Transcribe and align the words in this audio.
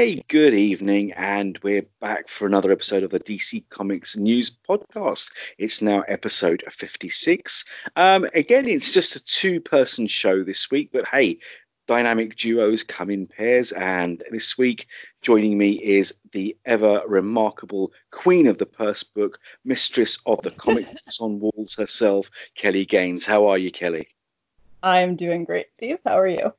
Hi, 0.00 0.16
good 0.28 0.54
evening, 0.54 1.12
and 1.12 1.58
we're 1.62 1.84
back 2.00 2.30
for 2.30 2.46
another 2.46 2.72
episode 2.72 3.02
of 3.02 3.10
the 3.10 3.20
DC 3.20 3.68
Comics 3.68 4.16
News 4.16 4.50
Podcast. 4.50 5.30
It's 5.58 5.82
now 5.82 6.00
episode 6.08 6.64
56. 6.70 7.66
Um, 7.96 8.26
again, 8.32 8.66
it's 8.66 8.94
just 8.94 9.16
a 9.16 9.20
two 9.22 9.60
person 9.60 10.06
show 10.06 10.42
this 10.42 10.70
week, 10.70 10.88
but 10.90 11.04
hey, 11.06 11.40
dynamic 11.86 12.36
duos 12.36 12.82
come 12.82 13.10
in 13.10 13.26
pairs, 13.26 13.72
and 13.72 14.22
this 14.30 14.56
week 14.56 14.86
joining 15.20 15.58
me 15.58 15.72
is 15.72 16.14
the 16.32 16.56
ever 16.64 17.02
remarkable 17.06 17.92
queen 18.10 18.46
of 18.46 18.56
the 18.56 18.64
purse 18.64 19.02
book, 19.02 19.38
mistress 19.66 20.18
of 20.24 20.40
the 20.40 20.50
comic 20.50 20.86
books 20.90 21.20
on 21.20 21.40
walls 21.40 21.74
herself, 21.74 22.30
Kelly 22.54 22.86
Gaines. 22.86 23.26
How 23.26 23.48
are 23.48 23.58
you, 23.58 23.70
Kelly? 23.70 24.08
I'm 24.82 25.16
doing 25.16 25.44
great, 25.44 25.66
Steve. 25.74 25.98
How 26.06 26.18
are 26.18 26.26
you? 26.26 26.54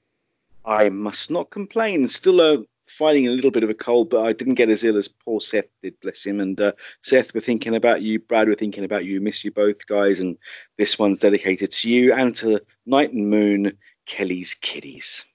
I 0.63 0.89
must 0.89 1.31
not 1.31 1.49
complain. 1.49 2.07
Still 2.07 2.39
uh, 2.39 2.57
fighting 2.91 3.27
a 3.27 3.31
little 3.31 3.51
bit 3.51 3.63
of 3.63 3.69
a 3.69 3.73
cold, 3.73 4.09
but 4.09 4.25
I 4.25 4.33
didn't 4.33 4.55
get 4.55 4.69
as 4.69 4.83
ill 4.83 4.97
as 4.97 5.07
poor 5.07 5.39
Seth 5.39 5.67
did, 5.81 5.99
bless 6.01 6.25
him. 6.25 6.39
And 6.39 6.59
uh, 6.59 6.73
Seth, 7.01 7.33
we're 7.33 7.41
thinking 7.41 7.75
about 7.75 8.01
you. 8.01 8.19
Brad, 8.19 8.47
we're 8.47 8.55
thinking 8.55 8.83
about 8.83 9.05
you. 9.05 9.21
Miss 9.21 9.43
you 9.43 9.51
both, 9.51 9.87
guys. 9.87 10.19
And 10.19 10.37
this 10.77 10.99
one's 10.99 11.19
dedicated 11.19 11.71
to 11.71 11.89
you 11.89 12.13
and 12.13 12.35
to 12.35 12.61
Night 12.85 13.13
and 13.13 13.29
Moon, 13.29 13.77
Kelly's 14.05 14.53
Kiddies. 14.53 15.25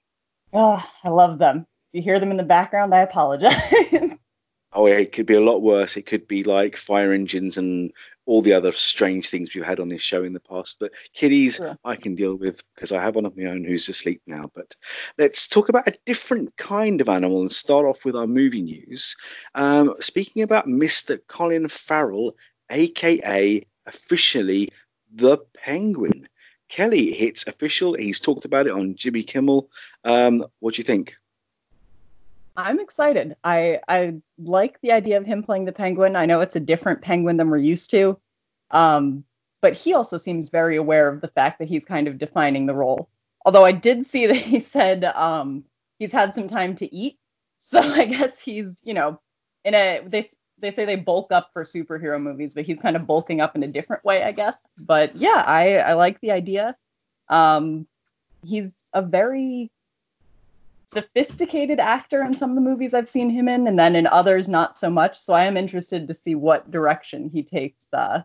Oh, 0.53 0.83
I 1.03 1.09
love 1.09 1.39
them. 1.39 1.65
If 1.91 1.97
you 1.97 2.01
hear 2.03 2.19
them 2.19 2.31
in 2.31 2.37
the 2.37 2.43
background, 2.43 2.93
I 2.93 2.99
apologize. 2.99 3.53
oh, 4.73 4.85
it 4.85 5.11
could 5.11 5.25
be 5.25 5.35
a 5.35 5.41
lot 5.41 5.61
worse. 5.61 5.97
It 5.97 6.05
could 6.05 6.27
be 6.27 6.43
like 6.43 6.75
fire 6.75 7.13
engines 7.13 7.57
and 7.57 7.91
all 8.25 8.41
the 8.41 8.53
other 8.53 8.71
strange 8.73 9.29
things 9.29 9.55
we've 9.55 9.63
had 9.63 9.79
on 9.79 9.89
this 9.89 10.01
show 10.01 10.23
in 10.23 10.33
the 10.33 10.39
past. 10.39 10.77
But 10.79 10.91
kiddies, 11.13 11.59
I 11.83 11.95
can 11.95 12.15
deal 12.15 12.35
with 12.35 12.61
because 12.75 12.91
I 12.91 13.01
have 13.01 13.15
one 13.15 13.25
of 13.25 13.37
my 13.37 13.45
own 13.45 13.63
who's 13.63 13.87
asleep 13.87 14.21
now. 14.27 14.51
But 14.53 14.75
let's 15.17 15.47
talk 15.47 15.69
about 15.69 15.87
a 15.87 15.97
different 16.05 16.55
kind 16.57 17.01
of 17.01 17.09
animal 17.09 17.41
and 17.41 17.51
start 17.51 17.85
off 17.85 18.03
with 18.03 18.15
our 18.15 18.27
movie 18.27 18.61
news. 18.61 19.15
Um, 19.55 19.95
speaking 19.99 20.43
about 20.43 20.67
Mr. 20.67 21.19
Colin 21.27 21.67
Farrell, 21.69 22.35
aka 22.69 23.65
officially 23.85 24.69
the 25.13 25.37
Penguin. 25.53 26.27
Kelly 26.69 27.13
hits 27.13 27.47
official. 27.47 27.93
He's 27.93 28.19
talked 28.19 28.43
about 28.43 28.67
it 28.67 28.73
on 28.73 28.95
Jimmy 28.95 29.23
Kimmel. 29.23 29.69
Um, 30.03 30.45
what 30.59 30.73
do 30.73 30.79
you 30.79 30.83
think? 30.83 31.15
I'm 32.57 32.79
excited. 32.79 33.35
I 33.43 33.79
I 33.87 34.15
like 34.39 34.81
the 34.81 34.91
idea 34.91 35.17
of 35.17 35.25
him 35.25 35.43
playing 35.43 35.65
the 35.65 35.71
penguin. 35.71 36.15
I 36.15 36.25
know 36.25 36.41
it's 36.41 36.55
a 36.55 36.59
different 36.59 37.03
penguin 37.03 37.37
than 37.37 37.49
we're 37.49 37.57
used 37.57 37.91
to. 37.91 38.19
Um, 38.71 39.23
but 39.61 39.77
he 39.77 39.93
also 39.93 40.17
seems 40.17 40.49
very 40.49 40.75
aware 40.75 41.07
of 41.07 41.21
the 41.21 41.27
fact 41.27 41.59
that 41.59 41.69
he's 41.69 41.85
kind 41.85 42.07
of 42.07 42.17
defining 42.17 42.65
the 42.65 42.75
role. 42.75 43.09
Although 43.45 43.63
I 43.63 43.71
did 43.71 44.05
see 44.05 44.25
that 44.27 44.35
he 44.35 44.59
said 44.59 45.03
um, 45.05 45.63
he's 45.99 46.11
had 46.11 46.33
some 46.33 46.47
time 46.47 46.75
to 46.75 46.93
eat. 46.93 47.17
So 47.59 47.79
I 47.83 48.05
guess 48.05 48.41
he's, 48.41 48.81
you 48.83 48.93
know, 48.93 49.21
in 49.63 49.75
a 49.75 50.01
they 50.05 50.27
they 50.59 50.71
say 50.71 50.85
they 50.85 50.95
bulk 50.95 51.31
up 51.31 51.51
for 51.53 51.63
superhero 51.63 52.19
movies, 52.19 52.55
but 52.55 52.65
he's 52.65 52.79
kind 52.79 52.95
of 52.95 53.05
bulking 53.05 53.39
up 53.39 53.55
in 53.55 53.61
a 53.61 53.67
different 53.67 54.03
way, 54.03 54.23
I 54.23 54.31
guess. 54.31 54.57
But 54.79 55.15
yeah, 55.15 55.43
I 55.45 55.77
I 55.77 55.93
like 55.93 56.19
the 56.21 56.31
idea. 56.31 56.75
Um, 57.29 57.87
he's 58.43 58.71
a 58.93 59.01
very 59.01 59.71
sophisticated 60.87 61.79
actor 61.79 62.23
in 62.23 62.35
some 62.35 62.49
of 62.49 62.55
the 62.55 62.61
movies 62.61 62.93
I've 62.93 63.09
seen 63.09 63.29
him 63.29 63.47
in, 63.47 63.67
and 63.67 63.77
then 63.77 63.95
in 63.95 64.07
others 64.07 64.47
not 64.47 64.77
so 64.77 64.89
much. 64.89 65.19
So 65.19 65.33
I 65.33 65.45
am 65.45 65.57
interested 65.57 66.07
to 66.07 66.13
see 66.13 66.35
what 66.35 66.71
direction 66.71 67.29
he 67.29 67.43
takes 67.43 67.85
uh, 67.93 68.21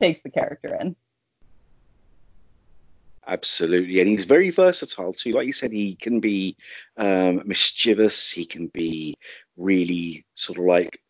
takes 0.00 0.22
the 0.22 0.30
character 0.30 0.76
in. 0.80 0.94
Absolutely, 3.26 4.00
and 4.00 4.08
he's 4.08 4.24
very 4.24 4.50
versatile 4.50 5.12
too. 5.12 5.32
Like 5.32 5.46
you 5.46 5.52
said, 5.52 5.72
he 5.72 5.94
can 5.94 6.20
be 6.20 6.56
um, 6.96 7.42
mischievous. 7.46 8.30
He 8.30 8.44
can 8.44 8.66
be 8.66 9.16
really 9.56 10.24
sort 10.34 10.58
of 10.58 10.64
like 10.64 11.00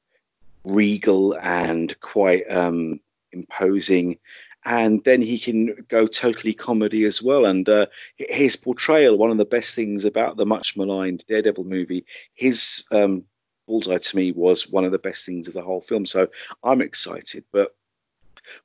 regal 0.64 1.36
and 1.40 1.98
quite 2.00 2.50
um, 2.50 3.00
imposing 3.32 4.18
and 4.64 5.02
then 5.04 5.20
he 5.20 5.38
can 5.38 5.84
go 5.88 6.06
totally 6.06 6.54
comedy 6.54 7.04
as 7.04 7.22
well. 7.22 7.46
And 7.46 7.68
uh, 7.68 7.86
his 8.16 8.56
portrayal, 8.56 9.16
one 9.16 9.30
of 9.30 9.38
the 9.38 9.44
best 9.44 9.74
things 9.74 10.04
about 10.04 10.36
the 10.36 10.46
much 10.46 10.76
maligned 10.76 11.24
Daredevil 11.28 11.64
movie, 11.64 12.04
his 12.34 12.84
um, 12.92 13.24
bullseye 13.66 13.98
to 13.98 14.16
me 14.16 14.32
was 14.32 14.68
one 14.68 14.84
of 14.84 14.92
the 14.92 14.98
best 14.98 15.26
things 15.26 15.48
of 15.48 15.54
the 15.54 15.62
whole 15.62 15.80
film. 15.80 16.06
So 16.06 16.28
I'm 16.62 16.80
excited. 16.80 17.44
But 17.52 17.74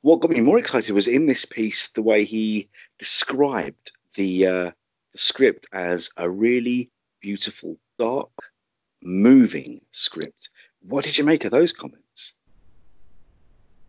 what 0.02 0.20
got 0.20 0.32
me 0.32 0.42
more 0.42 0.60
excited 0.60 0.94
was 0.94 1.08
in 1.08 1.26
this 1.26 1.46
piece 1.46 1.88
the 1.90 2.04
way 2.04 2.24
he 2.24 2.70
described 3.00 3.92
the, 4.16 4.48
uh, 4.48 4.72
the 5.12 5.18
script 5.18 5.68
as 5.72 6.12
a 6.16 6.30
really 6.30 6.92
beautiful, 7.22 7.78
dark, 7.98 8.30
moving 9.02 9.82
script. 9.92 10.50
What 10.82 11.06
did 11.06 11.18
you 11.18 11.24
make 11.24 11.46
of 11.46 11.52
those 11.52 11.72
comments? 11.72 12.34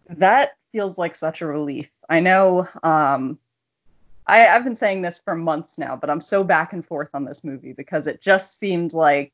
That 0.08 0.57
feels 0.72 0.98
like 0.98 1.14
such 1.14 1.40
a 1.42 1.46
relief. 1.46 1.90
I 2.08 2.20
know 2.20 2.66
um, 2.82 3.38
I, 4.26 4.46
I've 4.46 4.64
been 4.64 4.76
saying 4.76 5.02
this 5.02 5.20
for 5.20 5.34
months 5.34 5.78
now, 5.78 5.96
but 5.96 6.10
I'm 6.10 6.20
so 6.20 6.44
back 6.44 6.72
and 6.72 6.84
forth 6.84 7.10
on 7.14 7.24
this 7.24 7.42
movie 7.42 7.72
because 7.72 8.06
it 8.06 8.20
just 8.20 8.58
seemed 8.58 8.92
like 8.92 9.32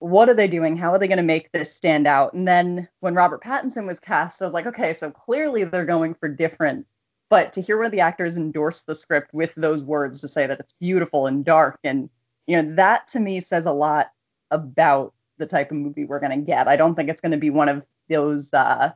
what 0.00 0.30
are 0.30 0.34
they 0.34 0.48
doing? 0.48 0.76
How 0.76 0.92
are 0.92 0.98
they 0.98 1.08
going 1.08 1.18
to 1.18 1.22
make 1.22 1.52
this 1.52 1.74
stand 1.74 2.06
out? 2.06 2.32
And 2.32 2.48
then 2.48 2.88
when 3.00 3.14
Robert 3.14 3.42
Pattinson 3.42 3.86
was 3.86 4.00
cast, 4.00 4.40
I 4.40 4.46
was 4.46 4.54
like, 4.54 4.66
okay, 4.66 4.94
so 4.94 5.10
clearly 5.10 5.64
they're 5.64 5.84
going 5.84 6.14
for 6.14 6.28
different. 6.28 6.86
But 7.28 7.52
to 7.52 7.60
hear 7.60 7.76
one 7.76 7.86
of 7.86 7.92
the 7.92 8.00
actors 8.00 8.36
endorse 8.36 8.82
the 8.82 8.94
script 8.94 9.32
with 9.32 9.54
those 9.54 9.84
words 9.84 10.22
to 10.22 10.28
say 10.28 10.46
that 10.46 10.58
it's 10.58 10.72
beautiful 10.72 11.26
and 11.26 11.44
dark, 11.44 11.78
and 11.84 12.10
you 12.46 12.60
know, 12.60 12.74
that 12.74 13.06
to 13.08 13.20
me 13.20 13.38
says 13.38 13.66
a 13.66 13.72
lot 13.72 14.10
about 14.50 15.12
the 15.36 15.46
type 15.46 15.70
of 15.70 15.76
movie 15.76 16.06
we're 16.06 16.18
going 16.18 16.36
to 16.36 16.44
get. 16.44 16.66
I 16.66 16.76
don't 16.76 16.96
think 16.96 17.08
it's 17.08 17.20
going 17.20 17.30
to 17.32 17.38
be 17.38 17.50
one 17.50 17.68
of 17.68 17.86
those 18.08 18.52
uh, 18.52 18.92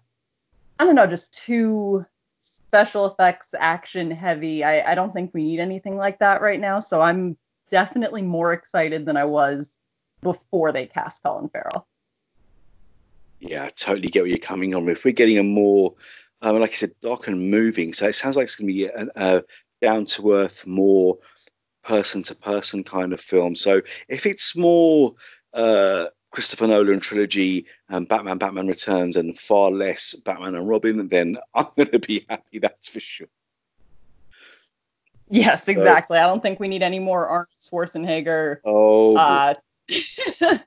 I 0.78 0.84
don't 0.84 0.94
know, 0.94 1.06
just 1.06 1.32
too 1.34 2.04
special 2.40 3.06
effects 3.06 3.54
action 3.58 4.10
heavy. 4.10 4.64
I, 4.64 4.92
I 4.92 4.94
don't 4.94 5.12
think 5.12 5.32
we 5.32 5.44
need 5.44 5.60
anything 5.60 5.96
like 5.96 6.18
that 6.18 6.42
right 6.42 6.60
now. 6.60 6.80
So 6.80 7.00
I'm 7.00 7.36
definitely 7.70 8.22
more 8.22 8.52
excited 8.52 9.06
than 9.06 9.16
I 9.16 9.24
was 9.24 9.78
before 10.22 10.72
they 10.72 10.86
cast 10.86 11.22
Colin 11.22 11.48
Farrell. 11.48 11.86
Yeah, 13.40 13.64
I 13.64 13.68
totally 13.68 14.08
get 14.08 14.22
where 14.22 14.28
you're 14.28 14.38
coming 14.38 14.74
on. 14.74 14.88
If 14.88 15.04
we're 15.04 15.12
getting 15.12 15.38
a 15.38 15.42
more, 15.42 15.94
um, 16.42 16.58
like 16.58 16.70
I 16.70 16.74
said, 16.74 16.92
dark 17.02 17.28
and 17.28 17.50
moving, 17.50 17.92
so 17.92 18.08
it 18.08 18.14
sounds 18.14 18.36
like 18.36 18.44
it's 18.44 18.56
going 18.56 18.68
to 18.68 18.72
be 18.72 18.86
a, 18.86 19.06
a 19.16 19.42
down 19.80 20.06
to 20.06 20.32
earth, 20.32 20.66
more 20.66 21.18
person 21.84 22.22
to 22.24 22.34
person 22.34 22.84
kind 22.84 23.12
of 23.12 23.20
film. 23.20 23.54
So 23.54 23.82
if 24.08 24.24
it's 24.26 24.56
more 24.56 25.14
uh, 25.52 26.06
Christopher 26.34 26.66
Nolan 26.66 26.98
trilogy, 26.98 27.66
and 27.88 28.08
Batman, 28.08 28.38
Batman 28.38 28.66
Returns, 28.66 29.14
and 29.14 29.38
far 29.38 29.70
less 29.70 30.14
Batman 30.14 30.56
and 30.56 30.68
Robin, 30.68 31.06
then 31.06 31.38
I'm 31.54 31.68
going 31.76 31.92
to 31.92 32.00
be 32.00 32.26
happy. 32.28 32.58
That's 32.58 32.88
for 32.88 32.98
sure. 32.98 33.28
Yes, 35.30 35.68
exactly. 35.68 36.18
I 36.18 36.26
don't 36.26 36.42
think 36.42 36.58
we 36.58 36.66
need 36.66 36.82
any 36.82 36.98
more 36.98 37.28
Arnold 37.28 37.46
Schwarzenegger. 37.60 38.58
Oh. 38.64 39.16
Uh, 39.16 39.54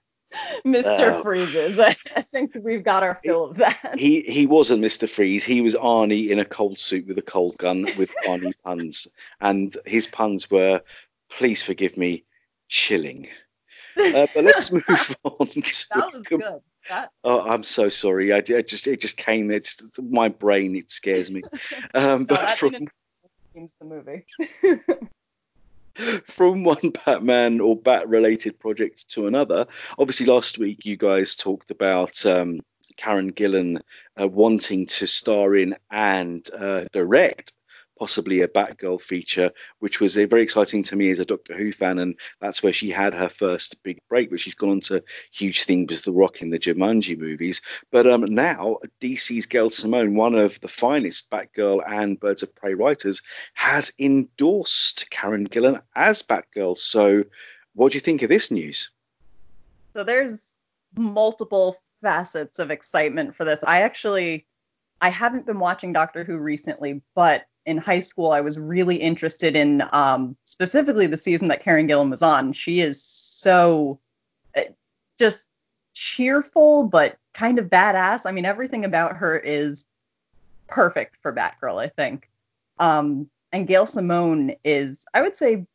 Mr. 0.65 1.11
Uh, 1.11 1.21
Freezes. 1.21 1.79
I, 1.79 1.87
I, 2.15 2.21
think 2.21 2.55
we've 2.61 2.83
got 2.83 3.03
our 3.03 3.15
fill 3.15 3.45
of 3.45 3.57
that. 3.57 3.95
He 3.97 4.21
he 4.21 4.45
wasn't 4.45 4.81
Mr. 4.83 5.07
Freeze. 5.07 5.43
He 5.43 5.59
was 5.59 5.75
Arnie 5.75 6.29
in 6.29 6.39
a 6.39 6.45
cold 6.45 6.77
suit 6.77 7.07
with 7.07 7.17
a 7.17 7.21
cold 7.21 7.57
gun 7.57 7.87
with 7.97 8.13
Arnie 8.25 8.53
puns, 8.63 9.09
and 9.41 9.75
his 9.85 10.07
puns 10.07 10.49
were, 10.49 10.81
please 11.29 11.61
forgive 11.61 11.97
me, 11.97 12.23
chilling. 12.69 13.27
Uh, 13.99 14.27
but 14.33 14.43
let's 14.43 14.71
move 14.71 14.83
on. 15.23 15.47
To, 15.47 15.85
that 15.93 16.13
was 16.13 16.21
good. 16.29 16.43
That... 16.89 17.11
Oh, 17.23 17.41
I'm 17.41 17.63
so 17.63 17.89
sorry. 17.89 18.33
I, 18.33 18.37
I, 18.37 18.61
just 18.61 18.87
it 18.87 19.01
just 19.01 19.17
came. 19.17 19.51
It's 19.51 19.81
my 19.99 20.29
brain. 20.29 20.75
It 20.75 20.91
scares 20.91 21.31
me. 21.31 21.41
Um, 21.93 22.21
no, 22.29 22.35
but 22.35 22.51
from 22.51 22.73
the 23.53 23.85
movie. 23.85 24.25
from 26.25 26.63
one 26.63 26.91
Batman 27.05 27.59
or 27.59 27.75
Bat-related 27.75 28.59
project 28.59 29.09
to 29.09 29.25
another. 29.25 29.65
Obviously, 29.97 30.27
last 30.27 30.59
week 30.59 30.85
you 30.85 30.95
guys 30.95 31.35
talked 31.35 31.71
about 31.71 32.23
um, 32.25 32.59
Karen 32.97 33.31
Gillan 33.31 33.79
uh, 34.19 34.27
wanting 34.27 34.85
to 34.87 35.07
star 35.07 35.55
in 35.55 35.75
and 35.89 36.47
uh, 36.53 36.85
direct 36.91 37.53
possibly 37.97 38.41
a 38.41 38.47
Batgirl 38.47 39.01
feature, 39.01 39.51
which 39.79 39.99
was 39.99 40.15
very 40.15 40.41
exciting 40.41 40.83
to 40.83 40.95
me 40.95 41.09
as 41.09 41.19
a 41.19 41.25
Doctor 41.25 41.55
Who 41.55 41.71
fan, 41.71 41.99
and 41.99 42.15
that's 42.39 42.61
where 42.61 42.73
she 42.73 42.89
had 42.89 43.13
her 43.13 43.29
first 43.29 43.81
big 43.83 43.99
break. 44.09 44.29
But 44.29 44.39
she's 44.39 44.55
gone 44.55 44.69
on 44.69 44.79
to 44.81 45.03
huge 45.31 45.63
things 45.63 45.91
with 45.91 46.03
The 46.03 46.11
Rock 46.11 46.41
in 46.41 46.49
the 46.49 46.59
Jumanji 46.59 47.17
movies. 47.17 47.61
But 47.91 48.07
um, 48.07 48.25
now 48.25 48.77
DC's 49.01 49.45
Gail 49.45 49.69
Simone, 49.69 50.15
one 50.15 50.35
of 50.35 50.59
the 50.61 50.67
finest 50.67 51.29
Batgirl 51.29 51.81
and 51.87 52.19
Birds 52.19 52.43
of 52.43 52.55
Prey 52.55 52.73
writers, 52.73 53.21
has 53.53 53.91
endorsed 53.99 55.09
Karen 55.09 55.47
Gillan 55.47 55.81
as 55.95 56.21
Batgirl. 56.21 56.77
So, 56.77 57.23
what 57.73 57.91
do 57.91 57.97
you 57.97 58.01
think 58.01 58.21
of 58.21 58.29
this 58.29 58.51
news? 58.51 58.89
So 59.93 60.03
there's 60.03 60.53
multiple 60.95 61.75
facets 62.01 62.59
of 62.59 62.71
excitement 62.71 63.35
for 63.35 63.45
this. 63.45 63.63
I 63.63 63.81
actually 63.81 64.45
I 65.01 65.09
haven't 65.09 65.45
been 65.45 65.59
watching 65.59 65.93
Doctor 65.93 66.23
Who 66.23 66.39
recently, 66.39 67.01
but 67.15 67.45
in 67.67 67.77
high 67.77 67.99
school, 67.99 68.31
I 68.31 68.39
was 68.39 68.57
really 68.57 68.95
interested 68.95 69.55
in 69.55 69.83
um, 69.91 70.37
specifically 70.45 71.05
the 71.05 71.17
season 71.17 71.49
that 71.49 71.61
Karen 71.61 71.87
Gillan 71.87 72.09
was 72.09 72.23
on. 72.23 72.53
She 72.53 72.79
is 72.79 73.03
so 73.03 73.99
uh, 74.55 74.61
just 75.19 75.47
cheerful 75.93 76.83
but 76.83 77.17
kind 77.33 77.59
of 77.59 77.65
badass. 77.65 78.21
I 78.25 78.31
mean, 78.31 78.45
everything 78.45 78.85
about 78.85 79.17
her 79.17 79.37
is 79.37 79.85
perfect 80.67 81.17
for 81.21 81.33
Batgirl, 81.33 81.77
I 81.77 81.89
think. 81.89 82.29
Um, 82.79 83.29
and 83.51 83.67
Gail 83.67 83.85
Simone 83.85 84.55
is, 84.63 85.05
I 85.13 85.21
would 85.21 85.35
say, 85.35 85.65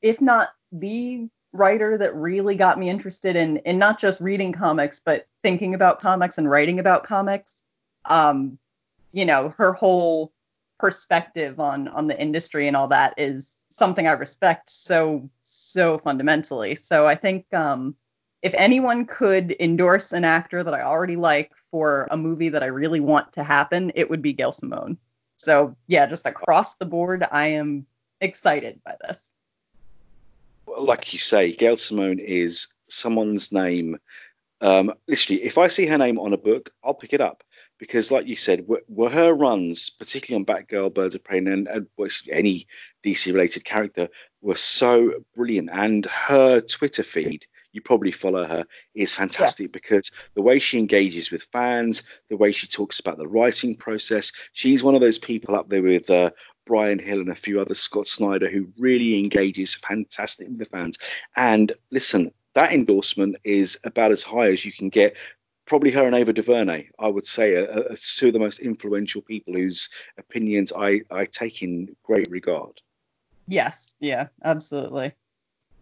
if 0.00 0.22
not 0.22 0.48
the 0.72 1.28
writer 1.52 1.98
that 1.98 2.16
really 2.16 2.56
got 2.56 2.78
me 2.78 2.88
interested 2.88 3.36
in 3.36 3.58
in 3.58 3.78
not 3.78 4.00
just 4.00 4.22
reading 4.22 4.52
comics 4.52 5.02
but 5.04 5.26
thinking 5.42 5.74
about 5.74 6.00
comics 6.00 6.38
and 6.38 6.50
writing 6.50 6.78
about 6.78 7.04
comics. 7.04 7.62
Um, 8.06 8.58
you 9.12 9.26
know, 9.26 9.50
her 9.58 9.74
whole 9.74 10.32
perspective 10.78 11.60
on 11.60 11.88
on 11.88 12.06
the 12.06 12.20
industry 12.20 12.66
and 12.66 12.76
all 12.76 12.88
that 12.88 13.14
is 13.16 13.54
something 13.70 14.06
I 14.06 14.12
respect 14.12 14.70
so 14.70 15.28
so 15.44 15.98
fundamentally. 15.98 16.74
So 16.74 17.06
I 17.06 17.14
think 17.14 17.52
um, 17.54 17.94
if 18.42 18.54
anyone 18.54 19.06
could 19.06 19.54
endorse 19.60 20.12
an 20.12 20.24
actor 20.24 20.62
that 20.62 20.74
I 20.74 20.82
already 20.82 21.16
like 21.16 21.52
for 21.70 22.08
a 22.10 22.16
movie 22.16 22.48
that 22.48 22.62
I 22.62 22.66
really 22.66 23.00
want 23.00 23.32
to 23.34 23.44
happen, 23.44 23.92
it 23.94 24.10
would 24.10 24.22
be 24.22 24.32
Gail 24.32 24.52
Simone. 24.52 24.98
So 25.36 25.76
yeah, 25.86 26.06
just 26.06 26.26
across 26.26 26.74
the 26.74 26.86
board, 26.86 27.26
I 27.30 27.48
am 27.48 27.86
excited 28.20 28.80
by 28.84 28.96
this 29.00 29.32
like 30.78 31.12
you 31.12 31.18
say, 31.18 31.52
Gail 31.52 31.76
Simone 31.76 32.18
is 32.18 32.68
someone's 32.88 33.52
name. 33.52 33.98
Um, 34.60 34.92
literally, 35.08 35.42
if 35.42 35.58
I 35.58 35.68
see 35.68 35.86
her 35.86 35.98
name 35.98 36.18
on 36.18 36.32
a 36.32 36.38
book, 36.38 36.70
I'll 36.84 36.94
pick 36.94 37.12
it 37.12 37.20
up 37.20 37.42
because, 37.82 38.12
like 38.12 38.28
you 38.28 38.36
said, 38.36 38.68
were, 38.68 38.84
were 38.86 39.10
her 39.10 39.34
runs, 39.34 39.90
particularly 39.90 40.40
on 40.40 40.46
Batgirl, 40.46 40.94
Birds 40.94 41.16
of 41.16 41.24
Prey, 41.24 41.38
and, 41.38 41.66
and 41.66 41.88
any 42.30 42.68
DC-related 43.04 43.64
character, 43.64 44.08
were 44.40 44.54
so 44.54 45.14
brilliant. 45.34 45.68
And 45.72 46.06
her 46.06 46.60
Twitter 46.60 47.02
feed, 47.02 47.44
you 47.72 47.80
probably 47.80 48.12
follow 48.12 48.44
her, 48.44 48.66
is 48.94 49.12
fantastic 49.12 49.64
yes. 49.64 49.72
because 49.72 50.12
the 50.34 50.42
way 50.42 50.60
she 50.60 50.78
engages 50.78 51.32
with 51.32 51.48
fans, 51.50 52.04
the 52.30 52.36
way 52.36 52.52
she 52.52 52.68
talks 52.68 53.00
about 53.00 53.18
the 53.18 53.26
writing 53.26 53.74
process, 53.74 54.30
she's 54.52 54.84
one 54.84 54.94
of 54.94 55.00
those 55.00 55.18
people 55.18 55.56
up 55.56 55.68
there 55.68 55.82
with 55.82 56.08
uh, 56.08 56.30
Bryan 56.64 57.00
Hill 57.00 57.18
and 57.18 57.30
a 57.30 57.34
few 57.34 57.60
others, 57.60 57.80
Scott 57.80 58.06
Snyder, 58.06 58.48
who 58.48 58.68
really 58.78 59.18
engages 59.18 59.74
fantastic 59.74 60.46
with 60.46 60.58
the 60.58 60.66
fans. 60.66 60.98
And 61.34 61.72
listen, 61.90 62.30
that 62.54 62.72
endorsement 62.72 63.38
is 63.42 63.76
about 63.82 64.12
as 64.12 64.22
high 64.22 64.52
as 64.52 64.64
you 64.64 64.72
can 64.72 64.88
get. 64.88 65.16
Probably 65.72 65.90
her 65.92 66.04
and 66.04 66.14
Ava 66.14 66.34
DuVernay, 66.34 66.90
I 66.98 67.08
would 67.08 67.26
say, 67.26 67.54
are, 67.54 67.92
are 67.92 67.96
two 67.96 68.26
of 68.26 68.34
the 68.34 68.38
most 68.38 68.58
influential 68.58 69.22
people 69.22 69.54
whose 69.54 69.88
opinions 70.18 70.70
I, 70.70 71.00
I 71.10 71.24
take 71.24 71.62
in 71.62 71.96
great 72.02 72.30
regard. 72.30 72.82
Yes, 73.48 73.94
yeah, 73.98 74.26
absolutely. 74.44 75.14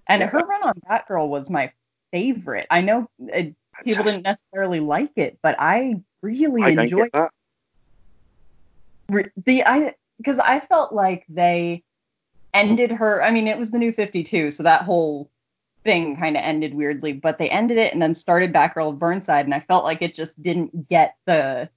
And 0.07 0.21
yeah. 0.21 0.29
her 0.29 0.39
run 0.47 0.63
on 0.63 0.75
Batgirl 0.89 1.27
was 1.27 1.51
my 1.51 1.73
favorite. 2.13 2.69
I 2.71 2.83
know 2.83 3.11
uh, 3.35 3.43
people 3.83 4.05
didn't 4.05 4.23
necessarily 4.23 4.79
like 4.79 5.11
it, 5.17 5.41
but 5.43 5.57
I 5.59 6.01
really 6.23 6.63
I 6.63 6.69
enjoyed 6.69 7.11
that. 7.13 7.33
The 9.45 9.65
I 9.65 9.97
because 10.19 10.39
I 10.39 10.61
felt 10.61 10.93
like 10.93 11.25
they 11.29 11.83
ended 12.55 12.93
her. 12.93 13.25
I 13.25 13.33
mean, 13.33 13.49
it 13.49 13.59
was 13.59 13.73
the 13.73 13.79
new 13.79 13.91
52, 13.91 14.53
so 14.53 14.63
that 14.63 14.83
whole 14.83 15.33
thing 15.85 16.17
kind 16.17 16.37
of 16.37 16.43
ended 16.43 16.75
weirdly, 16.75 17.13
but 17.13 17.39
they 17.39 17.49
ended 17.51 17.79
it 17.79 17.93
and 17.93 18.03
then 18.03 18.15
started 18.15 18.53
Batgirl 18.53 18.91
of 18.91 18.99
Burnside, 18.99 19.45
and 19.45 19.55
I 19.55 19.61
felt 19.61 19.85
like 19.85 20.03
it 20.03 20.15
just 20.15 20.41
didn't 20.41 20.89
get 20.89 21.17
the 21.27 21.69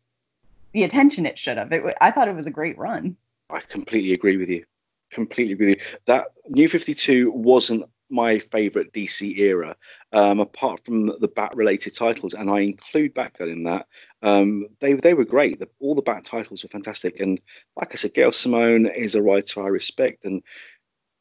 the 0.74 0.84
attention 0.84 1.26
it 1.26 1.38
should 1.38 1.58
have. 1.58 1.72
It, 1.72 1.84
I 2.02 2.12
thought 2.12 2.28
it 2.28 2.36
was 2.36 2.48
a 2.48 2.52
great 2.52 2.78
run. 2.78 3.16
I 3.50 3.60
completely 3.60 4.14
agree 4.14 4.38
with 4.38 4.50
you. 4.50 4.66
Completely 5.12 5.54
agree 5.54 5.70
with 5.70 5.80
you. 5.80 5.98
That 6.06 6.30
New 6.50 6.68
52 6.68 7.32
wasn't 7.32 7.86
my 8.10 8.40
favorite 8.40 8.94
DC 8.94 9.38
era, 9.38 9.76
um, 10.12 10.40
apart 10.40 10.84
from 10.86 11.08
the 11.20 11.28
Bat 11.28 11.56
related 11.56 11.96
titles, 11.96 12.34
and 12.34 12.50
I 12.50 12.60
include 12.60 13.16
Batgirl 13.16 13.52
in 13.52 13.64
that. 13.64 13.88
Um, 14.22 14.68
they 14.80 14.94
they 14.94 15.14
were 15.14 15.26
great. 15.26 15.60
The, 15.60 15.70
all 15.80 15.96
the 15.96 16.02
Bat 16.02 16.26
titles 16.26 16.64
were 16.64 16.70
fantastic, 16.70 17.20
and 17.20 17.40
like 17.76 17.94
I 17.94 17.96
said, 17.96 18.14
Gail 18.14 18.32
Simone 18.32 18.88
is 18.88 19.16
a 19.16 19.22
writer 19.22 19.64
I 19.64 19.68
respect. 19.68 20.26
And 20.26 20.44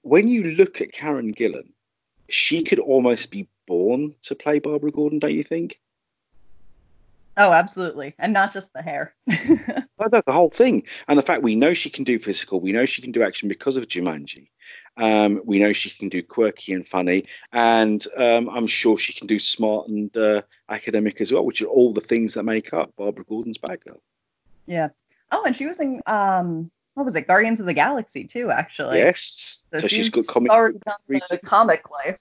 when 0.02 0.28
you 0.28 0.44
look 0.52 0.80
at 0.80 0.92
Karen 0.92 1.32
Gillan, 1.32 1.70
she 2.32 2.62
could 2.62 2.78
almost 2.78 3.30
be 3.30 3.48
born 3.66 4.14
to 4.22 4.34
play 4.34 4.58
Barbara 4.58 4.90
Gordon, 4.90 5.18
don't 5.18 5.34
you 5.34 5.42
think? 5.42 5.78
Oh, 7.36 7.52
absolutely, 7.52 8.14
and 8.18 8.32
not 8.32 8.52
just 8.52 8.72
the 8.72 8.82
hair. 8.82 9.14
well, 9.96 10.08
that's 10.10 10.26
the 10.26 10.32
whole 10.32 10.50
thing, 10.50 10.84
and 11.08 11.18
the 11.18 11.22
fact 11.22 11.42
we 11.42 11.56
know 11.56 11.72
she 11.72 11.88
can 11.88 12.04
do 12.04 12.18
physical, 12.18 12.60
we 12.60 12.72
know 12.72 12.84
she 12.84 13.00
can 13.00 13.12
do 13.12 13.22
action 13.22 13.48
because 13.48 13.76
of 13.76 13.86
Jumanji. 13.86 14.48
Um, 14.98 15.40
we 15.44 15.58
know 15.58 15.72
she 15.72 15.90
can 15.90 16.10
do 16.10 16.22
quirky 16.22 16.74
and 16.74 16.86
funny, 16.86 17.26
and 17.52 18.04
um, 18.16 18.50
I'm 18.50 18.66
sure 18.66 18.98
she 18.98 19.14
can 19.14 19.26
do 19.26 19.38
smart 19.38 19.88
and 19.88 20.14
uh, 20.16 20.42
academic 20.68 21.20
as 21.22 21.32
well, 21.32 21.44
which 21.44 21.62
are 21.62 21.66
all 21.66 21.94
the 21.94 22.02
things 22.02 22.34
that 22.34 22.44
make 22.44 22.74
up 22.74 22.94
Barbara 22.96 23.24
Gordon's 23.24 23.58
Batgirl. 23.58 24.00
Yeah. 24.66 24.88
Oh, 25.30 25.44
and 25.44 25.56
she 25.56 25.66
was 25.66 25.80
in 25.80 26.02
um, 26.06 26.70
what 26.94 27.04
was 27.04 27.16
it, 27.16 27.26
Guardians 27.26 27.60
of 27.60 27.66
the 27.66 27.74
Galaxy 27.74 28.24
too, 28.24 28.50
actually. 28.50 28.98
Yes. 28.98 29.62
So, 29.72 29.78
so 29.78 29.88
she's, 29.88 30.06
she's 30.06 30.10
got 30.10 30.26
comic 30.26 30.50
the 31.08 31.40
comic 31.44 31.90
life. 31.90 32.20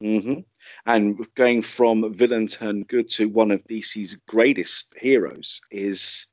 Mm-hmm. 0.00 0.40
And 0.86 1.34
going 1.34 1.62
from 1.62 2.14
villain 2.14 2.46
turned 2.46 2.86
good 2.86 3.08
to 3.10 3.28
one 3.28 3.50
of 3.50 3.66
DC's 3.66 4.14
greatest 4.28 4.94
heroes 4.96 5.60
is 5.70 6.26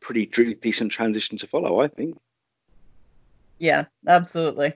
pretty 0.00 0.26
decent 0.54 0.92
transition 0.92 1.38
to 1.38 1.46
follow, 1.46 1.80
I 1.80 1.88
think. 1.88 2.18
Yeah, 3.58 3.86
absolutely. 4.06 4.74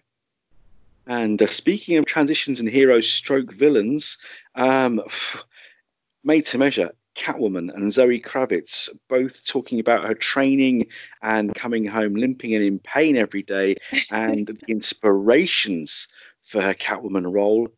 And 1.07 1.41
uh, 1.43 1.47
speaking 1.47 1.97
of 1.99 2.07
transitions 2.07 2.61
and 2.61 2.69
heroes 2.69 3.11
stroke 3.11 3.53
villains, 3.53 4.19
um, 4.55 5.03
made 6.25 6.47
to 6.47 6.59
measure, 6.59 6.93
Catwoman 7.15 7.75
and 7.75 7.93
Zoe 7.93 8.21
Kravitz 8.21 8.89
both 9.09 9.45
talking 9.45 9.81
about 9.81 10.07
her 10.07 10.15
training 10.15 10.87
and 11.21 11.55
coming 11.55 11.85
home 11.87 12.15
limping 12.15 12.55
and 12.55 12.65
in 12.65 12.79
pain 12.79 13.17
every 13.17 13.43
day 13.43 13.77
and 14.11 14.47
the 14.47 14.59
inspirations 14.69 16.09
for 16.43 16.61
her 16.61 16.75
Catwoman 16.75 17.33
role. 17.33 17.69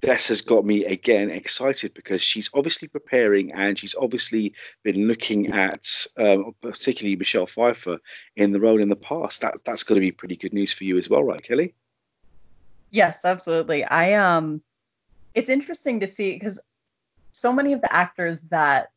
This 0.00 0.28
has 0.28 0.42
got 0.42 0.64
me 0.64 0.84
again 0.84 1.30
excited 1.30 1.92
because 1.92 2.22
she's 2.22 2.50
obviously 2.54 2.86
preparing 2.86 3.52
and 3.52 3.76
she's 3.76 3.96
obviously 3.96 4.54
been 4.84 5.08
looking 5.08 5.50
at 5.50 6.06
um, 6.16 6.54
particularly 6.62 7.16
Michelle 7.16 7.48
Pfeiffer 7.48 7.98
in 8.36 8.52
the 8.52 8.60
role 8.60 8.80
in 8.80 8.88
the 8.88 8.96
past. 8.96 9.40
That 9.40 9.56
that's 9.64 9.82
got 9.82 9.94
to 9.94 10.00
be 10.00 10.12
pretty 10.12 10.36
good 10.36 10.52
news 10.52 10.72
for 10.72 10.84
you 10.84 10.98
as 10.98 11.10
well, 11.10 11.24
right, 11.24 11.42
Kelly? 11.42 11.74
Yes, 12.90 13.24
absolutely. 13.24 13.84
I 13.84 14.14
um 14.14 14.62
it's 15.34 15.50
interesting 15.50 16.00
to 16.00 16.06
see 16.06 16.34
because 16.34 16.60
so 17.38 17.52
many 17.52 17.72
of 17.72 17.80
the 17.80 17.92
actors 17.92 18.40
that 18.50 18.90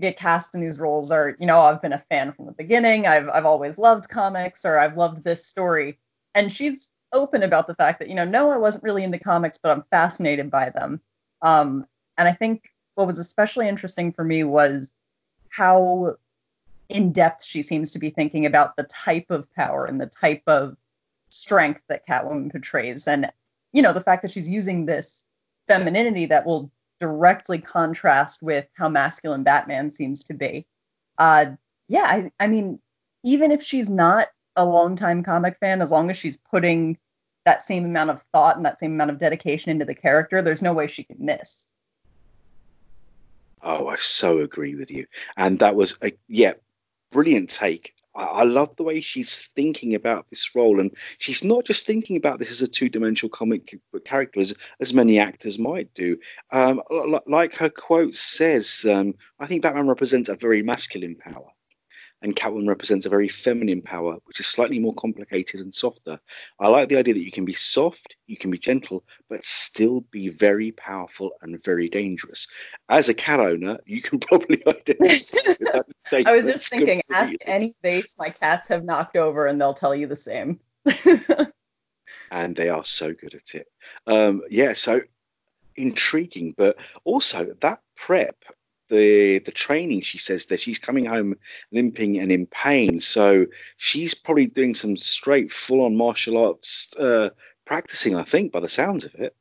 get 0.00 0.16
cast 0.16 0.54
in 0.54 0.60
these 0.60 0.80
roles 0.80 1.10
are, 1.10 1.36
you 1.38 1.46
know, 1.46 1.60
I've 1.60 1.82
been 1.82 1.92
a 1.92 1.98
fan 1.98 2.32
from 2.32 2.46
the 2.46 2.52
beginning. 2.52 3.06
I've 3.06 3.28
I've 3.28 3.46
always 3.46 3.78
loved 3.78 4.08
comics 4.08 4.64
or 4.64 4.78
I've 4.78 4.96
loved 4.96 5.24
this 5.24 5.44
story. 5.44 5.98
And 6.34 6.52
she's 6.52 6.88
open 7.12 7.42
about 7.42 7.66
the 7.66 7.74
fact 7.74 7.98
that, 7.98 8.08
you 8.08 8.14
know, 8.14 8.24
no, 8.24 8.50
I 8.50 8.56
wasn't 8.58 8.84
really 8.84 9.02
into 9.02 9.18
comics, 9.18 9.58
but 9.58 9.70
I'm 9.70 9.82
fascinated 9.90 10.50
by 10.50 10.70
them. 10.70 11.00
Um, 11.42 11.86
and 12.16 12.28
I 12.28 12.32
think 12.32 12.70
what 12.94 13.06
was 13.06 13.18
especially 13.18 13.68
interesting 13.68 14.12
for 14.12 14.24
me 14.24 14.44
was 14.44 14.92
how 15.50 16.16
in 16.88 17.12
depth 17.12 17.44
she 17.44 17.62
seems 17.62 17.90
to 17.92 17.98
be 17.98 18.10
thinking 18.10 18.46
about 18.46 18.76
the 18.76 18.84
type 18.84 19.30
of 19.30 19.52
power 19.54 19.84
and 19.84 20.00
the 20.00 20.06
type 20.06 20.42
of 20.46 20.76
strength 21.28 21.82
that 21.88 22.06
Catwoman 22.06 22.50
portrays, 22.50 23.06
and 23.06 23.30
you 23.72 23.82
know 23.82 23.92
the 23.92 24.00
fact 24.00 24.22
that 24.22 24.30
she's 24.30 24.48
using 24.48 24.86
this 24.86 25.22
femininity 25.66 26.26
that 26.26 26.46
will 26.46 26.70
directly 27.00 27.58
contrast 27.58 28.42
with 28.42 28.66
how 28.76 28.88
masculine 28.88 29.42
Batman 29.42 29.90
seems 29.90 30.24
to 30.24 30.34
be. 30.34 30.66
Uh, 31.16 31.52
yeah, 31.88 32.04
I, 32.04 32.32
I 32.38 32.46
mean, 32.46 32.80
even 33.22 33.50
if 33.50 33.62
she's 33.62 33.88
not 33.88 34.28
a 34.56 34.64
longtime 34.64 35.22
comic 35.22 35.56
fan, 35.58 35.82
as 35.82 35.90
long 35.90 36.10
as 36.10 36.16
she's 36.16 36.36
putting 36.36 36.98
that 37.44 37.62
same 37.62 37.84
amount 37.84 38.10
of 38.10 38.22
thought 38.32 38.56
and 38.56 38.66
that 38.66 38.80
same 38.80 38.92
amount 38.92 39.10
of 39.10 39.18
dedication 39.18 39.70
into 39.70 39.84
the 39.84 39.94
character, 39.94 40.42
there's 40.42 40.62
no 40.62 40.72
way 40.72 40.86
she 40.86 41.04
can 41.04 41.16
miss. 41.18 41.66
Oh, 43.62 43.88
I 43.88 43.96
so 43.96 44.38
agree 44.40 44.74
with 44.74 44.90
you. 44.90 45.06
And 45.36 45.58
that 45.60 45.74
was 45.74 45.96
a 46.02 46.12
yeah, 46.28 46.54
brilliant 47.10 47.50
take 47.50 47.94
I, 48.18 48.42
love 48.44 48.74
the 48.76 48.82
way 48.82 49.00
she's 49.00 49.46
thinking 49.54 49.94
about 49.94 50.28
this 50.30 50.54
role, 50.54 50.80
and 50.80 50.90
she's 51.18 51.44
not 51.44 51.64
just 51.64 51.86
thinking 51.86 52.16
about 52.16 52.38
this 52.38 52.50
as 52.50 52.62
a 52.62 52.68
two-dimensional 52.68 53.30
comic 53.30 53.78
character, 54.04 54.40
as, 54.40 54.54
as 54.80 54.92
many 54.92 55.18
actors 55.18 55.58
might 55.58 55.92
do. 55.94 56.18
Um, 56.50 56.82
like 57.26 57.54
her 57.54 57.70
quote 57.70 58.14
says, 58.14 58.84
um, 58.88 59.14
I 59.38 59.46
think 59.46 59.62
Batman 59.62 59.86
represents 59.86 60.28
a 60.28 60.34
very 60.34 60.62
masculine 60.62 61.16
power 61.16 61.50
and 62.22 62.34
Catwoman 62.34 62.68
represents 62.68 63.06
a 63.06 63.10
very 63.10 63.28
feminine 63.28 63.82
power, 63.82 64.18
which 64.24 64.40
is 64.40 64.46
slightly 64.46 64.78
more 64.78 64.94
complicated 64.94 65.60
and 65.60 65.72
softer. 65.74 66.18
I 66.58 66.68
like 66.68 66.88
the 66.88 66.96
idea 66.96 67.14
that 67.14 67.24
you 67.24 67.30
can 67.30 67.44
be 67.44 67.52
soft, 67.52 68.16
you 68.26 68.36
can 68.36 68.50
be 68.50 68.58
gentle, 68.58 69.04
but 69.28 69.44
still 69.44 70.00
be 70.00 70.28
very 70.28 70.72
powerful 70.72 71.32
and 71.40 71.62
very 71.62 71.88
dangerous. 71.88 72.48
As 72.88 73.08
a 73.08 73.14
cat 73.14 73.40
owner, 73.40 73.78
you 73.86 74.02
can 74.02 74.18
probably 74.20 74.62
identify. 74.66 76.22
I 76.26 76.32
was 76.32 76.44
just 76.44 76.68
thinking, 76.70 77.02
ask 77.12 77.34
any 77.46 77.74
vase 77.82 78.16
my 78.18 78.30
cats 78.30 78.68
have 78.68 78.84
knocked 78.84 79.16
over, 79.16 79.46
and 79.46 79.60
they'll 79.60 79.74
tell 79.74 79.94
you 79.94 80.06
the 80.06 80.16
same. 80.16 80.60
and 82.30 82.56
they 82.56 82.68
are 82.68 82.84
so 82.84 83.12
good 83.12 83.34
at 83.34 83.54
it. 83.54 83.68
Um, 84.06 84.42
yeah, 84.50 84.72
so 84.72 85.00
intriguing, 85.76 86.54
but 86.56 86.78
also 87.04 87.54
that 87.60 87.80
prep, 87.96 88.36
the 88.88 89.38
the 89.40 89.52
training, 89.52 90.02
she 90.02 90.18
says 90.18 90.46
that 90.46 90.60
she's 90.60 90.78
coming 90.78 91.04
home 91.04 91.36
limping 91.72 92.18
and 92.18 92.32
in 92.32 92.46
pain. 92.46 93.00
So 93.00 93.46
she's 93.76 94.14
probably 94.14 94.46
doing 94.46 94.74
some 94.74 94.96
straight 94.96 95.52
full 95.52 95.84
on 95.84 95.96
martial 95.96 96.38
arts 96.38 96.94
uh, 96.98 97.30
practicing, 97.64 98.16
I 98.16 98.22
think, 98.22 98.52
by 98.52 98.60
the 98.60 98.68
sounds 98.68 99.04
of 99.04 99.14
it. 99.14 99.34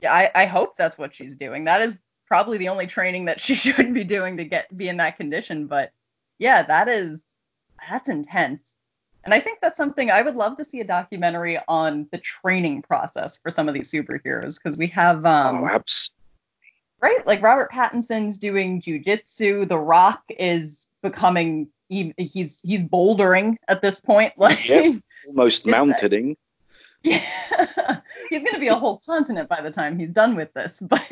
Yeah, 0.00 0.12
I, 0.12 0.30
I 0.34 0.44
hope 0.46 0.76
that's 0.76 0.98
what 0.98 1.14
she's 1.14 1.36
doing. 1.36 1.64
That 1.64 1.80
is 1.80 1.98
probably 2.26 2.58
the 2.58 2.68
only 2.68 2.86
training 2.86 3.26
that 3.26 3.40
she 3.46 3.54
should 3.54 3.94
be 3.94 4.04
doing 4.04 4.36
to 4.38 4.44
get 4.44 4.76
be 4.76 4.88
in 4.88 4.96
that 4.98 5.16
condition. 5.16 5.66
But 5.66 5.92
yeah, 6.38 6.62
that 6.62 6.88
is 6.88 7.22
that's 7.88 8.08
intense. 8.08 8.74
And 9.24 9.32
I 9.32 9.40
think 9.40 9.60
that's 9.62 9.78
something 9.78 10.10
I 10.10 10.20
would 10.20 10.36
love 10.36 10.58
to 10.58 10.64
see 10.64 10.80
a 10.80 10.84
documentary 10.84 11.58
on 11.66 12.06
the 12.12 12.18
training 12.18 12.82
process 12.82 13.38
for 13.38 13.50
some 13.50 13.68
of 13.68 13.74
these 13.74 13.90
superheroes 13.90 14.62
because 14.62 14.76
we 14.76 14.88
have 14.88 15.24
um 15.24 15.64
oh, 15.64 15.68
absolutely. 15.68 16.23
Right 17.04 17.26
like 17.26 17.42
Robert 17.42 17.70
Pattinson's 17.70 18.38
doing 18.38 18.80
jujitsu, 18.80 19.68
The 19.68 19.78
Rock 19.78 20.22
is 20.30 20.86
becoming 21.02 21.68
he, 21.88 22.14
he's 22.16 22.60
he's 22.64 22.82
bouldering 22.82 23.56
at 23.68 23.82
this 23.82 24.00
point 24.00 24.32
like 24.38 24.68
yep, 24.68 25.02
almost 25.28 25.66
mounting. 25.66 26.36
Yeah, 27.02 27.20
he's 28.30 28.42
going 28.42 28.54
to 28.54 28.60
be 28.60 28.68
a 28.68 28.74
whole 28.74 29.02
continent 29.04 29.46
by 29.46 29.60
the 29.60 29.70
time 29.70 29.98
he's 29.98 30.12
done 30.12 30.34
with 30.36 30.54
this. 30.54 30.80
But 30.88 31.06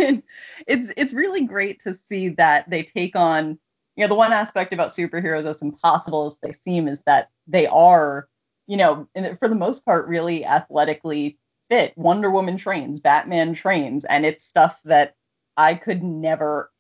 it's 0.67 0.91
it's 0.97 1.13
really 1.13 1.45
great 1.45 1.83
to 1.83 1.93
see 1.93 2.31
that 2.31 2.71
they 2.71 2.83
take 2.83 3.15
on 3.15 3.59
you 3.97 4.05
know, 4.05 4.09
the 4.09 4.15
one 4.15 4.33
aspect 4.33 4.73
about 4.73 4.89
superheroes, 4.89 5.45
as 5.45 5.61
impossible 5.61 6.27
as 6.27 6.37
they 6.43 6.53
seem, 6.53 6.89
is 6.89 7.03
that 7.03 7.29
they 7.47 7.67
are, 7.67 8.27
you 8.67 8.77
know, 8.77 9.07
for 9.39 9.49
the 9.49 9.55
most 9.55 9.85
part, 9.85 10.09
really 10.09 10.45
athletically 10.47 11.39
fit. 11.69 11.93
Wonder 11.97 12.31
Woman 12.31 12.57
trains, 12.57 13.01
Batman 13.01 13.53
trains, 13.53 14.05
and 14.07 14.25
it's 14.25 14.45
stuff 14.45 14.81
that 14.85 15.15
I 15.57 15.75
could 15.75 16.03
never 16.03 16.71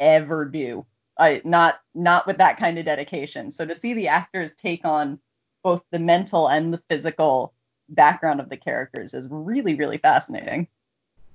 ever 0.00 0.44
do. 0.44 0.86
I 1.18 1.42
not 1.44 1.80
not 1.94 2.26
with 2.26 2.38
that 2.38 2.56
kind 2.56 2.78
of 2.78 2.84
dedication. 2.84 3.50
So 3.50 3.64
to 3.66 3.74
see 3.74 3.94
the 3.94 4.08
actors 4.08 4.54
take 4.54 4.84
on 4.84 5.20
both 5.62 5.84
the 5.90 5.98
mental 5.98 6.48
and 6.48 6.72
the 6.72 6.82
physical 6.88 7.54
background 7.88 8.40
of 8.40 8.48
the 8.48 8.56
characters 8.56 9.14
is 9.14 9.28
really 9.30 9.74
really 9.74 9.98
fascinating 9.98 10.68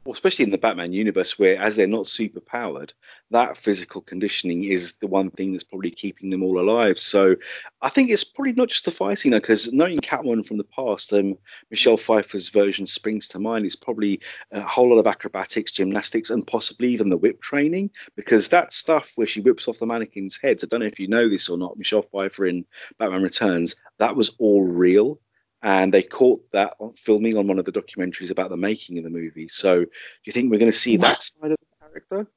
well, 0.08 0.14
especially 0.14 0.44
in 0.44 0.52
the 0.52 0.58
Batman 0.58 0.94
universe, 0.94 1.38
where 1.38 1.62
as 1.62 1.76
they're 1.76 1.86
not 1.86 2.08
super 2.08 2.40
powered, 2.40 2.94
that 3.32 3.58
physical 3.58 4.00
conditioning 4.00 4.64
is 4.64 4.94
the 5.02 5.08
one 5.08 5.30
thing 5.30 5.52
that's 5.52 5.66
probably 5.66 5.92
keeping 5.92 6.30
them 6.30 6.44
all 6.44 6.62
alive. 6.62 6.98
So 6.98 7.36
I 7.82 7.90
think 7.90 8.10
it's 8.10 8.24
probably 8.24 8.54
not 8.54 8.70
just 8.70 8.86
the 8.86 8.92
fighting, 8.92 9.32
though, 9.32 9.42
because 9.42 9.74
knowing 9.74 9.98
Catwoman 9.98 10.46
from 10.46 10.56
the 10.56 10.64
past, 10.64 11.12
um, 11.12 11.38
Michelle 11.70 11.98
Pfeiffer's 11.98 12.48
version 12.48 12.86
springs 12.86 13.28
to 13.28 13.40
mind. 13.40 13.66
It's 13.66 13.76
probably 13.76 14.22
a 14.54 14.62
whole 14.62 14.92
lot 14.92 15.00
of 15.00 15.08
acrobatics, 15.08 15.74
gymnastics, 15.74 16.30
and 16.30 16.48
possibly 16.48 16.88
even 16.94 17.10
the 17.10 17.18
whip 17.18 17.42
training, 17.42 17.92
because 18.16 18.48
that 18.48 18.72
stuff 18.72 19.12
where 19.16 19.28
she 19.28 19.42
whips 19.42 19.68
off 19.68 19.80
the 19.80 19.86
mannequins' 19.86 20.40
heads. 20.42 20.64
I 20.64 20.68
don't 20.68 20.80
know 20.80 20.86
if 20.86 21.02
you 21.02 21.10
know 21.10 21.28
this 21.28 21.50
or 21.50 21.58
not. 21.58 21.78
Michelle 21.78 22.04
Pfeiffer 22.04 22.46
in 22.46 22.66
Batman 22.98 23.24
Returns, 23.24 23.76
that 24.00 24.16
was 24.16 24.32
all 24.40 24.64
real 24.64 25.20
and 25.68 25.94
they 25.94 26.02
caught 26.02 26.50
that 26.54 26.78
filming 26.96 27.38
on 27.38 27.46
one 27.46 27.60
of 27.60 27.66
the 27.66 27.74
documentaries 27.74 28.32
about 28.32 28.50
the 28.50 28.56
making 28.56 28.98
of 29.00 29.04
the 29.04 29.10
movie. 29.10 29.50
So, 29.50 29.84
do 29.84 29.90
you 30.24 30.32
think 30.32 30.50
we're 30.50 30.60
going 30.60 30.72
to 30.72 30.78
see 30.78 30.96
that 30.96 31.22
side 31.22 31.52
of 31.52 31.58
the 31.58 31.86
character? 31.86 32.32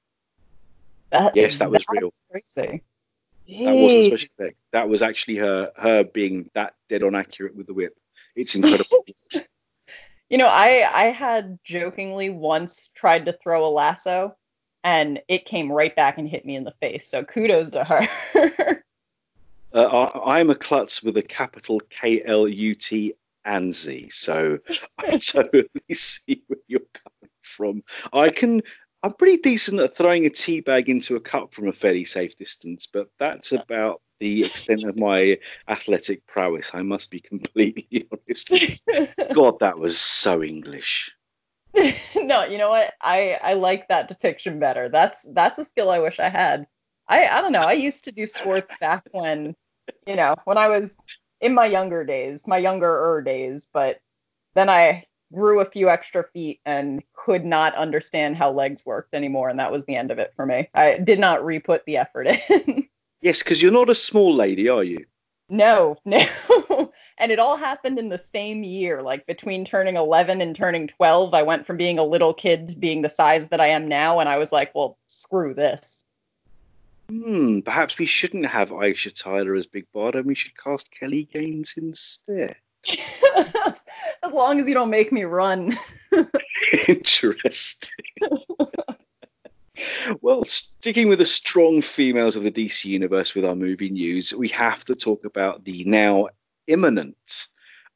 That, 1.10 1.37
yes, 1.37 1.58
that 1.58 1.70
was 1.70 1.87
real. 1.88 2.12
Crazy. 2.28 2.82
That 3.46 3.72
wasn't 3.72 4.04
special 4.06 4.28
effect. 4.37 4.56
That 4.72 4.88
was 4.88 5.02
actually 5.02 5.37
her 5.37 5.70
her 5.76 6.02
being 6.02 6.50
that 6.54 6.75
dead 6.88 7.04
on 7.04 7.14
accurate 7.14 7.54
with 7.54 7.68
the 7.68 7.75
whip. 7.75 7.96
It's 8.34 8.56
incredible. 8.56 9.04
you 10.28 10.38
know, 10.38 10.49
I 10.49 10.88
I 10.92 11.04
had 11.10 11.60
jokingly 11.62 12.30
once 12.30 12.90
tried 12.96 13.26
to 13.26 13.32
throw 13.32 13.64
a 13.64 13.70
lasso, 13.70 14.34
and 14.82 15.22
it 15.28 15.44
came 15.44 15.70
right 15.70 15.94
back 15.94 16.18
and 16.18 16.28
hit 16.28 16.44
me 16.44 16.56
in 16.56 16.64
the 16.64 16.75
face. 16.80 17.06
So 17.06 17.22
kudos 17.22 17.70
to 17.70 17.84
her. 17.84 18.82
Uh, 19.72 19.84
I, 20.26 20.40
am 20.40 20.50
a 20.50 20.56
klutz 20.56 21.00
with 21.00 21.16
a 21.16 21.22
capital 21.22 21.78
K 21.90 22.20
L 22.25 22.49
U 22.49 22.75
T 22.75 23.14
and 23.44 23.75
Z, 23.75 24.09
so 24.11 24.59
I 24.99 25.18
totally 25.18 25.68
see 25.92 26.42
where 26.47 26.61
you're 26.66 26.80
coming 26.80 27.32
from. 27.42 27.82
I 28.12 28.30
can. 28.30 28.62
I'm 29.02 29.14
pretty 29.14 29.38
decent 29.38 29.80
at 29.80 29.97
throwing 29.97 30.26
a 30.26 30.30
tea 30.30 30.61
bag 30.61 30.90
into 30.90 31.16
a 31.16 31.20
cup 31.20 31.54
from 31.54 31.68
a 31.68 31.73
fairly 31.73 32.04
safe 32.04 32.37
distance, 32.37 32.87
but 32.87 33.09
that's 33.18 33.52
uh. 33.52 33.59
about 33.59 34.02
the 34.20 34.44
extent 34.44 34.85
of 34.85 34.99
my 34.99 35.38
athletic 35.66 36.26
prowess. 36.26 36.73
I 36.75 36.82
must 36.82 37.11
be 37.11 37.20
completely 37.20 38.06
honest. 38.12 38.50
God, 39.35 39.61
that 39.61 39.78
was 39.78 39.99
so 39.99 40.42
English. 40.42 41.12
no, 42.16 42.44
you 42.44 42.59
know 42.59 42.70
what? 42.70 42.94
I 43.00 43.38
I 43.42 43.54
like 43.54 43.88
that 43.88 44.09
depiction 44.09 44.59
better. 44.59 44.88
That's 44.88 45.25
that's 45.32 45.59
a 45.59 45.64
skill 45.64 45.90
I 45.90 46.00
wish 46.00 46.18
I 46.18 46.28
had. 46.28 46.66
I 47.09 47.26
I 47.26 47.40
don't 47.40 47.52
know. 47.52 47.61
I 47.61 47.73
used 47.73 48.04
to 48.04 48.12
do 48.12 48.26
sports 48.26 48.75
back 48.80 49.04
when, 49.12 49.54
you 50.06 50.16
know, 50.16 50.35
when 50.44 50.59
I 50.59 50.68
was 50.68 50.94
in 51.40 51.54
my 51.54 51.66
younger 51.66 52.04
days, 52.04 52.47
my 52.47 52.59
younger 52.59 52.90
er 52.90 53.23
days, 53.23 53.68
but 53.73 54.00
then 54.54 54.68
I 54.68 55.06
grew 55.32 55.61
a 55.61 55.64
few 55.64 55.88
extra 55.88 56.25
feet 56.32 56.61
and 56.66 57.02
could 57.14 57.44
not 57.44 57.75
understand 57.75 58.37
how 58.37 58.50
legs 58.50 58.85
worked 58.85 59.14
anymore, 59.14 59.49
and 59.49 59.61
that 59.61 59.73
was 59.73 59.85
the 59.85 59.97
end 59.97 60.11
of 60.11 60.18
it 60.18 60.32
for 60.35 60.44
me. 60.44 60.68
I 60.75 60.99
did 60.99 61.18
not 61.18 61.44
re-put 61.44 61.85
the 61.85 61.99
effort 61.99 62.26
in. 62.26 62.88
yes, 63.20 63.42
because 63.42 63.62
you're 63.62 63.73
not 63.73 63.90
a 63.90 63.94
small 63.94 64.35
lady, 64.35 64.68
are 64.68 64.85
you? 64.85 65.06
No, 65.49 65.97
no. 66.04 66.25
and 67.18 67.32
it 67.32 67.40
all 67.40 67.56
happened 67.56 67.99
in 67.99 68.09
the 68.09 68.18
same 68.18 68.62
year. 68.62 69.02
Like 69.02 69.26
between 69.26 69.64
turning 69.64 69.97
11 69.97 70.40
and 70.40 70.54
turning 70.54 70.87
12, 70.87 71.35
I 71.35 71.42
went 71.42 71.66
from 71.66 71.76
being 71.76 71.99
a 71.99 72.04
little 72.04 72.32
kid 72.32 72.68
to 72.68 72.76
being 72.76 73.02
the 73.02 73.09
size 73.09 73.49
that 73.49 73.61
I 73.61 73.68
am 73.68 73.88
now, 73.88 74.20
and 74.20 74.28
I 74.28 74.38
was 74.38 74.52
like, 74.52 74.73
well, 74.75 74.99
screw 75.06 75.52
this. 75.52 76.00
Hmm, 77.11 77.59
perhaps 77.61 77.99
we 77.99 78.07
shouldn't 78.07 78.47
have 78.47 78.71
Aisha 78.71 79.12
Tyler 79.12 79.57
as 79.57 79.67
Big 79.67 79.87
Barda 79.93 80.19
and 80.19 80.26
we 80.26 80.37
should 80.37 80.57
cast 80.57 80.93
Kelly 80.93 81.25
Gaines 81.25 81.75
instead. 81.76 82.55
as 84.23 84.33
long 84.33 84.61
as 84.61 84.69
you 84.69 84.75
don't 84.75 84.90
make 84.90 85.11
me 85.11 85.25
run. 85.25 85.76
Interesting. 86.87 88.05
well, 90.21 90.45
sticking 90.45 91.09
with 91.09 91.19
the 91.19 91.25
strong 91.25 91.83
females 91.83 92.37
of 92.37 92.45
the 92.45 92.52
DC 92.52 92.85
universe 92.85 93.35
with 93.35 93.45
our 93.45 93.57
movie 93.57 93.90
news, 93.90 94.33
we 94.33 94.47
have 94.49 94.85
to 94.85 94.95
talk 94.95 95.25
about 95.25 95.64
the 95.64 95.83
now 95.87 96.29
imminent 96.69 97.49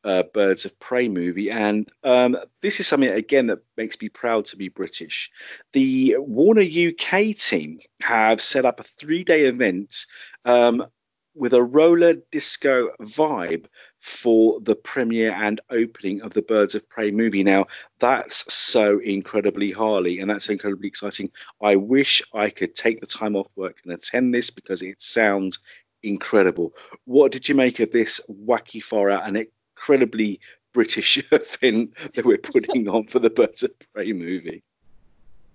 uh, 0.04 0.23
Birds 0.34 0.64
of 0.64 0.78
Prey 0.78 1.08
movie. 1.08 1.50
And 1.50 1.90
um, 2.04 2.37
this 2.61 2.80
is 2.80 2.87
something, 2.87 3.11
again, 3.11 3.49
that 3.49 3.61
makes 3.76 4.00
me 4.00 4.08
proud 4.08 4.44
to 4.46 4.56
be 4.56 4.68
British. 4.68 5.30
The 5.73 6.16
Warner 6.18 6.62
UK 6.62 7.37
team 7.37 7.78
have 8.02 8.40
set 8.40 8.64
up 8.64 8.80
a 8.80 8.84
three 8.84 9.25
day 9.25 9.46
event 9.46 10.06
um, 10.44 10.87
with 11.34 11.52
a 11.52 11.62
roller 11.62 12.14
disco 12.30 12.90
vibe 13.00 13.66
for 14.00 14.61
the 14.61 14.76
premiere 14.76 15.32
and 15.32 15.61
opening 15.70 16.23
of 16.23 16.32
the 16.32 16.42
Birds 16.42 16.75
of 16.75 16.88
Prey 16.88 17.11
movie. 17.11 17.42
Now, 17.42 17.66
that's 17.99 18.52
so 18.52 18.99
incredibly 19.00 19.73
Harley 19.73 20.20
and 20.20 20.30
that's 20.30 20.49
incredibly 20.49 20.88
exciting. 20.88 21.30
I 21.61 21.76
wish 21.76 22.23
I 22.32 22.50
could 22.50 22.75
take 22.75 23.00
the 23.00 23.06
time 23.06 23.34
off 23.34 23.49
work 23.56 23.80
and 23.84 23.92
attend 23.92 24.32
this 24.32 24.50
because 24.50 24.82
it 24.82 25.00
sounds 25.02 25.58
incredible. 26.02 26.75
What 27.04 27.32
did 27.32 27.49
you 27.49 27.54
make 27.54 27.80
of 27.80 27.90
this 27.90 28.20
wacky 28.30 28.82
far 28.82 29.11
out 29.11 29.26
and 29.26 29.46
incredibly 29.84 30.40
British 30.72 31.18
event 31.32 31.94
that 32.14 32.24
we're 32.24 32.38
putting 32.38 32.88
on 32.88 33.06
for 33.06 33.18
the 33.18 33.28
Birds 33.28 33.62
of 33.62 33.70
Prey 33.92 34.12
movie. 34.12 34.62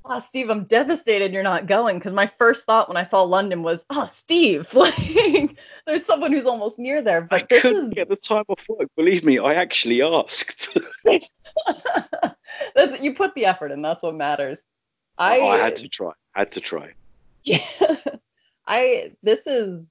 Oh, 0.05 0.19
Steve, 0.19 0.50
I'm 0.50 0.63
devastated 0.65 1.33
you're 1.33 1.43
not 1.43 1.67
going 1.67 1.98
because 1.98 2.13
my 2.13 2.27
first 2.38 2.65
thought 2.65 2.88
when 2.88 2.98
I 2.98 3.03
saw 3.03 3.24
London 3.24 3.63
was, 3.63 3.86
oh, 3.89 4.05
Steve, 4.05 4.71
like 4.74 5.57
there's 5.86 6.05
someone 6.05 6.31
who's 6.31 6.45
almost 6.45 6.77
near 6.79 7.01
there. 7.01 7.21
But 7.21 7.43
I 7.43 7.59
couldn't 7.59 7.88
is... 7.88 7.93
get 7.93 8.09
the 8.09 8.15
time 8.15 8.45
off 8.48 8.59
work. 8.69 8.88
Believe 8.95 9.25
me, 9.25 9.39
I 9.39 9.55
actually 9.55 10.01
asked. 10.01 10.77
that's, 12.75 13.01
you 13.01 13.13
put 13.13 13.36
the 13.36 13.45
effort 13.45 13.71
in. 13.71 13.81
That's 13.81 14.03
what 14.03 14.15
matters. 14.15 14.62
I, 15.17 15.39
I 15.41 15.57
had 15.57 15.75
to 15.77 15.89
try. 15.89 16.12
I 16.33 16.39
Had 16.39 16.51
to 16.51 16.62
try. 16.62 16.93
Yeah. 17.43 17.65
I. 18.65 19.12
This 19.21 19.45
is 19.45 19.83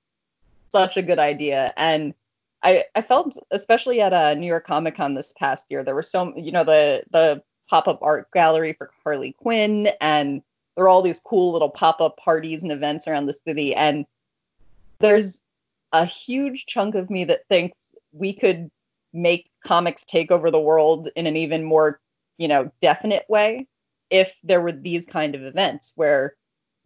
such 0.70 0.96
a 0.96 1.02
good 1.02 1.18
idea, 1.18 1.72
and 1.76 2.14
I, 2.62 2.84
I 2.94 3.02
felt 3.02 3.36
especially 3.50 4.00
at 4.00 4.12
a 4.12 4.30
uh, 4.30 4.34
New 4.34 4.46
York 4.46 4.66
Comic 4.66 4.96
Con 4.96 5.14
this 5.14 5.32
past 5.36 5.66
year, 5.68 5.84
there 5.84 5.94
were 5.94 6.02
so 6.02 6.36
you 6.36 6.52
know 6.52 6.64
the 6.64 7.02
the 7.10 7.42
pop 7.68 7.86
up 7.86 8.00
art 8.02 8.30
gallery 8.32 8.72
for 8.72 8.90
Harley 9.04 9.32
Quinn, 9.32 9.88
and 10.00 10.42
there 10.74 10.84
are 10.84 10.88
all 10.88 11.02
these 11.02 11.20
cool 11.20 11.52
little 11.52 11.70
pop 11.70 12.00
up 12.00 12.16
parties 12.16 12.62
and 12.62 12.72
events 12.72 13.06
around 13.06 13.26
the 13.26 13.38
city, 13.46 13.74
and 13.74 14.06
there's 14.98 15.40
a 15.92 16.04
huge 16.04 16.66
chunk 16.66 16.94
of 16.94 17.10
me 17.10 17.24
that 17.24 17.46
thinks 17.48 17.78
we 18.12 18.32
could 18.32 18.70
make 19.12 19.50
comics 19.64 20.04
take 20.04 20.30
over 20.30 20.50
the 20.50 20.60
world 20.60 21.08
in 21.16 21.26
an 21.26 21.36
even 21.36 21.64
more 21.64 22.00
you 22.36 22.48
know 22.48 22.70
definite 22.80 23.24
way 23.28 23.66
if 24.10 24.34
there 24.42 24.60
were 24.60 24.72
these 24.72 25.06
kind 25.06 25.34
of 25.34 25.42
events 25.42 25.92
where 25.96 26.34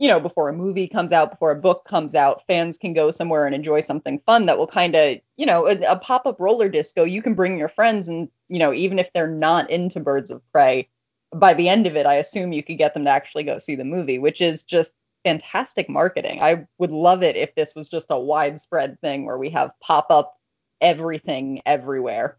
you 0.03 0.09
know, 0.09 0.19
before 0.19 0.49
a 0.49 0.53
movie 0.53 0.89
comes 0.89 1.13
out, 1.13 1.31
before 1.31 1.53
a 1.53 1.61
book 1.61 1.85
comes 1.85 2.17
out, 2.17 2.45
fans 2.49 2.77
can 2.77 2.93
go 2.93 3.13
somewhere 3.13 3.47
and 3.47 3.55
enjoy 3.55 3.81
something 3.81 4.19
fun 4.27 4.47
that 4.47 4.59
will 4.59 4.67
kind 4.67 4.97
of, 4.97 5.19
you 5.37 5.47
know, 5.47 5.69
a, 5.69 5.81
a 5.93 5.97
pop 5.97 6.27
up 6.27 6.41
roller 6.41 6.69
disco. 6.69 7.05
You 7.05 7.23
can 7.23 7.35
bring 7.35 7.57
your 7.57 7.69
friends, 7.69 8.09
and, 8.09 8.29
you 8.49 8.59
know, 8.59 8.73
even 8.73 8.99
if 8.99 9.13
they're 9.13 9.29
not 9.29 9.71
into 9.71 10.01
Birds 10.01 10.33
of 10.33 10.43
Prey, 10.51 10.89
by 11.33 11.55
the 11.55 11.69
end 11.69 11.87
of 11.87 11.95
it, 11.95 12.05
I 12.05 12.15
assume 12.15 12.53
you 12.53 12.65
could 12.65 12.79
get 12.79 12.95
them 12.95 13.05
to 13.05 13.11
actually 13.11 13.45
go 13.45 13.59
see 13.59 13.77
the 13.77 13.85
movie, 13.85 14.19
which 14.19 14.41
is 14.41 14.65
just 14.65 14.93
fantastic 15.23 15.89
marketing. 15.89 16.43
I 16.43 16.67
would 16.79 16.91
love 16.91 17.23
it 17.23 17.37
if 17.37 17.55
this 17.55 17.77
was 17.77 17.89
just 17.89 18.09
a 18.11 18.19
widespread 18.19 19.01
thing 19.01 19.25
where 19.25 19.39
we 19.39 19.51
have 19.51 19.71
pop 19.79 20.11
up 20.11 20.37
everything 20.81 21.63
everywhere. 21.65 22.39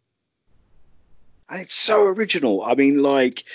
And 1.50 1.62
it's 1.62 1.75
so 1.75 2.03
original. 2.08 2.62
I 2.62 2.74
mean, 2.75 3.01
like, 3.01 3.46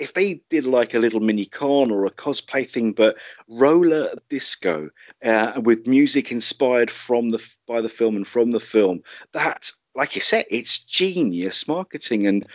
if 0.00 0.14
they 0.14 0.42
did 0.48 0.64
like 0.64 0.94
a 0.94 0.98
little 0.98 1.20
mini 1.20 1.44
con 1.44 1.90
or 1.90 2.06
a 2.06 2.10
cosplay 2.10 2.68
thing, 2.68 2.92
but 2.92 3.16
roller 3.48 4.14
disco 4.28 4.90
uh, 5.22 5.60
with 5.62 5.86
music 5.86 6.32
inspired 6.32 6.90
from 6.90 7.30
the 7.30 7.46
by 7.68 7.80
the 7.80 7.88
film 7.88 8.16
and 8.16 8.26
from 8.26 8.50
the 8.50 8.60
film, 8.60 9.02
that, 9.32 9.70
like 9.94 10.16
you 10.16 10.22
said, 10.22 10.46
it's 10.50 10.78
genius 10.78 11.68
marketing. 11.68 12.26
And 12.26 12.46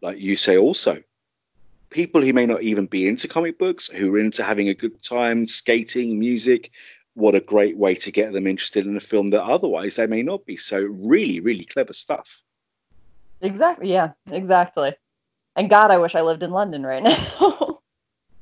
like 0.00 0.18
you 0.18 0.34
say, 0.34 0.56
also 0.56 1.02
people 1.90 2.22
who 2.22 2.32
may 2.32 2.46
not 2.46 2.62
even 2.62 2.86
be 2.86 3.06
into 3.06 3.28
comic 3.28 3.58
books, 3.58 3.88
who 3.88 4.14
are 4.14 4.18
into 4.18 4.42
having 4.42 4.68
a 4.68 4.74
good 4.74 5.02
time, 5.02 5.46
skating, 5.46 6.18
music. 6.18 6.70
What 7.14 7.34
a 7.34 7.40
great 7.40 7.76
way 7.76 7.94
to 7.96 8.10
get 8.10 8.32
them 8.32 8.46
interested 8.46 8.86
in 8.86 8.96
a 8.96 9.00
film 9.00 9.28
that 9.28 9.42
otherwise 9.42 9.96
they 9.96 10.06
may 10.06 10.22
not 10.22 10.46
be. 10.46 10.56
So 10.56 10.80
really, 10.80 11.40
really 11.40 11.66
clever 11.66 11.92
stuff. 11.92 12.40
Exactly. 13.42 13.92
Yeah. 13.92 14.12
Exactly. 14.30 14.94
And 15.56 15.68
God, 15.68 15.90
I 15.90 15.98
wish 15.98 16.14
I 16.14 16.22
lived 16.22 16.42
in 16.42 16.50
London 16.50 16.84
right 16.84 17.02
now. 17.02 17.80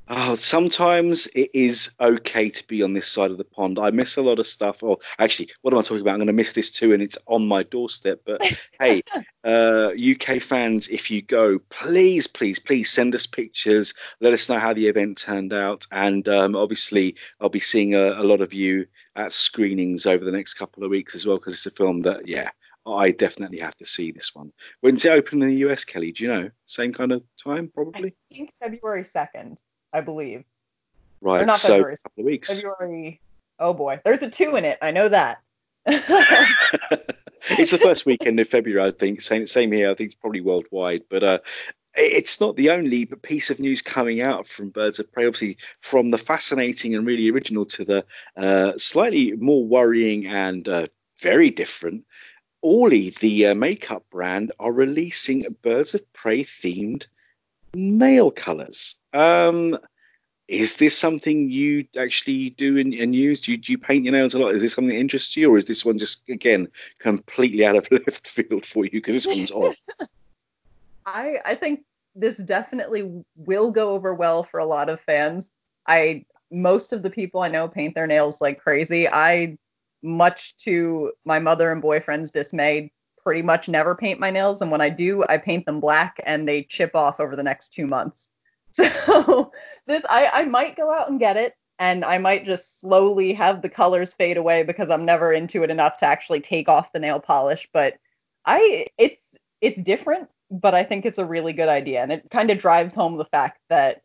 oh, 0.07 0.35
sometimes 0.35 1.27
it 1.27 1.51
is 1.53 1.91
okay 1.99 2.49
to 2.49 2.67
be 2.67 2.83
on 2.83 2.93
this 2.93 3.07
side 3.07 3.31
of 3.31 3.37
the 3.37 3.43
pond. 3.43 3.79
I 3.79 3.91
miss 3.91 4.17
a 4.17 4.21
lot 4.21 4.39
of 4.39 4.47
stuff. 4.47 4.81
Or 4.81 4.97
actually, 5.19 5.49
what 5.61 5.73
am 5.73 5.79
I 5.79 5.81
talking 5.81 6.01
about? 6.01 6.11
I'm 6.11 6.19
going 6.19 6.27
to 6.27 6.33
miss 6.33 6.53
this 6.53 6.71
too, 6.71 6.93
and 6.93 7.03
it's 7.03 7.17
on 7.27 7.47
my 7.47 7.63
doorstep. 7.63 8.21
But 8.25 8.41
hey, 8.79 9.01
uh, 9.43 9.89
UK 9.89 10.41
fans, 10.41 10.87
if 10.87 11.11
you 11.11 11.21
go, 11.21 11.59
please, 11.69 12.27
please, 12.27 12.59
please 12.59 12.89
send 12.89 13.13
us 13.13 13.27
pictures. 13.27 13.93
Let 14.21 14.33
us 14.33 14.47
know 14.47 14.59
how 14.59 14.73
the 14.73 14.87
event 14.87 15.17
turned 15.17 15.51
out. 15.51 15.85
And 15.91 16.27
um, 16.29 16.55
obviously, 16.55 17.15
I'll 17.39 17.49
be 17.49 17.59
seeing 17.59 17.93
a, 17.93 18.21
a 18.21 18.23
lot 18.23 18.41
of 18.41 18.53
you 18.53 18.87
at 19.15 19.33
screenings 19.33 20.05
over 20.05 20.23
the 20.23 20.31
next 20.31 20.53
couple 20.53 20.85
of 20.85 20.89
weeks 20.89 21.15
as 21.15 21.25
well, 21.25 21.37
because 21.37 21.53
it's 21.53 21.65
a 21.65 21.71
film 21.71 22.03
that, 22.03 22.27
yeah, 22.27 22.51
I 22.85 23.11
definitely 23.11 23.59
have 23.59 23.77
to 23.77 23.85
see 23.85 24.11
this 24.11 24.33
one. 24.33 24.51
When's 24.79 25.05
it 25.05 25.11
open 25.11 25.41
in 25.41 25.49
the 25.49 25.55
US, 25.67 25.83
Kelly? 25.83 26.11
Do 26.11 26.23
you 26.23 26.33
know? 26.33 26.49
Same 26.65 26.93
kind 26.93 27.11
of 27.11 27.23
time, 27.43 27.71
probably. 27.73 28.15
I 28.31 28.35
think 28.35 28.53
February 28.53 29.03
second, 29.03 29.59
I 29.93 30.01
believe. 30.01 30.43
Right. 31.21 31.41
Or 31.41 31.45
not 31.45 31.57
so 31.57 31.73
February. 31.73 31.93
a 31.93 31.97
couple 31.97 32.21
of 32.21 32.25
weeks. 32.25 32.53
February. 32.53 33.21
Oh 33.59 33.73
boy, 33.73 34.01
there's 34.03 34.23
a 34.23 34.29
two 34.29 34.55
in 34.55 34.65
it. 34.65 34.79
I 34.81 34.91
know 34.91 35.07
that. 35.09 35.41
it's 35.85 37.71
the 37.71 37.79
first 37.81 38.05
weekend 38.05 38.39
of 38.39 38.47
February, 38.47 38.87
I 38.87 38.91
think. 38.91 39.21
Same, 39.21 39.45
same 39.45 39.71
here. 39.71 39.91
I 39.91 39.95
think 39.95 40.11
it's 40.11 40.19
probably 40.19 40.41
worldwide, 40.41 41.03
but 41.09 41.23
uh, 41.23 41.39
it's 41.95 42.39
not 42.39 42.55
the 42.55 42.71
only 42.71 43.05
piece 43.05 43.49
of 43.49 43.59
news 43.59 43.81
coming 43.81 44.21
out 44.21 44.47
from 44.47 44.69
Birds 44.69 44.99
of 44.99 45.11
Prey. 45.11 45.27
Obviously, 45.27 45.57
from 45.79 46.09
the 46.09 46.17
fascinating 46.17 46.95
and 46.95 47.05
really 47.05 47.29
original 47.29 47.65
to 47.65 47.85
the 47.85 48.05
uh, 48.35 48.73
slightly 48.77 49.33
more 49.33 49.63
worrying 49.65 50.27
and 50.27 50.67
uh, 50.67 50.87
very 51.19 51.49
different 51.49 52.05
Orly, 52.61 53.09
the 53.09 53.47
uh, 53.47 53.55
makeup 53.55 54.03
brand, 54.11 54.51
are 54.59 54.71
releasing 54.71 55.45
Birds 55.61 55.95
of 55.95 56.13
Prey 56.13 56.43
themed 56.43 57.05
nail 57.73 58.31
colors. 58.31 58.95
Um, 59.13 59.77
is 60.47 60.75
this 60.75 60.97
something 60.97 61.49
you 61.49 61.85
actually 61.97 62.51
do 62.51 62.77
and, 62.77 62.93
and 62.93 63.15
use? 63.15 63.41
Do 63.41 63.53
you, 63.53 63.57
do 63.57 63.71
you, 63.71 63.77
paint 63.77 64.03
your 64.03 64.13
nails 64.13 64.33
a 64.33 64.39
lot? 64.39 64.53
Is 64.53 64.61
this 64.61 64.73
something 64.73 64.89
that 64.89 64.99
interests 64.99 65.35
you, 65.37 65.49
or 65.51 65.57
is 65.57 65.65
this 65.65 65.85
one 65.85 65.97
just 65.97 66.27
again 66.29 66.67
completely 66.99 67.65
out 67.65 67.77
of 67.77 67.87
left 67.91 68.27
field 68.27 68.65
for 68.65 68.83
you? 68.83 68.91
Because 68.91 69.13
this 69.15 69.27
one's 69.27 69.51
odd. 69.55 69.75
I 71.05 71.39
I 71.45 71.55
think 71.55 71.83
this 72.15 72.37
definitely 72.37 73.23
will 73.37 73.71
go 73.71 73.91
over 73.91 74.13
well 74.13 74.43
for 74.43 74.59
a 74.59 74.65
lot 74.65 74.89
of 74.89 74.99
fans. 74.99 75.51
I 75.87 76.25
most 76.51 76.91
of 76.91 77.01
the 77.01 77.09
people 77.09 77.41
I 77.41 77.47
know 77.47 77.69
paint 77.69 77.95
their 77.95 78.07
nails 78.07 78.41
like 78.41 78.59
crazy. 78.59 79.07
I 79.07 79.57
much 80.03 80.55
to 80.57 81.11
my 81.25 81.39
mother 81.39 81.71
and 81.71 81.81
boyfriend's 81.81 82.31
dismay, 82.31 82.91
pretty 83.23 83.41
much 83.41 83.69
never 83.69 83.95
paint 83.95 84.19
my 84.19 84.31
nails. 84.31 84.61
And 84.61 84.71
when 84.71 84.81
I 84.81 84.89
do, 84.89 85.23
I 85.27 85.37
paint 85.37 85.65
them 85.65 85.79
black 85.79 86.19
and 86.25 86.47
they 86.47 86.63
chip 86.63 86.95
off 86.95 87.19
over 87.19 87.35
the 87.35 87.43
next 87.43 87.69
two 87.69 87.87
months. 87.87 88.29
So 88.73 89.51
this, 89.85 90.01
I, 90.09 90.27
I 90.27 90.45
might 90.45 90.77
go 90.77 90.93
out 90.93 91.09
and 91.09 91.19
get 91.19 91.35
it 91.35 91.53
and 91.77 92.05
I 92.05 92.19
might 92.19 92.45
just 92.45 92.79
slowly 92.79 93.33
have 93.33 93.61
the 93.61 93.67
colors 93.67 94.13
fade 94.13 94.37
away 94.37 94.63
because 94.63 94.89
I'm 94.89 95.03
never 95.03 95.33
into 95.33 95.63
it 95.63 95.69
enough 95.69 95.97
to 95.97 96.05
actually 96.05 96.39
take 96.39 96.69
off 96.69 96.93
the 96.93 96.99
nail 96.99 97.19
polish. 97.19 97.67
But 97.73 97.95
I, 98.45 98.87
it's, 98.97 99.35
it's 99.59 99.81
different, 99.81 100.29
but 100.49 100.73
I 100.73 100.83
think 100.83 101.05
it's 101.05 101.17
a 101.17 101.25
really 101.25 101.51
good 101.51 101.67
idea. 101.67 102.01
And 102.01 102.13
it 102.13 102.29
kind 102.31 102.49
of 102.49 102.59
drives 102.59 102.93
home 102.93 103.17
the 103.17 103.25
fact 103.25 103.59
that 103.69 104.03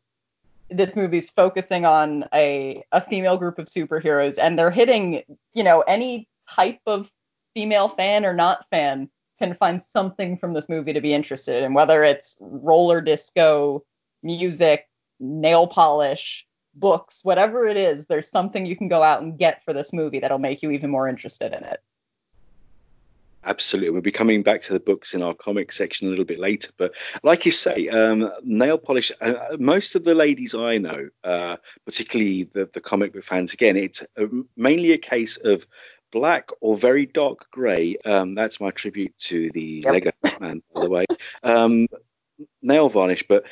this 0.71 0.97
movie's 0.97 1.31
focusing 1.31 1.85
on 1.85 2.25
a 2.35 2.83
a 2.93 3.01
female 3.01 3.37
group 3.37 3.59
of 3.59 3.67
superheroes 3.67 4.39
and 4.41 4.59
they're 4.59 4.71
hitting 4.71 5.23
you 5.55 5.63
know 5.63 5.83
any 5.83 6.29
type 6.49 6.81
of 6.87 7.11
female 7.55 7.89
fan 7.89 8.25
or 8.25 8.35
not 8.35 8.67
fan 8.71 9.09
can 9.39 9.55
find 9.55 9.83
something 9.83 10.37
from 10.39 10.55
this 10.55 10.69
movie 10.69 10.93
to 10.93 11.01
be 11.01 11.15
interested 11.15 11.63
in 11.63 11.75
whether 11.75 12.03
it's 12.03 12.37
roller 12.41 13.01
disco 13.01 13.85
music 14.23 14.89
nail 15.21 15.67
polish 15.67 16.47
books 16.75 17.21
whatever 17.23 17.67
it 17.67 17.77
is 17.77 18.07
there's 18.07 18.31
something 18.31 18.67
you 18.67 18.77
can 18.77 18.89
go 18.89 19.03
out 19.03 19.23
and 19.23 19.39
get 19.39 19.63
for 19.65 19.73
this 19.73 19.93
movie 19.93 20.21
that'll 20.21 20.39
make 20.39 20.63
you 20.63 20.71
even 20.71 20.91
more 20.91 21.09
interested 21.09 21.53
in 21.53 21.65
it 21.65 21.81
Absolutely. 23.47 23.91
We'll 23.91 24.03
be 24.03 24.11
coming 24.11 24.43
back 24.43 24.61
to 24.63 24.73
the 24.73 24.81
books 24.81 25.15
in 25.15 25.23
our 25.23 25.33
comic 25.33 25.71
section 25.71 26.09
a 26.09 26.11
little 26.11 26.25
bit 26.25 26.41
later. 26.41 26.73
But 26.77 26.95
like 27.23 27.47
you 27.47 27.53
say, 27.53 27.87
um, 27.87 28.33
nail 28.43 28.77
polish, 28.77 29.13
uh, 29.21 29.57
most 29.59 29.95
of 29.95 30.03
the 30.03 30.17
ladies 30.17 30.53
I 30.55 30.79
know, 30.79 31.09
uh, 31.23 31.57
particularly 31.85 32.43
the, 32.43 32.69
the 32.73 32.81
comic 32.81 33.13
book 33.13 33.23
fans, 33.23 33.53
again, 33.53 33.77
it's 33.77 34.03
a, 34.17 34.25
uh, 34.25 34.29
mainly 34.57 34.93
a 34.93 34.99
case 34.99 35.37
of 35.37 35.65
black 36.11 36.51
or 36.61 36.77
very 36.77 37.07
dark 37.07 37.49
grey. 37.53 37.97
Um, 38.05 38.35
that's 38.35 38.61
my 38.61 38.73
tribute 38.73 39.17
to 39.19 39.49
the 39.51 39.83
yep. 39.85 39.93
Lego 39.93 40.11
man, 40.41 40.61
by 40.75 40.85
the 40.85 40.91
way. 40.91 41.05
Um, 41.45 41.87
nail 42.63 42.89
varnish, 42.89 43.25
but 43.29 43.45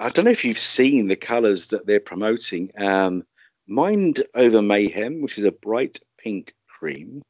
I 0.00 0.08
don't 0.08 0.24
know 0.24 0.32
if 0.32 0.44
you've 0.44 0.58
seen 0.58 1.06
the 1.06 1.16
colours 1.16 1.68
that 1.68 1.86
they're 1.86 2.00
promoting. 2.00 2.72
Um, 2.76 3.22
Mind 3.68 4.24
Over 4.34 4.62
Mayhem, 4.62 5.22
which 5.22 5.38
is 5.38 5.44
a 5.44 5.52
bright 5.52 6.00
pink 6.18 6.54
cream 6.66 7.22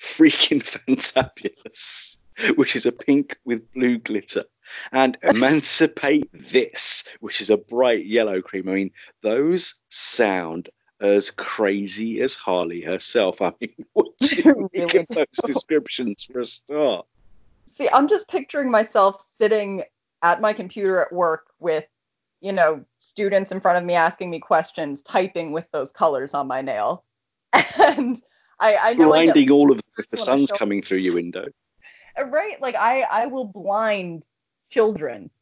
freaking 0.00 0.62
fantabulous, 0.86 2.16
which 2.56 2.76
is 2.76 2.86
a 2.86 2.92
pink 2.92 3.38
with 3.44 3.72
blue 3.72 3.98
glitter, 3.98 4.44
and 4.90 5.18
Emancipate 5.22 6.28
This, 6.32 7.04
which 7.20 7.40
is 7.40 7.50
a 7.50 7.56
bright 7.56 8.06
yellow 8.06 8.42
cream. 8.42 8.68
I 8.68 8.72
mean, 8.72 8.90
those 9.22 9.74
sound 9.88 10.70
as 11.00 11.30
crazy 11.30 12.20
as 12.20 12.34
Harley 12.34 12.80
herself. 12.80 13.42
I 13.42 13.52
mean, 13.60 13.74
what 13.92 14.06
do 14.20 14.36
you 14.36 14.70
make 14.72 14.94
of 14.94 15.06
those 15.08 15.26
descriptions 15.44 16.24
for 16.24 16.40
a 16.40 16.44
start? 16.44 17.06
See, 17.66 17.88
I'm 17.88 18.06
just 18.06 18.28
picturing 18.28 18.70
myself 18.70 19.24
sitting 19.36 19.82
at 20.22 20.40
my 20.40 20.52
computer 20.52 21.00
at 21.00 21.12
work 21.12 21.46
with, 21.58 21.84
you 22.40 22.52
know, 22.52 22.84
students 22.98 23.50
in 23.50 23.60
front 23.60 23.78
of 23.78 23.84
me 23.84 23.94
asking 23.94 24.30
me 24.30 24.38
questions, 24.38 25.02
typing 25.02 25.52
with 25.52 25.68
those 25.72 25.90
colors 25.90 26.34
on 26.34 26.46
my 26.46 26.62
nail. 26.62 27.04
And 27.78 28.20
I, 28.60 28.76
I 28.76 28.94
know 28.94 29.08
blinding 29.08 29.50
all 29.50 29.72
of 29.72 29.78
the, 29.96 30.04
the 30.10 30.16
sun's 30.16 30.50
coming 30.50 30.82
through 30.82 30.98
your 30.98 31.14
window. 31.14 31.46
Uh, 32.18 32.24
right, 32.24 32.60
like 32.60 32.76
I, 32.76 33.02
I 33.02 33.26
will 33.26 33.44
blind 33.44 34.26
children. 34.70 35.30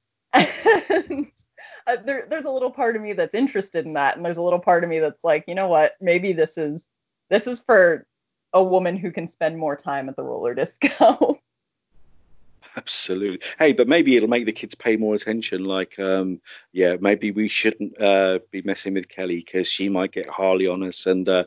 And 1.86 1.98
uh, 1.98 2.02
there, 2.04 2.26
there's 2.28 2.44
a 2.44 2.50
little 2.50 2.70
part 2.70 2.96
of 2.96 3.02
me 3.02 3.12
that's 3.14 3.34
interested 3.34 3.84
in 3.86 3.94
that, 3.94 4.16
and 4.16 4.24
there's 4.24 4.36
a 4.36 4.42
little 4.42 4.58
part 4.58 4.84
of 4.84 4.90
me 4.90 4.98
that's 4.98 5.24
like, 5.24 5.44
you 5.46 5.54
know 5.54 5.68
what, 5.68 5.94
maybe 6.00 6.32
this 6.32 6.58
is 6.58 6.86
this 7.28 7.46
is 7.46 7.60
for 7.60 8.06
a 8.52 8.62
woman 8.62 8.96
who 8.96 9.10
can 9.10 9.26
spend 9.26 9.56
more 9.56 9.76
time 9.76 10.08
at 10.08 10.16
the 10.16 10.22
roller 10.22 10.54
disco. 10.54 11.40
Absolutely. 12.76 13.40
Hey, 13.58 13.72
but 13.72 13.88
maybe 13.88 14.16
it'll 14.16 14.28
make 14.28 14.46
the 14.46 14.52
kids 14.52 14.74
pay 14.74 14.96
more 14.96 15.14
attention. 15.14 15.64
Like, 15.64 15.98
um, 15.98 16.40
yeah, 16.72 16.96
maybe 17.00 17.32
we 17.32 17.48
shouldn't 17.48 18.00
uh, 18.00 18.38
be 18.52 18.62
messing 18.62 18.94
with 18.94 19.08
Kelly 19.08 19.36
because 19.36 19.68
she 19.68 19.88
might 19.88 20.12
get 20.12 20.28
Harley 20.28 20.68
on 20.68 20.84
us, 20.84 21.06
and 21.06 21.28
uh, 21.28 21.44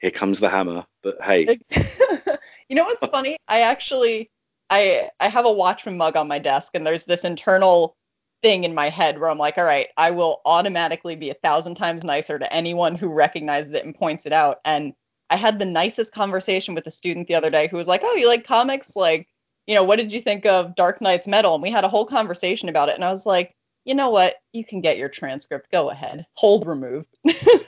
here 0.00 0.10
comes 0.10 0.40
the 0.40 0.48
hammer. 0.48 0.84
But 1.02 1.22
hey, 1.22 1.58
you 2.68 2.76
know 2.76 2.84
what's 2.84 3.06
funny? 3.06 3.36
I 3.48 3.62
actually 3.62 4.30
I 4.70 5.10
I 5.20 5.28
have 5.28 5.46
a 5.46 5.52
Watchmen 5.52 5.96
mug 5.96 6.16
on 6.16 6.28
my 6.28 6.38
desk, 6.38 6.74
and 6.74 6.86
there's 6.86 7.04
this 7.04 7.24
internal 7.24 7.96
thing 8.42 8.64
in 8.64 8.74
my 8.74 8.88
head 8.88 9.18
where 9.18 9.30
I'm 9.30 9.38
like, 9.38 9.58
all 9.58 9.64
right, 9.64 9.88
I 9.96 10.10
will 10.10 10.40
automatically 10.44 11.16
be 11.16 11.30
a 11.30 11.34
thousand 11.34 11.76
times 11.76 12.04
nicer 12.04 12.38
to 12.38 12.52
anyone 12.52 12.94
who 12.96 13.12
recognizes 13.12 13.72
it 13.74 13.84
and 13.84 13.94
points 13.94 14.26
it 14.26 14.32
out. 14.32 14.58
And 14.64 14.92
I 15.30 15.36
had 15.36 15.58
the 15.58 15.64
nicest 15.64 16.12
conversation 16.12 16.74
with 16.74 16.86
a 16.86 16.90
student 16.90 17.26
the 17.26 17.34
other 17.34 17.50
day 17.50 17.68
who 17.68 17.76
was 17.76 17.88
like, 17.88 18.02
oh, 18.04 18.14
you 18.14 18.28
like 18.28 18.44
comics? 18.44 18.94
Like, 18.94 19.26
you 19.66 19.74
know, 19.74 19.82
what 19.82 19.96
did 19.96 20.12
you 20.12 20.20
think 20.20 20.46
of 20.46 20.76
Dark 20.76 21.00
Nights: 21.00 21.26
Metal? 21.26 21.54
And 21.54 21.62
we 21.62 21.70
had 21.70 21.84
a 21.84 21.88
whole 21.88 22.06
conversation 22.06 22.68
about 22.68 22.88
it. 22.88 22.94
And 22.94 23.04
I 23.04 23.10
was 23.10 23.26
like, 23.26 23.54
you 23.84 23.94
know 23.94 24.10
what? 24.10 24.34
You 24.52 24.64
can 24.64 24.80
get 24.80 24.98
your 24.98 25.08
transcript. 25.08 25.70
Go 25.70 25.90
ahead. 25.90 26.26
Hold 26.34 26.66
removed. 26.66 27.16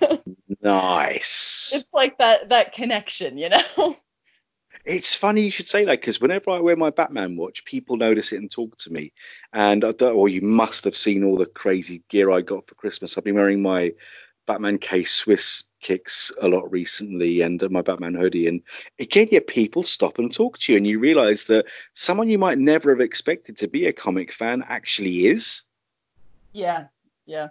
nice. 0.62 1.57
It's 1.72 1.88
like 1.92 2.18
that 2.18 2.50
that 2.50 2.72
connection, 2.72 3.38
you 3.38 3.50
know. 3.50 3.96
It's 4.84 5.14
funny 5.14 5.42
you 5.42 5.50
should 5.50 5.68
say 5.68 5.84
that 5.84 6.00
because 6.00 6.20
whenever 6.20 6.50
I 6.50 6.60
wear 6.60 6.76
my 6.76 6.90
Batman 6.90 7.36
watch, 7.36 7.64
people 7.64 7.96
notice 7.96 8.32
it 8.32 8.40
and 8.40 8.50
talk 8.50 8.76
to 8.78 8.92
me. 8.92 9.12
And 9.52 9.84
I 9.84 9.92
don't, 9.92 10.16
well, 10.16 10.28
you 10.28 10.40
must 10.40 10.84
have 10.84 10.96
seen 10.96 11.24
all 11.24 11.36
the 11.36 11.46
crazy 11.46 12.02
gear 12.08 12.30
I 12.30 12.40
got 12.40 12.66
for 12.66 12.74
Christmas. 12.74 13.18
I've 13.18 13.24
been 13.24 13.34
wearing 13.34 13.60
my 13.60 13.92
Batman 14.46 14.78
K-Swiss 14.78 15.64
kicks 15.80 16.32
a 16.40 16.48
lot 16.48 16.72
recently 16.72 17.42
and 17.42 17.62
uh, 17.62 17.68
my 17.68 17.82
Batman 17.82 18.14
hoodie. 18.14 18.46
And 18.46 18.62
again, 18.98 19.28
yeah, 19.30 19.40
people 19.46 19.82
stop 19.82 20.18
and 20.18 20.32
talk 20.32 20.58
to 20.58 20.72
you, 20.72 20.78
and 20.78 20.86
you 20.86 20.98
realize 20.98 21.44
that 21.44 21.66
someone 21.92 22.30
you 22.30 22.38
might 22.38 22.58
never 22.58 22.90
have 22.90 23.00
expected 23.00 23.58
to 23.58 23.68
be 23.68 23.86
a 23.86 23.92
comic 23.92 24.32
fan 24.32 24.64
actually 24.66 25.26
is. 25.26 25.62
Yeah, 26.52 26.86
yeah. 27.26 27.48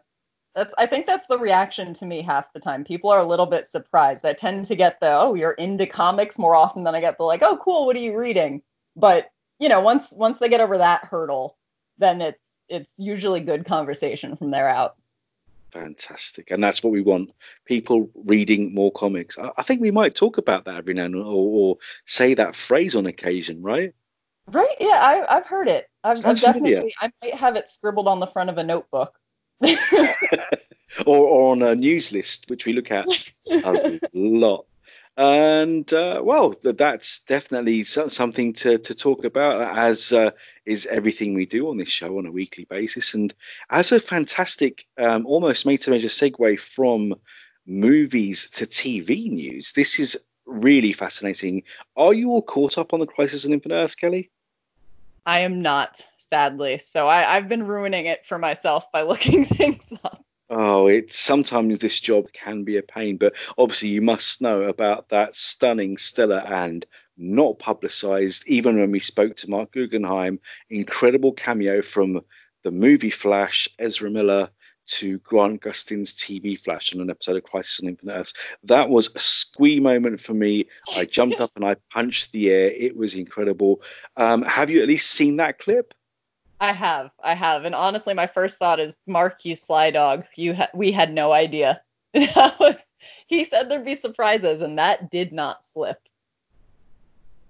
That's 0.58 0.74
I 0.76 0.88
think 0.88 1.06
that's 1.06 1.28
the 1.28 1.38
reaction 1.38 1.94
to 1.94 2.06
me 2.08 2.24
half 2.24 2.52
the 2.52 2.60
time. 2.60 2.84
People 2.84 3.12
are 3.12 3.20
a 3.20 3.28
little 3.28 3.46
bit 3.46 3.68
surprised. 3.68 4.26
I 4.26 4.34
tend 4.34 4.66
to 4.66 4.76
get 4.76 5.00
the 5.00 5.12
oh 5.12 5.36
you're 5.36 5.52
into 5.52 5.86
comics 5.86 6.40
more 6.40 6.56
often 6.56 6.84
than 6.84 6.96
I 6.96 7.00
get 7.00 7.20
the 7.20 7.26
like 7.26 7.44
oh 7.44 7.58
cool 7.58 7.86
what 7.86 7.96
are 7.96 8.00
you 8.00 8.18
reading? 8.18 8.64
But 8.96 9.30
you 9.60 9.70
know 9.70 9.82
once 9.82 10.12
once 10.14 10.40
they 10.40 10.50
get 10.50 10.60
over 10.60 10.80
that 10.80 11.04
hurdle, 11.04 11.58
then 12.00 12.22
it's 12.22 12.44
it's 12.70 12.92
usually 12.98 13.40
good 13.40 13.66
conversation 13.66 14.36
from 14.36 14.50
there 14.50 14.68
out. 14.68 14.96
Fantastic, 15.74 16.50
and 16.50 16.64
that's 16.64 16.82
what 16.82 16.92
we 16.92 17.02
want: 17.02 17.34
people 17.66 18.10
reading 18.16 18.74
more 18.74 18.92
comics. 18.92 19.38
I, 19.38 19.52
I 19.58 19.62
think 19.62 19.80
we 19.80 19.92
might 19.92 20.16
talk 20.16 20.40
about 20.40 20.66
that 20.66 20.78
every 20.78 20.96
now 20.96 21.06
and 21.06 21.14
then, 21.14 21.22
or, 21.22 21.26
or 21.26 21.78
say 22.06 22.34
that 22.34 22.56
phrase 22.56 22.96
on 22.96 23.06
occasion, 23.06 23.62
right? 23.62 23.94
Right? 24.48 24.76
Yeah, 24.80 25.26
I, 25.30 25.36
have 25.36 25.46
heard 25.46 25.68
it. 25.68 25.88
I've, 26.04 26.26
I've 26.26 26.42
definitely. 26.42 26.96
I 27.00 27.12
might 27.22 27.36
have 27.36 27.58
it 27.58 27.70
scribbled 27.70 28.08
on 28.08 28.20
the 28.20 28.26
front 28.26 28.50
of 28.50 28.58
a 28.58 28.64
notebook. 28.64 29.14
or, 31.06 31.18
or, 31.18 31.52
on 31.52 31.62
a 31.64 31.76
news 31.76 32.12
list, 32.12 32.50
which 32.50 32.66
we 32.66 32.74
look 32.74 32.92
at 32.92 33.08
a 33.50 34.00
lot. 34.14 34.66
And 35.18 35.92
uh, 35.92 36.22
well, 36.24 36.54
that's 36.62 37.20
definitely 37.20 37.84
something 37.84 38.54
to, 38.54 38.78
to 38.78 38.94
talk 38.94 39.26
about, 39.26 39.76
as 39.76 40.12
uh, 40.12 40.32
is 40.64 40.86
everything 40.86 41.34
we 41.34 41.48
do 41.48 41.70
on 41.70 41.78
this 41.78 41.90
show 41.90 42.20
on 42.20 42.28
a 42.28 42.32
weekly 42.32 42.66
basis. 42.66 43.16
And 43.16 43.34
as 43.72 43.92
a 43.92 44.00
fantastic, 44.00 44.86
um, 45.00 45.26
almost 45.26 45.66
made 45.66 45.78
to 45.82 45.90
measure 45.90 46.08
segue 46.08 46.60
from 46.60 47.16
movies 47.66 48.52
to 48.52 48.68
TV 48.68 49.32
news, 49.32 49.74
this 49.74 50.00
is 50.00 50.24
really 50.46 50.94
fascinating. 50.94 51.64
Are 51.96 52.14
you 52.14 52.30
all 52.30 52.44
caught 52.44 52.78
up 52.78 52.94
on 52.94 53.00
the 53.00 53.08
Crisis 53.08 53.44
on 53.44 53.54
Infinite 53.54 53.76
Earths, 53.76 53.96
Kelly? 53.96 54.30
I 55.26 55.40
am 55.40 55.64
not 55.64 56.06
sadly. 56.30 56.78
So 56.80 57.08
I, 57.08 57.36
I've 57.36 57.50
been 57.50 57.64
ruining 57.64 58.06
it 58.06 58.26
for 58.26 58.38
myself 58.38 58.92
by 58.92 59.02
looking 59.04 59.46
things 59.46 59.92
up. 60.04 60.24
Oh, 60.50 60.88
it 60.88 61.14
sometimes 61.14 61.78
this 61.78 62.00
job 62.00 62.32
can 62.32 62.64
be 62.64 62.78
a 62.78 62.82
pain, 62.82 63.18
but 63.18 63.36
obviously 63.58 63.90
you 63.90 64.02
must 64.02 64.42
know 64.42 64.62
about 64.64 65.10
that 65.10 65.36
stunning, 65.36 65.98
stellar, 65.98 66.40
and 66.40 66.86
not 67.18 67.60
publicized, 67.60 68.48
even 68.48 68.80
when 68.80 68.92
we 68.92 69.00
spoke 69.00 69.36
to 69.38 69.50
Mark 69.50 69.74
Guggenheim, 69.74 70.40
incredible 70.70 71.34
cameo 71.34 71.82
from 71.82 72.22
the 72.64 72.72
movie 72.72 73.10
Flash, 73.10 73.68
Ezra 73.78 74.10
Miller, 74.10 74.50
to 74.88 75.20
Grant 75.20 75.62
Gustin's 75.62 76.14
TV 76.14 76.60
Flash 76.60 76.94
on 76.96 77.02
an 77.02 77.10
episode 77.10 77.36
of 77.36 77.44
Crisis 77.44 77.82
on 77.84 77.90
Infinite 77.90 78.14
Earths. 78.14 78.34
That 78.64 78.90
was 78.90 79.14
a 79.14 79.20
squee 79.20 79.82
moment 79.82 80.22
for 80.22 80.34
me. 80.34 80.70
I 80.96 81.06
jumped 81.06 81.42
up 81.42 81.52
and 81.56 81.66
I 81.66 81.76
punched 81.92 82.32
the 82.32 82.50
air. 82.50 82.72
It 82.72 82.96
was 82.96 83.16
incredible. 83.16 83.82
Um, 84.16 84.44
have 84.44 84.70
you 84.70 84.82
at 84.82 84.88
least 84.88 85.12
seen 85.12 85.36
that 85.36 85.60
clip? 85.60 85.94
I 86.60 86.74
have, 86.74 87.12
I 87.24 87.36
have, 87.36 87.66
and 87.66 87.76
honestly, 87.76 88.14
my 88.14 88.28
first 88.28 88.58
thought 88.58 88.80
is, 88.80 88.98
Mark, 89.06 89.46
you 89.46 89.56
sly 89.56 89.92
dog. 89.92 90.26
You, 90.36 90.56
ha- 90.56 90.70
we 90.74 90.92
had 90.92 91.14
no 91.14 91.32
idea. 91.32 91.82
that 92.14 92.60
was, 92.60 92.76
he 93.28 93.46
said 93.46 93.70
there'd 93.70 93.86
be 93.86 93.96
surprises, 93.96 94.62
and 94.62 94.80
that 94.80 95.12
did 95.12 95.32
not 95.32 95.64
slip. 95.66 96.00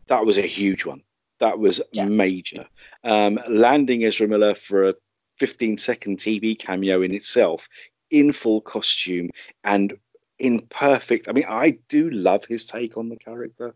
That 0.08 0.26
was 0.26 0.38
a 0.38 0.42
huge 0.42 0.86
one. 0.86 1.04
That 1.40 1.60
was 1.60 1.82
yes. 1.92 2.10
major. 2.10 2.66
Um, 3.04 3.40
landing 3.48 4.04
Ezra 4.04 4.28
Miller 4.28 4.56
for 4.56 4.90
a 4.90 4.96
15 5.38 5.78
second 5.78 6.18
TV 6.18 6.58
cameo 6.58 7.02
in 7.02 7.14
itself, 7.14 7.70
in 8.10 8.32
full 8.32 8.62
costume 8.62 9.30
and 9.64 9.98
in 10.40 10.62
perfect. 10.62 11.30
I 11.30 11.34
mean, 11.34 11.46
I 11.48 11.78
do 11.90 12.10
love 12.10 12.46
his 12.46 12.66
take 12.66 12.98
on 12.98 13.10
the 13.10 13.18
character. 13.18 13.76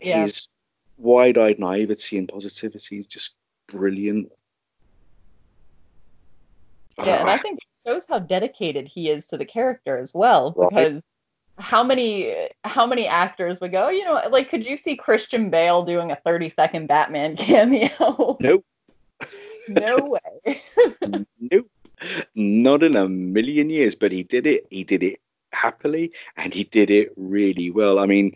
Yeah. 0.00 0.22
His 0.22 0.48
wide-eyed 0.96 1.58
naivety 1.58 2.18
and 2.18 2.28
positivity 2.28 2.98
is 2.98 3.06
just 3.06 3.34
brilliant. 3.66 4.30
Yeah, 6.98 7.20
and 7.20 7.28
I 7.28 7.34
ah. 7.34 7.38
think 7.38 7.58
it 7.58 7.88
shows 7.88 8.04
how 8.08 8.20
dedicated 8.20 8.86
he 8.88 9.10
is 9.10 9.26
to 9.28 9.36
the 9.36 9.44
character 9.44 9.98
as 9.98 10.14
well, 10.14 10.54
right. 10.56 10.70
because 10.70 11.02
how 11.58 11.84
many 11.84 12.34
how 12.64 12.86
many 12.86 13.06
actors 13.06 13.60
would 13.60 13.72
go, 13.72 13.86
oh, 13.86 13.90
you 13.90 14.04
know, 14.04 14.20
like 14.30 14.50
could 14.50 14.66
you 14.66 14.76
see 14.76 14.96
Christian 14.96 15.50
Bale 15.50 15.84
doing 15.84 16.10
a 16.10 16.16
30 16.16 16.48
second 16.48 16.86
Batman 16.86 17.36
cameo? 17.36 18.36
Nope. 18.40 18.64
no 19.68 20.18
way. 20.46 20.60
nope. 21.40 21.70
Not 22.34 22.82
in 22.82 22.96
a 22.96 23.08
million 23.08 23.70
years, 23.70 23.94
but 23.94 24.12
he 24.12 24.24
did 24.24 24.46
it. 24.46 24.66
He 24.70 24.84
did 24.84 25.02
it 25.02 25.20
happily 25.52 26.12
and 26.36 26.52
he 26.52 26.64
did 26.64 26.90
it 26.90 27.12
really 27.16 27.70
well. 27.70 27.98
I 27.98 28.06
mean, 28.06 28.34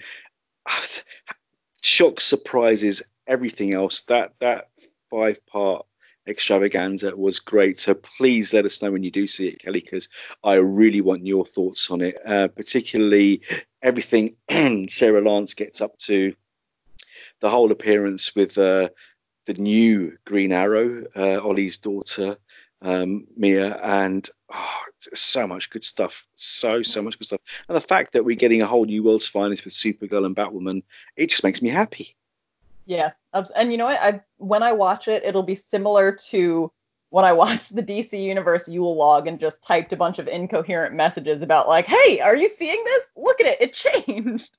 shock 1.82 2.20
surprises 2.20 3.02
everything 3.26 3.74
else. 3.74 4.02
That 4.02 4.34
that 4.40 4.68
five 5.11 5.44
part 5.47 5.87
extravaganza 6.29 7.16
was 7.16 7.40
great. 7.40 7.81
So 7.81 7.94
please 7.94 8.53
let 8.53 8.66
us 8.66 8.83
know 8.83 8.92
when 8.92 9.03
you 9.03 9.11
do 9.11 9.27
see 9.27 9.49
it, 9.49 9.61
Kelly, 9.61 9.81
because 9.81 10.09
I 10.44 10.55
really 10.55 11.01
want 11.01 11.27
your 11.27 11.47
thoughts 11.47 11.90
on 11.90 12.03
it, 12.03 12.16
uh, 12.25 12.49
particularly 12.49 13.42
everything 13.83 14.37
Sara 14.88 15.21
Lance 15.21 15.55
gets 15.55 15.81
up 15.81 15.97
to, 15.99 16.35
the 17.40 17.51
whole 17.51 17.73
appearance 17.73 18.35
with 18.35 18.59
uh, 18.59 18.90
the 19.47 19.55
new 19.55 20.18
Green 20.25 20.53
Arrow, 20.53 21.05
uh, 21.16 21.40
Ollie's 21.40 21.79
daughter. 21.79 22.37
Um, 22.81 23.27
Mia 23.37 23.75
and 23.75 24.29
oh, 24.55 24.81
so 25.01 25.49
much 25.49 25.68
good 25.71 25.83
stuff, 25.83 26.29
so 26.37 26.85
so 26.85 27.03
much 27.03 27.18
good 27.18 27.25
stuff, 27.25 27.40
and 27.66 27.77
the 27.77 27.81
fact 27.81 28.12
that 28.12 28.25
we're 28.25 28.37
getting 28.37 28.62
a 28.62 28.66
whole 28.66 28.85
new 28.85 29.03
World's 29.03 29.27
Finest 29.27 29.64
with 29.64 29.75
Supergirl 29.75 30.25
and 30.25 30.37
Batwoman, 30.37 30.85
it 31.16 31.31
just 31.31 31.42
makes 31.42 31.61
me 31.61 31.71
happy. 31.71 32.14
Yeah, 32.88 33.11
and 33.55 33.70
you 33.70 33.77
know 33.77 33.85
what? 33.85 34.01
I 34.01 34.22
when 34.38 34.62
I 34.62 34.72
watch 34.72 35.09
it, 35.09 35.22
it'll 35.22 35.42
be 35.42 35.55
similar 35.55 36.12
to 36.31 36.72
when 37.11 37.24
I 37.24 37.33
watched 37.35 37.77
the 37.77 37.83
DC 37.83 38.20
Universe 38.20 38.66
Yule 38.66 38.96
log 38.96 39.29
and 39.29 39.38
just 39.38 39.62
typed 39.62 39.92
a 39.92 39.96
bunch 39.96 40.18
of 40.18 40.27
incoherent 40.27 40.94
messages 40.94 41.42
about 41.42 41.68
like, 41.68 41.87
"Hey, 41.87 42.20
are 42.20 42.35
you 42.35 42.48
seeing 42.48 42.83
this? 42.83 43.05
Look 43.14 43.40
at 43.42 43.46
it, 43.46 43.61
it 43.61 43.72
changed." 44.07 44.57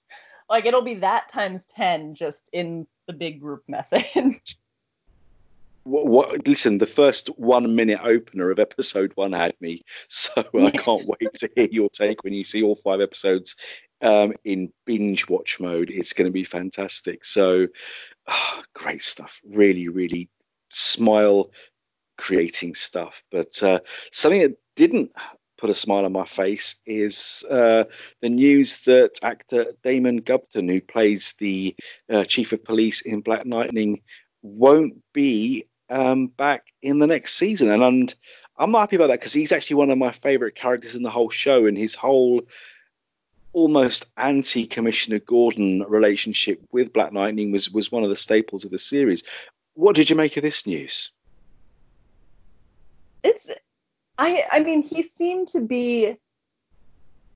like 0.49 0.65
it'll 0.65 0.81
be 0.81 0.95
that 0.95 1.29
times 1.29 1.65
10 1.67 2.15
just 2.15 2.49
in 2.51 2.87
the 3.07 3.13
big 3.13 3.39
group 3.39 3.63
message. 3.67 4.57
What, 5.83 6.05
what, 6.05 6.47
listen, 6.47 6.77
the 6.77 6.85
first 6.85 7.29
one 7.39 7.73
minute 7.73 8.01
opener 8.03 8.51
of 8.51 8.59
episode 8.59 9.13
one 9.15 9.31
had 9.31 9.55
me, 9.59 9.85
so 10.07 10.43
I 10.53 10.69
can't 10.69 11.05
wait 11.05 11.33
to 11.35 11.49
hear 11.55 11.67
your 11.71 11.89
take 11.89 12.23
when 12.23 12.33
you 12.33 12.43
see 12.43 12.61
all 12.61 12.75
five 12.75 13.01
episodes 13.01 13.55
um, 14.01 14.33
in 14.43 14.71
binge 14.85 15.27
watch 15.27 15.59
mode. 15.59 15.89
It's 15.89 16.13
going 16.13 16.27
to 16.27 16.33
be 16.33 16.43
fantastic. 16.43 17.25
So, 17.25 17.67
oh, 18.29 18.61
great 18.73 19.03
stuff. 19.03 19.39
Really, 19.45 19.87
really 19.87 20.29
smile 20.69 21.51
creating 22.17 22.75
stuff. 22.75 23.23
But 23.31 23.61
uh, 23.63 23.79
something 24.11 24.41
that 24.41 24.57
didn't 24.75 25.11
put 25.57 25.69
a 25.69 25.73
smile 25.73 26.05
on 26.05 26.11
my 26.11 26.25
face 26.25 26.75
is 26.85 27.43
uh, 27.49 27.85
the 28.21 28.29
news 28.29 28.79
that 28.85 29.19
actor 29.21 29.73
Damon 29.83 30.21
Gupton, 30.21 30.69
who 30.69 30.81
plays 30.81 31.35
the 31.39 31.75
uh, 32.09 32.23
chief 32.23 32.53
of 32.53 32.63
police 32.63 33.01
in 33.01 33.21
Black 33.21 33.43
Lightning, 33.45 34.01
won't 34.41 35.01
be 35.13 35.65
um, 35.89 36.27
back 36.27 36.67
in 36.81 36.99
the 36.99 37.07
next 37.07 37.35
season. 37.35 37.69
And, 37.69 37.83
and 37.83 38.15
I'm 38.57 38.71
not 38.71 38.81
happy 38.81 38.95
about 38.95 39.07
that 39.07 39.19
because 39.19 39.33
he's 39.33 39.51
actually 39.51 39.77
one 39.77 39.89
of 39.89 39.97
my 39.97 40.11
favorite 40.11 40.55
characters 40.55 40.95
in 40.95 41.03
the 41.03 41.09
whole 41.09 41.29
show, 41.29 41.65
and 41.65 41.77
his 41.77 41.95
whole 41.95 42.43
almost 43.53 44.11
anti 44.17 44.65
Commissioner 44.65 45.19
Gordon 45.19 45.83
relationship 45.87 46.61
with 46.71 46.93
Black 46.93 47.13
Lightning 47.13 47.51
was 47.51 47.69
was 47.69 47.91
one 47.91 48.03
of 48.03 48.09
the 48.09 48.15
staples 48.15 48.65
of 48.65 48.71
the 48.71 48.79
series. 48.79 49.23
What 49.73 49.95
did 49.95 50.09
you 50.09 50.15
make 50.15 50.37
of 50.37 50.43
this 50.43 50.67
news? 50.67 51.11
It's 53.23 53.49
I 54.17 54.45
I 54.51 54.59
mean 54.59 54.81
he 54.81 55.03
seemed 55.03 55.47
to 55.49 55.61
be 55.61 56.17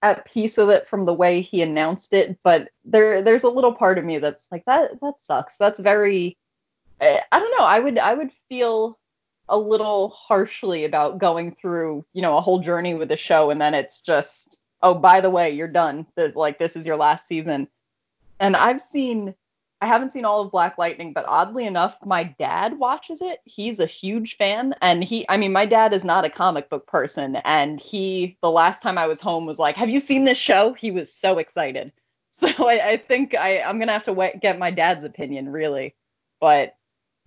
at 0.01 0.25
peace 0.25 0.57
with 0.57 0.69
it 0.69 0.85
from 0.85 1.05
the 1.05 1.13
way 1.13 1.39
he 1.41 1.61
announced 1.61 2.13
it, 2.13 2.37
but 2.43 2.69
there 2.83 3.21
there's 3.21 3.43
a 3.43 3.49
little 3.49 3.73
part 3.73 3.97
of 3.97 4.05
me 4.05 4.19
that's 4.19 4.47
like 4.51 4.65
that 4.65 4.99
that 5.01 5.13
sucks. 5.21 5.57
That's 5.57 5.79
very 5.79 6.37
I, 7.01 7.39
don't 7.39 7.57
know. 7.57 7.65
I 7.65 7.79
would 7.79 7.97
I 7.97 8.13
would 8.13 8.31
feel 8.49 8.97
a 9.49 9.57
little 9.57 10.09
harshly 10.09 10.85
about 10.85 11.17
going 11.17 11.53
through, 11.53 12.05
you 12.13 12.21
know, 12.21 12.37
a 12.37 12.41
whole 12.41 12.59
journey 12.59 12.93
with 12.93 13.09
the 13.09 13.17
show 13.17 13.49
and 13.49 13.59
then 13.59 13.73
it's 13.73 14.01
just 14.01 14.57
oh, 14.83 14.93
by 14.93 15.21
the 15.21 15.29
way, 15.29 15.49
you're 15.51 15.67
done. 15.67 16.05
like 16.35 16.59
this 16.59 16.75
is 16.75 16.85
your 16.85 16.97
last 16.97 17.27
season. 17.27 17.67
And 18.39 18.55
I've 18.55 18.81
seen 18.81 19.33
I 19.83 19.85
haven't 19.85 20.11
seen 20.11 20.23
all 20.23 20.39
of 20.39 20.49
Black 20.49 20.77
Lightning, 20.77 21.11
but 21.11 21.25
oddly 21.27 21.65
enough, 21.65 21.97
my 22.05 22.23
dad 22.23 22.79
watches 22.79 23.21
it. 23.21 23.41
He's 23.43 23.81
a 23.81 23.85
huge 23.85 24.37
fan, 24.37 24.73
and 24.81 25.03
he, 25.03 25.25
I 25.27 25.35
mean, 25.35 25.51
my 25.51 25.65
dad 25.65 25.91
is 25.91 26.05
not 26.05 26.23
a 26.23 26.29
comic 26.29 26.69
book 26.69 26.87
person, 26.87 27.35
and 27.43 27.81
he, 27.81 28.37
the 28.41 28.49
last 28.49 28.81
time 28.81 28.97
I 28.97 29.07
was 29.07 29.19
home, 29.19 29.45
was 29.45 29.59
like, 29.59 29.75
"Have 29.75 29.89
you 29.89 29.99
seen 29.99 30.23
this 30.23 30.37
show?" 30.37 30.71
He 30.71 30.89
was 30.91 31.11
so 31.11 31.37
excited. 31.37 31.91
So 32.35 32.67
I, 32.67 32.91
I 32.91 32.97
think 32.97 33.35
I, 33.35 33.61
I'm 33.61 33.77
gonna 33.77 33.91
have 33.91 34.05
to 34.05 34.13
wait, 34.13 34.41
get 34.41 34.57
my 34.57 34.71
dad's 34.71 35.03
opinion, 35.03 35.49
really. 35.49 35.93
But 36.41 36.75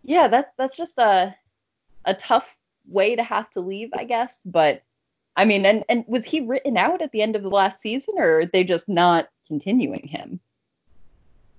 yeah, 0.03 0.27
that's 0.27 0.51
that's 0.59 0.77
just 0.77 0.99
a 0.99 1.37
a 2.05 2.15
tough 2.15 2.57
way 2.89 3.15
to 3.17 3.23
have 3.23 3.49
to 3.51 3.61
leave, 3.61 3.91
I 3.95 4.05
guess. 4.05 4.41
But 4.45 4.83
I 5.37 5.45
mean, 5.45 5.67
and 5.67 5.85
and 5.89 6.05
was 6.07 6.25
he 6.25 6.41
written 6.41 6.77
out 6.77 7.03
at 7.03 7.13
the 7.13 7.23
end 7.23 7.37
of 7.37 7.43
the 7.43 7.49
last 7.49 7.81
season, 7.81 8.15
or 8.19 8.41
are 8.41 8.47
they 8.47 8.65
just 8.65 8.89
not 8.89 9.29
continuing 9.47 10.09
him? 10.09 10.41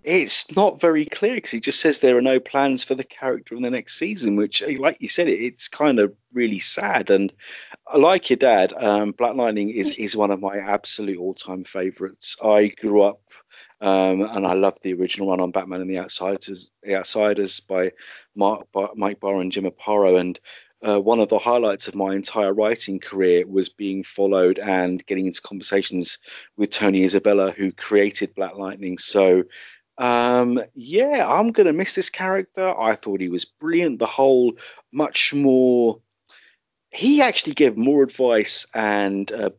It's 0.03 0.55
not 0.55 0.79
very 0.79 1.03
clear 1.05 1.35
because 1.35 1.51
he 1.51 1.59
just 1.59 1.81
says 1.81 1.99
there 1.99 2.17
are 2.17 2.21
no 2.21 2.39
plans 2.39 2.83
for 2.83 2.95
the 2.95 3.03
character 3.03 3.55
in 3.55 3.61
the 3.61 3.69
next 3.69 3.97
season, 3.97 4.37
which, 4.37 4.61
eh, 4.61 4.77
like 4.79 5.01
you 5.01 5.09
said, 5.09 5.27
it's 5.27 5.67
kind 5.67 5.99
of 5.99 6.15
really 6.31 6.59
sad. 6.59 7.09
And 7.09 7.33
like 7.93 8.29
your 8.29 8.37
dad, 8.37 8.71
um, 8.71 9.11
Black 9.11 9.35
Lightning 9.35 9.69
is 9.69 9.91
is 9.91 10.15
one 10.15 10.31
of 10.31 10.39
my 10.39 10.57
absolute 10.57 11.19
all 11.19 11.33
time 11.33 11.65
favorites. 11.65 12.37
I 12.41 12.67
grew 12.67 13.01
up 13.01 13.19
um, 13.79 14.21
and 14.21 14.47
I 14.47 14.53
loved 14.53 14.81
the 14.81 14.93
original 14.93 15.27
one 15.27 15.39
on 15.39 15.51
Batman 15.51 15.81
and 15.81 15.89
the 15.89 15.99
Outsiders, 15.99 16.71
the 16.81 16.95
Outsiders 16.95 17.59
by 17.59 17.91
Mark, 18.35 18.71
by 18.71 18.87
Mike 18.95 19.19
Barr 19.19 19.39
and 19.39 19.51
Jim 19.51 19.65
Aparo. 19.65 20.19
And 20.19 20.39
uh, 20.85 20.99
one 20.99 21.19
of 21.19 21.29
the 21.29 21.39
highlights 21.39 21.87
of 21.87 21.95
my 21.95 22.13
entire 22.13 22.53
writing 22.53 22.99
career 22.99 23.45
was 23.47 23.69
being 23.69 24.03
followed 24.03 24.59
and 24.59 25.03
getting 25.05 25.25
into 25.25 25.41
conversations 25.41 26.19
with 26.55 26.69
Tony 26.69 27.03
Isabella, 27.03 27.51
who 27.51 27.71
created 27.71 28.35
Black 28.35 28.55
Lightning. 28.55 28.97
So, 28.97 29.43
um, 29.97 30.61
yeah, 30.75 31.25
I'm 31.27 31.51
going 31.51 31.67
to 31.67 31.73
miss 31.73 31.95
this 31.95 32.09
character. 32.09 32.79
I 32.79 32.95
thought 32.95 33.21
he 33.21 33.29
was 33.29 33.45
brilliant. 33.45 33.99
The 33.99 34.05
whole 34.05 34.53
much 34.91 35.33
more. 35.33 35.99
He 36.89 37.21
actually 37.21 37.53
gave 37.53 37.75
more 37.75 38.03
advice 38.03 38.65
and 38.73 39.29
uh, 39.31 39.49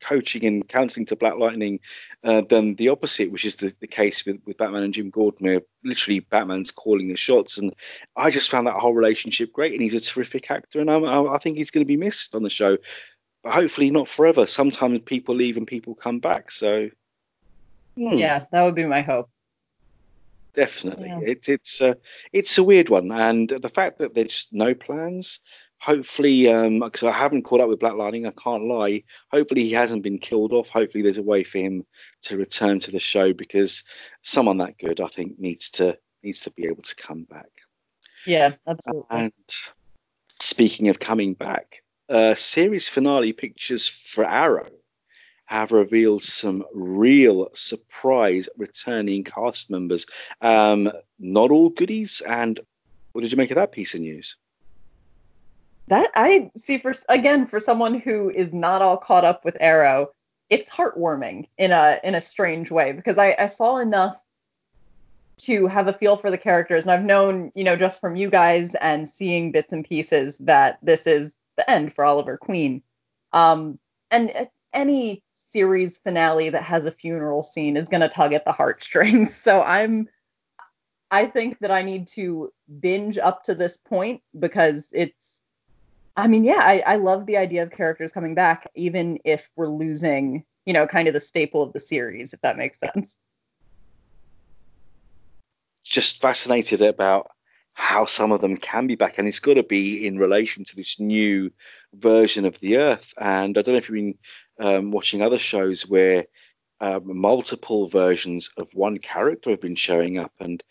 coaching 0.00 0.44
and 0.44 0.68
counselling 0.68 1.06
to 1.06 1.16
Black 1.16 1.36
Lightning 1.36 1.80
uh, 2.24 2.42
than 2.42 2.74
the 2.74 2.88
opposite, 2.88 3.30
which 3.30 3.44
is 3.44 3.56
the, 3.56 3.74
the 3.80 3.86
case 3.86 4.24
with, 4.24 4.40
with 4.44 4.58
Batman 4.58 4.82
and 4.82 4.94
Jim 4.94 5.10
Gordon, 5.10 5.46
where 5.46 5.62
literally 5.84 6.20
Batman's 6.20 6.70
calling 6.70 7.08
the 7.08 7.16
shots. 7.16 7.58
And 7.58 7.74
I 8.16 8.30
just 8.30 8.50
found 8.50 8.66
that 8.66 8.74
whole 8.74 8.94
relationship 8.94 9.52
great, 9.52 9.72
and 9.72 9.82
he's 9.82 9.94
a 9.94 10.00
terrific 10.00 10.50
actor, 10.50 10.80
and 10.80 10.90
I, 10.90 10.98
I 10.98 11.38
think 11.38 11.56
he's 11.56 11.70
going 11.70 11.84
to 11.84 11.88
be 11.88 11.96
missed 11.96 12.34
on 12.34 12.42
the 12.42 12.50
show, 12.50 12.76
but 13.42 13.52
hopefully 13.52 13.90
not 13.90 14.08
forever. 14.08 14.46
Sometimes 14.46 15.00
people 15.00 15.34
leave 15.34 15.56
and 15.56 15.66
people 15.66 15.94
come 15.94 16.18
back, 16.18 16.50
so. 16.50 16.90
Hmm. 17.96 18.14
Yeah, 18.14 18.44
that 18.50 18.62
would 18.62 18.74
be 18.74 18.84
my 18.84 19.02
hope. 19.02 19.30
Definitely, 20.54 21.08
yeah. 21.08 21.20
it's 21.22 21.48
it's 21.50 21.82
uh, 21.82 21.94
it's 22.32 22.56
a 22.56 22.64
weird 22.64 22.88
one, 22.88 23.12
and 23.12 23.46
the 23.46 23.68
fact 23.68 23.98
that 23.98 24.14
there's 24.14 24.48
no 24.52 24.74
plans 24.74 25.40
hopefully, 25.78 26.42
because 26.44 27.02
um, 27.02 27.08
I 27.08 27.12
haven't 27.12 27.42
caught 27.42 27.60
up 27.60 27.68
with 27.68 27.80
Black 27.80 27.94
Lightning, 27.94 28.26
I 28.26 28.32
can't 28.32 28.64
lie. 28.64 29.04
Hopefully, 29.30 29.64
he 29.64 29.72
hasn't 29.72 30.02
been 30.02 30.18
killed 30.18 30.52
off. 30.52 30.68
Hopefully, 30.68 31.02
there's 31.02 31.18
a 31.18 31.22
way 31.22 31.44
for 31.44 31.58
him 31.58 31.84
to 32.22 32.36
return 32.36 32.78
to 32.80 32.90
the 32.90 32.98
show 32.98 33.32
because 33.32 33.84
someone 34.22 34.58
that 34.58 34.78
good, 34.78 35.00
I 35.00 35.08
think, 35.08 35.38
needs 35.38 35.70
to 35.70 35.98
needs 36.22 36.40
to 36.40 36.50
be 36.50 36.66
able 36.66 36.82
to 36.82 36.94
come 36.96 37.24
back. 37.24 37.50
Yeah, 38.26 38.54
absolutely. 38.66 39.06
And 39.10 39.32
speaking 40.40 40.88
of 40.88 40.98
coming 40.98 41.34
back, 41.34 41.82
uh, 42.08 42.34
series 42.34 42.88
finale 42.88 43.32
pictures 43.32 43.86
for 43.86 44.24
Arrow 44.24 44.70
have 45.46 45.70
revealed 45.70 46.22
some 46.22 46.64
real 46.74 47.48
surprise 47.54 48.48
returning 48.56 49.22
cast 49.22 49.70
members. 49.70 50.06
Um, 50.40 50.90
not 51.18 51.52
all 51.52 51.70
goodies. 51.70 52.20
And 52.20 52.58
what 53.12 53.22
did 53.22 53.30
you 53.30 53.38
make 53.38 53.52
of 53.52 53.54
that 53.56 53.72
piece 53.72 53.94
of 53.94 54.00
news? 54.00 54.36
That 55.88 56.10
I 56.14 56.50
see 56.56 56.78
for 56.78 56.94
again 57.08 57.46
for 57.46 57.60
someone 57.60 57.98
who 58.00 58.30
is 58.30 58.52
not 58.52 58.82
all 58.82 58.96
caught 58.96 59.24
up 59.24 59.44
with 59.44 59.56
Arrow, 59.60 60.10
it's 60.50 60.70
heartwarming 60.70 61.46
in 61.58 61.72
a 61.72 62.00
in 62.02 62.14
a 62.14 62.20
strange 62.20 62.70
way 62.70 62.92
because 62.92 63.18
I, 63.18 63.36
I 63.38 63.46
saw 63.46 63.78
enough 63.78 64.22
to 65.38 65.66
have 65.66 65.86
a 65.86 65.92
feel 65.92 66.16
for 66.16 66.30
the 66.30 66.38
characters 66.38 66.84
and 66.84 66.92
I've 66.92 67.04
known, 67.04 67.52
you 67.54 67.62
know, 67.62 67.76
just 67.76 68.00
from 68.00 68.16
you 68.16 68.30
guys 68.30 68.74
and 68.76 69.08
seeing 69.08 69.52
bits 69.52 69.72
and 69.72 69.84
pieces 69.84 70.38
that 70.38 70.78
this 70.82 71.06
is 71.06 71.34
the 71.56 71.70
end 71.70 71.92
for 71.92 72.04
Oliver 72.04 72.38
Queen. 72.38 72.82
Um, 73.32 73.78
and 74.10 74.48
any 74.72 75.22
series 75.34 75.98
finale 75.98 76.48
that 76.50 76.62
has 76.62 76.86
a 76.86 76.90
funeral 76.90 77.42
scene 77.42 77.76
is 77.76 77.88
going 77.88 78.00
to 78.00 78.08
tug 78.08 78.32
at 78.32 78.44
the 78.44 78.52
heartstrings. 78.52 79.36
So 79.46 79.62
I'm 79.62 80.08
I 81.10 81.26
think 81.26 81.60
that 81.60 81.70
I 81.70 81.82
need 81.82 82.08
to 82.08 82.52
binge 82.80 83.16
up 83.16 83.44
to 83.44 83.54
this 83.54 83.76
point 83.76 84.22
because 84.38 84.88
it's 84.92 85.25
I 86.16 86.28
mean, 86.28 86.44
yeah, 86.44 86.60
I, 86.62 86.82
I 86.86 86.96
love 86.96 87.26
the 87.26 87.36
idea 87.36 87.62
of 87.62 87.70
characters 87.70 88.10
coming 88.10 88.34
back, 88.34 88.70
even 88.74 89.18
if 89.24 89.50
we're 89.54 89.68
losing, 89.68 90.44
you 90.64 90.72
know, 90.72 90.86
kind 90.86 91.08
of 91.08 91.14
the 91.14 91.20
staple 91.20 91.62
of 91.62 91.72
the 91.72 91.80
series, 91.80 92.32
if 92.32 92.40
that 92.40 92.56
makes 92.56 92.78
sense. 92.78 93.18
Just 95.84 96.22
fascinated 96.22 96.80
about 96.80 97.30
how 97.74 98.06
some 98.06 98.32
of 98.32 98.40
them 98.40 98.56
can 98.56 98.86
be 98.86 98.94
back, 98.94 99.18
and 99.18 99.28
it's 99.28 99.40
got 99.40 99.54
to 99.54 99.62
be 99.62 100.06
in 100.06 100.18
relation 100.18 100.64
to 100.64 100.74
this 100.74 100.98
new 100.98 101.50
version 101.92 102.46
of 102.46 102.58
the 102.60 102.78
Earth. 102.78 103.12
And 103.18 103.58
I 103.58 103.60
don't 103.60 103.74
know 103.74 103.78
if 103.78 103.90
you've 103.90 103.94
been 103.96 104.18
um, 104.58 104.90
watching 104.92 105.20
other 105.20 105.38
shows 105.38 105.86
where 105.86 106.24
um, 106.80 107.18
multiple 107.20 107.88
versions 107.88 108.50
of 108.56 108.70
one 108.72 108.96
character 108.96 109.50
have 109.50 109.60
been 109.60 109.76
showing 109.76 110.18
up, 110.18 110.32
and 110.40 110.64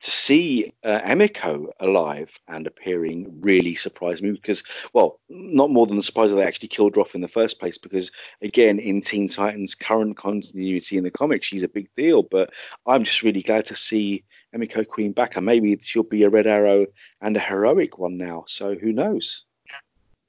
to 0.00 0.10
see 0.10 0.72
uh, 0.84 1.00
Emiko 1.00 1.70
alive 1.80 2.38
and 2.46 2.66
appearing 2.66 3.40
really 3.40 3.74
surprised 3.74 4.22
me 4.22 4.30
because, 4.30 4.62
well, 4.92 5.18
not 5.28 5.70
more 5.70 5.86
than 5.86 5.96
the 5.96 6.02
surprise 6.02 6.30
that 6.30 6.36
they 6.36 6.46
actually 6.46 6.68
killed 6.68 6.94
her 6.94 7.00
off 7.00 7.14
in 7.14 7.20
the 7.20 7.28
first 7.28 7.58
place. 7.58 7.78
Because 7.78 8.12
again, 8.40 8.78
in 8.78 9.00
Teen 9.00 9.28
Titans' 9.28 9.74
current 9.74 10.16
continuity 10.16 10.98
in 10.98 11.04
the 11.04 11.10
comics, 11.10 11.46
she's 11.46 11.64
a 11.64 11.68
big 11.68 11.88
deal. 11.96 12.22
But 12.22 12.54
I'm 12.86 13.04
just 13.04 13.22
really 13.22 13.42
glad 13.42 13.66
to 13.66 13.76
see 13.76 14.24
Emiko 14.54 14.86
Queen 14.86 15.12
back, 15.12 15.36
and 15.36 15.44
maybe 15.44 15.78
she'll 15.82 16.04
be 16.04 16.22
a 16.22 16.30
Red 16.30 16.46
Arrow 16.46 16.86
and 17.20 17.36
a 17.36 17.40
heroic 17.40 17.98
one 17.98 18.16
now. 18.16 18.44
So 18.46 18.76
who 18.76 18.92
knows? 18.92 19.44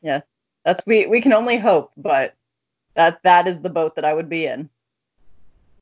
Yeah, 0.02 0.22
that's 0.66 0.86
we 0.86 1.06
we 1.06 1.22
can 1.22 1.34
only 1.34 1.58
hope, 1.58 1.92
but 1.96 2.34
that 2.96 3.22
that 3.24 3.48
is 3.48 3.62
the 3.62 3.70
boat 3.70 3.96
that 3.96 4.06
I 4.06 4.14
would 4.14 4.30
be 4.30 4.46
in. 4.46 4.70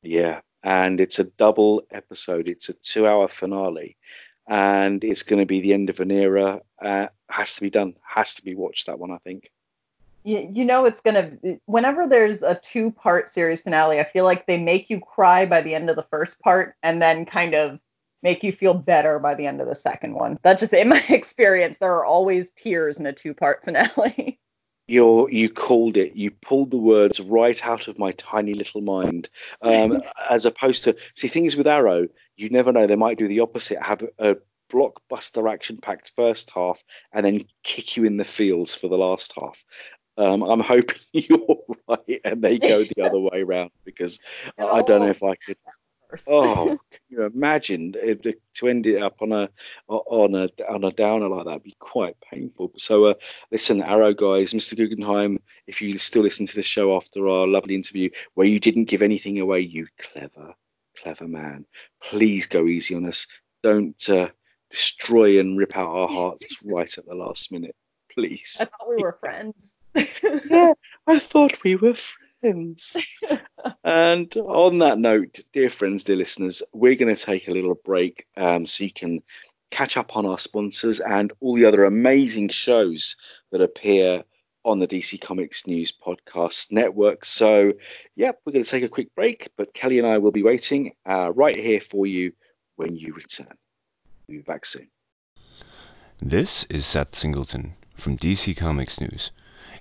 Yeah, 0.02 0.40
and 0.62 1.00
it's 1.00 1.18
a 1.18 1.24
double 1.24 1.82
episode. 1.90 2.48
It's 2.48 2.68
a 2.68 2.74
two-hour 2.74 3.28
finale, 3.28 3.96
and 4.46 5.02
it's 5.04 5.22
going 5.22 5.40
to 5.40 5.46
be 5.46 5.60
the 5.60 5.74
end 5.74 5.90
of 5.90 6.00
an 6.00 6.10
era. 6.10 6.62
Uh, 6.80 7.08
has 7.28 7.54
to 7.56 7.60
be 7.60 7.70
done. 7.70 7.94
Has 8.02 8.34
to 8.34 8.44
be 8.44 8.54
watched. 8.54 8.86
That 8.86 8.98
one, 8.98 9.12
I 9.12 9.18
think. 9.18 9.50
You, 10.24 10.48
you 10.50 10.64
know, 10.64 10.84
it's 10.84 11.00
gonna. 11.00 11.32
Whenever 11.66 12.06
there's 12.06 12.42
a 12.42 12.56
two-part 12.56 13.28
series 13.28 13.62
finale, 13.62 14.00
I 14.00 14.04
feel 14.04 14.24
like 14.24 14.46
they 14.46 14.58
make 14.58 14.90
you 14.90 15.00
cry 15.00 15.46
by 15.46 15.60
the 15.60 15.74
end 15.74 15.90
of 15.90 15.96
the 15.96 16.02
first 16.02 16.40
part, 16.40 16.74
and 16.82 17.00
then 17.00 17.24
kind 17.24 17.54
of 17.54 17.80
make 18.22 18.42
you 18.42 18.50
feel 18.50 18.74
better 18.74 19.18
by 19.18 19.34
the 19.34 19.46
end 19.46 19.60
of 19.60 19.68
the 19.68 19.74
second 19.74 20.14
one. 20.14 20.38
That's 20.42 20.60
just 20.60 20.72
in 20.72 20.88
my 20.88 21.04
experience. 21.08 21.78
There 21.78 21.94
are 21.94 22.04
always 22.04 22.50
tears 22.50 22.98
in 22.98 23.06
a 23.06 23.12
two-part 23.12 23.64
finale. 23.64 24.40
You 24.88 25.28
you 25.28 25.50
called 25.50 25.96
it. 25.96 26.16
You 26.16 26.30
pulled 26.30 26.70
the 26.70 26.78
words 26.78 27.20
right 27.20 27.64
out 27.64 27.86
of 27.88 27.98
my 27.98 28.12
tiny 28.12 28.54
little 28.54 28.80
mind. 28.80 29.28
Um, 29.62 30.02
as 30.30 30.46
opposed 30.46 30.84
to 30.84 30.96
see 31.14 31.28
things 31.28 31.54
with 31.54 31.66
Arrow, 31.66 32.08
you 32.36 32.48
never 32.48 32.72
know. 32.72 32.86
They 32.86 32.96
might 32.96 33.18
do 33.18 33.28
the 33.28 33.40
opposite. 33.40 33.82
Have 33.82 34.02
a 34.18 34.38
blockbuster 34.72 35.50
action-packed 35.50 36.12
first 36.14 36.50
half 36.50 36.82
and 37.12 37.24
then 37.24 37.44
kick 37.62 37.96
you 37.96 38.04
in 38.04 38.16
the 38.16 38.24
fields 38.24 38.74
for 38.74 38.88
the 38.88 38.98
last 38.98 39.32
half. 39.40 39.64
Um, 40.18 40.42
I'm 40.42 40.60
hoping 40.60 40.98
you're 41.12 41.58
right 41.88 42.20
and 42.24 42.42
they 42.42 42.58
go 42.58 42.84
the 42.84 43.02
other 43.02 43.18
way 43.32 43.42
around 43.42 43.70
because 43.84 44.18
I 44.58 44.82
don't 44.82 45.00
know 45.00 45.08
if 45.08 45.22
I 45.22 45.36
could 45.36 45.56
oh, 46.26 46.78
can 46.90 47.00
you 47.08 47.22
imagine 47.24 47.94
if, 47.96 48.20
to 48.54 48.68
end 48.68 48.86
it 48.86 49.02
up 49.02 49.20
on 49.20 49.32
a 49.32 49.48
on 49.88 50.34
a 50.34 50.48
on 50.68 50.84
a 50.84 50.90
downer 50.90 51.28
like 51.28 51.44
that? 51.44 51.54
Would 51.54 51.62
be 51.62 51.76
quite 51.78 52.16
painful. 52.20 52.72
So, 52.76 53.06
uh, 53.06 53.14
listen, 53.50 53.82
Arrow 53.82 54.14
guys, 54.14 54.52
Mr. 54.52 54.76
Guggenheim, 54.76 55.40
if 55.66 55.82
you 55.82 55.98
still 55.98 56.22
listen 56.22 56.46
to 56.46 56.54
the 56.54 56.62
show 56.62 56.96
after 56.96 57.28
our 57.28 57.46
lovely 57.46 57.74
interview 57.74 58.10
where 58.34 58.46
you 58.46 58.60
didn't 58.60 58.84
give 58.84 59.02
anything 59.02 59.38
away, 59.38 59.60
you 59.60 59.86
clever, 59.98 60.54
clever 60.96 61.28
man, 61.28 61.66
please 62.02 62.46
go 62.46 62.66
easy 62.66 62.94
on 62.94 63.06
us. 63.06 63.26
Don't 63.62 64.08
uh, 64.08 64.30
destroy 64.70 65.40
and 65.40 65.58
rip 65.58 65.76
out 65.76 65.90
our 65.90 66.08
hearts 66.08 66.56
right 66.64 66.96
at 66.96 67.06
the 67.06 67.14
last 67.14 67.52
minute, 67.52 67.76
please. 68.12 68.58
I 68.60 68.64
thought 68.64 68.88
we 68.88 69.02
were 69.02 69.12
friends. 69.20 69.74
yeah, 69.94 70.72
I 71.06 71.18
thought 71.18 71.62
we 71.64 71.76
were 71.76 71.94
friends 71.94 72.27
friends. 72.40 72.96
and 73.84 74.34
on 74.36 74.78
that 74.78 74.98
note, 74.98 75.40
dear 75.52 75.70
friends, 75.70 76.04
dear 76.04 76.16
listeners, 76.16 76.62
we're 76.72 76.94
going 76.94 77.14
to 77.14 77.22
take 77.22 77.48
a 77.48 77.52
little 77.52 77.74
break 77.74 78.26
um, 78.36 78.66
so 78.66 78.84
you 78.84 78.92
can 78.92 79.22
catch 79.70 79.96
up 79.96 80.16
on 80.16 80.26
our 80.26 80.38
sponsors 80.38 81.00
and 81.00 81.32
all 81.40 81.54
the 81.54 81.66
other 81.66 81.84
amazing 81.84 82.48
shows 82.48 83.16
that 83.52 83.60
appear 83.60 84.24
on 84.64 84.78
the 84.78 84.86
DC 84.86 85.20
Comics 85.20 85.66
News 85.66 85.92
Podcast 85.92 86.72
Network. 86.72 87.24
So, 87.24 87.72
yeah, 88.16 88.32
we're 88.44 88.52
going 88.52 88.64
to 88.64 88.70
take 88.70 88.84
a 88.84 88.88
quick 88.88 89.14
break, 89.14 89.48
but 89.56 89.74
Kelly 89.74 89.98
and 89.98 90.06
I 90.06 90.18
will 90.18 90.32
be 90.32 90.42
waiting 90.42 90.92
uh, 91.06 91.32
right 91.34 91.58
here 91.58 91.80
for 91.80 92.06
you 92.06 92.32
when 92.76 92.96
you 92.96 93.14
return. 93.14 93.54
We'll 94.26 94.38
be 94.38 94.42
back 94.42 94.66
soon. 94.66 94.88
This 96.20 96.64
is 96.68 96.84
Seth 96.84 97.14
Singleton 97.14 97.74
from 97.96 98.16
DC 98.16 98.56
Comics 98.56 99.00
News, 99.00 99.30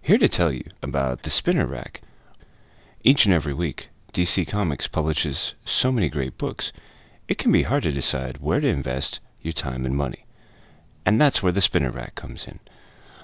here 0.02 0.17
to 0.17 0.30
tell 0.30 0.52
you 0.52 0.63
about 0.82 1.24
the 1.24 1.30
Spinner 1.30 1.65
Rack 1.65 2.02
each 3.03 3.25
and 3.25 3.33
every 3.33 3.53
week, 3.53 3.89
DC 4.13 4.47
Comics 4.47 4.88
publishes 4.88 5.53
so 5.63 5.91
many 5.91 6.10
great 6.10 6.38
books, 6.38 6.73
it 7.27 7.38
can 7.38 7.51
be 7.51 7.63
hard 7.63 7.83
to 7.83 7.91
decide 7.91 8.38
where 8.38 8.60
to 8.60 8.67
invest 8.67 9.19
your 9.41 9.53
time 9.53 9.86
and 9.86 9.95
money. 9.95 10.25
And 11.05 11.21
that's 11.21 11.43
where 11.43 11.51
the 11.51 11.62
spinner 11.62 11.91
rack 11.91 12.15
comes 12.15 12.47
in. 12.47 12.60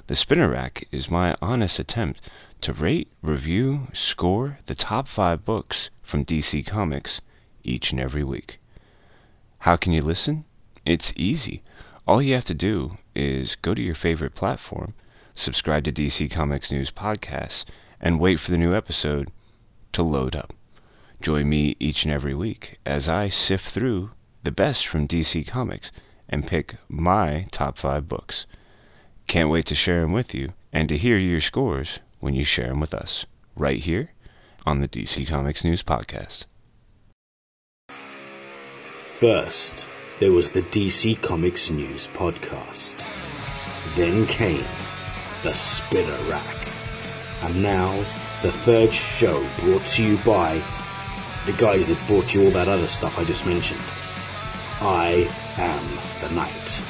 The 0.07 0.17
Spinner 0.17 0.49
Rack 0.49 0.85
is 0.91 1.09
my 1.09 1.33
honest 1.41 1.79
attempt 1.79 2.19
to 2.59 2.73
rate, 2.73 3.09
review, 3.21 3.87
score 3.93 4.59
the 4.65 4.75
top 4.75 5.07
five 5.07 5.45
books 5.45 5.89
from 6.01 6.25
DC 6.25 6.65
Comics 6.65 7.21
each 7.63 7.91
and 7.91 8.01
every 8.01 8.23
week. 8.23 8.59
How 9.59 9.77
can 9.77 9.93
you 9.93 10.01
listen? 10.01 10.43
It's 10.85 11.13
easy. 11.15 11.63
All 12.05 12.21
you 12.21 12.33
have 12.33 12.43
to 12.45 12.53
do 12.53 12.97
is 13.15 13.55
go 13.55 13.73
to 13.73 13.81
your 13.81 13.95
favorite 13.95 14.35
platform, 14.35 14.93
subscribe 15.35 15.85
to 15.85 15.91
DC 15.93 16.29
Comics 16.29 16.69
News 16.69 16.91
Podcasts, 16.91 17.63
and 18.01 18.19
wait 18.19 18.41
for 18.41 18.51
the 18.51 18.57
new 18.57 18.75
episode 18.75 19.31
to 19.93 20.03
load 20.03 20.35
up. 20.35 20.53
Join 21.21 21.47
me 21.47 21.75
each 21.79 22.03
and 22.03 22.13
every 22.13 22.35
week 22.35 22.79
as 22.85 23.07
I 23.07 23.29
sift 23.29 23.69
through 23.69 24.11
the 24.43 24.51
best 24.51 24.85
from 24.85 25.07
DC 25.07 25.47
Comics 25.47 25.91
and 26.27 26.45
pick 26.45 26.75
my 26.89 27.47
top 27.51 27.77
five 27.77 28.07
books. 28.07 28.45
Can't 29.27 29.49
wait 29.49 29.65
to 29.67 29.75
share 29.75 30.01
them 30.01 30.11
with 30.11 30.33
you 30.33 30.53
and 30.73 30.89
to 30.89 30.97
hear 30.97 31.17
your 31.17 31.41
scores 31.41 31.99
when 32.19 32.33
you 32.33 32.43
share 32.43 32.67
them 32.67 32.79
with 32.79 32.93
us, 32.93 33.25
right 33.55 33.79
here 33.79 34.11
on 34.65 34.79
the 34.79 34.87
DC 34.87 35.27
Comics 35.27 35.63
News 35.63 35.83
Podcast. 35.83 36.45
First, 39.19 39.85
there 40.19 40.31
was 40.31 40.51
the 40.51 40.61
DC 40.61 41.21
Comics 41.21 41.69
News 41.69 42.09
Podcast. 42.13 42.97
Then 43.95 44.27
came 44.27 44.65
the 45.43 45.53
Spinner 45.53 46.17
Rack. 46.29 46.67
And 47.41 47.61
now, 47.61 48.03
the 48.43 48.51
third 48.51 48.91
show 48.91 49.41
brought 49.61 49.85
to 49.85 50.03
you 50.03 50.17
by 50.17 50.61
the 51.45 51.53
guys 51.53 51.87
that 51.87 51.97
brought 52.07 52.33
you 52.33 52.43
all 52.43 52.51
that 52.51 52.67
other 52.67 52.87
stuff 52.87 53.17
I 53.17 53.23
just 53.23 53.45
mentioned. 53.45 53.79
I 54.81 55.31
am 55.55 55.87
the 56.21 56.35
Night. 56.35 56.81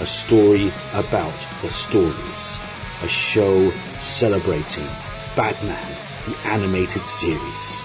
A 0.00 0.06
story 0.06 0.72
about 0.92 1.46
the 1.62 1.70
stories. 1.70 2.60
A 3.04 3.08
show 3.08 3.70
celebrating 4.00 4.86
Batman, 5.36 5.96
the 6.26 6.36
animated 6.48 7.06
series. 7.06 7.84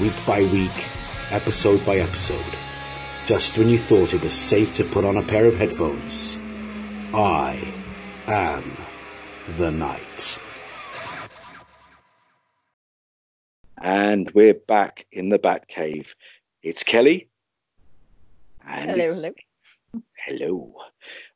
Week 0.00 0.14
by 0.24 0.42
week, 0.42 0.86
episode 1.32 1.84
by 1.84 1.96
episode. 1.96 2.54
Just 3.26 3.58
when 3.58 3.68
you 3.68 3.78
thought 3.80 4.14
it 4.14 4.22
was 4.22 4.32
safe 4.32 4.74
to 4.74 4.84
put 4.84 5.04
on 5.04 5.16
a 5.16 5.22
pair 5.24 5.46
of 5.46 5.56
headphones, 5.56 6.38
I 7.12 7.74
am 8.28 8.78
the 9.48 9.72
Night. 9.72 10.38
And 13.80 14.30
we're 14.30 14.54
back 14.54 15.06
in 15.12 15.28
the 15.28 15.38
Batcave. 15.38 16.14
It's 16.62 16.82
Kelly. 16.82 17.28
And 18.66 18.90
Hello, 18.90 19.04
it's- 19.04 19.24
hello. 19.24 20.02
Hello. 20.16 20.74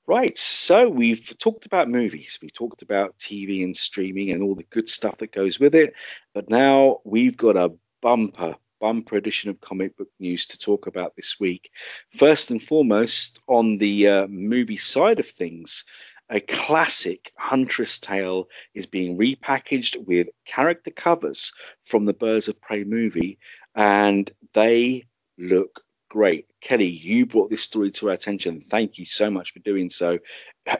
Right, 0.06 0.36
so 0.36 0.88
we've 0.88 1.38
talked 1.38 1.66
about 1.66 1.88
movies, 1.88 2.40
we 2.42 2.50
talked 2.50 2.82
about 2.82 3.16
TV 3.16 3.62
and 3.62 3.76
streaming 3.76 4.30
and 4.30 4.42
all 4.42 4.56
the 4.56 4.64
good 4.64 4.88
stuff 4.88 5.18
that 5.18 5.30
goes 5.30 5.60
with 5.60 5.76
it, 5.76 5.94
but 6.34 6.50
now 6.50 6.98
we've 7.04 7.36
got 7.36 7.56
a 7.56 7.72
bumper, 8.02 8.56
bumper 8.80 9.16
edition 9.16 9.50
of 9.50 9.60
comic 9.60 9.96
book 9.96 10.08
news 10.18 10.46
to 10.48 10.58
talk 10.58 10.88
about 10.88 11.14
this 11.14 11.38
week. 11.38 11.70
First 12.16 12.50
and 12.50 12.60
foremost, 12.60 13.40
on 13.46 13.78
the 13.78 14.08
uh, 14.08 14.26
movie 14.26 14.78
side 14.78 15.20
of 15.20 15.28
things, 15.28 15.84
a 16.30 16.40
classic 16.40 17.32
Huntress 17.36 17.98
Tale 17.98 18.48
is 18.72 18.86
being 18.86 19.18
repackaged 19.18 20.06
with 20.06 20.28
character 20.46 20.92
covers 20.92 21.52
from 21.84 22.04
the 22.04 22.12
Birds 22.12 22.46
of 22.48 22.60
Prey 22.60 22.84
movie, 22.84 23.38
and 23.74 24.30
they 24.54 25.06
look 25.36 25.82
great. 26.08 26.46
Kelly, 26.60 26.86
you 26.86 27.26
brought 27.26 27.50
this 27.50 27.62
story 27.62 27.90
to 27.92 28.08
our 28.08 28.14
attention. 28.14 28.60
Thank 28.60 28.98
you 28.98 29.06
so 29.06 29.30
much 29.30 29.52
for 29.52 29.58
doing 29.58 29.90
so. 29.90 30.18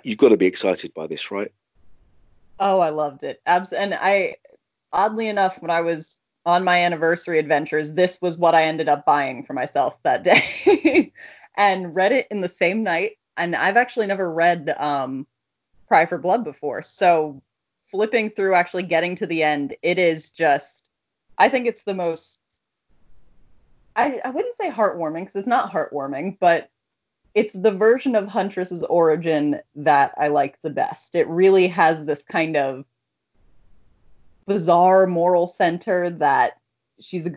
You've 0.05 0.19
got 0.19 0.29
to 0.29 0.37
be 0.37 0.47
excited 0.47 0.95
by 0.95 1.09
this, 1.09 1.31
right? 1.31 1.53
Oh, 2.61 2.79
I 2.79 2.91
loved 2.91 3.25
it. 3.25 3.41
And 3.47 3.95
I, 3.95 4.37
oddly 4.93 5.29
enough, 5.29 5.61
when 5.61 5.71
I 5.71 5.81
was 5.81 6.19
on 6.47 6.63
my 6.63 6.85
anniversary 6.85 7.39
adventures, 7.39 7.93
this 7.93 8.21
was 8.21 8.39
what 8.39 8.55
I 8.55 8.65
ended 8.65 8.89
up 8.89 9.05
buying 9.05 9.43
for 9.43 9.55
myself 9.55 10.01
that 10.05 10.23
day, 10.23 11.13
and 11.57 11.95
read 11.95 12.13
it 12.13 12.29
in 12.31 12.41
the 12.41 12.49
same 12.49 12.85
night. 12.85 13.13
And 13.37 13.57
I've 13.57 13.79
actually 13.79 14.07
never 14.07 14.31
read 14.31 14.75
um, 14.79 15.27
Cry 15.91 16.07
for 16.07 16.19
Blood 16.19 16.45
before, 16.45 16.83
so 16.83 17.43
flipping 17.83 18.31
through, 18.31 18.55
actually 18.55 18.85
getting 18.85 19.17
to 19.17 19.27
the 19.27 19.43
end, 19.43 19.75
it 19.83 19.99
is 19.99 20.31
just, 20.31 20.89
I 21.37 21.49
think 21.49 21.67
it's 21.67 21.83
the 21.83 21.95
most. 21.95 22.39
I, 23.97 24.21
I 24.25 24.31
wouldn't 24.31 24.57
say 24.57 24.71
heartwarming 24.71 25.23
because 25.23 25.35
it's 25.35 25.49
not 25.49 25.73
heartwarming, 25.73 26.39
but 26.39 26.71
it's 27.35 27.55
the 27.55 27.73
version 27.73 28.15
of 28.15 28.29
Huntress's 28.29 28.85
origin 28.85 29.59
that 29.75 30.15
I 30.17 30.29
like 30.29 30.63
the 30.63 30.71
best. 30.71 31.17
It 31.17 31.27
really 31.27 31.67
has 31.67 32.05
this 32.05 32.23
kind 32.23 32.57
of 32.57 32.85
bizarre 34.47 35.09
moral 35.09 35.49
center 35.49 36.09
that 36.09 36.59
she's 37.01 37.27
a 37.27 37.33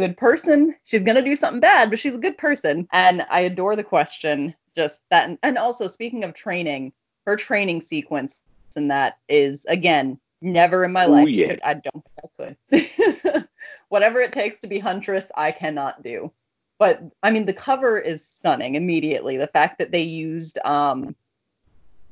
good 0.00 0.16
person. 0.16 0.74
She's 0.82 1.04
going 1.04 1.16
to 1.16 1.22
do 1.22 1.36
something 1.36 1.60
bad, 1.60 1.90
but 1.90 2.00
she's 2.00 2.16
a 2.16 2.20
good 2.20 2.38
person. 2.38 2.88
And 2.92 3.24
I 3.30 3.42
adore 3.42 3.76
the 3.76 3.84
question 3.84 4.52
just 4.76 5.00
that. 5.10 5.38
And 5.44 5.58
also, 5.58 5.86
speaking 5.86 6.24
of 6.24 6.34
training, 6.34 6.92
her 7.26 7.36
training 7.36 7.80
sequence 7.80 8.42
and 8.76 8.90
that 8.90 9.18
is, 9.28 9.64
again, 9.66 10.18
never 10.42 10.84
in 10.84 10.92
my 10.92 11.06
Oh, 11.06 11.10
life. 11.10 11.28
yeah. 11.28 11.56
I 11.64 11.74
don't 11.74 12.04
think 12.04 12.56
I 12.72 13.34
could. 13.36 13.48
Whatever 13.88 14.20
it 14.20 14.32
takes 14.32 14.60
to 14.60 14.66
be 14.66 14.78
Huntress, 14.78 15.30
I 15.36 15.52
cannot 15.52 16.02
do 16.02 16.32
but 16.78 17.02
I 17.22 17.30
mean 17.30 17.46
the 17.46 17.52
cover 17.52 17.98
is 17.98 18.26
stunning 18.26 18.74
immediately. 18.74 19.36
The 19.36 19.46
fact 19.46 19.78
that 19.78 19.90
they 19.90 20.02
used 20.02 20.58
um 20.64 21.14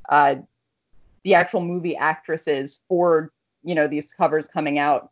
uh 0.08 0.36
the 1.24 1.34
actual 1.34 1.60
movie 1.60 1.96
actresses 1.96 2.80
for 2.88 3.32
you 3.62 3.74
know 3.74 3.86
these 3.86 4.12
covers 4.12 4.48
coming 4.48 4.78
out, 4.78 5.10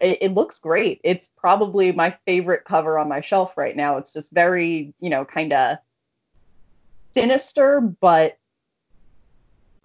it, 0.00 0.18
it 0.20 0.34
looks 0.34 0.60
great. 0.60 1.00
It's 1.04 1.30
probably 1.36 1.92
my 1.92 2.10
favorite 2.26 2.64
cover 2.64 2.98
on 2.98 3.08
my 3.08 3.20
shelf 3.20 3.56
right 3.56 3.76
now. 3.76 3.98
It's 3.98 4.12
just 4.12 4.32
very 4.32 4.94
you 5.00 5.10
know 5.10 5.24
kind 5.24 5.52
of 5.52 5.78
sinister 7.14 7.80
but 7.80 8.38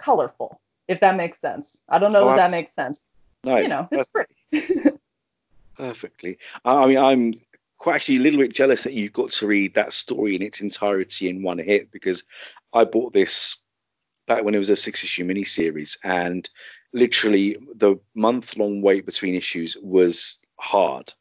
colorful, 0.03 0.59
if 0.87 0.99
that 0.99 1.15
makes 1.15 1.39
sense. 1.39 1.81
I 1.87 1.97
don't 1.99 2.11
know 2.11 2.23
Oh, 2.25 2.27
if 2.29 2.33
I- 2.33 2.37
that 2.37 2.51
makes 2.51 2.73
sense. 2.73 2.99
No, 3.45 3.57
you 3.57 3.67
know, 3.67 3.87
it's 3.91 4.09
pretty. 4.09 4.35
perfectly. 5.77 6.37
I 6.63 6.83
I 6.83 6.87
mean, 6.87 6.97
I'm 6.97 7.33
quite 7.77 7.95
actually 7.95 8.17
a 8.17 8.21
little 8.21 8.39
bit 8.39 8.53
jealous 8.53 8.83
that 8.83 8.93
you've 8.93 9.11
got 9.13 9.31
to 9.31 9.47
read 9.47 9.73
that 9.75 9.91
story 9.93 10.35
in 10.35 10.41
its 10.41 10.61
entirety 10.61 11.29
in 11.29 11.43
one 11.43 11.57
hit 11.57 11.91
because 11.91 12.23
I 12.71 12.85
bought 12.85 13.13
this 13.13 13.57
back 14.27 14.43
when 14.43 14.55
it 14.55 14.59
was 14.59 14.69
a 14.69 14.75
six 14.77 15.03
issue 15.03 15.25
miniseries 15.25 15.97
and 16.03 16.49
literally 16.93 17.57
the 17.75 17.97
month 18.15 18.55
long 18.55 18.81
wait 18.81 19.05
between 19.05 19.35
issues 19.35 19.75
was 19.81 20.39
hard. 20.57 21.13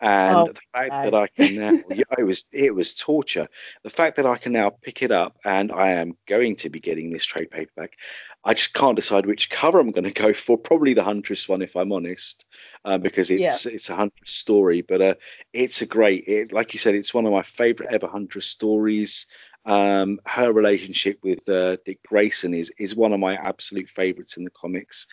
And 0.00 0.36
Oh, 0.36 0.46
the 0.48 0.60
fact 0.74 0.90
God. 0.90 1.04
that 1.04 1.14
I 1.14 1.26
can 1.28 1.54
now, 1.54 1.72
yeah, 1.90 2.04
it 2.18 2.22
was 2.24 2.46
it 2.52 2.74
was 2.74 2.94
torture. 2.94 3.48
The 3.82 3.90
fact 3.90 4.16
that 4.16 4.26
I 4.26 4.36
can 4.36 4.52
now 4.52 4.70
pick 4.70 5.02
it 5.02 5.10
up 5.10 5.38
and 5.44 5.72
I 5.72 5.92
am 5.92 6.16
going 6.26 6.56
to 6.56 6.68
be 6.70 6.80
getting 6.80 7.10
this 7.10 7.24
trade 7.24 7.50
paperback, 7.50 7.96
I 8.44 8.52
just 8.54 8.74
can't 8.74 8.96
decide 8.96 9.24
which 9.26 9.48
cover 9.48 9.80
I'm 9.80 9.92
going 9.92 10.04
to 10.04 10.10
go 10.10 10.32
for. 10.34 10.58
Probably 10.58 10.92
the 10.94 11.02
Huntress 11.02 11.48
one, 11.48 11.62
if 11.62 11.76
I'm 11.76 11.92
honest, 11.92 12.44
uh, 12.84 12.98
because 12.98 13.30
it's 13.30 13.64
it's 13.66 13.88
a 13.88 13.96
Huntress 13.96 14.32
story. 14.32 14.82
But 14.82 15.00
uh, 15.00 15.14
it's 15.52 15.80
a 15.80 15.86
great, 15.86 16.24
it, 16.26 16.52
like 16.52 16.74
you 16.74 16.78
said, 16.78 16.94
it's 16.94 17.14
one 17.14 17.26
of 17.26 17.32
my 17.32 17.42
favorite 17.42 17.90
ever 17.92 18.06
Huntress 18.06 18.46
stories. 18.46 19.26
Um, 19.64 20.20
her 20.26 20.52
relationship 20.52 21.18
with 21.22 21.48
uh, 21.48 21.78
Dick 21.84 22.00
Grayson 22.06 22.54
is 22.54 22.70
is 22.78 22.94
one 22.94 23.12
of 23.12 23.18
my 23.20 23.34
absolute 23.34 23.88
favorites 23.88 24.36
in 24.36 24.44
the 24.44 24.50
comics, 24.50 25.08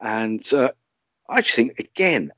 and 0.00 0.42
uh, 0.52 0.72
I 1.28 1.40
just 1.40 1.54
think 1.54 1.78
again, 1.78 2.32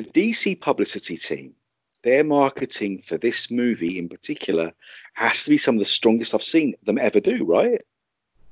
the 0.00 0.30
DC 0.30 0.60
publicity 0.60 1.16
team, 1.16 1.54
their 2.02 2.22
marketing 2.22 2.98
for 2.98 3.18
this 3.18 3.50
movie 3.50 3.98
in 3.98 4.08
particular 4.08 4.72
has 5.14 5.44
to 5.44 5.50
be 5.50 5.58
some 5.58 5.74
of 5.74 5.80
the 5.80 5.84
strongest 5.84 6.34
I've 6.34 6.42
seen 6.42 6.74
them 6.84 6.98
ever 6.98 7.18
do. 7.18 7.44
Right? 7.44 7.82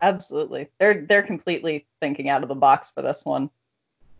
Absolutely. 0.03 0.69
They're 0.79 1.07
they're 1.09 1.23
completely 1.23 1.87
thinking 2.01 2.29
out 2.29 2.43
of 2.43 2.49
the 2.49 2.55
box 2.57 2.91
for 2.91 3.03
this 3.03 3.25
one. 3.25 3.51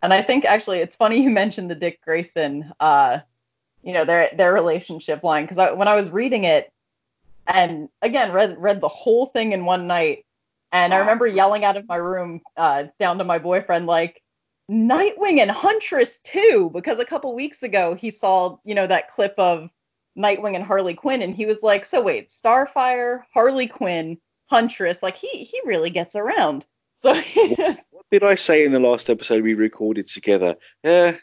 And 0.03 0.15
I 0.15 0.23
think 0.23 0.45
actually 0.45 0.79
it's 0.79 0.97
funny 0.97 1.23
you 1.23 1.31
mentioned 1.45 1.71
the 1.71 1.75
Dick 1.75 2.01
Grayson 2.03 2.73
uh 2.79 3.19
you 3.83 3.93
know 3.93 4.05
their 4.05 4.31
their 4.37 4.53
relationship 4.53 5.25
line 5.25 5.47
cuz 5.49 5.59
I, 5.59 5.73
when 5.73 5.89
I 5.89 5.97
was 5.97 6.13
reading 6.13 6.45
it 6.45 6.73
and 7.47 7.89
again 8.03 8.33
read 8.33 8.57
read 8.59 8.81
the 8.81 8.89
whole 8.89 9.27
thing 9.27 9.53
in 9.53 9.65
one 9.65 9.87
night 9.87 10.25
and 10.73 10.95
I 10.95 10.99
remember 10.99 11.27
yelling 11.27 11.65
out 11.65 11.77
of 11.77 11.89
my 11.89 11.97
room 11.97 12.41
uh 12.57 12.85
down 12.99 13.19
to 13.19 13.25
my 13.25 13.39
boyfriend 13.39 13.87
like 13.87 14.23
Nightwing 14.71 15.39
and 15.39 15.51
Huntress 15.51 16.19
too 16.25 16.71
because 16.73 16.99
a 16.99 17.05
couple 17.05 17.35
weeks 17.35 17.63
ago 17.63 17.95
he 17.95 18.11
saw, 18.11 18.59
you 18.65 18.75
know, 18.75 18.87
that 18.87 19.09
clip 19.09 19.35
of 19.39 19.71
Nightwing 20.19 20.55
and 20.55 20.65
Harley 20.65 20.95
Quinn 20.95 21.23
and 21.23 21.35
he 21.35 21.47
was 21.47 21.63
like, 21.63 21.85
"So 21.85 22.01
wait, 22.01 22.31
Starfire, 22.31 23.23
Harley 23.33 23.69
Quinn, 23.69 24.19
Huntress, 24.47 25.03
like 25.03 25.17
he 25.17 25.45
he 25.45 25.61
really 25.65 25.91
gets 25.91 26.17
around." 26.17 26.67
So 26.99 27.15
What 27.91 28.07
did 28.11 28.25
I 28.25 28.35
say 28.35 28.65
in 28.65 28.73
the 28.73 28.81
last 28.81 29.11
episode 29.11 29.43
we 29.43 29.55
recorded 29.55 30.09
together? 30.09 30.57
Yeah, 30.83 31.17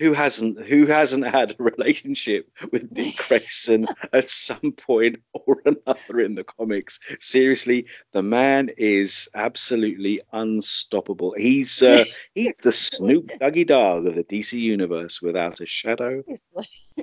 who 0.00 0.14
hasn't 0.14 0.58
who 0.62 0.86
hasn't 0.86 1.26
had 1.26 1.52
a 1.52 1.62
relationship 1.62 2.50
with 2.72 2.92
Dick 2.92 3.22
Grayson 3.28 3.86
at 4.12 4.30
some 4.30 4.72
point 4.72 5.20
or 5.34 5.62
another 5.64 6.20
in 6.20 6.34
the 6.34 6.42
comics? 6.42 6.98
Seriously, 7.20 7.86
the 8.12 8.22
man 8.22 8.70
is 8.78 9.28
absolutely 9.34 10.22
unstoppable. 10.32 11.34
He's 11.36 11.82
uh, 11.82 12.04
he's 12.34 12.56
the 12.62 12.72
Snoop 12.72 13.30
Doggy 13.38 13.64
Dogg 13.64 14.06
of 14.06 14.14
the 14.14 14.24
DC 14.24 14.58
universe 14.58 15.20
without 15.20 15.60
a 15.60 15.66
shadow 15.66 16.24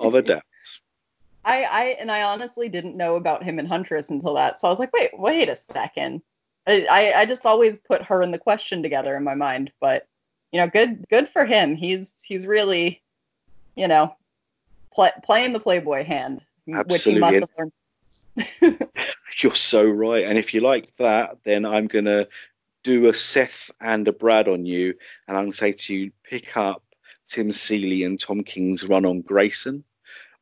of 0.02 0.16
a 0.16 0.22
doubt. 0.24 0.41
I, 1.45 1.64
I 1.64 1.84
and 2.00 2.12
I 2.12 2.24
honestly 2.24 2.68
didn't 2.68 2.98
know 2.98 3.16
about 3.16 3.43
him 3.43 3.60
and 3.60 3.68
Huntress 3.68 4.10
until 4.10 4.34
that, 4.34 4.60
so 4.60 4.68
I 4.68 4.72
was 4.72 4.80
like, 4.80 4.91
wait, 4.91 5.12
wait 5.14 5.50
a 5.50 5.56
second. 5.56 6.24
I, 6.66 7.14
I 7.16 7.26
just 7.26 7.45
always 7.45 7.80
put 7.80 8.04
her 8.08 8.22
and 8.22 8.34
the 8.34 8.39
question 8.39 8.84
together 8.84 9.16
in 9.16 9.24
my 9.24 9.36
mind, 9.36 9.72
but 9.80 10.06
you 10.52 10.60
know, 10.60 10.68
good 10.68 11.08
good 11.10 11.30
for 11.30 11.45
him. 11.45 11.76
He's 11.76 12.14
he's 12.24 12.48
really, 12.48 13.02
you 13.76 13.88
know, 13.88 14.16
play, 14.93 15.12
playing 15.24 15.54
the 15.54 15.60
Playboy 15.60 16.04
hand, 16.04 16.41
Absolutely. 16.68 16.93
which 16.93 17.04
he 17.04 17.20
must 17.20 17.39
have 17.39 17.50
learned. 18.62 18.89
You're 19.39 19.56
so 19.56 19.86
right. 19.86 20.26
And 20.26 20.38
if 20.38 20.54
you 20.54 20.62
like 20.62 20.95
that, 20.98 21.38
then 21.43 21.66
I'm 21.66 21.88
gonna 21.88 22.28
do 22.84 23.08
a 23.08 23.14
Seth 23.14 23.72
and 23.82 24.08
a 24.08 24.14
Brad 24.14 24.48
on 24.48 24.66
you, 24.66 24.95
and 25.28 25.38
I'm 25.38 25.45
gonna 25.45 25.54
say 25.54 25.74
to 25.74 25.95
you, 25.95 26.12
pick 26.24 26.56
up 26.56 26.84
Tim 27.28 27.52
Seeley 27.52 28.04
and 28.04 28.20
Tom 28.20 28.43
King's 28.43 28.86
run 28.86 29.06
on 29.06 29.22
Grayson, 29.22 29.84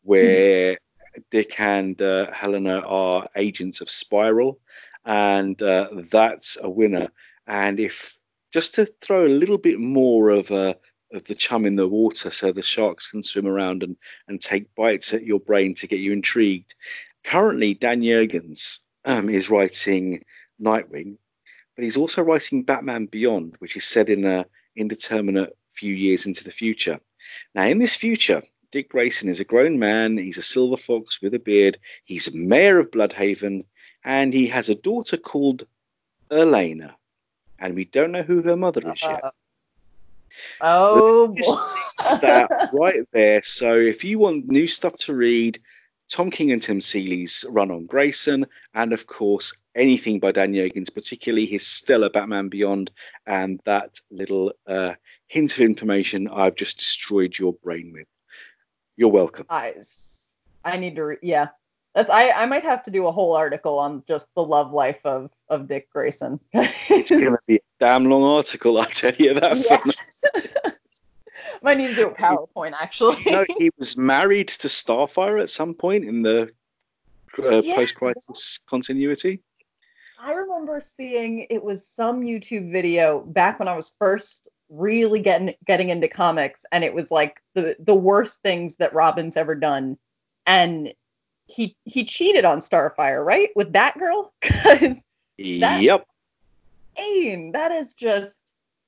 where 0.03 0.73
mm. 0.73 0.77
Dick 1.31 1.59
and 1.59 1.99
uh, 2.01 2.31
Helena 2.31 2.79
are 2.79 3.27
agents 3.35 3.81
of 3.81 3.89
Spiral, 3.89 4.59
and 5.03 5.59
uh, 5.61 5.89
that's 6.11 6.57
a 6.61 6.69
winner. 6.69 7.09
And 7.47 7.79
if 7.79 8.14
just 8.55 8.75
to 8.75 8.85
throw 8.85 9.25
a 9.25 9.27
little 9.27 9.57
bit 9.57 9.77
more 9.81 10.29
of 10.29 10.49
a 10.49 10.77
of 11.11 11.25
the 11.25 11.35
chum 11.35 11.65
in 11.65 11.75
the 11.75 11.85
water 11.85 12.31
so 12.31 12.53
the 12.53 12.61
sharks 12.61 13.09
can 13.09 13.21
swim 13.21 13.45
around 13.45 13.83
and, 13.83 13.97
and 14.29 14.39
take 14.39 14.73
bites 14.75 15.13
at 15.13 15.25
your 15.25 15.41
brain 15.41 15.75
to 15.75 15.87
get 15.87 15.99
you 15.99 16.13
intrigued. 16.13 16.73
Currently, 17.25 17.73
Dan 17.73 18.01
Jurgens 18.01 18.79
um, 19.03 19.29
is 19.29 19.49
writing 19.49 20.23
Nightwing, 20.57 21.17
but 21.75 21.83
he's 21.83 21.97
also 21.97 22.21
writing 22.21 22.63
Batman 22.63 23.07
Beyond, 23.07 23.55
which 23.59 23.75
is 23.75 23.83
set 23.83 24.07
in 24.07 24.23
a 24.23 24.45
indeterminate 24.73 25.57
few 25.73 25.93
years 25.93 26.25
into 26.25 26.45
the 26.45 26.51
future. 26.51 27.01
Now, 27.53 27.65
in 27.65 27.79
this 27.79 27.97
future, 27.97 28.41
Dick 28.71 28.87
Grayson 28.87 29.27
is 29.27 29.41
a 29.41 29.51
grown 29.53 29.79
man. 29.79 30.17
He's 30.17 30.37
a 30.37 30.41
silver 30.41 30.77
fox 30.77 31.21
with 31.21 31.33
a 31.33 31.39
beard. 31.39 31.77
He's 32.05 32.33
mayor 32.33 32.79
of 32.79 32.89
Blüdhaven, 32.89 33.65
and 34.05 34.33
he 34.33 34.47
has 34.47 34.69
a 34.69 34.75
daughter 34.75 35.17
called 35.17 35.67
Elena 36.31 36.95
and 37.59 37.75
we 37.75 37.85
don't 37.85 38.11
know 38.11 38.23
who 38.23 38.41
her 38.41 38.57
mother 38.57 38.81
is 38.91 39.01
yet. 39.01 39.23
Uh, 39.23 39.31
oh, 40.61 41.35
that 41.97 42.69
right 42.73 43.07
there. 43.11 43.41
So 43.43 43.73
if 43.73 44.03
you 44.03 44.19
want 44.19 44.47
new 44.47 44.67
stuff 44.67 44.95
to 44.99 45.13
read, 45.13 45.59
Tom 46.09 46.29
King 46.29 46.51
and 46.51 46.61
Tim 46.61 46.81
Seeley's 46.81 47.45
run 47.49 47.71
on 47.71 47.85
Grayson, 47.85 48.45
and 48.73 48.93
of 48.93 49.07
course 49.07 49.57
anything 49.73 50.19
by 50.19 50.31
Dan 50.31 50.53
Jurgens, 50.53 50.93
particularly 50.93 51.45
his 51.45 51.65
stellar 51.65 52.09
Batman 52.09 52.49
Beyond, 52.49 52.91
and 53.25 53.59
that 53.65 53.99
little 54.11 54.53
uh, 54.67 54.93
hint 55.27 55.53
of 55.53 55.61
information 55.61 56.27
I've 56.27 56.55
just 56.55 56.77
destroyed 56.77 57.37
your 57.37 57.53
brain 57.53 57.91
with. 57.93 58.07
You're 58.97 59.09
welcome. 59.09 59.47
I, 59.49 59.73
I 60.63 60.77
need 60.77 60.95
to, 60.95 61.03
re- 61.03 61.17
yeah, 61.21 61.49
that's 61.95 62.09
I, 62.09 62.29
I 62.31 62.45
might 62.45 62.63
have 62.63 62.83
to 62.83 62.91
do 62.91 63.07
a 63.07 63.11
whole 63.11 63.33
article 63.35 63.79
on 63.79 64.03
just 64.05 64.27
the 64.35 64.43
love 64.43 64.73
life 64.73 65.03
of 65.05 65.31
of 65.49 65.67
Dick 65.67 65.89
Grayson. 65.91 66.39
it's 66.53 67.09
gonna 67.09 67.37
be 67.47 67.55
a 67.55 67.59
damn 67.79 68.05
long 68.05 68.23
article, 68.23 68.77
I 68.77 68.85
tell 68.85 69.15
you 69.15 69.33
that. 69.35 69.93
Yeah. 70.35 70.71
might 71.61 71.77
need 71.77 71.87
to 71.87 71.95
do 71.95 72.07
a 72.07 72.13
PowerPoint 72.13 72.73
actually. 72.79 73.17
you 73.25 73.31
know, 73.31 73.45
he 73.57 73.71
was 73.77 73.97
married 73.97 74.49
to 74.49 74.67
Starfire 74.67 75.41
at 75.41 75.49
some 75.49 75.73
point 75.73 76.03
in 76.05 76.21
the 76.21 76.51
uh, 77.39 77.61
yes. 77.61 77.75
post-crisis 77.75 78.59
continuity. 78.67 79.41
I 80.19 80.33
remember 80.33 80.79
seeing 80.79 81.47
it 81.49 81.63
was 81.63 81.85
some 81.87 82.21
YouTube 82.21 82.71
video 82.71 83.21
back 83.21 83.57
when 83.57 83.67
I 83.67 83.75
was 83.75 83.93
first 83.99 84.49
really 84.69 85.19
getting 85.19 85.53
getting 85.65 85.89
into 85.89 86.07
comics, 86.07 86.65
and 86.71 86.83
it 86.83 86.93
was 86.93 87.09
like 87.09 87.41
the 87.53 87.75
the 87.79 87.95
worst 87.95 88.41
things 88.41 88.75
that 88.77 88.93
Robin's 88.93 89.37
ever 89.37 89.55
done, 89.55 89.97
and 90.45 90.93
he 91.47 91.75
he 91.85 92.03
cheated 92.03 92.45
on 92.45 92.59
Starfire, 92.59 93.23
right? 93.23 93.49
With 93.55 93.73
that 93.73 93.97
girl? 93.97 94.33
Cause 94.41 94.97
yep. 95.37 96.07
Aim, 96.97 97.51
that 97.51 97.71
is 97.71 97.93
just 97.93 98.35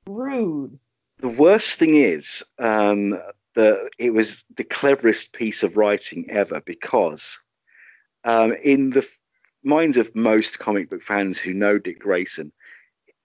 rude. 0.08 0.80
The 1.20 1.28
worst 1.28 1.76
thing 1.76 1.96
is 1.96 2.44
um, 2.60 3.20
that 3.56 3.90
it 3.98 4.14
was 4.14 4.44
the 4.56 4.64
cleverest 4.64 5.34
piece 5.34 5.64
of 5.64 5.78
writing 5.78 6.30
ever 6.30 6.62
because 6.62 7.40
um, 8.24 8.54
in 8.54 8.92
the 8.92 9.08
minds 9.64 9.98
of 9.98 10.16
most 10.16 10.60
comic 10.60 10.90
book 10.90 11.02
fans 11.02 11.38
who 11.38 11.54
know 11.54 11.78
Dick 11.78 12.00
Grayson, 12.00 12.52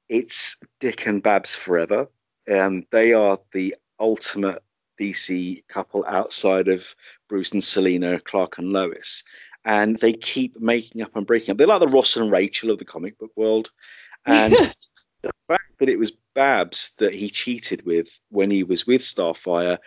it's 0.09 0.57
Dick 0.81 1.07
and 1.07 1.23
Babs 1.23 1.55
forever. 1.55 2.09
Um, 2.51 2.87
they 2.91 3.13
are 3.13 3.39
the 3.53 3.77
ultimate 4.01 4.63
DC 5.01 5.67
couple 5.69 6.05
outside 6.07 6.69
of 6.69 6.95
Bruce 7.29 7.53
and 7.53 7.63
Selina, 7.63 8.21
Clark 8.21 8.59
and 8.59 8.73
Lois. 8.73 9.25
And 9.65 9.99
they 9.99 10.13
keep 10.13 10.61
making 10.61 11.03
up 11.03 11.15
and 11.15 11.27
breaking 11.27 11.53
up. 11.53 11.59
They're 11.59 11.67
like 11.67 11.81
the 11.81 11.89
Ross 11.89 12.17
and 12.17 12.31
Rachel 12.31 12.71
of 12.71 12.79
the 12.79 12.85
comic 12.85 13.19
book 13.19 13.31
world. 13.37 13.71
And 14.27 14.53
the 15.23 15.33
fact 15.49 15.79
that 15.79 15.89
it 15.89 15.99
was 15.99 16.13
Babs 16.35 16.93
that 16.99 17.15
he 17.15 17.31
cheated 17.31 17.85
with 17.85 18.09
when 18.31 18.51
he 18.51 18.65
was 18.65 18.87
with 18.87 19.03
Starfire 19.03 19.79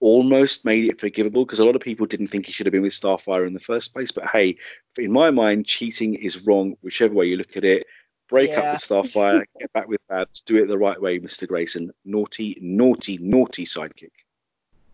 almost 0.00 0.64
made 0.64 0.84
it 0.84 1.00
forgivable 1.00 1.44
because 1.44 1.60
a 1.60 1.64
lot 1.64 1.76
of 1.76 1.80
people 1.80 2.06
didn't 2.06 2.26
think 2.26 2.44
he 2.44 2.52
should 2.52 2.66
have 2.66 2.72
been 2.72 2.82
with 2.82 2.92
Starfire 2.92 3.46
in 3.46 3.54
the 3.54 3.60
first 3.60 3.94
place. 3.94 4.10
But 4.10 4.26
hey, 4.26 4.56
in 4.98 5.12
my 5.12 5.30
mind, 5.30 5.66
cheating 5.66 6.14
is 6.14 6.44
wrong, 6.44 6.76
whichever 6.82 7.14
way 7.14 7.26
you 7.26 7.36
look 7.36 7.56
at 7.56 7.64
it. 7.64 7.86
Break 8.28 8.50
yeah. 8.50 8.60
up 8.60 8.72
with 8.72 8.82
Starfire, 8.82 9.44
get 9.60 9.72
back 9.72 9.88
with 9.88 10.00
Babs, 10.08 10.42
do 10.44 10.56
it 10.56 10.66
the 10.66 10.78
right 10.78 11.00
way, 11.00 11.20
Mr. 11.20 11.46
Grayson. 11.46 11.92
Naughty, 12.04 12.58
naughty, 12.60 13.18
naughty 13.18 13.64
sidekick. 13.64 14.10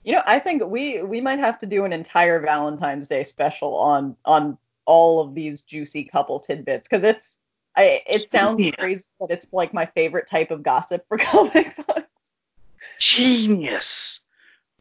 You 0.05 0.15
know, 0.15 0.23
I 0.27 0.39
think 0.39 0.65
we 0.65 1.03
we 1.03 1.21
might 1.21 1.39
have 1.39 1.59
to 1.59 1.67
do 1.67 1.85
an 1.85 1.93
entire 1.93 2.41
Valentine's 2.41 3.09
Day 3.09 3.23
special 3.25 3.75
on 3.77 4.17
on 4.25 4.59
all 4.87 5.21
of 5.21 5.35
these 5.35 5.63
juicy 5.63 6.05
couple 6.05 6.41
tidbits 6.41 6.89
because 6.89 7.05
it's 7.05 7.39
I 7.77 8.03
it 8.07 8.31
sounds 8.31 8.65
yeah. 8.65 8.73
crazy, 8.73 9.05
but 9.21 9.31
it's 9.31 9.47
like 9.53 9.75
my 9.75 9.87
favorite 9.87 10.27
type 10.27 10.51
of 10.51 10.63
gossip 10.63 11.07
for 11.09 11.19
comic 11.19 11.77
books. 11.77 12.03
Genius. 12.99 14.21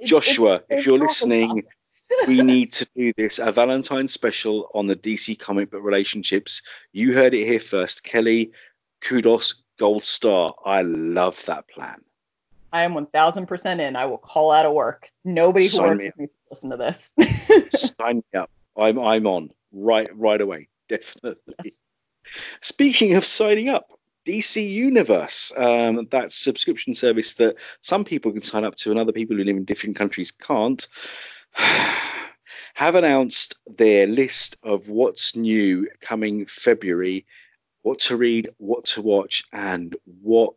Joshua, 0.03 0.55
it's, 0.55 0.65
it's, 0.69 0.79
if 0.79 0.85
you're 0.85 0.99
listening, 0.99 1.63
we 2.27 2.41
need 2.43 2.71
to 2.73 2.87
do 2.95 3.11
this 3.17 3.39
a 3.39 3.51
Valentine's 3.51 4.13
special 4.13 4.69
on 4.73 4.87
the 4.87 4.95
DC 4.95 5.37
comic 5.39 5.71
book 5.71 5.83
relationships. 5.83 6.61
You 6.91 7.13
heard 7.13 7.33
it 7.33 7.45
here 7.45 7.59
first. 7.59 8.03
Kelly, 8.03 8.51
kudos, 9.01 9.63
gold 9.79 10.03
star. 10.03 10.53
I 10.63 10.83
love 10.83 11.43
that 11.45 11.67
plan. 11.67 12.01
I 12.71 12.83
am 12.83 12.93
1000% 12.93 13.79
in. 13.79 13.95
I 13.95 14.05
will 14.05 14.17
call 14.17 14.51
out 14.51 14.65
of 14.65 14.73
work. 14.73 15.09
Nobody 15.23 15.65
who 15.65 15.69
Sign 15.69 15.87
works 15.87 16.05
with 16.05 16.17
me 16.17 16.27
to 16.27 16.33
listen 16.51 16.69
to 16.71 16.77
this. 16.77 17.13
Sign 17.95 18.17
me 18.17 18.39
up. 18.39 18.49
I'm 18.77 18.99
I'm 18.99 19.25
on 19.25 19.51
right 19.71 20.09
right 20.15 20.39
away. 20.39 20.67
Definitely. 20.89 21.53
Yes. 21.63 21.79
Speaking 22.61 23.15
of 23.15 23.25
signing 23.25 23.69
up, 23.69 23.97
DC 24.25 24.69
Universe, 24.69 25.53
um, 25.55 26.07
that 26.11 26.31
subscription 26.31 26.93
service 26.93 27.35
that 27.35 27.55
some 27.81 28.03
people 28.03 28.31
can 28.33 28.41
sign 28.41 28.65
up 28.65 28.75
to 28.75 28.91
and 28.91 28.99
other 28.99 29.13
people 29.13 29.37
who 29.37 29.43
live 29.43 29.55
in 29.55 29.63
different 29.63 29.95
countries 29.95 30.31
can't, 30.31 30.87
have 32.73 32.95
announced 32.95 33.55
their 33.65 34.05
list 34.07 34.57
of 34.63 34.89
what's 34.89 35.35
new 35.35 35.87
coming 36.01 36.45
February, 36.45 37.25
what 37.81 37.99
to 37.99 38.17
read, 38.17 38.49
what 38.57 38.85
to 38.85 39.01
watch, 39.01 39.45
and 39.53 39.95
what 40.21 40.55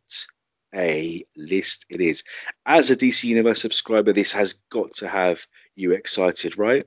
a 0.74 1.24
list 1.36 1.86
it 1.88 2.00
is. 2.00 2.22
As 2.66 2.90
a 2.90 2.96
DC 2.96 3.24
Universe 3.24 3.60
subscriber, 3.60 4.12
this 4.12 4.32
has 4.32 4.54
got 4.70 4.92
to 4.94 5.08
have 5.08 5.46
you 5.74 5.92
excited, 5.92 6.58
right? 6.58 6.86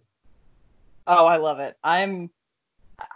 Oh, 1.05 1.25
I 1.25 1.37
love 1.37 1.59
it. 1.59 1.77
I'm 1.83 2.29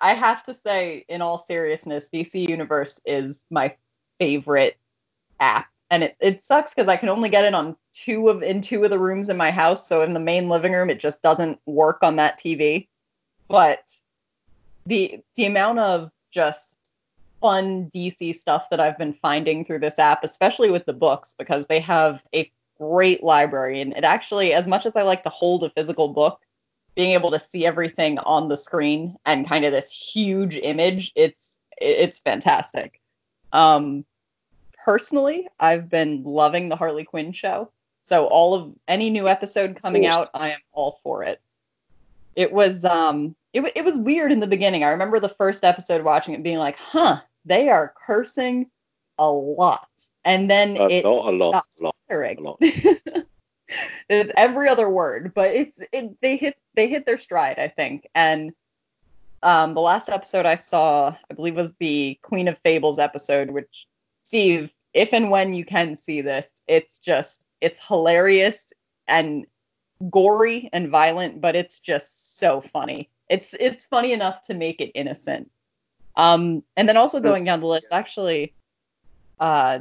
I 0.02 0.14
have 0.14 0.44
to 0.44 0.54
say, 0.54 1.06
in 1.08 1.22
all 1.22 1.38
seriousness, 1.38 2.10
DC 2.14 2.48
Universe 2.48 3.00
is 3.06 3.44
my 3.50 3.76
favorite 4.20 4.78
app. 5.40 5.68
And 5.90 6.04
it, 6.04 6.18
it 6.20 6.42
sucks 6.42 6.74
because 6.74 6.90
I 6.90 6.98
can 6.98 7.10
only 7.10 7.30
get 7.30 7.46
it 7.46 7.56
on 7.56 7.78
two 7.94 8.28
of 8.28 8.44
in 8.44 8.62
two 8.62 8.84
of 8.84 8.90
the 8.90 9.00
rooms 9.00 9.30
in 9.30 9.38
my 9.38 9.52
house. 9.52 9.88
So 9.88 10.02
in 10.02 10.14
the 10.14 10.20
main 10.20 10.50
living 10.50 10.74
room, 10.74 10.90
it 10.90 11.00
just 11.00 11.22
doesn't 11.22 11.60
work 11.66 12.00
on 12.02 12.18
that 12.18 12.40
TV. 12.40 12.88
But 13.48 13.84
the 14.86 15.22
the 15.36 15.46
amount 15.46 15.80
of 15.80 16.12
just 16.32 16.77
fun 17.42 17.92
DC 17.94 18.36
stuff 18.36 18.70
that 18.70 18.80
I've 18.80 18.98
been 18.98 19.14
finding 19.14 19.66
through 19.66 19.80
this 19.80 20.00
app, 20.00 20.24
especially 20.24 20.70
with 20.70 20.86
the 20.86 20.94
books, 20.94 21.36
because 21.38 21.68
they 21.68 21.80
have 21.80 22.22
a 22.34 22.52
great 22.78 23.24
library. 23.24 23.82
And 23.82 23.96
it 23.96 24.04
actually, 24.04 24.54
as 24.54 24.68
much 24.68 24.86
as 24.86 24.96
I 24.96 25.04
like 25.04 25.24
to 25.24 25.30
hold 25.30 25.64
a 25.64 25.70
physical 25.70 26.10
book, 26.10 26.42
being 26.96 27.12
able 27.12 27.32
to 27.32 27.40
see 27.40 27.66
everything 27.66 28.18
on 28.20 28.50
the 28.50 28.58
screen 28.58 29.16
and 29.26 29.48
kind 29.48 29.66
of 29.66 29.72
this 29.72 29.92
huge 29.92 30.56
image, 30.56 31.12
it's 31.16 31.58
it's 31.80 32.20
fantastic. 32.20 33.00
Um, 33.54 34.04
personally, 34.84 35.48
I've 35.60 35.90
been 35.90 36.24
loving 36.24 36.70
the 36.70 36.76
Harley 36.76 37.04
Quinn 37.04 37.32
show. 37.32 37.70
So 38.06 38.26
all 38.26 38.56
of 38.56 38.74
any 38.88 39.10
new 39.10 39.28
episode 39.28 39.76
coming 39.82 40.06
out, 40.06 40.30
I 40.34 40.52
am 40.52 40.60
all 40.72 41.00
for 41.04 41.24
it. 41.24 41.42
It 42.36 42.52
was 42.52 42.84
um 42.86 43.36
it, 43.54 43.72
it 43.76 43.84
was 43.84 43.98
weird 43.98 44.32
in 44.32 44.40
the 44.40 44.48
beginning. 44.48 44.84
I 44.84 44.90
remember 44.90 45.20
the 45.20 45.30
first 45.30 45.64
episode 45.64 46.04
watching 46.04 46.34
it 46.34 46.44
being 46.44 46.58
like, 46.58 46.78
"Huh, 46.78 47.20
they 47.48 47.70
are 47.70 47.94
cursing 48.06 48.70
a 49.18 49.30
lot." 49.30 49.90
And 50.26 50.50
then 50.50 50.78
A 50.78 50.88
it 50.90 51.06
lot, 51.06 51.34
a 51.34 51.38
lot, 51.38 51.50
stops 51.50 51.82
lot, 51.82 51.96
a 52.10 52.42
lot. 52.42 52.58
it's 54.10 54.32
every 54.36 54.70
other 54.70 54.90
word, 54.90 55.34
but 55.34 55.54
it's 55.54 55.80
it, 55.92 56.20
they 56.22 56.38
hit 56.38 56.58
they 56.76 56.88
hit 56.88 57.06
their 57.06 57.18
stride, 57.18 57.60
I 57.60 57.68
think. 57.68 58.08
And 58.16 58.54
um, 59.44 59.74
the 59.74 59.82
last 59.82 60.10
episode 60.10 60.46
I 60.46 60.56
saw, 60.56 61.16
I 61.30 61.34
believe, 61.34 61.56
was 61.56 61.72
the 61.80 62.20
Queen 62.22 62.48
of 62.48 62.58
Fables 62.60 63.00
episode, 63.00 63.50
which 63.52 63.88
Steve, 64.24 64.74
if 64.94 65.14
and 65.14 65.30
when 65.30 65.54
you 65.54 65.66
can 65.66 65.96
see 65.96 66.22
this, 66.22 66.48
it's 66.68 67.00
just 67.00 67.42
it's 67.62 67.80
hilarious 67.86 68.74
and 69.08 69.46
gory 70.10 70.70
and 70.74 70.90
violent, 70.90 71.42
but 71.42 71.56
it's 71.56 71.80
just 71.80 72.38
so 72.38 72.62
funny. 72.62 73.10
It's 73.30 73.54
it's 73.60 73.86
funny 73.86 74.14
enough 74.14 74.42
to 74.44 74.54
make 74.54 74.82
it 74.82 74.92
innocent. 74.96 75.52
Um, 76.18 76.64
and 76.76 76.90
then 76.90 76.98
also 76.98 77.20
going 77.20 77.44
down 77.44 77.60
the 77.60 77.68
list, 77.68 77.90
actually, 77.92 78.54
uh, 79.40 79.80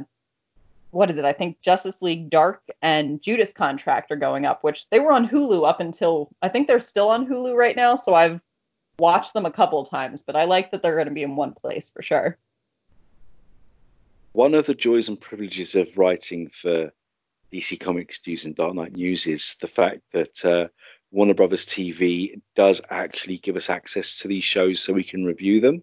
what 0.91 1.09
is 1.09 1.17
it? 1.17 1.25
I 1.25 1.33
think 1.33 1.59
Justice 1.61 2.01
League 2.01 2.29
Dark 2.29 2.61
and 2.81 3.21
Judas 3.21 3.51
Contract 3.51 4.11
are 4.11 4.17
going 4.17 4.45
up, 4.45 4.63
which 4.63 4.87
they 4.91 4.99
were 4.99 5.11
on 5.11 5.27
Hulu 5.27 5.67
up 5.67 5.79
until 5.79 6.29
I 6.41 6.49
think 6.49 6.67
they're 6.67 6.79
still 6.79 7.09
on 7.09 7.27
Hulu 7.27 7.55
right 7.55 7.75
now. 7.75 7.95
So 7.95 8.13
I've 8.13 8.39
watched 8.99 9.33
them 9.33 9.47
a 9.47 9.51
couple 9.51 9.83
times, 9.83 10.21
but 10.21 10.35
I 10.35 10.45
like 10.45 10.71
that 10.71 10.83
they're 10.83 10.95
going 10.95 11.07
to 11.07 11.13
be 11.13 11.23
in 11.23 11.35
one 11.35 11.53
place 11.53 11.89
for 11.89 12.03
sure. 12.03 12.37
One 14.33 14.53
of 14.53 14.67
the 14.67 14.75
joys 14.75 15.09
and 15.09 15.19
privileges 15.19 15.75
of 15.75 15.97
writing 15.97 16.49
for 16.49 16.91
DC 17.51 17.79
Comics 17.79 18.21
News 18.27 18.45
and 18.45 18.55
Dark 18.55 18.75
Knight 18.75 18.95
News 18.95 19.25
is 19.25 19.55
the 19.59 19.67
fact 19.67 20.01
that 20.13 20.45
uh, 20.45 20.67
Warner 21.11 21.33
Brothers 21.33 21.65
TV 21.65 22.39
does 22.55 22.81
actually 22.91 23.39
give 23.39 23.55
us 23.55 23.71
access 23.71 24.19
to 24.19 24.27
these 24.27 24.43
shows 24.43 24.79
so 24.79 24.93
we 24.93 25.03
can 25.03 25.25
review 25.25 25.59
them. 25.61 25.81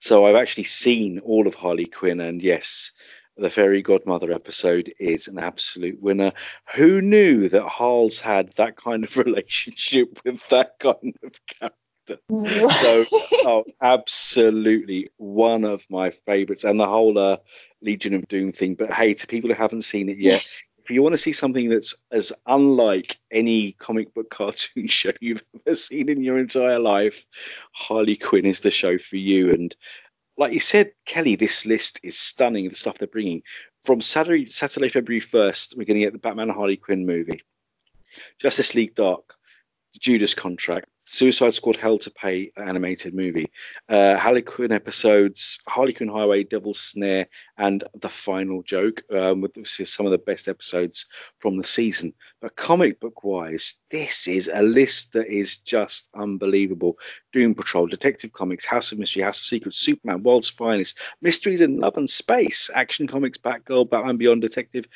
So 0.00 0.26
I've 0.26 0.36
actually 0.36 0.64
seen 0.64 1.18
all 1.20 1.46
of 1.46 1.54
Harley 1.54 1.86
Quinn, 1.86 2.20
and 2.20 2.42
yes, 2.42 2.92
the 3.36 3.50
Fairy 3.50 3.82
Godmother 3.82 4.32
episode 4.32 4.92
is 4.98 5.28
an 5.28 5.38
absolute 5.38 6.00
winner. 6.00 6.32
Who 6.74 7.00
knew 7.00 7.48
that 7.48 7.66
Harl's 7.66 8.18
had 8.18 8.52
that 8.54 8.76
kind 8.76 9.04
of 9.04 9.16
relationship 9.16 10.20
with 10.24 10.46
that 10.48 10.78
kind 10.78 11.16
of 11.22 11.40
character? 11.46 11.74
so 12.08 13.04
oh, 13.44 13.64
absolutely 13.82 15.10
one 15.18 15.64
of 15.64 15.84
my 15.90 16.10
favorites 16.10 16.64
and 16.64 16.80
the 16.80 16.86
whole 16.86 17.18
uh, 17.18 17.36
legion 17.82 18.14
of 18.14 18.26
doom 18.28 18.50
thing 18.50 18.74
but 18.74 18.92
hey 18.92 19.12
to 19.12 19.26
people 19.26 19.50
who 19.50 19.54
haven't 19.54 19.82
seen 19.82 20.08
it 20.08 20.16
yet 20.16 20.42
if 20.88 20.94
you 20.94 21.02
want 21.02 21.12
to 21.12 21.18
see 21.18 21.32
something 21.32 21.68
that's 21.68 21.94
as 22.10 22.32
unlike 22.46 23.18
any 23.30 23.72
comic 23.72 24.14
book 24.14 24.30
cartoon 24.30 24.86
show 24.86 25.10
you've 25.20 25.44
ever 25.66 25.76
seen 25.76 26.08
in 26.08 26.22
your 26.22 26.38
entire 26.38 26.78
life 26.78 27.26
harley 27.72 28.16
quinn 28.16 28.46
is 28.46 28.60
the 28.60 28.70
show 28.70 28.96
for 28.96 29.16
you. 29.16 29.52
And 29.52 29.76
like 30.38 30.54
you 30.54 30.60
said 30.60 30.92
kelly 31.04 31.36
this 31.36 31.66
list 31.66 32.00
is 32.02 32.18
stunning 32.18 32.70
the 32.70 32.74
stuff 32.74 32.96
they're 32.96 33.06
bringing. 33.06 33.42
From 33.82 34.00
saturday 34.00 34.46
saturday 34.46 34.88
february 34.88 35.20
1st 35.20 35.76
we're 35.76 35.84
going 35.84 36.00
to 36.00 36.06
get 36.06 36.14
the 36.14 36.18
batman 36.18 36.48
harley 36.48 36.78
quinn 36.78 37.04
movie. 37.04 37.42
Justice 38.40 38.74
league 38.74 38.94
dark 38.94 39.34
Judas 40.00 40.34
contract, 40.34 40.88
Suicide 41.10 41.54
Squad 41.54 41.76
Hell 41.76 41.96
to 41.98 42.10
Pay 42.10 42.52
animated 42.54 43.14
movie, 43.14 43.50
uh, 43.88 44.18
Harley 44.18 44.42
Quinn 44.42 44.72
episodes, 44.72 45.58
Harley 45.66 45.94
Quinn 45.94 46.10
Highway, 46.10 46.44
Devil's 46.44 46.78
Snare, 46.78 47.28
and 47.56 47.82
The 47.94 48.10
Final 48.10 48.62
Joke, 48.62 49.02
um, 49.10 49.40
with 49.40 49.66
some 49.66 50.04
of 50.04 50.12
the 50.12 50.18
best 50.18 50.48
episodes 50.48 51.06
from 51.38 51.56
the 51.56 51.64
season. 51.64 52.12
But 52.42 52.56
comic 52.56 53.00
book 53.00 53.24
wise, 53.24 53.80
this 53.90 54.28
is 54.28 54.50
a 54.52 54.62
list 54.62 55.14
that 55.14 55.28
is 55.28 55.56
just 55.56 56.10
unbelievable. 56.14 56.98
Doom 57.32 57.54
Patrol, 57.54 57.86
Detective 57.86 58.34
Comics, 58.34 58.66
House 58.66 58.92
of 58.92 58.98
Mystery, 58.98 59.22
House 59.22 59.40
of 59.40 59.46
Secrets, 59.46 59.78
Superman, 59.78 60.22
World's 60.22 60.50
Finest, 60.50 60.98
Mysteries 61.22 61.62
in 61.62 61.80
Love 61.80 61.96
and 61.96 62.10
Space, 62.10 62.68
Action 62.74 63.06
Comics, 63.06 63.38
Batgirl, 63.38 63.88
Batman 63.88 64.18
Beyond 64.18 64.42
Detective. 64.42 64.86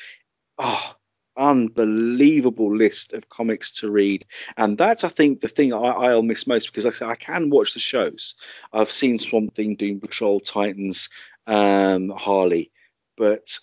Oh, 0.59 0.95
unbelievable 1.35 2.75
list 2.75 3.13
of 3.13 3.29
comics 3.29 3.71
to 3.71 3.89
read. 3.89 4.25
And 4.57 4.77
that's 4.77 5.03
i 5.03 5.09
think 5.09 5.41
the 5.41 5.47
thing 5.47 5.73
I, 5.73 5.77
i'll 5.77 6.21
miss 6.21 6.47
most 6.47 6.67
because 6.67 6.85
like 6.85 6.93
i 6.95 6.97
say 6.97 7.05
i 7.05 7.15
can 7.15 7.49
watch 7.49 7.73
the 7.73 7.79
shows. 7.79 8.35
I've 8.71 8.91
seen 8.91 9.17
swamp 9.17 9.55
thing 9.55 9.75
doom 9.75 9.99
patrol 9.99 10.39
titans 10.39 11.09
um 11.47 12.09
harley. 12.09 12.71
But 13.17 13.59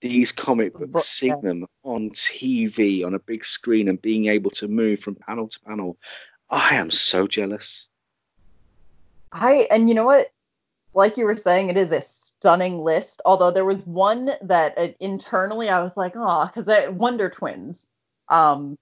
these 0.00 0.32
comic 0.32 0.74
books 0.74 1.08
seeing 1.08 1.40
them 1.40 1.66
on 1.82 2.10
tv 2.10 3.04
on 3.04 3.14
a 3.14 3.18
big 3.18 3.44
screen 3.44 3.88
and 3.88 4.00
being 4.00 4.26
able 4.26 4.50
to 4.52 4.68
move 4.68 5.00
from 5.00 5.14
panel 5.14 5.48
to 5.48 5.60
panel 5.60 5.96
i 6.50 6.76
am 6.76 6.90
so 6.90 7.26
jealous. 7.26 7.88
I 9.32 9.68
and 9.70 9.88
you 9.88 9.94
know 9.94 10.04
what? 10.04 10.30
Like 10.94 11.18
you 11.18 11.26
were 11.26 11.34
saying, 11.34 11.68
it 11.68 11.76
is 11.76 11.92
a 11.92 12.00
stunning 12.46 12.78
list. 12.78 13.20
Although 13.24 13.50
there 13.50 13.64
was 13.64 13.84
one 13.86 14.30
that 14.40 14.78
uh, 14.78 14.88
internally 15.00 15.68
I 15.68 15.82
was 15.82 15.90
like, 15.96 16.12
oh, 16.14 16.48
because 16.54 16.94
Wonder 16.94 17.28
Twins, 17.28 17.88
um, 18.28 18.78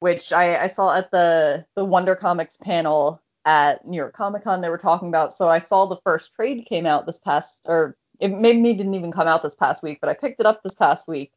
which 0.00 0.32
I, 0.32 0.64
I 0.64 0.66
saw 0.66 0.96
at 0.96 1.12
the 1.12 1.64
the 1.76 1.84
Wonder 1.84 2.16
Comics 2.16 2.56
panel 2.56 3.22
at 3.44 3.86
New 3.86 3.96
York 3.96 4.14
Comic 4.14 4.42
Con. 4.42 4.62
They 4.62 4.68
were 4.68 4.78
talking 4.78 5.06
about. 5.06 5.32
So 5.32 5.48
I 5.48 5.60
saw 5.60 5.86
the 5.86 6.00
first 6.02 6.34
trade 6.34 6.66
came 6.66 6.86
out 6.86 7.06
this 7.06 7.20
past, 7.20 7.66
or 7.68 7.96
it 8.18 8.32
maybe 8.32 8.74
didn't 8.74 8.94
even 8.94 9.12
come 9.12 9.28
out 9.28 9.44
this 9.44 9.54
past 9.54 9.84
week, 9.84 9.98
but 10.00 10.10
I 10.10 10.14
picked 10.14 10.40
it 10.40 10.46
up 10.46 10.64
this 10.64 10.74
past 10.74 11.06
week, 11.06 11.30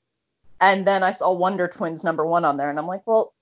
and 0.62 0.88
then 0.88 1.03
I 1.03 1.12
saw 1.12 1.32
Wonder 1.32 1.68
Twins 1.68 2.03
number 2.03 2.26
one 2.26 2.43
on 2.43 2.57
there, 2.57 2.72
and 2.72 2.80
I'm 2.80 2.88
like, 2.88 3.05
well, 3.05 3.34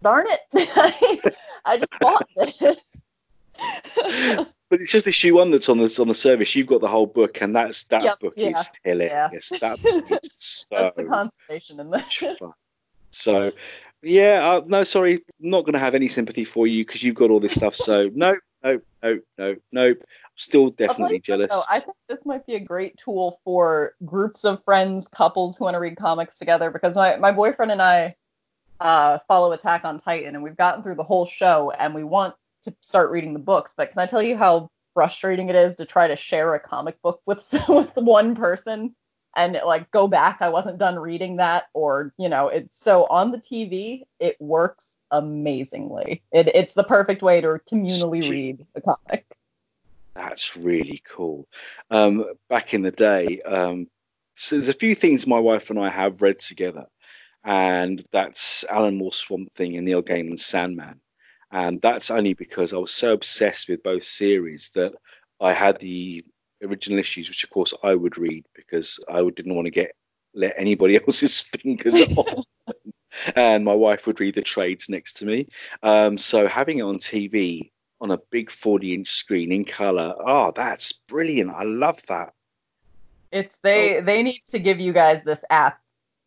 darn 0.00 0.26
it, 0.28 1.32
I 1.64 1.78
just 1.78 1.90
bought 2.00 2.28
this. 2.36 2.88
but 4.74 4.80
it's 4.80 4.90
just 4.90 5.04
the 5.04 5.10
issue 5.10 5.36
one 5.36 5.52
that's 5.52 5.68
on 5.68 5.78
the 5.78 5.96
on 6.00 6.08
the 6.08 6.16
service. 6.16 6.56
You've 6.56 6.66
got 6.66 6.80
the 6.80 6.88
whole 6.88 7.06
book, 7.06 7.40
and 7.40 7.54
that's 7.54 7.84
that 7.84 8.02
Yep, 8.02 8.18
book 8.18 8.34
yeah, 8.36 8.58
is 8.58 8.70
hilarious. 8.82 9.50
That 9.60 9.80
book 9.80 10.04
is 10.10 10.34
so 10.36 10.66
That's 10.72 10.96
the 10.96 11.04
consolation 11.04 11.78
in 11.78 11.90
fun. 12.40 12.52
So, 13.12 13.52
yeah, 14.02 14.44
uh, 14.44 14.62
no, 14.66 14.82
sorry, 14.82 15.22
not 15.38 15.60
going 15.60 15.74
to 15.74 15.78
have 15.78 15.94
any 15.94 16.08
sympathy 16.08 16.44
for 16.44 16.66
you 16.66 16.84
because 16.84 17.04
you've 17.04 17.14
got 17.14 17.30
all 17.30 17.38
this 17.38 17.54
stuff. 17.54 17.76
So, 17.76 18.10
no, 18.12 18.36
no, 18.64 18.80
no, 19.00 19.20
no, 19.38 19.56
nope. 19.70 19.98
Still 20.34 20.70
definitely 20.70 21.20
jealous. 21.20 21.52
though, 21.52 21.62
I 21.70 21.78
think 21.78 21.96
this 22.08 22.18
might 22.24 22.44
be 22.44 22.56
a 22.56 22.60
great 22.60 22.98
tool 22.98 23.38
for 23.44 23.94
groups 24.04 24.44
of 24.44 24.64
friends, 24.64 25.06
couples 25.06 25.56
who 25.56 25.66
want 25.66 25.76
to 25.76 25.78
read 25.78 25.96
comics 25.96 26.36
together 26.36 26.72
because 26.72 26.96
my, 26.96 27.14
my 27.14 27.30
boyfriend 27.30 27.70
and 27.70 27.80
I 27.80 28.16
uh, 28.80 29.18
follow 29.28 29.52
Attack 29.52 29.84
on 29.84 30.00
Titan 30.00 30.34
and 30.34 30.42
we've 30.42 30.56
gotten 30.56 30.82
through 30.82 30.96
the 30.96 31.04
whole 31.04 31.26
show 31.26 31.70
and 31.78 31.94
we 31.94 32.02
want 32.02 32.34
to 32.64 32.74
start 32.80 33.10
reading 33.10 33.32
the 33.32 33.38
books. 33.38 33.74
But 33.76 33.92
can 33.92 34.00
I 34.00 34.06
tell 34.06 34.22
you 34.22 34.36
how 34.36 34.70
frustrating 34.94 35.48
it 35.48 35.56
is 35.56 35.76
to 35.76 35.84
try 35.84 36.08
to 36.08 36.16
share 36.16 36.54
a 36.54 36.60
comic 36.60 37.00
book 37.02 37.20
with 37.26 37.46
with 37.68 37.92
one 37.96 38.34
person 38.34 38.94
and 39.36 39.60
like 39.64 39.90
go 39.90 40.08
back? 40.08 40.42
I 40.42 40.48
wasn't 40.48 40.78
done 40.78 40.98
reading 40.98 41.36
that, 41.36 41.64
or 41.72 42.12
you 42.18 42.28
know, 42.28 42.48
it's 42.48 42.78
so 42.78 43.06
on 43.08 43.30
the 43.30 43.38
TV 43.38 44.02
it 44.18 44.36
works 44.40 44.96
amazingly. 45.10 46.22
It, 46.32 46.48
it's 46.54 46.74
the 46.74 46.84
perfect 46.84 47.22
way 47.22 47.40
to 47.40 47.60
communally 47.70 48.28
read 48.28 48.66
a 48.74 48.80
comic. 48.80 49.26
That's 50.14 50.56
really 50.56 51.02
cool. 51.08 51.48
Um, 51.90 52.24
back 52.48 52.72
in 52.72 52.82
the 52.82 52.92
day, 52.92 53.40
um, 53.42 53.88
so 54.34 54.56
there's 54.56 54.68
a 54.68 54.72
few 54.72 54.94
things 54.94 55.26
my 55.26 55.38
wife 55.38 55.70
and 55.70 55.78
I 55.78 55.88
have 55.90 56.22
read 56.22 56.38
together, 56.38 56.86
and 57.42 58.02
that's 58.12 58.64
Alan 58.68 58.96
Moore's 58.96 59.16
Swamp 59.16 59.54
Thing 59.54 59.76
and 59.76 59.84
Neil 59.84 60.02
Gaiman's 60.02 60.44
Sandman. 60.44 61.00
And 61.54 61.80
that's 61.80 62.10
only 62.10 62.34
because 62.34 62.72
I 62.72 62.78
was 62.78 62.90
so 62.90 63.12
obsessed 63.12 63.68
with 63.68 63.84
both 63.84 64.02
series 64.02 64.70
that 64.74 64.92
I 65.40 65.52
had 65.52 65.78
the 65.78 66.24
original 66.60 66.98
issues, 66.98 67.28
which 67.28 67.44
of 67.44 67.50
course 67.50 67.72
I 67.80 67.94
would 67.94 68.18
read 68.18 68.44
because 68.56 68.98
I 69.08 69.22
didn't 69.22 69.54
want 69.54 69.66
to 69.66 69.70
get 69.70 69.92
let 70.34 70.54
anybody 70.58 70.96
else's 71.06 71.40
fingers 71.40 72.00
off. 72.16 72.44
and 73.36 73.64
my 73.64 73.72
wife 73.72 74.04
would 74.08 74.18
read 74.18 74.34
the 74.34 74.42
trades 74.42 74.88
next 74.88 75.18
to 75.18 75.26
me. 75.26 75.46
Um, 75.80 76.18
so 76.18 76.48
having 76.48 76.80
it 76.80 76.82
on 76.82 76.98
TV 76.98 77.70
on 78.00 78.10
a 78.10 78.18
big 78.30 78.50
40 78.50 78.92
inch 78.92 79.08
screen 79.08 79.52
in 79.52 79.64
color, 79.64 80.12
oh, 80.26 80.50
that's 80.50 80.92
brilliant. 80.92 81.52
I 81.52 81.62
love 81.62 82.04
that. 82.08 82.32
It's 83.30 83.58
they 83.58 84.00
they 84.00 84.24
need 84.24 84.42
to 84.48 84.58
give 84.58 84.80
you 84.80 84.92
guys 84.92 85.22
this 85.22 85.44
app 85.50 85.80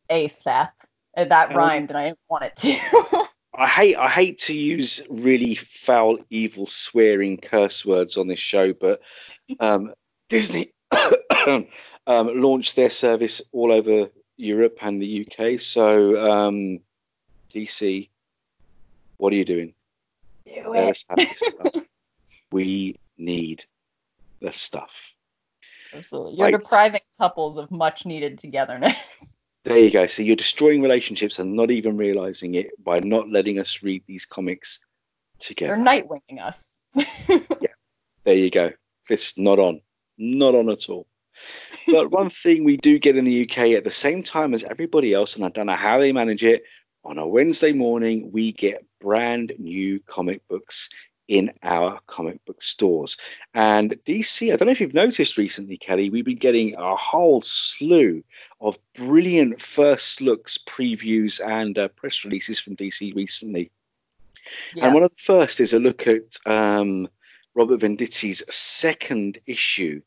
ASAP. 0.10 0.70
Uh, 1.18 1.26
That 1.26 1.54
rhymed 1.54 1.90
and 1.90 1.98
I 1.98 2.06
didn't 2.06 2.20
want 2.30 2.46
it 2.46 2.56
to. 2.56 3.26
I 3.58 3.68
hate 3.68 3.98
I 3.98 4.08
hate 4.08 4.38
to 4.40 4.54
use 4.56 5.02
really 5.10 5.56
foul, 5.56 6.20
evil, 6.30 6.68
swearing 6.68 7.38
curse 7.38 7.84
words 7.84 8.16
on 8.16 8.28
this 8.28 8.38
show, 8.40 8.72
but 8.74 9.02
um, 9.60 9.94
Disney 10.30 10.74
um, 11.48 11.68
launched 12.08 12.76
their 12.76 12.92
service 12.92 13.42
all 13.52 13.72
over 13.72 14.10
Europe 14.38 14.78
and 14.82 15.02
the 15.02 15.26
UK. 15.28 15.60
So 15.60 16.20
um, 16.30 16.80
DC, 17.54 18.10
what 19.18 19.34
are 19.34 19.36
you 19.36 19.46
doing? 19.46 19.74
Do 20.46 20.74
it. 20.74 20.90
us 20.92 21.04
have 21.10 21.18
this 21.18 21.40
stuff. 21.40 21.84
we 22.52 23.00
need 23.18 23.66
the 24.40 24.54
stuff. 24.54 25.16
Absolutely. 25.94 26.36
You're 26.36 26.52
Right. 26.52 26.60
depriving 26.60 27.02
couples 27.18 27.58
of 27.58 27.72
much 27.72 28.06
needed 28.06 28.38
togetherness. 28.38 29.34
There 29.68 29.78
you 29.78 29.92
go. 29.92 30.08
So 30.08 30.24
you're 30.24 30.38
destroying 30.38 30.82
relationships 30.82 31.40
and 31.40 31.54
not 31.54 31.72
even 31.72 31.98
realizing 31.98 32.56
it 32.56 32.72
by 32.82 33.02
not 33.02 33.30
letting 33.30 33.60
us 33.60 33.84
read 33.84 34.02
these 34.08 34.26
comics 34.26 34.80
together. 35.40 35.76
They're 35.76 35.84
nightwinging 35.84 36.42
us. 36.42 36.66
yeah. 36.96 37.74
There 38.24 38.38
you 38.38 38.50
go. 38.50 38.72
This 39.10 39.38
not 39.38 39.60
on. 39.60 39.82
Not 40.18 40.56
on 40.56 40.70
at 40.70 40.88
all. 40.88 41.06
But 41.86 42.12
one 42.12 42.30
thing 42.30 42.64
we 42.64 42.78
do 42.78 42.98
get 42.98 43.18
in 43.18 43.26
the 43.26 43.44
UK 43.44 43.72
at 43.72 43.84
the 43.84 43.90
same 43.90 44.24
time 44.24 44.54
as 44.54 44.64
everybody 44.64 45.14
else, 45.14 45.36
and 45.36 45.44
I 45.44 45.50
don't 45.50 45.66
know 45.66 45.74
how 45.74 45.98
they 45.98 46.14
manage 46.14 46.46
it, 46.46 46.64
on 47.04 47.18
a 47.18 47.28
Wednesday 47.28 47.74
morning, 47.74 48.32
we 48.32 48.54
get 48.54 48.86
brand 49.02 49.52
new 49.58 50.00
comic 50.00 50.48
books 50.48 50.90
in 51.28 51.52
our 51.64 52.00
comic 52.08 52.44
book 52.46 52.62
stores. 52.62 53.18
And 53.54 53.92
DC, 54.06 54.52
I 54.52 54.56
don't 54.56 54.68
know 54.68 54.72
if 54.72 54.82
you've 54.82 54.94
noticed 54.94 55.38
recently, 55.38 55.78
Kelly, 55.78 56.10
we've 56.10 56.26
been 56.26 56.38
getting 56.38 56.76
a 56.76 56.96
whole 56.96 57.42
slew 57.42 58.24
of 58.62 58.78
brilliant 58.96 59.62
first 59.62 60.22
looks, 60.22 60.58
previews, 60.58 61.46
and 61.46 61.78
uh, 61.78 61.88
press 61.90 62.24
releases 62.24 62.60
from 62.60 62.76
DC 62.76 63.16
recently. 63.16 63.72
Yes. 64.74 64.86
And 64.86 64.94
one 64.94 65.04
of 65.04 65.12
the 65.12 65.24
first 65.24 65.60
is 65.60 65.74
a 65.74 65.80
look 65.80 66.08
at 66.08 66.38
um, 66.46 67.10
Robert 67.54 67.82
Venditti's 67.82 68.44
second 68.54 69.40
issue 69.46 70.02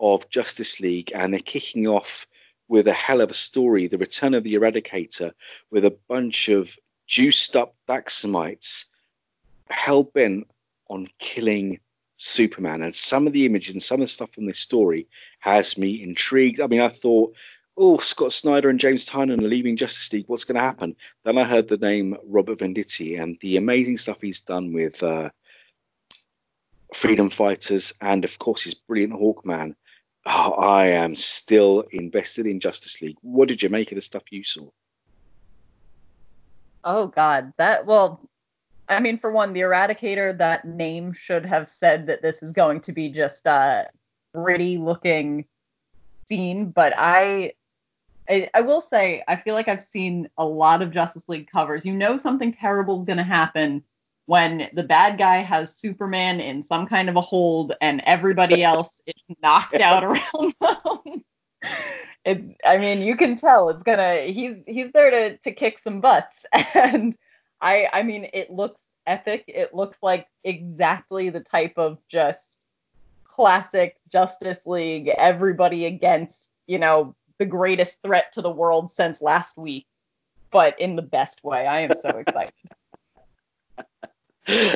of 0.00 0.28
Justice 0.28 0.80
League, 0.80 1.12
and 1.14 1.32
they're 1.32 1.40
kicking 1.40 1.86
off 1.86 2.26
with 2.66 2.88
a 2.88 2.92
hell 2.92 3.20
of 3.20 3.30
a 3.30 3.34
story 3.34 3.86
The 3.86 3.98
Return 3.98 4.34
of 4.34 4.42
the 4.42 4.54
Eradicator, 4.54 5.32
with 5.70 5.84
a 5.84 5.96
bunch 6.08 6.48
of 6.48 6.76
juiced 7.06 7.56
up 7.56 7.76
Daxamites 7.88 8.86
hell 9.70 10.02
bent 10.02 10.46
on 10.88 11.08
killing 11.18 11.80
Superman. 12.16 12.82
And 12.82 12.94
some 12.94 13.26
of 13.26 13.32
the 13.32 13.46
images 13.46 13.74
and 13.74 13.82
some 13.82 14.00
of 14.00 14.06
the 14.06 14.12
stuff 14.12 14.38
in 14.38 14.46
this 14.46 14.58
story 14.58 15.08
has 15.40 15.76
me 15.76 16.02
intrigued. 16.02 16.60
I 16.60 16.66
mean, 16.66 16.80
I 16.80 16.88
thought, 16.88 17.34
oh, 17.76 17.98
Scott 17.98 18.32
Snyder 18.32 18.68
and 18.68 18.78
James 18.78 19.08
Tynion 19.08 19.40
are 19.40 19.48
leaving 19.48 19.76
Justice 19.76 20.12
League. 20.12 20.28
What's 20.28 20.44
going 20.44 20.56
to 20.56 20.60
happen? 20.60 20.96
Then 21.24 21.38
I 21.38 21.44
heard 21.44 21.68
the 21.68 21.76
name 21.76 22.16
Robert 22.26 22.58
Venditti 22.58 23.20
and 23.20 23.36
the 23.40 23.56
amazing 23.56 23.96
stuff 23.96 24.20
he's 24.20 24.40
done 24.40 24.72
with 24.72 25.02
uh, 25.02 25.30
Freedom 26.94 27.30
Fighters 27.30 27.92
and, 28.00 28.24
of 28.24 28.38
course, 28.38 28.62
his 28.62 28.74
brilliant 28.74 29.14
Hawkman. 29.14 29.74
Oh, 30.26 30.52
I 30.52 30.86
am 30.86 31.14
still 31.14 31.84
invested 31.90 32.46
in 32.46 32.60
Justice 32.60 33.02
League. 33.02 33.18
What 33.20 33.48
did 33.48 33.62
you 33.62 33.68
make 33.68 33.92
of 33.92 33.96
the 33.96 34.02
stuff 34.02 34.22
you 34.30 34.42
saw? 34.42 34.70
Oh 36.84 37.08
God, 37.08 37.52
that 37.56 37.86
well, 37.86 38.20
I 38.88 39.00
mean, 39.00 39.18
for 39.18 39.32
one, 39.32 39.52
the 39.52 39.60
Eradicator, 39.60 40.36
that 40.38 40.64
name 40.66 41.12
should 41.12 41.46
have 41.46 41.68
said 41.68 42.06
that 42.06 42.22
this 42.22 42.42
is 42.42 42.52
going 42.52 42.80
to 42.82 42.92
be 42.92 43.08
just 43.08 43.46
a 43.46 43.88
gritty 44.34 44.76
looking 44.76 45.46
scene. 46.28 46.70
But 46.70 46.92
I, 46.96 47.52
I, 48.28 48.50
I, 48.52 48.60
will 48.60 48.80
say, 48.80 49.22
I 49.26 49.36
feel 49.36 49.54
like 49.54 49.68
I've 49.68 49.82
seen 49.82 50.28
a 50.36 50.44
lot 50.44 50.82
of 50.82 50.90
Justice 50.90 51.28
League 51.28 51.50
covers. 51.50 51.86
You 51.86 51.94
know, 51.94 52.16
something 52.16 52.52
terrible 52.52 52.98
is 52.98 53.06
going 53.06 53.18
to 53.18 53.22
happen 53.22 53.82
when 54.26 54.68
the 54.72 54.82
bad 54.82 55.18
guy 55.18 55.38
has 55.38 55.74
Superman 55.74 56.40
in 56.40 56.62
some 56.62 56.86
kind 56.86 57.08
of 57.08 57.16
a 57.16 57.20
hold 57.20 57.74
and 57.80 58.02
everybody 58.06 58.62
else 58.62 59.02
is 59.06 59.36
knocked 59.42 59.80
out 59.80 60.04
around 60.04 60.54
them. 60.60 61.24
it's, 62.24 62.54
I 62.64 62.78
mean, 62.78 63.02
you 63.02 63.16
can 63.16 63.36
tell 63.36 63.68
it's 63.68 63.82
gonna. 63.82 64.22
He's 64.22 64.64
he's 64.66 64.92
there 64.92 65.10
to 65.10 65.36
to 65.36 65.52
kick 65.52 65.78
some 65.78 66.00
butts 66.00 66.46
and 66.74 67.16
I 67.60 67.88
I 67.92 68.02
mean 68.02 68.28
it 68.32 68.50
looks 68.50 68.80
epic. 69.06 69.44
It 69.48 69.74
looks 69.74 69.98
like 70.02 70.26
exactly 70.42 71.30
the 71.30 71.40
type 71.40 71.74
of 71.76 71.98
just 72.08 72.66
classic 73.24 73.96
Justice 74.10 74.66
League, 74.66 75.08
everybody 75.08 75.86
against, 75.86 76.50
you 76.66 76.78
know, 76.78 77.14
the 77.38 77.46
greatest 77.46 78.00
threat 78.02 78.32
to 78.32 78.42
the 78.42 78.50
world 78.50 78.90
since 78.90 79.20
last 79.20 79.56
week, 79.56 79.86
but 80.52 80.78
in 80.80 80.96
the 80.96 81.02
best 81.02 81.42
way. 81.42 81.66
I 81.66 81.80
am 81.80 81.92
so 82.00 82.10
excited. 82.26 82.52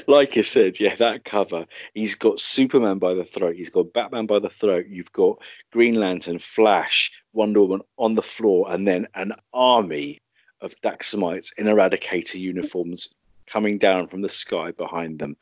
like 0.09 0.37
I 0.37 0.41
said, 0.41 0.81
yeah, 0.81 0.95
that 0.97 1.25
cover. 1.25 1.67
He's 1.95 2.17
got 2.17 2.41
Superman 2.41 2.99
by 2.99 3.15
the 3.15 3.25
throat. 3.25 3.55
He's 3.55 3.71
got 3.71 3.93
Batman 3.93 4.27
by 4.27 4.41
the 4.41 4.51
throat. 4.51 4.87
You've 4.89 5.13
got 5.13 5.41
Green 5.71 5.95
Lantern, 5.95 6.39
Flash, 6.39 7.13
Wonder 7.33 7.61
Woman 7.61 7.83
on 7.97 8.15
the 8.15 8.23
floor, 8.23 8.67
and 8.71 8.89
then 8.89 9.07
an 9.15 9.35
army 9.53 10.21
of 10.61 10.81
Daxamites 10.81 11.53
in 11.59 11.67
Eradicator 11.67 12.39
uniforms 12.39 13.09
coming 13.47 13.79
down 13.79 14.09
from 14.09 14.21
the 14.23 14.29
sky 14.29 14.73
behind 14.73 15.19
them. 15.19 15.37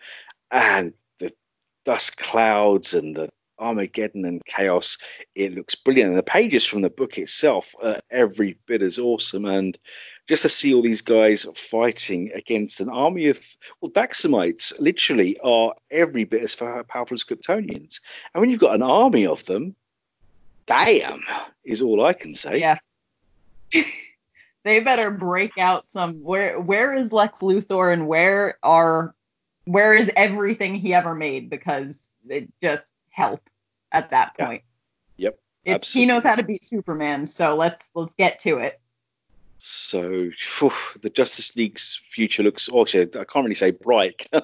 And 0.50 0.94
the 1.18 1.32
dust 1.84 2.18
clouds 2.18 2.94
and 2.94 3.16
the 3.16 3.28
Armageddon 3.58 4.24
and 4.24 4.44
chaos. 4.44 4.98
It 5.34 5.54
looks 5.54 5.74
brilliant. 5.74 6.10
And 6.10 6.18
the 6.18 6.22
pages 6.22 6.64
from 6.64 6.82
the 6.82 6.90
book 6.90 7.18
itself 7.18 7.74
are 7.80 8.00
every 8.10 8.58
bit 8.66 8.82
as 8.82 8.98
awesome. 8.98 9.44
And 9.44 9.78
just 10.28 10.42
to 10.42 10.48
see 10.48 10.74
all 10.74 10.82
these 10.82 11.02
guys 11.02 11.46
fighting 11.54 12.32
against 12.32 12.80
an 12.80 12.88
army 12.88 13.28
of, 13.28 13.40
well, 13.80 13.90
Daxamites 13.90 14.78
literally 14.78 15.38
are 15.42 15.74
every 15.90 16.24
bit 16.24 16.42
as 16.42 16.54
powerful 16.54 17.14
as 17.14 17.24
Kryptonians. 17.24 18.00
And 18.34 18.40
when 18.40 18.50
you've 18.50 18.60
got 18.60 18.74
an 18.74 18.82
army 18.82 19.26
of 19.26 19.44
them, 19.46 19.74
damn, 20.66 21.22
is 21.64 21.82
all 21.82 22.04
I 22.04 22.12
can 22.12 22.34
say. 22.34 22.60
Yeah. 22.60 22.78
they 24.66 24.80
better 24.80 25.10
break 25.12 25.56
out 25.58 25.88
some 25.88 26.24
where 26.24 26.60
where 26.60 26.92
is 26.92 27.12
Lex 27.12 27.38
Luthor 27.38 27.92
and 27.92 28.08
where 28.08 28.58
are 28.62 29.14
where 29.64 29.94
is 29.94 30.10
everything 30.16 30.74
he 30.74 30.92
ever 30.92 31.14
made 31.14 31.48
because 31.48 31.98
it 32.28 32.48
just 32.60 32.84
help 33.10 33.40
at 33.92 34.10
that 34.10 34.36
point. 34.36 34.62
Yeah. 35.16 35.30
Yep. 35.64 35.76
It's, 35.76 35.92
he 35.92 36.06
knows 36.06 36.22
how 36.22 36.34
to 36.34 36.42
beat 36.42 36.64
Superman, 36.64 37.26
so 37.26 37.56
let's 37.56 37.90
let's 37.94 38.14
get 38.14 38.40
to 38.40 38.58
it. 38.58 38.80
So 39.58 40.30
the 41.00 41.10
Justice 41.10 41.56
League's 41.56 42.00
future 42.10 42.42
looks 42.42 42.68
oh, 42.70 42.82
actually 42.82 43.04
I 43.04 43.24
can't 43.24 43.44
really 43.44 43.54
say 43.54 43.70
bright. 43.70 44.28
no. 44.32 44.42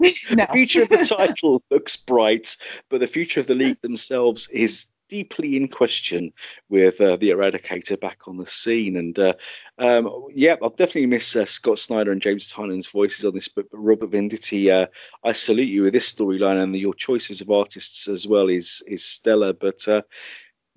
The 0.00 0.48
future 0.52 0.82
of 0.82 0.88
the 0.88 1.04
title 1.16 1.62
looks 1.70 1.96
bright, 1.96 2.56
but 2.88 3.00
the 3.00 3.06
future 3.06 3.40
of 3.40 3.46
the 3.46 3.54
league 3.54 3.80
themselves 3.80 4.48
is 4.48 4.86
deeply 5.12 5.56
in 5.58 5.68
question 5.68 6.32
with 6.70 6.98
uh, 6.98 7.16
the 7.16 7.28
Eradicator 7.28 8.00
back 8.00 8.26
on 8.26 8.38
the 8.38 8.46
scene. 8.46 8.96
And 8.96 9.18
uh, 9.18 9.34
um, 9.76 10.28
yeah, 10.34 10.56
I'll 10.62 10.70
definitely 10.70 11.04
miss 11.04 11.36
uh, 11.36 11.44
Scott 11.44 11.78
Snyder 11.78 12.12
and 12.12 12.22
James 12.22 12.50
Tynion's 12.50 12.86
voices 12.86 13.26
on 13.26 13.34
this, 13.34 13.48
but, 13.48 13.70
but 13.70 13.76
Robert 13.76 14.10
Venditti, 14.10 14.70
uh, 14.70 14.86
I 15.22 15.32
salute 15.34 15.68
you 15.68 15.82
with 15.82 15.92
this 15.92 16.10
storyline 16.10 16.62
and 16.62 16.74
your 16.74 16.94
choices 16.94 17.42
of 17.42 17.50
artists 17.50 18.08
as 18.08 18.26
well 18.26 18.48
is 18.48 18.82
is 18.86 19.04
stellar. 19.04 19.52
But 19.52 19.86
uh, 19.86 20.00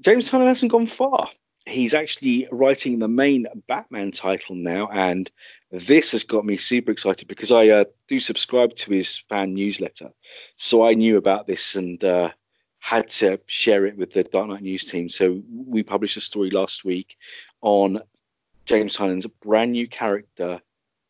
James 0.02 0.30
Tynion 0.30 0.48
hasn't 0.48 0.74
gone 0.74 0.88
far. 0.88 1.30
He's 1.66 1.94
actually 1.94 2.50
writing 2.52 3.00
the 3.00 3.08
main 3.08 3.48
Batman 3.70 4.12
title 4.12 4.56
now, 4.56 4.90
and 4.92 5.32
this 5.72 6.12
has 6.12 6.26
got 6.26 6.46
me 6.46 6.58
super 6.58 6.92
excited 6.92 7.30
because 7.30 7.54
I 7.54 7.70
uh, 7.70 7.86
do 8.10 8.20
subscribe 8.20 8.76
to 8.76 8.92
his 8.92 9.18
fan 9.30 9.54
newsletter, 9.54 10.12
so 10.58 10.86
I 10.86 10.94
knew 10.94 11.16
about 11.16 11.48
this 11.48 11.76
and 11.76 12.04
had 12.86 13.08
to 13.08 13.40
share 13.48 13.88
it 13.88 13.98
with 13.98 14.12
the 14.12 14.24
Dark 14.24 14.48
Knight 14.48 14.62
News 14.62 14.86
team. 14.86 15.10
So 15.10 15.42
we 15.52 15.82
published 15.82 16.18
a 16.18 16.22
story 16.22 16.52
last 16.52 16.86
week 16.86 17.18
on 17.62 18.00
James 18.66 18.96
Tynion's 18.96 19.26
brand 19.26 19.72
new 19.72 19.88
character, 19.88 20.62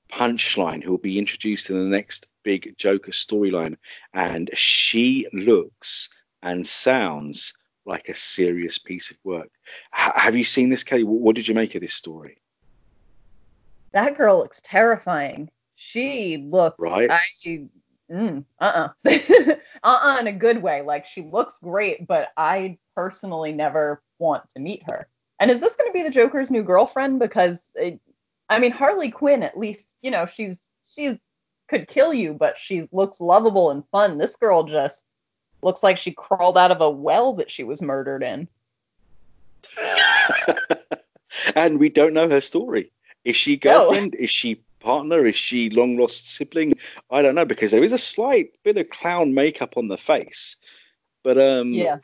Punchline, 0.10 0.82
who 0.82 0.92
will 0.92 0.98
be 0.98 1.20
introduced 1.20 1.70
in 1.70 1.76
the 1.76 1.94
next 1.94 2.28
big 2.44 2.78
Joker 2.78 3.12
storyline. 3.12 3.76
And 4.14 4.50
she 4.54 5.28
looks 5.34 6.08
and 6.42 6.66
sounds 6.66 7.54
like 7.86 8.08
a 8.08 8.14
serious 8.14 8.78
piece 8.78 9.12
of 9.12 9.18
work. 9.26 9.52
H- 9.94 10.14
have 10.16 10.38
you 10.38 10.46
seen 10.46 10.70
this, 10.70 10.86
Kelly? 10.86 11.04
What 11.04 11.36
did 11.36 11.46
you 11.46 11.56
make 11.56 11.76
of 11.76 11.82
this 11.82 11.94
story? 11.94 12.38
That 13.92 14.16
girl 14.16 14.38
looks 14.38 14.62
terrifying. 14.62 15.50
She 15.76 16.38
looks. 16.38 16.80
Right. 16.80 17.12
I 17.12 17.26
mm, 18.12 18.43
uh-uh. 18.60 18.89
uh-uh 19.84 20.18
in 20.20 20.28
a 20.28 20.32
good 20.32 20.62
way. 20.62 20.82
Like 20.82 21.06
she 21.06 21.22
looks 21.22 21.60
great, 21.60 22.08
but 22.08 22.30
I 22.38 22.78
personally 22.95 23.51
never 23.51 24.01
want 24.20 24.49
to 24.51 24.60
meet 24.60 24.84
her. 24.84 25.08
And 25.39 25.51
is 25.51 25.60
this 25.60 25.76
going 25.76 25.89
to 25.89 25.93
be 25.93 26.03
the 26.03 26.10
Joker's 26.10 26.51
new 26.51 26.64
girlfriend? 26.64 27.20
Because 27.20 27.60
it, 27.76 27.99
I 28.49 28.60
mean, 28.60 28.72
Harley 28.72 29.12
Quinn, 29.12 29.43
at 29.43 29.58
least, 29.58 29.95
you 30.01 30.12
know, 30.12 30.26
she's 30.26 30.60
she's 30.88 31.18
could 31.68 31.88
kill 31.88 32.14
you, 32.14 32.34
but 32.34 32.58
she 32.58 32.88
looks 32.91 33.20
lovable 33.20 33.72
and 33.72 33.84
fun. 33.91 34.18
This 34.18 34.36
girl 34.36 34.64
just 34.64 35.03
looks 35.62 35.82
like 35.84 35.97
she 35.97 36.12
crawled 36.12 36.58
out 36.58 36.72
of 36.72 36.82
a 36.82 36.89
well 36.89 37.34
that 37.34 37.49
she 37.49 37.64
was 37.64 37.82
murdered 37.82 38.24
in. 38.24 38.47
and 41.56 41.80
we 41.80 41.89
don't 41.89 42.14
know 42.14 42.30
her 42.30 42.41
story. 42.41 42.91
Is 43.24 43.36
she 43.36 43.58
girlfriend? 43.58 44.14
No. 44.14 44.24
Is 44.24 44.30
she 44.30 44.62
partner? 44.86 45.26
Is 45.26 45.36
she 45.36 45.70
long 45.70 45.98
lost 45.98 46.30
sibling? 46.30 46.74
I 47.10 47.22
don't 47.22 47.36
know 47.36 47.46
because 47.46 47.72
there 47.72 47.84
is 47.84 47.92
a 47.92 47.98
slight 47.98 48.52
bit 48.64 48.78
of 48.78 48.90
clown 48.90 49.34
makeup 49.34 49.78
on 49.78 49.88
the 49.88 49.98
face. 49.98 50.58
But 51.24 51.38
um, 51.38 51.74
yeah. 51.74 51.98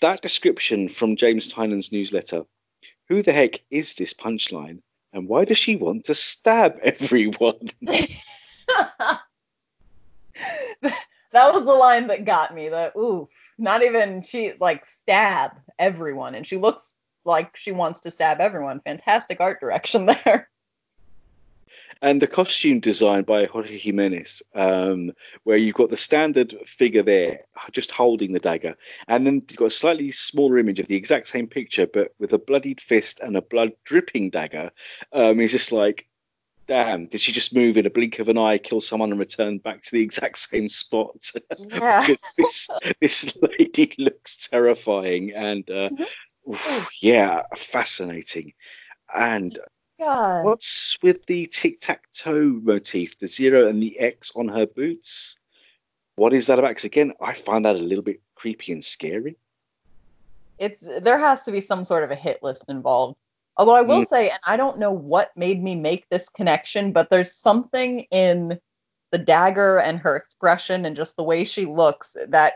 That 0.00 0.20
description 0.20 0.88
from 0.88 1.16
James 1.16 1.52
Tynion's 1.52 1.92
newsletter. 1.92 2.42
Who 3.08 3.22
the 3.22 3.32
heck 3.32 3.60
is 3.70 3.94
this 3.94 4.14
punchline? 4.14 4.80
And 5.12 5.28
why 5.28 5.44
does 5.44 5.58
she 5.58 5.76
want 5.76 6.04
to 6.06 6.14
stab 6.14 6.78
everyone? 6.82 7.70
that 7.82 9.22
was 11.32 11.64
the 11.64 11.72
line 11.72 12.08
that 12.08 12.24
got 12.24 12.54
me. 12.54 12.68
That 12.68 12.94
ooh, 12.96 13.28
not 13.58 13.82
even 13.84 14.22
she 14.22 14.54
like 14.58 14.84
stab 14.84 15.52
everyone, 15.78 16.34
and 16.34 16.46
she 16.46 16.56
looks 16.56 16.94
like 17.24 17.56
she 17.56 17.70
wants 17.70 18.00
to 18.00 18.10
stab 18.10 18.40
everyone. 18.40 18.80
Fantastic 18.80 19.40
art 19.40 19.60
direction 19.60 20.06
there. 20.24 20.48
And 22.02 22.20
the 22.20 22.26
costume 22.26 22.80
design 22.80 23.22
by 23.22 23.46
Jorge 23.46 23.78
Jimenez, 23.78 24.42
um, 24.56 25.12
where 25.44 25.56
you've 25.56 25.76
got 25.76 25.88
the 25.88 25.96
standard 25.96 26.52
figure 26.66 27.04
there, 27.04 27.42
just 27.70 27.92
holding 27.92 28.32
the 28.32 28.40
dagger, 28.40 28.76
and 29.06 29.24
then 29.24 29.34
you've 29.48 29.56
got 29.56 29.66
a 29.66 29.70
slightly 29.70 30.10
smaller 30.10 30.58
image 30.58 30.80
of 30.80 30.88
the 30.88 30.96
exact 30.96 31.28
same 31.28 31.46
picture, 31.46 31.86
but 31.86 32.12
with 32.18 32.32
a 32.32 32.38
bloodied 32.38 32.80
fist 32.80 33.20
and 33.20 33.36
a 33.36 33.42
blood 33.42 33.72
dripping 33.84 34.30
dagger. 34.30 34.72
Um, 35.12 35.40
it's 35.40 35.52
just 35.52 35.70
like, 35.70 36.08
damn, 36.66 37.06
did 37.06 37.20
she 37.20 37.30
just 37.30 37.54
move 37.54 37.76
in 37.76 37.86
a 37.86 37.90
blink 37.90 38.18
of 38.18 38.28
an 38.28 38.36
eye, 38.36 38.58
kill 38.58 38.80
someone, 38.80 39.12
and 39.12 39.20
return 39.20 39.58
back 39.58 39.82
to 39.82 39.92
the 39.92 40.02
exact 40.02 40.38
same 40.38 40.68
spot? 40.68 41.30
Yeah. 41.56 42.06
this, 42.36 42.68
this 43.00 43.36
lady 43.40 43.92
looks 43.98 44.48
terrifying, 44.48 45.34
and 45.36 45.70
uh, 45.70 45.90
oof, 46.50 46.90
yeah, 47.00 47.42
fascinating. 47.54 48.54
And 49.14 49.56
God. 50.02 50.44
What's 50.44 50.98
with 51.02 51.26
the 51.26 51.46
tic 51.46 51.80
tac 51.80 52.10
toe 52.12 52.60
motif, 52.62 53.18
the 53.18 53.26
zero 53.26 53.68
and 53.68 53.82
the 53.82 53.98
X 53.98 54.32
on 54.34 54.48
her 54.48 54.66
boots? 54.66 55.38
What 56.16 56.32
is 56.32 56.46
that 56.46 56.58
about? 56.58 56.68
Because 56.68 56.84
again, 56.84 57.12
I 57.20 57.32
find 57.32 57.64
that 57.64 57.76
a 57.76 57.78
little 57.78 58.04
bit 58.04 58.20
creepy 58.34 58.72
and 58.72 58.84
scary. 58.84 59.36
It's 60.58 60.80
there 60.80 61.18
has 61.18 61.44
to 61.44 61.52
be 61.52 61.60
some 61.60 61.84
sort 61.84 62.04
of 62.04 62.10
a 62.10 62.16
hit 62.16 62.42
list 62.42 62.64
involved. 62.68 63.16
Although 63.56 63.74
I 63.74 63.82
will 63.82 64.02
Mm. 64.02 64.08
say, 64.08 64.30
and 64.30 64.40
I 64.46 64.56
don't 64.56 64.78
know 64.78 64.92
what 64.92 65.36
made 65.36 65.62
me 65.62 65.74
make 65.74 66.08
this 66.08 66.28
connection, 66.28 66.92
but 66.92 67.10
there's 67.10 67.32
something 67.32 68.00
in 68.10 68.58
the 69.10 69.18
dagger 69.18 69.78
and 69.78 69.98
her 69.98 70.16
expression 70.16 70.84
and 70.86 70.96
just 70.96 71.16
the 71.16 71.22
way 71.22 71.44
she 71.44 71.66
looks 71.66 72.16
that 72.28 72.54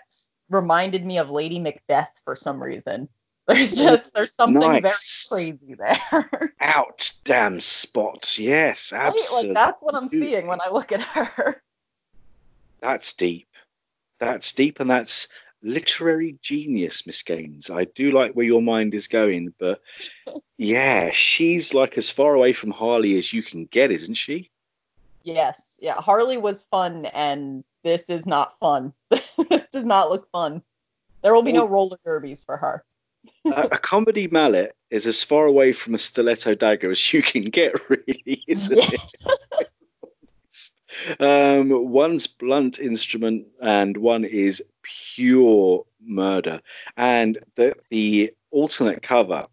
reminded 0.48 1.04
me 1.04 1.18
of 1.18 1.30
Lady 1.30 1.58
Macbeth 1.58 2.20
for 2.24 2.34
some 2.34 2.62
reason. 2.62 3.08
There's 3.46 3.74
just 3.74 4.12
there's 4.12 4.34
something 4.34 4.60
Nice. 4.82 5.28
very 5.28 5.52
crazy 5.58 5.74
there. 5.74 6.52
Out, 6.60 7.12
damn 7.24 7.60
spot. 7.60 8.36
Yes, 8.38 8.92
Right? 8.92 9.06
absolutely. 9.06 9.48
Like 9.50 9.54
that's 9.54 9.82
what 9.82 9.94
I'm 9.94 10.08
seeing 10.08 10.46
when 10.48 10.60
I 10.60 10.70
look 10.70 10.90
at 10.92 11.00
her. 11.02 11.62
That's 12.80 13.12
deep. 13.14 13.48
That's 14.18 14.52
deep, 14.52 14.80
and 14.80 14.88
that's 14.88 15.28
literary 15.62 16.38
genius, 16.42 17.06
Miss 17.06 17.22
Gaines. 17.22 17.70
I 17.70 17.84
do 17.84 18.10
like 18.10 18.32
where 18.32 18.44
your 18.46 18.62
mind 18.62 18.94
is 18.94 19.08
going, 19.08 19.54
but 19.58 19.80
yeah, 20.58 21.10
she's 21.10 21.72
like 21.74 21.98
as 21.98 22.10
far 22.10 22.34
away 22.34 22.52
from 22.52 22.70
Harley 22.70 23.16
as 23.18 23.32
you 23.32 23.42
can 23.42 23.64
get, 23.64 23.90
isn't 23.90 24.14
she? 24.14 24.50
Yes, 25.22 25.78
yeah. 25.80 25.94
Harley 25.94 26.36
was 26.36 26.64
fun, 26.70 27.06
and 27.06 27.64
this 27.82 28.08
is 28.10 28.26
not 28.26 28.58
fun. 28.58 28.92
this 29.10 29.68
does 29.70 29.84
not 29.84 30.10
look 30.10 30.30
fun. 30.30 30.62
There 31.22 31.34
will 31.34 31.42
be 31.42 31.52
no 31.52 31.66
roller 31.66 31.98
derbies 32.04 32.44
for 32.44 32.56
her. 32.56 32.84
A, 33.46 33.68
a 33.72 33.78
comedy 33.78 34.28
mallet 34.28 34.74
is 34.90 35.06
as 35.06 35.22
far 35.22 35.46
away 35.46 35.72
from 35.72 35.94
a 35.94 35.98
stiletto 35.98 36.54
dagger 36.54 36.90
as 36.90 37.12
you 37.12 37.22
can 37.22 37.44
get, 37.44 37.74
really, 37.90 38.42
isn't 38.46 38.76
Yeah. 38.78 38.88
it? 39.60 39.68
Um, 41.20 41.90
one's 41.90 42.26
blunt 42.26 42.78
instrument 42.78 43.48
and 43.60 43.96
one 43.98 44.24
is 44.24 44.62
pure 44.82 45.84
murder. 46.00 46.62
And 46.96 47.38
the 47.56 47.74
the 47.90 48.32
alternate 48.50 49.02
cover 49.02 49.46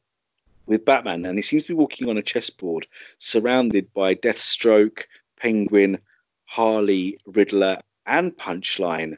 with 0.68 0.86
Batman, 0.86 1.26
and 1.26 1.38
he 1.38 1.42
seems 1.42 1.66
to 1.66 1.74
be 1.74 1.78
walking 1.78 2.10
on 2.10 2.18
a 2.18 2.22
chessboard 2.22 2.88
surrounded 3.18 3.94
by 3.94 4.16
Deathstroke, 4.16 5.04
Penguin, 5.38 6.00
Harley, 6.46 7.18
Riddler, 7.26 7.82
and 8.06 8.32
Punchline. 8.38 9.18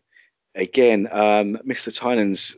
Again, 0.56 1.08
um, 1.12 1.58
Mr. 1.68 1.96
Tynion's 1.96 2.58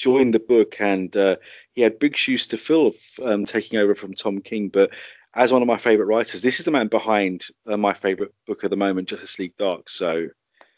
joined 0.00 0.32
the 0.32 0.40
book 0.40 0.80
and 0.80 1.14
uh, 1.14 1.36
he 1.72 1.82
had 1.82 1.98
big 1.98 2.16
shoes 2.16 2.46
to 2.48 2.56
fill 2.56 2.92
um, 3.22 3.44
taking 3.44 3.78
over 3.78 3.94
from 3.94 4.14
Tom 4.14 4.40
King. 4.40 4.68
But 4.68 4.90
as 5.34 5.52
one 5.52 5.60
of 5.60 5.68
my 5.68 5.76
favorite 5.76 6.06
writers, 6.06 6.40
this 6.40 6.58
is 6.58 6.64
the 6.64 6.70
man 6.70 6.88
behind 6.88 7.46
uh, 7.66 7.76
my 7.76 7.92
favorite 7.92 8.32
book 8.46 8.64
at 8.64 8.70
the 8.70 8.76
moment, 8.76 9.08
Justice 9.08 9.38
League 9.38 9.56
Dark. 9.56 9.90
So 9.90 10.28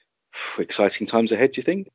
exciting 0.59 1.07
times 1.07 1.31
ahead, 1.31 1.53
do 1.53 1.61
you 1.61 1.63
think? 1.63 1.91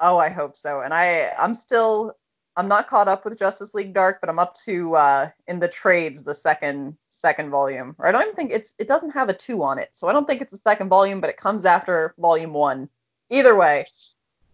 Oh, 0.00 0.18
I 0.18 0.28
hope 0.28 0.56
so. 0.56 0.80
And 0.80 0.92
I 0.92 1.32
I'm 1.38 1.54
still 1.54 2.16
I'm 2.56 2.68
not 2.68 2.88
caught 2.88 3.08
up 3.08 3.24
with 3.24 3.38
Justice 3.38 3.72
League 3.72 3.94
Dark, 3.94 4.20
but 4.20 4.28
I'm 4.28 4.38
up 4.40 4.54
to 4.64 4.96
uh 4.96 5.30
in 5.46 5.60
the 5.60 5.68
trades 5.68 6.22
the 6.22 6.34
second 6.34 6.96
second 7.08 7.50
volume. 7.50 7.94
Or 7.98 8.08
I 8.08 8.12
don't 8.12 8.22
even 8.22 8.34
think 8.34 8.50
it's 8.50 8.74
it 8.78 8.88
doesn't 8.88 9.10
have 9.10 9.28
a 9.28 9.34
two 9.34 9.62
on 9.62 9.78
it. 9.78 9.90
So 9.92 10.08
I 10.08 10.12
don't 10.12 10.26
think 10.26 10.42
it's 10.42 10.50
the 10.50 10.58
second 10.58 10.88
volume, 10.88 11.20
but 11.20 11.30
it 11.30 11.36
comes 11.36 11.64
after 11.64 12.14
volume 12.18 12.52
one. 12.52 12.88
Either 13.30 13.54
way, 13.56 13.86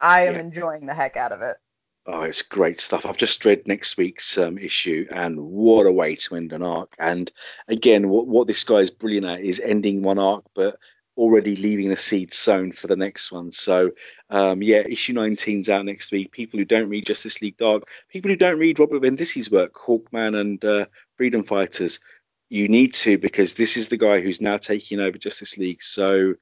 I 0.01 0.27
am 0.27 0.35
Yeah. 0.35 0.41
enjoying 0.41 0.87
the 0.87 0.95
heck 0.95 1.17
out 1.17 1.33
of 1.33 1.41
it. 1.43 1.57
Oh, 2.05 2.23
it's 2.23 2.43
great 2.43 2.81
stuff. 2.81 3.07
I've 3.07 3.17
just 3.17 3.45
read 3.45 3.67
next 3.69 3.97
week's 3.97 4.37
um, 4.37 4.59
issue, 4.59 5.07
and 5.11 5.39
what 5.39 5.87
a 5.87 5.93
way 5.93 6.17
to 6.17 6.35
end 6.35 6.53
an 6.53 6.63
arc. 6.63 6.93
And 6.99 7.31
again, 7.69 8.09
what, 8.09 8.27
what 8.27 8.49
this 8.49 8.65
guy 8.65 8.77
is 8.77 8.91
brilliant 8.91 9.27
at 9.27 9.41
is 9.41 9.61
ending 9.61 10.03
one 10.03 10.19
arc, 10.19 10.45
but 10.55 10.79
already 11.17 11.55
leaving 11.55 11.91
the 11.91 11.97
seed 11.97 12.33
sown 12.33 12.73
for 12.73 12.89
the 12.89 12.97
next 12.97 13.31
one. 13.31 13.53
So, 13.53 13.93
um, 14.31 14.63
yeah, 14.63 14.79
issue 14.79 15.13
19's 15.13 15.69
out 15.69 15.85
next 15.85 16.11
week. 16.11 16.33
People 16.33 16.59
who 16.59 16.65
don't 16.65 16.89
read 16.89 17.07
Justice 17.07 17.41
League 17.41 17.59
Dark, 17.59 17.85
people 18.09 18.31
who 18.31 18.37
don't 18.37 18.59
read 18.59 18.81
Robert 18.81 19.03
Venditti's 19.03 19.51
work, 19.51 19.75
Hawkman 19.75 20.39
and 20.41 20.65
uh, 20.65 20.87
Freedom 21.17 21.45
Fighters, 21.45 22.01
you 22.49 22.69
need 22.69 22.95
to 22.95 23.17
because 23.17 23.55
this 23.55 23.77
is 23.77 23.89
the 23.89 23.97
guy 23.97 24.21
who's 24.21 24.41
now 24.41 24.57
taking 24.57 25.01
over 25.01 25.19
Justice 25.19 25.57
League. 25.57 25.83
So, 25.83 26.35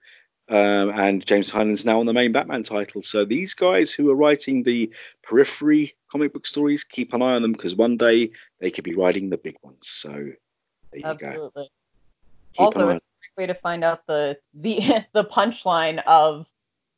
um, 0.50 0.90
and 0.90 1.24
James 1.24 1.52
Tynion's 1.52 1.84
now 1.84 2.00
on 2.00 2.06
the 2.06 2.12
main 2.12 2.32
Batman 2.32 2.64
title. 2.64 3.02
So 3.02 3.24
these 3.24 3.54
guys 3.54 3.92
who 3.92 4.10
are 4.10 4.16
writing 4.16 4.64
the 4.64 4.92
periphery 5.22 5.94
comic 6.10 6.32
book 6.32 6.46
stories, 6.46 6.82
keep 6.82 7.14
an 7.14 7.22
eye 7.22 7.34
on 7.34 7.42
them 7.42 7.52
because 7.52 7.76
one 7.76 7.96
day 7.96 8.32
they 8.58 8.70
could 8.70 8.82
be 8.82 8.96
writing 8.96 9.30
the 9.30 9.38
big 9.38 9.54
ones. 9.62 9.88
So 9.88 10.10
there 10.10 10.34
you 10.92 11.02
go. 11.02 11.08
Absolutely. 11.10 11.70
Also, 12.58 12.88
it's 12.88 13.02
a 13.02 13.36
great 13.36 13.44
way 13.44 13.46
to 13.46 13.54
find 13.54 13.84
out 13.84 14.06
the 14.08 14.38
the 14.54 15.04
the 15.12 15.24
punchline 15.24 16.02
of 16.04 16.50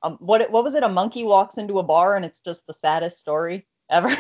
um, 0.02 0.16
what 0.18 0.50
what 0.50 0.64
was 0.64 0.74
it? 0.74 0.82
A 0.82 0.88
monkey 0.88 1.24
walks 1.24 1.58
into 1.58 1.78
a 1.78 1.82
bar 1.82 2.16
and 2.16 2.24
it's 2.24 2.40
just 2.40 2.66
the 2.66 2.72
saddest 2.72 3.20
story 3.20 3.66
ever. 3.90 4.08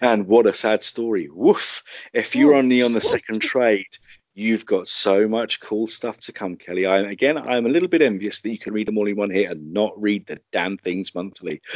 And 0.00 0.28
what 0.28 0.46
a 0.46 0.54
sad 0.54 0.84
story. 0.84 1.28
Woof. 1.28 1.82
If 2.12 2.36
you're 2.36 2.54
only 2.54 2.82
on 2.82 2.92
the 2.92 3.00
second 3.00 3.40
trade, 3.42 3.88
you've 4.34 4.66
got 4.66 4.88
so 4.88 5.28
much 5.28 5.60
cool 5.60 5.86
stuff 5.86 6.18
to 6.20 6.32
come, 6.32 6.56
Kelly. 6.56 6.86
I, 6.86 6.98
again, 6.98 7.38
I'm 7.38 7.66
a 7.66 7.68
little 7.68 7.88
bit 7.88 8.02
envious 8.02 8.40
that 8.40 8.50
you 8.50 8.58
can 8.58 8.72
read 8.72 8.88
them 8.88 8.98
all 8.98 9.06
in 9.06 9.16
one 9.16 9.30
hit 9.30 9.50
and 9.50 9.72
not 9.72 10.00
read 10.00 10.26
the 10.26 10.40
damn 10.52 10.76
things 10.76 11.14
monthly. 11.14 11.62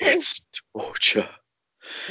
it's 0.00 0.40
torture. 0.74 1.28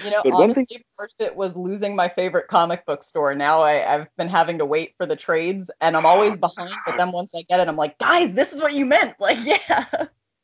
You 0.03 0.11
know, 0.11 0.21
But 0.23 0.33
one 0.33 0.53
thing- 0.53 0.65
honestly, 0.69 0.85
first 0.95 1.21
it 1.21 1.35
was 1.35 1.55
losing 1.55 1.95
my 1.95 2.09
favorite 2.09 2.47
comic 2.47 2.85
book 2.85 3.03
store. 3.03 3.33
Now 3.33 3.61
I, 3.61 3.95
I've 3.95 4.15
been 4.17 4.27
having 4.27 4.59
to 4.59 4.65
wait 4.65 4.93
for 4.97 5.05
the 5.05 5.15
trades, 5.15 5.71
and 5.79 5.97
I'm 5.97 6.05
always 6.05 6.33
oh, 6.33 6.37
behind. 6.37 6.75
But 6.85 6.97
then 6.97 7.11
once 7.11 7.33
I 7.35 7.43
get 7.43 7.59
it, 7.59 7.67
I'm 7.67 7.77
like, 7.77 7.97
guys, 7.97 8.33
this 8.33 8.53
is 8.53 8.61
what 8.61 8.73
you 8.73 8.85
meant. 8.85 9.15
Like, 9.19 9.37
yeah. 9.43 9.85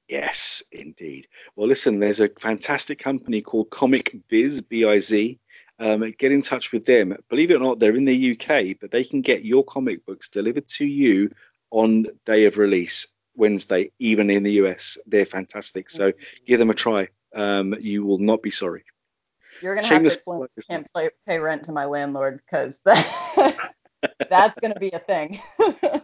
Yes, 0.07 0.63
indeed. 0.71 1.27
Well, 1.55 1.67
listen, 1.67 1.99
there's 1.99 2.21
a 2.21 2.29
fantastic 2.29 2.99
company 2.99 3.41
called 3.41 3.69
Comic 3.69 4.15
Biz, 4.29 4.61
B-I-Z. 4.61 5.39
Um, 5.79 6.11
get 6.17 6.31
in 6.31 6.41
touch 6.41 6.71
with 6.71 6.85
them. 6.85 7.15
Believe 7.29 7.51
it 7.51 7.55
or 7.55 7.59
not, 7.59 7.79
they're 7.79 7.95
in 7.95 8.05
the 8.05 8.31
UK, 8.31 8.77
but 8.79 8.91
they 8.91 9.03
can 9.03 9.21
get 9.21 9.45
your 9.45 9.63
comic 9.63 10.05
books 10.05 10.29
delivered 10.29 10.67
to 10.69 10.85
you 10.85 11.31
on 11.69 12.07
day 12.25 12.45
of 12.45 12.57
release, 12.57 13.07
Wednesday, 13.35 13.91
even 13.99 14.29
in 14.29 14.43
the 14.43 14.53
US. 14.53 14.97
They're 15.05 15.25
fantastic. 15.25 15.89
So 15.89 16.13
give 16.45 16.59
them 16.59 16.71
a 16.71 16.73
try. 16.73 17.09
Um, 17.35 17.75
you 17.79 18.05
will 18.05 18.17
not 18.17 18.41
be 18.41 18.49
sorry. 18.49 18.85
You're 19.61 19.75
gonna 19.75 19.87
Shameless 19.87 20.15
have 20.15 20.23
to 20.23 20.43
explain. 20.43 20.47
I 20.57 20.73
can't 20.73 20.87
pay, 20.95 21.09
pay 21.25 21.39
rent 21.39 21.63
to 21.65 21.71
my 21.71 21.85
landlord 21.85 22.41
because 22.45 22.79
that, 22.85 23.73
that's 24.29 24.59
gonna 24.59 24.79
be 24.79 24.91
a 24.91 24.99
thing. 24.99 25.39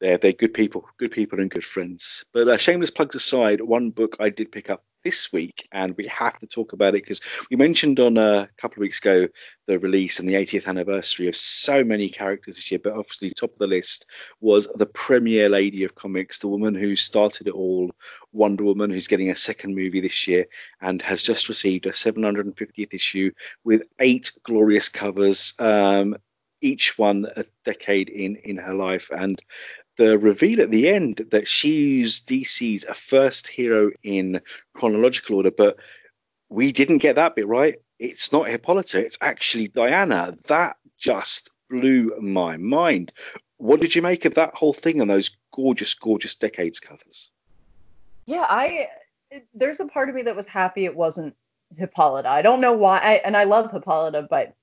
They're, 0.00 0.18
they're 0.18 0.32
good 0.32 0.54
people, 0.54 0.88
good 0.96 1.10
people 1.10 1.40
and 1.40 1.50
good 1.50 1.64
friends. 1.64 2.24
But 2.32 2.48
uh, 2.48 2.56
shameless 2.56 2.90
plugs 2.90 3.16
aside, 3.16 3.60
one 3.60 3.90
book 3.90 4.16
I 4.20 4.28
did 4.28 4.52
pick 4.52 4.70
up 4.70 4.84
this 5.04 5.32
week, 5.32 5.66
and 5.72 5.96
we 5.96 6.06
have 6.08 6.38
to 6.38 6.46
talk 6.46 6.72
about 6.72 6.94
it 6.94 7.02
because 7.02 7.20
we 7.50 7.56
mentioned 7.56 8.00
on 8.00 8.18
uh, 8.18 8.46
a 8.48 8.60
couple 8.60 8.76
of 8.76 8.80
weeks 8.80 8.98
ago 8.98 9.28
the 9.66 9.78
release 9.78 10.18
and 10.18 10.28
the 10.28 10.34
80th 10.34 10.66
anniversary 10.66 11.28
of 11.28 11.36
so 11.36 11.84
many 11.84 12.08
characters 12.08 12.56
this 12.56 12.70
year. 12.70 12.80
But 12.82 12.94
obviously, 12.94 13.30
top 13.30 13.52
of 13.52 13.58
the 13.58 13.66
list 13.66 14.06
was 14.40 14.68
the 14.74 14.86
premier 14.86 15.48
lady 15.48 15.84
of 15.84 15.94
comics, 15.94 16.38
the 16.38 16.48
woman 16.48 16.74
who 16.74 16.96
started 16.96 17.46
it 17.46 17.54
all, 17.54 17.90
Wonder 18.32 18.64
Woman, 18.64 18.90
who's 18.90 19.08
getting 19.08 19.30
a 19.30 19.36
second 19.36 19.74
movie 19.74 20.00
this 20.00 20.26
year 20.26 20.46
and 20.80 21.00
has 21.02 21.22
just 21.22 21.48
received 21.48 21.86
a 21.86 21.90
750th 21.90 22.94
issue 22.94 23.30
with 23.64 23.82
eight 23.98 24.32
glorious 24.44 24.88
covers. 24.88 25.54
Um, 25.58 26.16
each 26.60 26.98
one 26.98 27.24
a 27.36 27.44
decade 27.64 28.10
in 28.10 28.34
in 28.36 28.56
her 28.56 28.74
life 28.74 29.10
and 29.10 29.40
the 29.98 30.18
reveal 30.18 30.62
at 30.62 30.70
the 30.70 30.88
end 30.88 31.26
that 31.30 31.46
she's 31.46 32.20
DC's 32.20 32.84
first 32.96 33.46
hero 33.46 33.90
in 34.02 34.40
chronological 34.72 35.36
order, 35.36 35.50
but 35.50 35.76
we 36.48 36.72
didn't 36.72 36.98
get 36.98 37.16
that 37.16 37.36
bit 37.36 37.46
right. 37.46 37.76
It's 37.98 38.32
not 38.32 38.48
Hippolyta, 38.48 39.04
it's 39.04 39.18
actually 39.20 39.68
Diana. 39.68 40.34
That 40.46 40.76
just 40.96 41.50
blew 41.68 42.18
my 42.20 42.56
mind. 42.56 43.12
What 43.58 43.80
did 43.80 43.94
you 43.94 44.00
make 44.00 44.24
of 44.24 44.34
that 44.34 44.54
whole 44.54 44.72
thing 44.72 45.00
and 45.00 45.10
those 45.10 45.36
gorgeous, 45.52 45.92
gorgeous 45.94 46.36
decades 46.36 46.80
covers? 46.80 47.30
Yeah, 48.24 48.46
I 48.48 48.88
there's 49.52 49.80
a 49.80 49.86
part 49.86 50.08
of 50.08 50.14
me 50.14 50.22
that 50.22 50.36
was 50.36 50.46
happy 50.46 50.84
it 50.84 50.96
wasn't 50.96 51.34
Hippolyta. 51.76 52.28
I 52.28 52.40
don't 52.40 52.60
know 52.60 52.72
why, 52.72 52.98
I, 52.98 53.12
and 53.24 53.36
I 53.36 53.44
love 53.44 53.70
Hippolyta, 53.70 54.26
but 54.30 54.54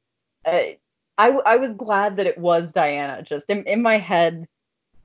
uh, 0.45 0.75
I, 1.17 1.29
I 1.29 1.57
was 1.57 1.73
glad 1.73 2.17
that 2.17 2.25
it 2.25 2.37
was 2.37 2.71
Diana. 2.71 3.21
Just 3.21 3.49
in, 3.49 3.63
in 3.65 3.81
my 3.81 3.97
head, 3.97 4.47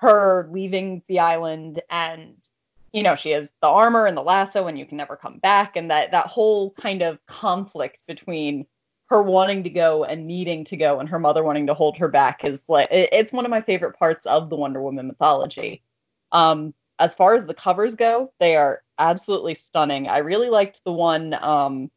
her 0.01 0.49
leaving 0.51 1.03
the 1.09 1.19
island 1.19 1.81
and 1.91 2.35
you 2.93 3.03
know 3.03 3.15
she 3.15 3.31
has 3.31 3.53
the 3.61 3.69
armor 3.69 4.07
and 4.07 4.17
the 4.17 4.23
lasso 4.23 4.67
and 4.67 4.79
you 4.79 4.87
can 4.87 4.97
never 4.97 5.15
come 5.15 5.39
back 5.39 5.77
and 5.77 5.91
that 5.91 6.11
that 6.11 6.27
whole 6.27 6.71
kind 6.73 7.03
of 7.03 7.25
conflict 7.27 8.01
between 8.07 8.67
her 9.11 9.23
wanting 9.23 9.65
to 9.65 9.71
go 9.71 10.05
and 10.05 10.27
needing 10.27 10.65
to 10.65 10.77
go 10.77 11.01
and 11.01 11.09
her 11.09 11.19
mother 11.19 11.43
wanting 11.45 11.67
to 11.67 11.75
hold 11.75 11.99
her 11.99 12.09
back 12.09 12.45
is 12.45 12.63
like 12.69 12.91
it, 12.91 13.11
it's 13.13 13.33
one 13.33 13.45
of 13.45 13.51
my 13.51 13.61
favorite 13.61 13.99
parts 13.99 14.25
of 14.27 14.49
the 14.49 14.57
Wonder 14.57 14.81
Woman 14.81 15.07
mythology. 15.07 15.83
Um, 16.33 16.73
as 16.99 17.15
far 17.15 17.35
as 17.35 17.45
the 17.45 17.55
covers 17.55 17.95
go, 17.95 18.33
they 18.39 18.57
are 18.57 18.83
absolutely 18.99 19.55
stunning. 19.55 20.07
I 20.07 20.19
really 20.19 20.49
liked 20.49 20.81
the 20.85 20.93
one 20.93 21.35
um, 21.35 21.91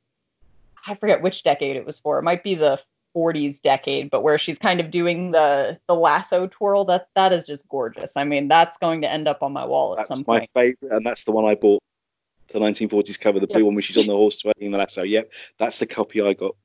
I 0.88 0.96
forget 0.96 1.22
which 1.22 1.44
decade 1.44 1.76
it 1.76 1.86
was 1.86 2.00
for. 2.00 2.20
It 2.20 2.24
might 2.24 2.44
be 2.44 2.56
the 2.56 2.82
40s 3.16 3.62
decade, 3.62 4.10
but 4.10 4.22
where 4.22 4.38
she's 4.38 4.58
kind 4.58 4.80
of 4.80 4.92
doing 4.92 5.32
the 5.32 5.80
the 5.88 5.96
lasso 5.96 6.48
twirl. 6.48 6.86
That 6.86 7.10
that 7.16 7.34
is 7.34 7.44
just 7.44 7.68
gorgeous. 7.70 8.18
I 8.18 8.24
mean, 8.24 8.48
that's 8.48 8.78
going 8.78 9.02
to 9.02 9.12
end 9.12 9.28
up 9.28 9.44
on 9.44 9.54
my 9.54 9.66
wall 9.66 9.94
at 9.94 9.98
that's 9.98 10.10
some 10.10 10.24
point. 10.24 10.42
That's 10.42 10.56
my 10.56 10.62
favorite, 10.62 10.98
and 10.98 11.06
that's 11.06 11.24
the 11.24 11.32
one 11.32 11.46
I 11.46 11.56
bought. 11.56 11.82
The 12.52 12.60
1940s 12.60 13.20
cover, 13.20 13.40
the 13.40 13.48
blue 13.48 13.66
one 13.66 13.74
where 13.74 13.82
she's 13.82 13.98
on 13.98 14.06
the 14.06 14.16
horse 14.16 14.38
twirling 14.38 14.72
the 14.72 14.78
lasso. 14.78 15.02
Yep, 15.02 15.32
that's 15.58 15.80
the 15.80 15.88
copy 15.88 16.22
I 16.22 16.34
got. 16.34 16.56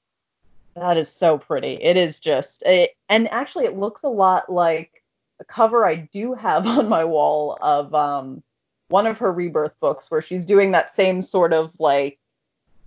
That 0.75 0.97
is 0.99 1.11
so 1.11 1.39
pretty. 1.39 1.79
It 1.81 1.97
is 1.97 2.21
just, 2.21 2.63
it, 2.65 2.95
and 3.09 3.27
actually, 3.31 3.65
it 3.65 3.77
looks 3.77 4.03
a 4.03 4.09
lot 4.09 4.53
like 4.53 5.03
a 5.41 5.45
cover 5.45 5.87
I 5.87 5.97
do 5.97 6.35
have 6.35 6.67
on 6.67 6.89
my 6.89 7.05
wall 7.05 7.57
of 7.63 7.95
um, 7.95 8.43
one 8.89 9.07
of 9.07 9.19
her 9.19 9.33
rebirth 9.33 9.79
books, 9.81 10.11
where 10.11 10.21
she's 10.21 10.45
doing 10.45 10.73
that 10.73 10.93
same 10.93 11.23
sort 11.23 11.55
of 11.55 11.73
like 11.79 12.19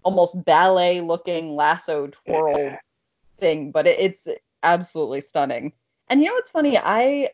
almost 0.03 0.43
ballet 0.45 1.01
looking 1.01 1.55
lasso 1.55 2.07
twirl 2.07 2.57
Yeah. 2.57 2.77
Thing, 3.41 3.71
but 3.71 3.85
it, 3.85 3.99
it's 3.99 4.27
absolutely 4.63 5.19
stunning. 5.19 5.73
And 6.07 6.21
you 6.21 6.27
know 6.27 6.35
what's 6.35 6.51
funny? 6.51 6.77
I 6.77 7.31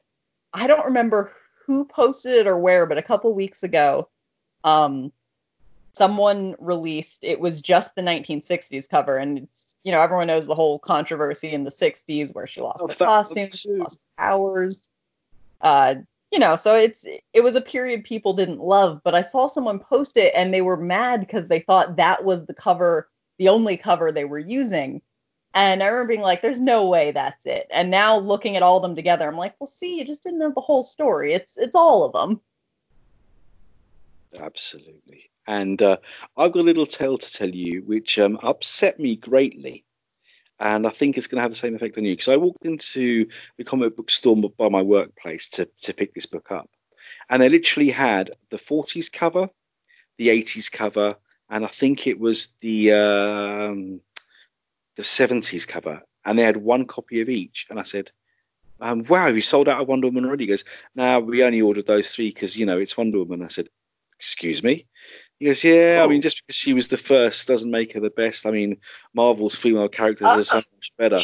I 0.54 0.66
don't 0.66 0.86
remember 0.86 1.32
who 1.68 1.86
posted 1.86 2.34
it 2.34 2.48
or 2.48 2.58
where, 2.58 2.88
but 2.88 2.98
a 2.98 3.04
couple 3.04 3.32
weeks 3.34 3.62
ago, 3.62 4.10
um, 4.64 5.12
someone 5.94 6.56
released 6.60 7.24
it 7.24 7.40
was 7.40 7.62
just 7.62 7.94
the 7.96 8.02
1960s 8.02 8.90
cover, 8.90 9.18
and 9.18 9.40
it's 9.40 9.76
you 9.84 9.92
know 9.92 10.02
everyone 10.02 10.28
knows 10.28 10.48
the 10.48 10.56
whole 10.56 10.80
controversy 10.80 11.52
in 11.52 11.64
the 11.64 11.72
60s 11.72 12.34
where 12.34 12.48
she 12.48 12.62
lost 12.62 12.82
Oh, 12.82 12.88
her 12.88 12.96
costumes, 12.96 13.60
she 13.60 13.70
lost 13.70 14.00
powers. 14.18 14.90
Uh, 15.62 15.96
you 16.32 16.40
know, 16.40 16.56
so 16.56 16.76
it's 16.76 17.06
it 17.34 17.42
was 17.44 17.56
a 17.56 17.62
period 17.62 18.04
people 18.04 18.34
didn't 18.34 18.60
love, 18.60 19.02
but 19.04 19.16
I 19.16 19.22
saw 19.22 19.48
someone 19.48 19.80
post 19.80 20.18
it 20.18 20.34
and 20.36 20.54
they 20.54 20.62
were 20.62 20.78
mad 20.78 21.22
because 21.22 21.48
they 21.48 21.60
thought 21.60 21.96
that 21.98 22.24
was 22.26 22.46
the 22.46 22.54
cover, 22.54 23.10
the 23.40 23.50
only 23.50 23.78
cover 23.78 24.12
they 24.12 24.26
were 24.26 24.40
using. 24.40 25.02
And 25.54 25.82
I 25.82 25.88
remember 25.88 26.10
being 26.10 26.22
like, 26.22 26.42
there's 26.42 26.60
no 26.60 26.88
way 26.88 27.12
that's 27.12 27.46
it. 27.46 27.68
And 27.72 27.90
now 27.90 28.18
looking 28.18 28.56
at 28.56 28.64
all 28.64 28.78
of 28.78 28.84
them 28.84 28.96
together, 28.96 29.28
I'm 29.28 29.38
like, 29.38 29.56
well, 29.60 29.68
see, 29.68 29.98
you 29.98 30.06
just 30.06 30.24
didn't 30.24 30.40
know 30.40 30.52
the 30.54 30.62
whole 30.62 30.84
story. 30.84 31.34
It's 31.34 31.58
it's 31.58 31.76
all 31.76 32.06
of 32.06 32.14
them. 32.14 32.42
Absolutely. 34.40 35.30
And 35.48 35.82
uh, 35.82 35.98
I've 36.36 36.52
got 36.52 36.60
a 36.60 36.64
little 36.64 36.86
tale 36.86 37.18
to 37.18 37.34
tell 37.34 37.50
you, 37.50 37.82
which 37.84 38.20
um, 38.20 38.38
upset 38.44 39.00
me 39.00 39.16
greatly. 39.16 39.86
And 40.60 40.86
I 40.86 40.90
think 40.90 41.18
it's 41.18 41.28
going 41.28 41.38
to 41.38 41.44
have 41.44 41.52
the 41.52 41.58
same 41.58 41.76
effect 41.76 41.98
on 41.98 42.04
you. 42.04 42.14
Because 42.14 42.28
I 42.28 42.38
walked 42.38 42.66
into 42.66 43.28
the 43.58 43.64
comic 43.64 43.96
book 43.96 44.12
store 44.12 44.36
by 44.58 44.70
my 44.70 44.82
workplace 44.82 45.50
to, 45.50 45.70
to 45.82 45.94
pick 45.94 46.14
this 46.14 46.26
book 46.26 46.52
up. 46.52 46.70
And 47.30 47.42
they 47.42 47.50
literally 47.50 47.90
had 47.90 48.32
the 48.50 48.58
40s 48.58 49.12
cover, 49.12 49.50
the 50.18 50.28
80s 50.30 50.72
cover, 50.72 51.16
and 51.50 51.64
I 51.64 51.70
think 51.70 52.08
it 52.08 52.20
was 52.20 52.56
the 52.60 52.92
um, 52.94 54.02
the 54.98 55.04
70s 55.04 55.68
cover. 55.68 56.02
And 56.26 56.38
they 56.38 56.44
had 56.44 56.58
one 56.58 56.86
copy 56.86 57.22
of 57.22 57.30
each. 57.30 57.68
And 57.70 57.80
I 57.80 57.84
said, 57.84 58.12
um, 58.82 59.04
wow, 59.08 59.28
have 59.28 59.36
you 59.36 59.42
sold 59.42 59.70
out 59.70 59.82
of 59.82 59.88
Wonder 59.88 60.08
Woman 60.08 60.26
already? 60.26 60.44
He 60.44 60.50
goes, 60.50 60.66
no, 60.96 61.20
we 61.20 61.44
only 61.44 61.62
ordered 61.62 61.88
those 61.88 62.14
three 62.14 62.30
because, 62.30 62.58
you 62.58 62.66
know, 62.66 62.78
it's 62.78 62.98
Wonder 62.98 63.20
Woman. 63.20 63.44
I 63.44 63.48
said, 63.48 63.70
excuse 64.20 64.62
me? 64.62 64.86
He 65.40 65.46
goes, 65.46 65.64
yeah, 65.64 66.00
I 66.02 66.06
Oh. 66.06 66.10
mean, 66.10 66.22
just 66.22 66.42
because 66.42 66.56
she 66.56 66.74
was 66.74 66.88
the 66.90 66.98
first 66.98 67.48
doesn't 67.48 67.72
make 67.72 67.94
her 67.94 68.00
the 68.00 68.10
best. 68.10 68.46
I 68.46 68.52
mean, 68.52 68.78
Marvel's 69.14 69.56
female 69.56 69.88
characters 69.90 70.28
are 70.28 70.44
so 70.44 70.58
much 70.58 70.92
better. 70.98 71.20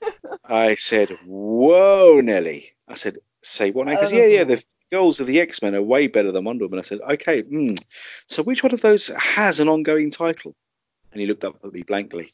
I 0.44 0.76
said, 0.76 1.10
whoa, 1.26 2.20
Nelly. 2.20 2.72
I 2.86 2.94
said, 2.94 3.18
say 3.42 3.70
what 3.70 3.86
now? 3.86 3.94
Because, 3.94 4.12
yeah, 4.12 4.24
yeah, 4.26 4.44
the 4.44 4.62
girls 4.90 5.20
of 5.20 5.26
the 5.26 5.40
X-Men 5.40 5.74
are 5.74 5.82
way 5.82 6.06
better 6.06 6.32
than 6.32 6.44
Wonder 6.44 6.64
Woman. 6.64 6.78
I 6.78 6.82
said, 6.82 7.00
okay, 7.00 7.42
mm. 7.42 7.78
so 8.26 8.42
which 8.42 8.62
one 8.62 8.72
of 8.72 8.80
those 8.80 9.08
has 9.08 9.60
an 9.60 9.68
ongoing 9.68 10.10
title? 10.10 10.54
And 11.12 11.20
he 11.20 11.26
looked 11.26 11.44
up 11.44 11.56
at 11.64 11.72
me 11.72 11.82
blankly. 11.82 12.28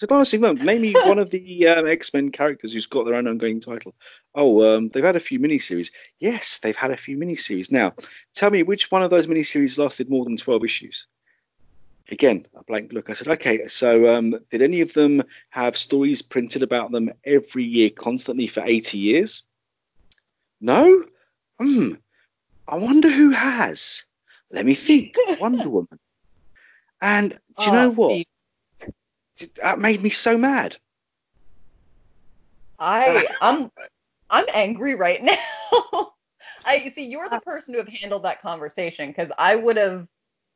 I 0.00 0.08
said, 0.08 0.12
honestly, 0.12 0.38
no, 0.38 0.52
name 0.52 0.80
me 0.80 0.94
one 0.94 1.18
of 1.18 1.28
the 1.28 1.68
um, 1.68 1.86
X-Men 1.86 2.30
characters 2.30 2.72
who's 2.72 2.86
got 2.86 3.04
their 3.04 3.16
own 3.16 3.28
ongoing 3.28 3.60
title. 3.60 3.94
Oh, 4.34 4.76
um, 4.76 4.88
they've 4.88 5.04
had 5.04 5.16
a 5.16 5.20
few 5.20 5.38
miniseries. 5.38 5.90
Yes, 6.18 6.56
they've 6.56 6.74
had 6.74 6.90
a 6.90 6.96
few 6.96 7.18
miniseries. 7.18 7.70
Now, 7.70 7.92
tell 8.34 8.48
me 8.48 8.62
which 8.62 8.90
one 8.90 9.02
of 9.02 9.10
those 9.10 9.26
miniseries 9.26 9.78
lasted 9.78 10.08
more 10.08 10.24
than 10.24 10.38
12 10.38 10.64
issues? 10.64 11.06
Again, 12.10 12.46
a 12.54 12.64
blank 12.64 12.94
look. 12.94 13.10
I 13.10 13.12
said, 13.12 13.28
okay, 13.28 13.68
so 13.68 14.16
um, 14.16 14.36
did 14.50 14.62
any 14.62 14.80
of 14.80 14.94
them 14.94 15.22
have 15.50 15.76
stories 15.76 16.22
printed 16.22 16.62
about 16.62 16.92
them 16.92 17.12
every 17.22 17.64
year 17.64 17.90
constantly 17.90 18.46
for 18.46 18.62
80 18.64 18.96
years? 18.96 19.42
No? 20.62 21.04
Hmm. 21.60 21.92
I 22.66 22.76
wonder 22.76 23.10
who 23.10 23.32
has. 23.32 24.04
Let 24.50 24.64
me 24.64 24.72
think. 24.72 25.14
Wonder 25.38 25.68
Woman. 25.68 25.98
And 27.02 27.32
do 27.58 27.64
you 27.66 27.70
Oh, 27.70 27.72
know 27.72 27.90
what? 27.90 28.08
Steve, 28.08 28.26
That 29.62 29.78
made 29.78 30.02
me 30.02 30.10
so 30.10 30.36
mad. 30.36 30.76
I 32.78 33.16
uh, 33.16 33.22
I'm 33.40 33.70
I'm 34.30 34.46
angry 34.52 34.94
right 34.94 35.22
now. 35.22 35.36
I 36.64 36.88
see 36.88 37.06
you're 37.06 37.28
the 37.28 37.36
uh, 37.36 37.40
person 37.40 37.74
to 37.74 37.78
have 37.78 37.88
handled 37.88 38.24
that 38.24 38.42
conversation 38.42 39.08
because 39.08 39.30
I 39.38 39.56
would 39.56 39.76
have. 39.76 40.06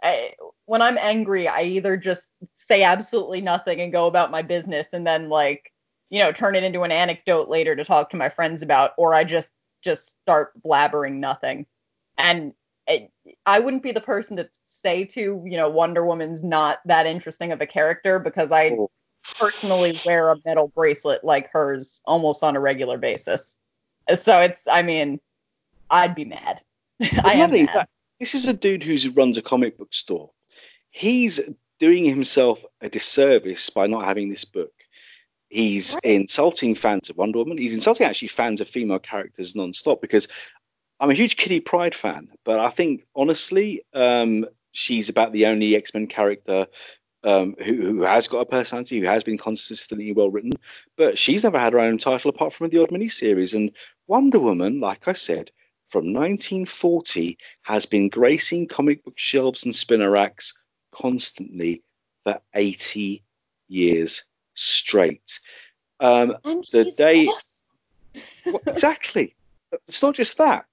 I, 0.02 0.32
when 0.66 0.82
I'm 0.82 0.98
angry, 0.98 1.48
I 1.48 1.62
either 1.62 1.96
just 1.96 2.28
say 2.56 2.82
absolutely 2.82 3.40
nothing 3.40 3.80
and 3.80 3.92
go 3.92 4.06
about 4.06 4.30
my 4.30 4.42
business, 4.42 4.88
and 4.92 5.06
then 5.06 5.28
like 5.28 5.72
you 6.10 6.18
know 6.18 6.32
turn 6.32 6.56
it 6.56 6.64
into 6.64 6.82
an 6.82 6.92
anecdote 6.92 7.48
later 7.48 7.76
to 7.76 7.84
talk 7.84 8.10
to 8.10 8.16
my 8.16 8.28
friends 8.28 8.62
about, 8.62 8.92
or 8.96 9.14
I 9.14 9.24
just 9.24 9.50
just 9.82 10.16
start 10.22 10.52
blabbering 10.62 11.14
nothing. 11.14 11.66
And 12.16 12.54
it, 12.86 13.10
I 13.46 13.60
wouldn't 13.60 13.82
be 13.82 13.92
the 13.92 14.00
person 14.00 14.36
to 14.36 14.48
say 14.84 15.04
to 15.04 15.42
you 15.46 15.56
know 15.56 15.68
Wonder 15.70 16.04
Woman's 16.04 16.42
not 16.44 16.78
that 16.84 17.06
interesting 17.06 17.52
of 17.52 17.60
a 17.60 17.66
character 17.66 18.18
because 18.18 18.52
I 18.52 18.70
Oh. 18.70 18.90
personally 19.38 19.98
wear 20.04 20.30
a 20.30 20.36
metal 20.44 20.68
bracelet 20.68 21.24
like 21.24 21.50
hers 21.50 22.00
almost 22.04 22.42
on 22.44 22.56
a 22.56 22.60
regular 22.60 22.98
basis. 22.98 23.56
So 24.16 24.40
it's, 24.40 24.68
I 24.68 24.82
mean, 24.82 25.18
I'd 25.88 26.14
be 26.14 26.26
mad. 26.26 26.60
I 27.24 27.34
am 27.34 27.50
mad. 27.52 27.68
that, 27.74 27.88
this 28.20 28.34
is 28.34 28.46
a 28.48 28.52
dude 28.52 28.82
who 28.82 29.10
runs 29.12 29.38
a 29.38 29.42
comic 29.42 29.78
book 29.78 29.94
store. 29.94 30.30
He's 30.90 31.40
doing 31.80 32.04
himself 32.04 32.62
a 32.82 32.90
disservice 32.90 33.70
by 33.70 33.86
not 33.86 34.04
having 34.04 34.28
this 34.28 34.44
book. 34.44 34.72
He's 35.48 35.94
Right. 35.94 36.04
insulting 36.04 36.74
fans 36.74 37.08
of 37.08 37.16
Wonder 37.16 37.38
Woman. 37.38 37.56
He's 37.58 37.72
insulting 37.74 38.06
actually 38.06 38.28
fans 38.28 38.60
of 38.60 38.68
female 38.68 38.98
characters 38.98 39.56
non-stop 39.56 40.02
because 40.02 40.28
I'm 41.00 41.10
a 41.10 41.14
huge 41.14 41.36
Kitty 41.36 41.60
Pryde 41.60 41.94
fan, 41.94 42.28
but 42.44 42.58
I 42.58 42.68
think 42.70 43.06
honestly, 43.16 43.82
um, 43.94 44.46
she's 44.74 45.08
about 45.08 45.32
the 45.32 45.46
only 45.46 45.74
X-Men 45.76 46.06
character 46.08 46.66
um, 47.22 47.54
who, 47.58 47.74
who 47.80 48.02
has 48.02 48.28
got 48.28 48.40
a 48.40 48.44
personality, 48.44 49.00
who 49.00 49.06
has 49.06 49.24
been 49.24 49.38
consistently 49.38 50.12
well 50.12 50.30
written, 50.30 50.52
but 50.98 51.18
she's 51.18 51.42
never 51.44 51.58
had 51.58 51.72
her 51.72 51.78
own 51.80 51.96
title 51.96 52.28
apart 52.28 52.52
from 52.52 52.68
the 52.68 52.82
odd 52.82 52.90
miniseries. 52.90 53.54
And 53.54 53.72
Wonder 54.06 54.38
Woman, 54.38 54.78
like 54.80 55.08
I 55.08 55.14
said, 55.14 55.50
from 55.88 56.12
1940 56.12 57.38
has 57.62 57.86
been 57.86 58.08
gracing 58.10 58.66
comic 58.68 59.04
book 59.04 59.14
shelves 59.16 59.64
and 59.64 59.74
spinner 59.74 60.10
racks 60.10 60.52
constantly 60.92 61.82
for 62.24 62.40
80 62.54 63.22
years 63.68 64.24
straight. 64.54 65.40
Um, 66.00 66.36
And 66.44 66.64
the 66.72 66.90
day- 66.90 67.26
awesome. 67.28 68.22
well, 68.46 68.60
exactly. 68.66 69.34
It's 69.88 70.02
not 70.02 70.14
just 70.14 70.36
that. 70.38 70.66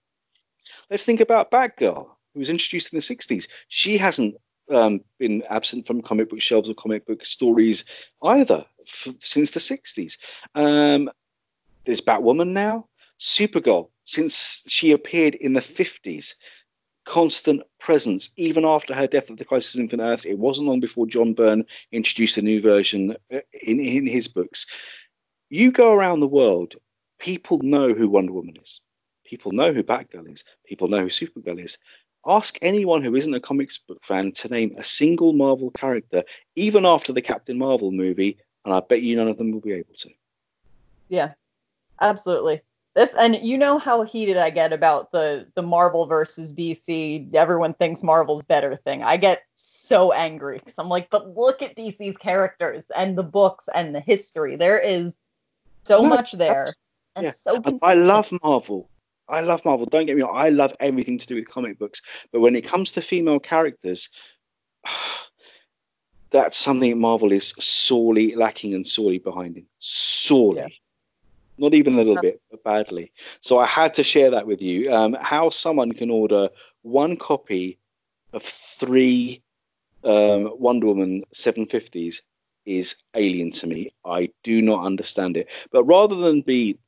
Let's 0.90 1.04
think 1.04 1.22
about 1.22 1.52
Batgirl, 1.52 2.10
who 2.34 2.40
was 2.40 2.50
introduced 2.50 2.94
in 2.94 2.98
the 2.98 3.02
60s. 3.02 3.48
She 3.68 3.98
hasn't 3.98 4.36
um, 4.70 5.02
been 5.20 5.44
absent 5.50 5.88
from 5.88 6.02
comic 6.02 6.30
book 6.30 6.42
shelves 6.42 6.70
or 6.70 6.74
comic 6.74 7.06
book 7.06 7.26
stories 7.26 7.86
either 8.24 8.66
f- 8.88 9.16
since 9.20 9.52
the 9.52 9.60
60s. 9.60 10.18
Um, 10.56 11.10
there's 11.86 12.02
Batwoman 12.02 12.50
now. 12.50 12.88
Supergirl, 13.20 13.90
since 14.04 14.64
she 14.68 14.92
appeared 14.92 15.36
in 15.36 15.54
the 15.54 15.60
50s, 15.60 16.34
constant 17.06 17.62
presence, 17.80 18.30
even 18.36 18.66
after 18.66 18.94
her 18.94 19.08
death 19.08 19.30
at 19.30 19.38
the 19.38 19.46
Crisis 19.46 19.78
Infinite 19.78 20.04
Earths. 20.04 20.26
It 20.26 20.38
wasn't 20.38 20.68
long 20.68 20.80
before 20.80 21.08
John 21.08 21.34
Byrne 21.34 21.66
introduced 21.92 22.38
a 22.38 22.42
new 22.42 22.62
version 22.62 23.16
uh, 23.34 23.40
in, 23.62 23.80
in 23.80 24.08
his 24.08 24.28
books. 24.28 24.66
You 25.50 25.72
go 25.72 25.92
around 25.94 26.20
the 26.20 26.28
world, 26.28 26.76
people 27.20 27.60
know 27.62 27.94
who 27.94 28.10
Wonder 28.10 28.34
Woman 28.34 28.58
is. 28.62 28.82
People 29.26 29.52
know 29.52 29.74
who 29.74 29.84
Batgirl 29.84 30.32
is. 30.32 30.44
People 30.66 30.88
know 30.88 31.02
who 31.02 31.08
Supergirl 31.08 31.64
is. 31.64 31.78
Ask 32.26 32.58
anyone 32.62 33.04
who 33.04 33.16
isn't 33.16 33.34
a 33.34 33.40
comics 33.40 33.78
book 33.78 34.04
fan 34.04 34.32
to 34.34 34.48
name 34.48 34.76
a 34.78 34.84
single 34.84 35.34
Marvel 35.34 35.72
character, 35.72 36.24
even 36.56 36.86
after 36.86 37.14
the 37.14 37.22
Captain 37.22 37.58
Marvel 37.58 37.92
movie, 37.92 38.38
and 38.64 38.74
I 38.74 38.80
bet 38.80 39.02
you 39.02 39.16
none 39.16 39.28
of 39.28 39.38
them 39.38 39.52
will 39.52 39.62
be 39.62 39.74
able 39.74 39.94
to. 39.96 40.10
Yeah, 41.10 41.34
absolutely. 42.00 42.62
This 42.94 43.16
and 43.16 43.38
you 43.42 43.58
know 43.58 43.78
how 43.78 44.04
heated 44.04 44.36
I 44.36 44.50
get 44.50 44.74
about 44.74 45.12
the 45.12 45.48
the 45.56 45.62
Marvel 45.62 46.06
versus 46.06 46.54
DC. 46.54 47.34
Everyone 47.34 47.74
thinks 47.74 48.04
Marvel's 48.04 48.44
better 48.44 48.76
thing. 48.76 49.02
I 49.02 49.16
get 49.16 49.44
so 49.56 50.12
angry 50.12 50.60
because 50.60 50.76
I'm 50.78 50.90
like, 50.90 51.10
but 51.10 51.36
look 51.38 51.62
at 51.62 51.78
DC's 51.78 52.18
characters 52.18 52.84
and 52.96 53.18
the 53.18 53.24
books 53.24 53.70
and 53.74 53.96
the 53.96 54.02
history. 54.02 54.58
There 54.58 54.78
is 54.78 55.16
so 55.84 56.04
No, 56.04 56.10
much 56.10 56.34
there. 56.34 56.68
And 57.16 57.26
yeah. 57.26 57.32
so 57.32 57.62
consistent. 57.62 57.84
I 57.84 57.94
love 57.94 58.32
Marvel. 58.44 58.90
I 59.32 59.42
love 59.42 59.64
Marvel. 59.66 59.86
Don't 59.86 60.06
get 60.06 60.16
me 60.16 60.24
wrong. 60.24 60.36
I 60.36 60.50
love 60.50 60.76
everything 60.80 61.18
to 61.18 61.28
do 61.28 61.36
with 61.36 61.48
comic 61.48 61.80
books. 61.80 62.02
But 62.32 62.42
when 62.42 62.56
it 62.56 62.66
comes 62.66 62.92
to 62.94 63.02
female 63.02 63.40
characters, 63.40 64.10
that's 66.30 66.58
something 66.58 67.00
Marvel 67.00 67.32
is 67.32 67.54
sorely 67.60 68.36
lacking 68.36 68.74
and 68.74 68.86
sorely 68.86 69.20
behind 69.20 69.58
in. 69.58 69.66
Sorely. 69.80 70.62
Yeah. 70.62 70.68
Not 71.58 71.74
even 71.74 71.94
a 71.94 71.98
little 71.98 72.20
bit, 72.20 72.42
but 72.50 72.64
badly. 72.64 73.12
So 73.40 73.60
I 73.60 73.68
had 73.68 73.94
to 73.96 74.04
share 74.04 74.32
that 74.32 74.48
with 74.48 74.62
you. 74.62 74.92
Um, 74.92 75.16
how 75.20 75.50
someone 75.50 75.92
can 75.92 76.10
order 76.10 76.50
one 76.82 77.18
copy 77.18 77.78
of 78.34 78.42
three 78.42 79.44
um, 80.04 80.52
Wonder 80.58 80.88
Woman 80.88 81.24
750s 81.36 82.22
is 82.66 82.96
alien 83.16 83.52
to 83.52 83.68
me. 83.68 83.94
I 84.06 84.32
do 84.44 84.62
not 84.62 84.86
understand 84.86 85.38
it. 85.38 85.50
But 85.72 85.84
rather 85.84 86.16
than 86.16 86.42
be 86.42 86.80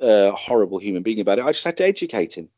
a 0.00 0.32
horrible 0.32 0.78
human 0.78 1.02
being 1.02 1.20
about 1.20 1.38
it, 1.38 1.44
I 1.44 1.52
just 1.52 1.64
had 1.64 1.76
to 1.78 1.84
educate 1.84 2.34
him. 2.34 2.48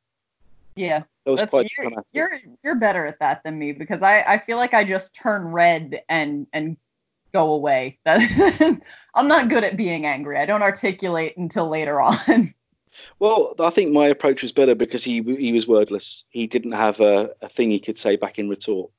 Yeah. 0.77 1.05
That 1.25 1.31
was 1.31 1.43
quite 1.43 1.71
you're, 1.79 1.93
you're 2.13 2.41
you're 2.63 2.75
better 2.75 3.07
at 3.07 3.19
that 3.21 3.43
than 3.45 3.59
me 3.59 3.73
because 3.73 4.03
I, 4.03 4.23
I 4.23 4.39
feel 4.39 4.59
like 4.59 4.75
I 4.75 4.85
just 4.85 5.15
turn 5.15 5.47
red 5.47 6.03
and 6.09 6.47
and 6.53 6.77
go 7.33 7.53
away. 7.53 7.99
That 8.05 8.21
I'm 9.15 9.29
not 9.29 9.49
good 9.49 9.65
at 9.65 9.77
being 9.77 10.05
angry. 10.05 10.39
I 10.39 10.47
don't 10.47 10.63
articulate 10.63 11.37
until 11.37 11.69
later 11.69 12.01
on. 12.01 12.55
Well, 13.19 13.57
I 13.59 13.71
think 13.71 13.91
my 13.91 14.07
approach 14.07 14.41
was 14.43 14.53
better 14.53 14.77
because 14.77 15.03
he 15.03 15.21
he 15.21 15.51
was 15.53 15.67
wordless. 15.67 16.27
He 16.31 16.47
didn't 16.47 16.73
have 16.73 17.01
a, 17.01 17.35
a 17.43 17.49
thing 17.49 17.73
he 17.73 17.81
could 17.81 17.99
say 17.99 18.15
back 18.15 18.39
in 18.39 18.49
retort. 18.49 18.93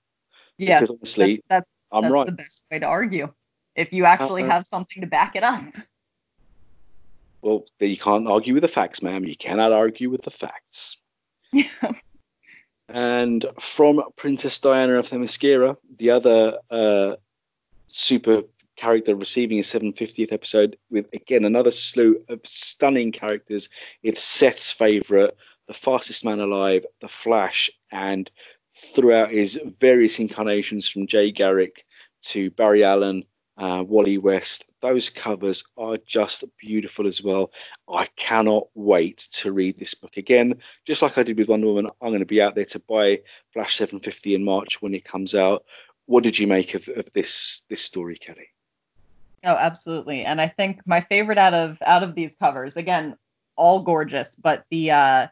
yeah, 0.57 0.81
Because 0.81 0.97
honestly, 0.97 1.35
that's 1.35 1.63
that's, 1.63 1.67
I'm 1.93 2.01
that's 2.01 2.13
right. 2.13 2.25
the 2.25 2.31
best 2.33 2.65
way 2.69 2.79
to 2.79 2.85
argue. 2.87 3.31
If 3.73 3.93
you 3.93 4.03
actually 4.03 4.43
Uh, 4.43 4.47
have 4.47 4.67
something 4.67 4.99
to 4.99 5.07
back 5.07 5.37
it 5.37 5.43
up. 5.43 5.63
Well, 7.45 7.65
then 7.79 7.91
you 7.91 7.97
can't 7.97 8.27
argue 8.27 8.55
with 8.55 8.63
the 8.63 8.67
facts, 8.67 9.03
ma'am. 9.03 9.23
You 9.23 9.37
cannot 9.37 9.71
argue 9.71 10.09
with 10.09 10.23
the 10.23 10.31
facts. 10.31 10.97
Yeah. 11.53 11.63
And 12.87 13.43
from 13.59 14.03
Princess 14.15 14.59
Diana 14.59 14.99
of 14.99 15.07
Themyscira, 15.07 15.75
the 15.97 16.11
other 16.11 16.59
uh, 16.69 17.15
super 17.87 18.43
character 18.75 19.15
receiving 19.15 19.57
a 19.57 19.63
750th 19.63 20.31
episode 20.31 20.77
with 20.91 21.07
again 21.11 21.45
another 21.45 21.71
slew 21.71 22.23
of 22.29 22.45
stunning 22.45 23.11
characters. 23.11 23.69
It's 24.03 24.21
Seth's 24.21 24.71
favorite, 24.71 25.35
the 25.67 25.73
fastest 25.73 26.23
man 26.23 26.39
alive, 26.39 26.85
the 27.01 27.07
Flash, 27.07 27.71
and 27.91 28.29
throughout 28.93 29.31
his 29.31 29.59
various 29.79 30.19
incarnations 30.19 30.87
from 30.87 31.07
Jay 31.07 31.31
Garrick 31.31 31.87
to 32.25 32.51
Barry 32.51 32.83
Allen, 32.83 33.23
uh, 33.57 33.83
Wally 33.87 34.19
West, 34.19 34.71
those 34.85 35.09
covers 35.09 35.63
are 35.77 35.97
just 35.97 36.43
beautiful 36.59 37.07
as 37.07 37.23
well. 37.23 37.51
I 37.91 38.05
cannot 38.15 38.67
wait 38.75 39.17
to 39.33 39.51
read 39.51 39.79
this 39.79 39.95
book 39.95 40.17
again. 40.17 40.59
Just 40.85 41.01
like 41.01 41.17
I 41.17 41.23
did 41.23 41.37
with 41.37 41.49
Wonder 41.49 41.67
Woman, 41.67 41.89
I'm 42.01 42.09
going 42.09 42.19
to 42.19 42.25
be 42.25 42.41
out 42.41 42.53
there 42.53 42.65
to 42.65 42.79
buy 42.79 43.21
Flash 43.51 43.75
750 43.77 44.35
in 44.35 44.43
March 44.43 44.81
when 44.83 44.93
it 44.93 45.03
comes 45.03 45.33
out. 45.33 45.65
What 46.05 46.23
did 46.23 46.37
you 46.37 46.45
make 46.45 46.75
of, 46.75 46.87
of 46.89 47.11
this 47.13 47.63
this 47.67 47.81
story, 47.81 48.15
Kelly? 48.15 48.49
Oh, 49.43 49.55
absolutely. 49.55 50.23
And 50.23 50.39
I 50.39 50.49
think 50.49 50.81
my 50.85 51.01
favorite 51.01 51.39
out 51.39 51.55
of 51.55 51.79
out 51.83 52.03
of 52.03 52.13
these 52.13 52.35
covers, 52.35 52.77
again, 52.77 53.17
all 53.55 53.81
gorgeous, 53.81 54.35
but 54.35 54.65
the 54.69 54.91
uh 54.91 55.27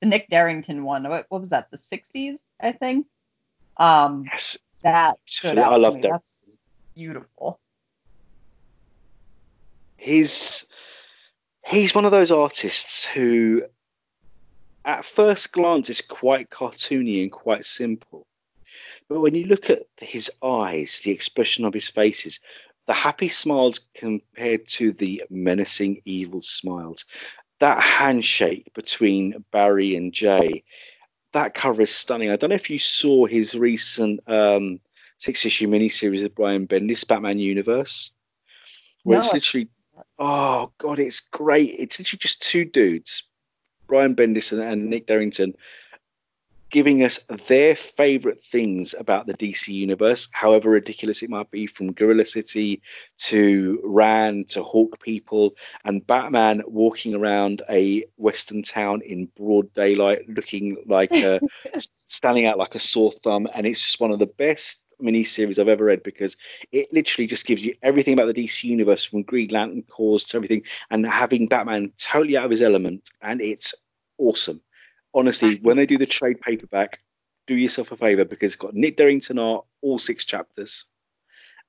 the 0.00 0.06
Nick 0.06 0.30
Derington 0.30 0.82
one, 0.82 1.06
what, 1.06 1.26
what 1.28 1.40
was 1.40 1.50
that? 1.50 1.70
The 1.70 1.76
60s, 1.76 2.38
I 2.60 2.72
think. 2.72 3.06
Um, 3.76 4.24
Yes, 4.32 4.58
that 4.82 5.18
I 5.42 5.76
love 5.76 6.00
that. 6.00 6.10
That's 6.10 6.58
beautiful. 6.94 7.60
He's 10.04 10.66
he's 11.66 11.94
one 11.94 12.04
of 12.04 12.10
those 12.10 12.30
artists 12.30 13.04
who 13.04 13.62
at 14.84 15.04
first 15.04 15.52
glance 15.52 15.88
is 15.88 16.02
quite 16.02 16.50
cartoony 16.50 17.22
and 17.22 17.32
quite 17.32 17.64
simple. 17.64 18.26
But 19.08 19.20
when 19.20 19.34
you 19.34 19.46
look 19.46 19.70
at 19.70 19.82
his 19.98 20.30
eyes 20.42 21.00
the 21.04 21.10
expression 21.10 21.64
of 21.64 21.74
his 21.74 21.88
faces 21.88 22.40
the 22.86 22.92
happy 22.92 23.30
smiles 23.30 23.80
compared 23.94 24.66
to 24.66 24.92
the 24.92 25.24
menacing 25.30 26.02
evil 26.04 26.42
smiles. 26.42 27.06
That 27.60 27.80
handshake 27.80 28.72
between 28.74 29.42
barry 29.50 29.96
and 29.96 30.12
jay 30.12 30.64
that 31.32 31.54
cover 31.54 31.82
is 31.82 31.90
stunning. 31.90 32.30
I 32.30 32.36
don't 32.36 32.50
know 32.50 32.56
if 32.56 32.70
you 32.70 32.78
saw 32.78 33.26
his 33.26 33.56
recent 33.56 34.20
um, 34.28 34.80
six 35.18 35.44
issue 35.46 35.66
miniseries 35.66 36.24
of 36.24 36.34
brian 36.34 36.66
bendis 36.68 37.06
batman 37.06 37.38
universe 37.38 38.10
where 39.04 39.18
No, 39.18 39.24
it's 39.24 39.32
literally 39.32 39.68
Oh 40.18 40.72
god, 40.78 40.98
it's 40.98 41.20
great. 41.20 41.74
It's 41.78 41.98
literally 41.98 42.18
just 42.18 42.42
two 42.42 42.64
dudes, 42.64 43.24
Brian 43.86 44.14
Bendis 44.14 44.52
and, 44.52 44.62
and 44.62 44.90
Nick 44.90 45.06
Derington, 45.06 45.54
giving 46.70 47.04
us 47.04 47.18
their 47.46 47.76
favorite 47.76 48.42
things 48.42 48.94
about 48.98 49.26
the 49.26 49.34
DC 49.34 49.68
universe, 49.68 50.28
however 50.32 50.70
ridiculous 50.70 51.22
it 51.22 51.30
might 51.30 51.50
be, 51.50 51.66
from 51.66 51.92
Gorilla 51.92 52.24
City 52.24 52.82
to 53.18 53.80
Rann 53.84 54.44
to 54.50 54.62
Hawk 54.62 55.00
People, 55.00 55.54
and 55.84 56.06
Batman 56.06 56.62
walking 56.66 57.14
around 57.14 57.62
a 57.70 58.04
western 58.16 58.62
town 58.62 59.02
in 59.02 59.26
broad 59.36 59.72
daylight, 59.74 60.28
looking 60.28 60.78
like 60.86 61.12
a, 61.12 61.40
standing 62.06 62.46
out 62.46 62.58
like 62.58 62.74
a 62.74 62.80
sore 62.80 63.12
thumb, 63.12 63.46
and 63.54 63.66
it's 63.66 63.80
just 63.80 64.00
one 64.00 64.10
of 64.10 64.18
the 64.18 64.26
best 64.26 64.83
miniseries 65.02 65.58
I've 65.58 65.68
ever 65.68 65.84
read 65.84 66.02
because 66.02 66.36
it 66.72 66.92
literally 66.92 67.26
just 67.26 67.46
gives 67.46 67.64
you 67.64 67.74
everything 67.82 68.14
about 68.14 68.34
the 68.34 68.44
DC 68.44 68.64
universe 68.64 69.04
from 69.04 69.22
Green 69.22 69.48
Lantern 69.48 69.82
Corps 69.82 70.24
to 70.26 70.36
everything, 70.36 70.62
and 70.90 71.06
having 71.06 71.48
Batman 71.48 71.92
totally 71.96 72.36
out 72.36 72.44
of 72.44 72.50
his 72.50 72.62
element, 72.62 73.10
and 73.20 73.40
it's 73.40 73.74
awesome. 74.18 74.60
Honestly, 75.12 75.58
when 75.62 75.76
they 75.76 75.86
do 75.86 75.98
the 75.98 76.06
trade 76.06 76.40
paperback, 76.40 77.00
do 77.46 77.54
yourself 77.54 77.92
a 77.92 77.96
favor 77.96 78.24
because 78.24 78.52
it's 78.52 78.60
got 78.60 78.74
Nick 78.74 78.96
Derington 78.96 79.38
art, 79.38 79.64
all 79.82 79.98
six 79.98 80.24
chapters, 80.24 80.86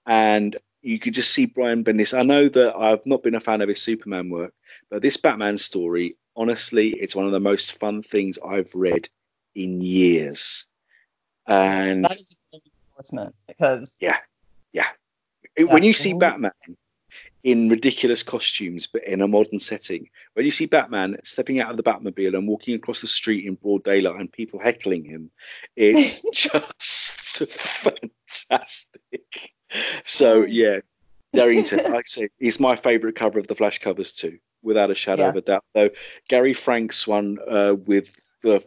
and 0.06 0.56
you 0.82 1.00
could 1.00 1.14
just 1.14 1.32
see 1.32 1.48
Brian 1.48 1.84
Bendis. 1.84 2.18
I 2.18 2.24
know 2.24 2.48
that 2.48 2.76
I've 2.76 3.06
not 3.06 3.24
been 3.24 3.36
a 3.36 3.40
fan 3.40 3.62
of 3.62 3.70
his 3.70 3.82
Superman 3.82 4.30
work, 4.30 4.54
but 4.90 5.02
this 5.02 5.18
Batman 5.18 5.58
story, 5.58 6.16
honestly, 6.36 6.90
it's 6.90 7.16
one 7.16 7.26
of 7.26 7.32
the 7.32 7.40
most 7.40 7.80
fun 7.80 8.04
things 8.04 8.38
I've 8.38 8.74
read 8.76 9.10
in 9.56 9.82
years. 9.82 10.68
And 11.48 12.08
A 12.98 13.32
because 13.48 13.96
Yeah. 14.00 14.18
It- 15.56 15.70
when 15.70 15.84
you 15.84 15.94
see 15.94 16.14
Batman 16.14 16.52
in 17.44 17.70
ridiculous 17.70 18.24
costumes 18.24 18.88
but 18.88 19.06
in 19.06 19.22
a 19.22 19.28
modern 19.28 19.60
setting, 19.60 20.10
when 20.34 20.44
you 20.46 20.52
see 20.52 20.66
Batman 20.66 21.18
stepping 21.24 21.62
out 21.62 21.72
of 21.72 21.78
the 21.78 21.84
Batmobile 21.84 22.38
and 22.38 22.46
walking 22.48 22.76
across 22.76 23.00
the 23.00 23.08
street 23.08 23.46
in 23.46 23.56
broad 23.56 23.84
daylight 23.86 24.20
and 24.20 24.30
people 24.32 24.60
heckling 24.60 25.06
him, 25.06 25.32
it's 25.78 26.22
just 26.34 27.48
fantastic. 27.50 29.00
So 30.04 30.44
yeah, 30.44 30.80
Derington, 31.34 31.84
like 31.86 31.94
I 31.94 32.02
say, 32.06 32.30
is 32.40 32.60
my 32.60 32.76
favourite 32.76 33.16
cover 33.16 33.40
of 33.40 33.48
the 33.48 33.56
Flash 33.56 33.80
covers 33.80 34.12
too, 34.12 34.40
without 34.62 34.92
a 34.92 34.96
shadow 34.96 35.24
Yeah. 35.24 35.30
of 35.30 35.36
a 35.38 35.42
doubt. 35.42 35.64
Though 35.74 35.92
Gary 36.28 36.54
Frank's 36.54 37.08
one 37.08 37.38
uh, 37.48 37.76
with 37.76 38.14
the 38.42 38.62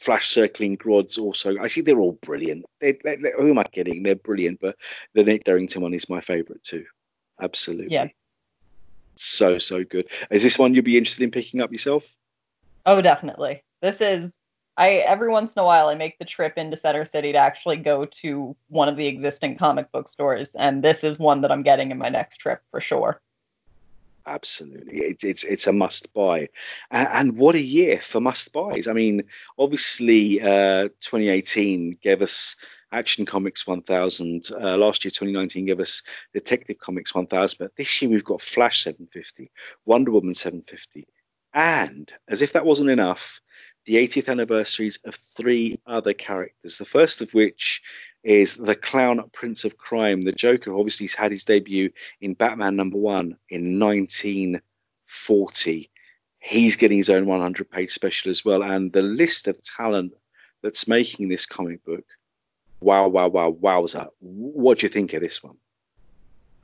Flash 0.00 0.28
circling 0.28 0.78
Grodd's 0.78 1.18
also. 1.18 1.58
Actually, 1.58 1.82
they're 1.82 1.98
all 2.00 2.18
brilliant. 2.22 2.64
They, 2.80 2.92
they, 2.92 3.16
they- 3.16 3.32
who 3.32 3.50
am 3.50 3.58
I 3.58 3.64
kidding? 3.64 4.02
They're 4.02 4.14
brilliant. 4.14 4.58
But 4.60 4.76
the 5.12 5.24
Nick 5.24 5.44
Derington 5.44 5.82
one 5.82 5.92
is 5.92 6.08
my 6.08 6.22
favourite 6.22 6.62
too. 6.62 6.86
Absolutely. 7.40 7.92
Yeah. 7.92 8.08
So 9.16 9.58
so 9.58 9.84
good. 9.84 10.08
Is 10.30 10.42
this 10.42 10.58
one 10.58 10.74
you'd 10.74 10.86
be 10.86 10.96
interested 10.96 11.22
in 11.24 11.30
picking 11.30 11.60
up 11.60 11.70
yourself? 11.70 12.04
Oh, 12.86 13.02
definitely. 13.02 13.62
This 13.82 14.00
is 14.00 14.32
I 14.78 14.92
every 14.94 15.28
once 15.28 15.52
in 15.54 15.60
a 15.60 15.66
while 15.66 15.88
I 15.88 15.94
make 15.96 16.18
the 16.18 16.24
trip 16.24 16.56
into 16.56 16.76
Center 16.76 17.04
City 17.04 17.32
to 17.32 17.38
actually 17.38 17.76
go 17.76 18.06
to 18.06 18.56
one 18.68 18.88
of 18.88 18.96
the 18.96 19.06
existing 19.06 19.56
comic 19.58 19.92
book 19.92 20.08
stores, 20.08 20.54
and 20.54 20.82
this 20.82 21.04
is 21.04 21.18
one 21.18 21.42
that 21.42 21.52
I'm 21.52 21.62
getting 21.62 21.90
in 21.90 21.98
my 21.98 22.08
next 22.08 22.38
trip 22.38 22.62
for 22.70 22.80
sure. 22.80 23.20
Absolutely, 24.26 24.98
it's 24.98 25.24
it's 25.24 25.44
it's 25.44 25.66
a 25.66 25.72
must 25.72 26.12
buy, 26.12 26.50
and, 26.90 27.08
and 27.08 27.36
what 27.38 27.54
a 27.54 27.60
year 27.60 28.00
for 28.00 28.20
must 28.20 28.52
buys. 28.52 28.86
I 28.86 28.92
mean, 28.92 29.24
obviously, 29.58 30.40
uh, 30.42 30.88
2018 31.00 31.96
gave 32.02 32.20
us 32.20 32.56
Action 32.92 33.24
Comics 33.24 33.66
1000. 33.66 34.50
Uh, 34.50 34.76
last 34.76 35.04
year, 35.04 35.10
2019 35.10 35.64
gave 35.64 35.80
us 35.80 36.02
Detective 36.34 36.78
Comics 36.78 37.14
1000, 37.14 37.56
but 37.58 37.74
this 37.76 38.02
year 38.02 38.10
we've 38.10 38.24
got 38.24 38.42
Flash 38.42 38.84
750, 38.84 39.50
Wonder 39.86 40.10
Woman 40.10 40.34
750, 40.34 41.08
and 41.54 42.12
as 42.28 42.42
if 42.42 42.52
that 42.52 42.66
wasn't 42.66 42.90
enough, 42.90 43.40
the 43.86 43.94
80th 43.94 44.28
anniversaries 44.28 44.98
of 45.04 45.14
three 45.14 45.78
other 45.86 46.12
characters. 46.12 46.76
The 46.76 46.84
first 46.84 47.22
of 47.22 47.32
which 47.32 47.80
is 48.22 48.54
the 48.54 48.74
clown 48.74 49.22
Prince 49.32 49.64
of 49.64 49.78
Crime. 49.78 50.22
The 50.22 50.32
Joker 50.32 50.74
obviously 50.74 51.04
he's 51.04 51.14
had 51.14 51.32
his 51.32 51.44
debut 51.44 51.90
in 52.20 52.34
Batman 52.34 52.76
number 52.76 52.98
one 52.98 53.38
in 53.48 53.78
1940. 53.78 55.90
He's 56.38 56.76
getting 56.76 56.98
his 56.98 57.08
own 57.10 57.26
100 57.26 57.70
page 57.70 57.90
special 57.90 58.30
as 58.30 58.44
well. 58.44 58.62
And 58.62 58.92
the 58.92 59.02
list 59.02 59.48
of 59.48 59.60
talent 59.62 60.12
that's 60.62 60.88
making 60.88 61.28
this 61.28 61.46
comic 61.46 61.84
book, 61.84 62.04
wow, 62.80 63.08
wow, 63.08 63.28
wow, 63.28 63.52
wowza. 63.52 64.08
What 64.20 64.78
do 64.78 64.86
you 64.86 64.90
think 64.90 65.12
of 65.14 65.22
this 65.22 65.42
one? 65.42 65.56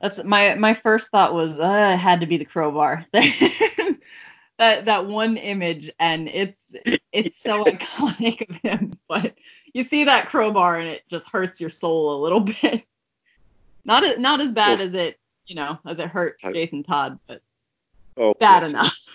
That's 0.01 0.23
my 0.23 0.55
my 0.55 0.75
first 0.75 1.09
thought 1.09 1.33
was 1.33 1.59
uh, 1.59 1.91
it 1.93 1.97
had 1.97 2.21
to 2.21 2.27
be 2.27 2.37
the 2.37 2.45
crowbar. 2.45 3.05
that 4.57 4.85
that 4.85 5.05
one 5.05 5.37
image 5.37 5.89
and 5.99 6.27
it's 6.27 6.75
it's 7.11 7.39
so 7.39 7.63
iconic 7.65 8.49
of 8.49 8.55
him 8.57 8.93
but 9.07 9.33
you 9.73 9.83
see 9.83 10.03
that 10.03 10.27
crowbar 10.27 10.77
and 10.77 10.89
it 10.89 11.03
just 11.09 11.29
hurts 11.29 11.61
your 11.61 11.69
soul 11.69 12.19
a 12.19 12.21
little 12.21 12.39
bit. 12.61 12.83
Not 13.85 14.03
as 14.03 14.17
not 14.17 14.41
as 14.41 14.51
bad 14.51 14.81
oh. 14.81 14.83
as 14.83 14.93
it 14.93 15.19
you 15.45 15.55
know 15.55 15.79
as 15.85 15.99
it 15.99 16.09
hurt 16.09 16.37
jason 16.41 16.83
todd 16.83 17.19
but 17.27 17.41
oh, 18.17 18.33
bad 18.39 18.63
enough. 18.63 18.95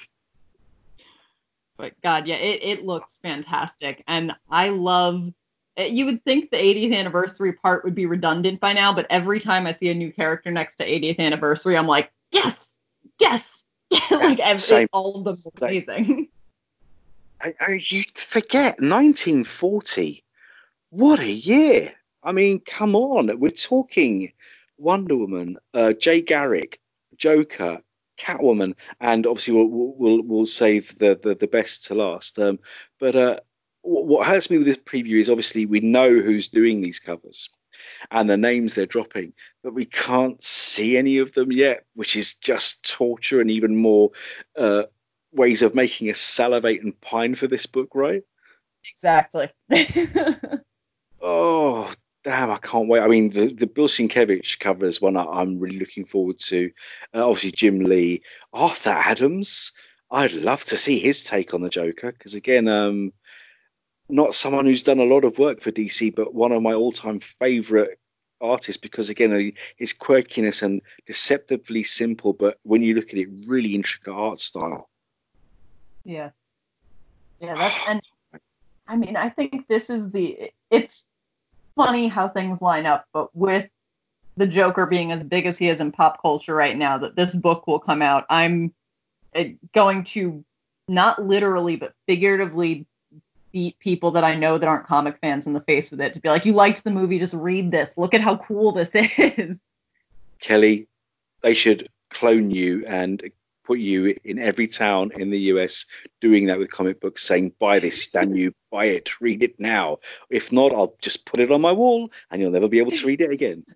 But 1.78 2.00
god 2.00 2.28
yeah 2.28 2.36
it, 2.36 2.62
it 2.62 2.86
looks 2.86 3.18
fantastic 3.18 4.04
and 4.06 4.36
i 4.48 4.68
love 4.68 5.32
eh, 5.76 5.86
you 5.86 6.06
would 6.06 6.22
think 6.22 6.50
the 6.50 6.56
80th 6.56 6.96
anniversary 6.96 7.54
part 7.54 7.82
would 7.82 7.94
be 7.94 8.06
redundant 8.06 8.60
by 8.60 8.72
now 8.72 8.92
but 8.92 9.06
every 9.10 9.40
time 9.40 9.66
i 9.66 9.72
see 9.72 9.88
a 9.88 9.94
new 9.94 10.12
character 10.12 10.52
next 10.52 10.76
to 10.76 10.86
80th 10.86 11.18
anniversary 11.18 11.76
i'm 11.76 11.88
like 11.88 12.12
yes! 12.30 12.78
Yes 13.18 13.61
like 14.10 14.40
every, 14.40 14.88
all 14.92 15.16
of 15.16 15.24
them 15.24 15.52
amazing. 15.60 16.28
I, 17.40 17.54
I, 17.60 17.82
you 17.88 18.04
forget 18.14 18.80
1940. 18.80 20.24
What 20.90 21.20
a 21.20 21.30
year! 21.30 21.92
I 22.22 22.32
mean, 22.32 22.60
come 22.60 22.94
on, 22.94 23.38
we're 23.38 23.50
talking 23.50 24.32
Wonder 24.78 25.16
Woman, 25.16 25.58
uh, 25.74 25.92
Jay 25.92 26.20
Garrick, 26.20 26.80
Joker, 27.16 27.80
Catwoman, 28.18 28.74
and 29.00 29.26
obviously 29.26 29.54
we'll 29.54 29.94
we'll, 29.96 30.22
we'll 30.22 30.46
save 30.46 30.96
the, 30.98 31.18
the, 31.20 31.34
the 31.34 31.46
best 31.46 31.86
to 31.86 31.94
last. 31.94 32.38
Um, 32.38 32.58
but 33.00 33.16
uh, 33.16 33.40
what 33.82 34.26
hurts 34.26 34.50
me 34.50 34.58
with 34.58 34.66
this 34.66 34.78
preview 34.78 35.18
is 35.18 35.30
obviously 35.30 35.66
we 35.66 35.80
know 35.80 36.08
who's 36.08 36.48
doing 36.48 36.80
these 36.80 37.00
covers 37.00 37.50
and 38.10 38.28
the 38.28 38.36
names 38.36 38.74
they're 38.74 38.86
dropping, 38.86 39.32
but 39.62 39.74
we 39.74 39.84
can't 39.84 40.42
see 40.42 40.96
any 40.96 41.18
of 41.18 41.32
them 41.32 41.52
yet, 41.52 41.84
which 41.94 42.16
is 42.16 42.34
just 42.34 42.90
torture 42.90 43.40
and 43.40 43.50
even 43.50 43.76
more 43.76 44.10
uh, 44.56 44.84
ways 45.32 45.62
of 45.62 45.74
making 45.74 46.10
us 46.10 46.20
salivate 46.20 46.82
and 46.82 47.00
pine 47.00 47.34
for 47.34 47.46
this 47.46 47.66
book, 47.66 47.90
right? 47.94 48.22
Exactly. 48.90 49.50
oh, 51.20 51.92
damn, 52.24 52.50
I 52.50 52.58
can't 52.58 52.88
wait. 52.88 53.00
I 53.00 53.08
mean, 53.08 53.30
the, 53.30 53.52
the 53.52 53.66
Bill 53.66 53.88
Sienkiewicz 53.88 54.58
cover 54.58 54.86
is 54.86 55.00
one 55.00 55.16
I'm 55.16 55.58
really 55.58 55.78
looking 55.78 56.04
forward 56.04 56.38
to. 56.38 56.70
Uh, 57.14 57.26
obviously, 57.26 57.52
Jim 57.52 57.80
Lee, 57.80 58.22
Arthur 58.52 58.90
Adams. 58.90 59.72
I'd 60.10 60.32
love 60.32 60.62
to 60.66 60.76
see 60.76 60.98
his 60.98 61.24
take 61.24 61.54
on 61.54 61.62
the 61.62 61.70
Joker 61.70 62.12
because, 62.12 62.34
again, 62.34 62.68
um, 62.68 63.14
not 64.08 64.34
someone 64.34 64.66
who's 64.66 64.82
done 64.82 64.98
a 64.98 65.04
lot 65.04 65.24
of 65.24 65.38
work 65.38 65.60
for 65.60 65.70
DC, 65.70 66.14
but 66.14 66.34
one 66.34 66.52
of 66.52 66.62
my 66.62 66.74
all-time 66.74 67.20
favorite 67.20 67.98
artists 68.40 68.76
because 68.76 69.08
again 69.08 69.52
his 69.76 69.92
quirkiness 69.92 70.62
and 70.62 70.82
deceptively 71.06 71.84
simple, 71.84 72.32
but 72.32 72.58
when 72.64 72.82
you 72.82 72.94
look 72.94 73.10
at 73.10 73.18
it, 73.18 73.28
really 73.46 73.74
intricate 73.74 74.12
art 74.12 74.38
style. 74.38 74.88
Yeah, 76.04 76.30
yeah, 77.40 77.54
that's 77.58 77.88
and 77.88 78.02
I 78.86 78.96
mean 78.96 79.16
I 79.16 79.28
think 79.28 79.68
this 79.68 79.88
is 79.88 80.10
the 80.10 80.50
it's 80.70 81.06
funny 81.76 82.08
how 82.08 82.28
things 82.28 82.60
line 82.60 82.86
up, 82.86 83.06
but 83.12 83.34
with 83.34 83.68
the 84.36 84.46
Joker 84.46 84.86
being 84.86 85.12
as 85.12 85.22
big 85.22 85.46
as 85.46 85.58
he 85.58 85.68
is 85.68 85.80
in 85.80 85.92
pop 85.92 86.20
culture 86.20 86.54
right 86.54 86.76
now, 86.76 86.98
that 86.98 87.16
this 87.16 87.34
book 87.34 87.66
will 87.66 87.78
come 87.78 88.02
out. 88.02 88.24
I'm 88.30 88.72
eh, 89.34 89.52
going 89.72 90.04
to 90.04 90.44
not 90.88 91.24
literally 91.24 91.76
but 91.76 91.94
figuratively 92.08 92.86
beat 93.52 93.78
people 93.78 94.12
that 94.12 94.24
I 94.24 94.34
know 94.34 94.58
that 94.58 94.68
aren't 94.68 94.86
comic 94.86 95.18
fans 95.18 95.46
in 95.46 95.52
the 95.52 95.60
face 95.60 95.90
with 95.90 96.00
it 96.00 96.14
to 96.14 96.20
be 96.20 96.28
like, 96.28 96.46
you 96.46 96.54
liked 96.54 96.84
the 96.84 96.90
movie, 96.90 97.18
just 97.18 97.34
read 97.34 97.70
this. 97.70 97.96
Look 97.96 98.14
at 98.14 98.20
how 98.20 98.36
cool 98.36 98.72
this 98.72 98.90
is. 98.94 99.60
Kelly, 100.40 100.88
they 101.42 101.54
should 101.54 101.88
clone 102.10 102.50
you 102.50 102.84
and 102.86 103.22
put 103.64 103.78
you 103.78 104.16
in 104.24 104.38
every 104.38 104.66
town 104.66 105.12
in 105.14 105.30
the 105.30 105.38
US 105.40 105.86
doing 106.20 106.46
that 106.46 106.58
with 106.58 106.70
comic 106.70 107.00
books, 107.00 107.22
saying, 107.22 107.52
buy 107.58 107.78
this, 107.78 108.08
damn 108.08 108.34
you, 108.34 108.54
buy 108.70 108.86
it, 108.86 109.20
read 109.20 109.42
it 109.42 109.60
now. 109.60 109.98
If 110.30 110.50
not, 110.50 110.72
I'll 110.72 110.94
just 111.00 111.26
put 111.26 111.40
it 111.40 111.52
on 111.52 111.60
my 111.60 111.72
wall 111.72 112.10
and 112.30 112.40
you'll 112.40 112.50
never 112.50 112.68
be 112.68 112.78
able 112.78 112.90
to 112.92 113.06
read 113.06 113.20
it 113.20 113.30
again. 113.30 113.64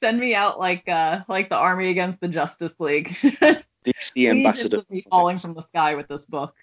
Send 0.00 0.18
me 0.18 0.34
out 0.34 0.58
like 0.58 0.88
uh 0.88 1.20
like 1.28 1.48
the 1.48 1.56
army 1.56 1.88
against 1.88 2.20
the 2.20 2.28
Justice 2.28 2.74
League. 2.78 3.08
DC 3.86 4.28
ambassador. 4.28 4.82
Me 4.90 5.02
falling 5.08 5.38
from 5.38 5.54
the 5.54 5.62
sky 5.62 5.94
with 5.94 6.08
this 6.08 6.26
book 6.26 6.54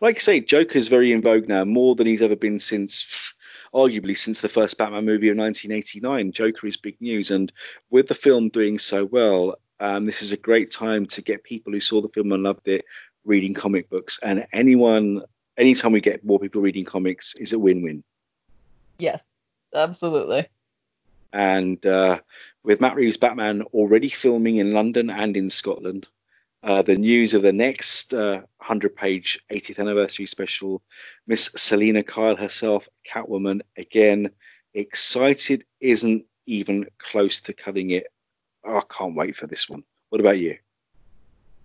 like 0.00 0.16
I 0.16 0.20
say, 0.20 0.40
Joker 0.40 0.78
is 0.78 0.88
very 0.88 1.12
in 1.12 1.22
vogue 1.22 1.48
now, 1.48 1.64
more 1.64 1.94
than 1.94 2.06
he's 2.06 2.22
ever 2.22 2.36
been 2.36 2.58
since, 2.58 3.32
arguably, 3.72 4.16
since 4.16 4.40
the 4.40 4.48
first 4.48 4.78
Batman 4.78 5.04
movie 5.04 5.28
of 5.28 5.36
1989. 5.36 6.32
Joker 6.32 6.66
is 6.66 6.76
big 6.76 7.00
news, 7.00 7.30
and 7.30 7.52
with 7.90 8.08
the 8.08 8.14
film 8.14 8.48
doing 8.48 8.78
so 8.78 9.04
well, 9.04 9.56
um, 9.80 10.06
this 10.06 10.22
is 10.22 10.32
a 10.32 10.36
great 10.36 10.70
time 10.70 11.06
to 11.06 11.22
get 11.22 11.44
people 11.44 11.72
who 11.72 11.80
saw 11.80 12.00
the 12.00 12.08
film 12.08 12.32
and 12.32 12.42
loved 12.42 12.68
it 12.68 12.84
reading 13.24 13.54
comic 13.54 13.88
books. 13.90 14.18
And 14.22 14.46
anyone, 14.52 15.22
anytime 15.56 15.92
we 15.92 16.00
get 16.00 16.24
more 16.24 16.38
people 16.38 16.60
reading 16.60 16.84
comics, 16.84 17.34
is 17.34 17.52
a 17.52 17.58
win-win. 17.58 18.04
Yes, 18.98 19.24
absolutely. 19.74 20.46
And 21.32 21.84
uh, 21.84 22.20
with 22.62 22.80
Matt 22.80 22.94
Reeves' 22.94 23.16
Batman 23.16 23.62
already 23.62 24.08
filming 24.08 24.56
in 24.56 24.72
London 24.72 25.10
and 25.10 25.36
in 25.36 25.50
Scotland, 25.50 26.06
uh, 26.64 26.80
the 26.80 26.96
news 26.96 27.34
of 27.34 27.42
the 27.42 27.52
next 27.52 28.14
uh, 28.14 28.40
100 28.56 28.96
page 28.96 29.38
80th 29.52 29.78
anniversary 29.78 30.24
special, 30.24 30.82
Miss 31.26 31.50
Selina 31.54 32.02
Kyle 32.02 32.36
herself, 32.36 32.88
Catwoman, 33.06 33.60
again, 33.76 34.30
excited 34.72 35.64
isn't 35.78 36.24
even 36.46 36.86
close 36.98 37.42
to 37.42 37.52
cutting 37.52 37.90
it. 37.90 38.06
Oh, 38.64 38.78
I 38.78 38.82
can't 38.88 39.14
wait 39.14 39.36
for 39.36 39.46
this 39.46 39.68
one. 39.68 39.84
What 40.08 40.22
about 40.22 40.38
you? 40.38 40.56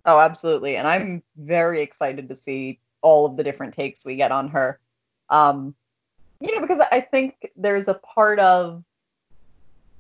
Oh, 0.06 0.20
absolutely. 0.20 0.76
And 0.76 0.86
I'm 0.86 1.24
very 1.38 1.82
excited 1.82 2.28
to 2.28 2.36
see 2.36 2.82
all 3.02 3.26
of 3.26 3.38
the 3.38 3.44
different 3.44 3.74
takes 3.74 4.06
we 4.06 4.18
get 4.18 4.34
on 4.34 4.50
her. 4.50 4.80
Um, 5.30 5.76
you 6.42 6.54
know, 6.54 6.62
because 6.62 6.82
I 6.92 7.00
think 7.00 7.52
there's 7.56 7.88
a 7.88 7.94
part 7.94 8.40
of 8.40 8.84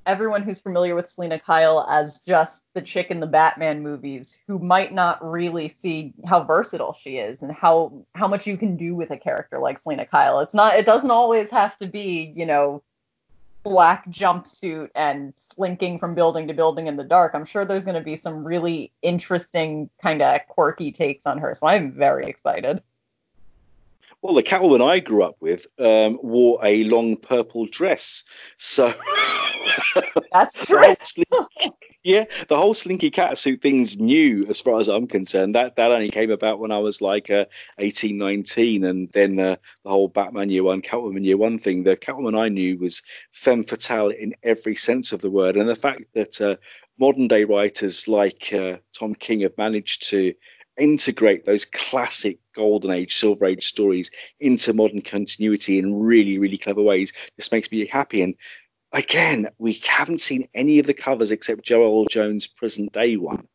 everyone 0.05 0.43
who's 0.43 0.61
familiar 0.61 0.95
with 0.95 1.09
Selina 1.09 1.39
Kyle 1.39 1.85
as 1.89 2.19
just 2.19 2.63
the 2.73 2.81
chick 2.81 3.11
in 3.11 3.19
the 3.19 3.27
Batman 3.27 3.81
movies 3.81 4.39
who 4.47 4.59
might 4.59 4.93
not 4.93 5.23
really 5.23 5.67
see 5.67 6.13
how 6.25 6.43
versatile 6.43 6.93
she 6.93 7.17
is 7.17 7.41
and 7.41 7.51
how 7.51 8.05
how 8.15 8.27
much 8.27 8.47
you 8.47 8.57
can 8.57 8.75
do 8.77 8.95
with 8.95 9.11
a 9.11 9.17
character 9.17 9.59
like 9.59 9.79
Selina 9.79 10.05
Kyle. 10.05 10.39
It's 10.39 10.53
not 10.53 10.75
it 10.75 10.85
doesn't 10.85 11.11
always 11.11 11.49
have 11.49 11.77
to 11.77 11.87
be, 11.87 12.33
you 12.35 12.45
know, 12.45 12.83
black 13.63 14.09
jumpsuit 14.09 14.89
and 14.95 15.33
slinking 15.35 15.97
from 15.97 16.15
building 16.15 16.47
to 16.47 16.53
building 16.53 16.87
in 16.87 16.95
the 16.95 17.03
dark. 17.03 17.33
I'm 17.33 17.45
sure 17.45 17.65
there's 17.65 17.85
going 17.85 17.95
to 17.95 18.01
be 18.01 18.15
some 18.15 18.43
really 18.43 18.91
interesting 19.01 19.89
kind 20.01 20.21
of 20.21 20.41
quirky 20.47 20.91
takes 20.91 21.25
on 21.25 21.37
her. 21.39 21.53
So 21.53 21.67
I'm 21.67 21.91
very 21.91 22.27
excited. 22.27 22.81
Well, 24.21 24.33
the 24.33 24.43
Catwoman 24.43 24.85
I 24.85 24.99
grew 24.99 25.23
up 25.23 25.37
with 25.39 25.65
um, 25.79 26.19
wore 26.21 26.59
a 26.63 26.83
long 26.83 27.15
purple 27.15 27.65
dress, 27.65 28.25
so 28.57 28.93
that's 30.33 30.65
true. 30.65 30.93
yeah, 32.03 32.25
the 32.49 32.57
whole 32.57 32.73
Slinky 32.73 33.11
Catsuit 33.11 33.61
thing's 33.61 33.97
new 33.97 34.45
as 34.49 34.59
far 34.59 34.77
as 34.77 34.89
I'm 34.89 35.07
concerned. 35.07 35.55
That 35.55 35.77
that 35.77 35.91
only 35.91 36.09
came 36.09 36.31
about 36.31 36.59
when 36.59 36.71
I 36.71 36.79
was 36.79 37.01
like 37.01 37.29
uh, 37.29 37.45
18, 37.77 38.17
19, 38.17 38.83
and 38.83 39.09
then 39.13 39.39
uh, 39.39 39.55
the 39.85 39.89
whole 39.89 40.09
Batman 40.09 40.49
Year 40.49 40.63
One, 40.63 40.81
Catwoman 40.81 41.23
Year 41.23 41.37
One 41.37 41.57
thing. 41.57 41.83
The 41.83 41.95
Catwoman 41.95 42.37
I 42.37 42.49
knew 42.49 42.77
was 42.77 43.01
femme 43.31 43.63
fatale 43.63 44.09
in 44.09 44.35
every 44.43 44.75
sense 44.75 45.13
of 45.13 45.21
the 45.21 45.31
word, 45.31 45.55
and 45.55 45.69
the 45.69 45.77
fact 45.77 46.13
that 46.13 46.41
uh, 46.41 46.57
modern 46.99 47.29
day 47.29 47.45
writers 47.45 48.07
like 48.09 48.51
uh, 48.53 48.77
Tom 48.97 49.15
King 49.15 49.41
have 49.41 49.57
managed 49.57 50.09
to 50.09 50.33
integrate 50.79 51.45
those 51.45 51.65
classic 51.65 52.39
golden 52.55 52.91
age, 52.91 53.15
silver 53.15 53.45
age 53.45 53.67
stories 53.67 54.11
into 54.39 54.73
modern 54.73 55.01
continuity 55.01 55.79
in 55.79 55.99
really, 55.99 56.39
really 56.39 56.57
clever 56.57 56.81
ways. 56.81 57.13
This 57.37 57.51
makes 57.51 57.71
me 57.71 57.85
happy. 57.85 58.21
And 58.21 58.35
again, 58.91 59.49
we 59.57 59.81
haven't 59.85 60.21
seen 60.21 60.47
any 60.53 60.79
of 60.79 60.87
the 60.87 60.93
covers 60.93 61.31
except 61.31 61.67
Joëlle 61.67 62.09
Jones' 62.09 62.47
present 62.47 62.93
day 62.93 63.17
one. 63.17 63.47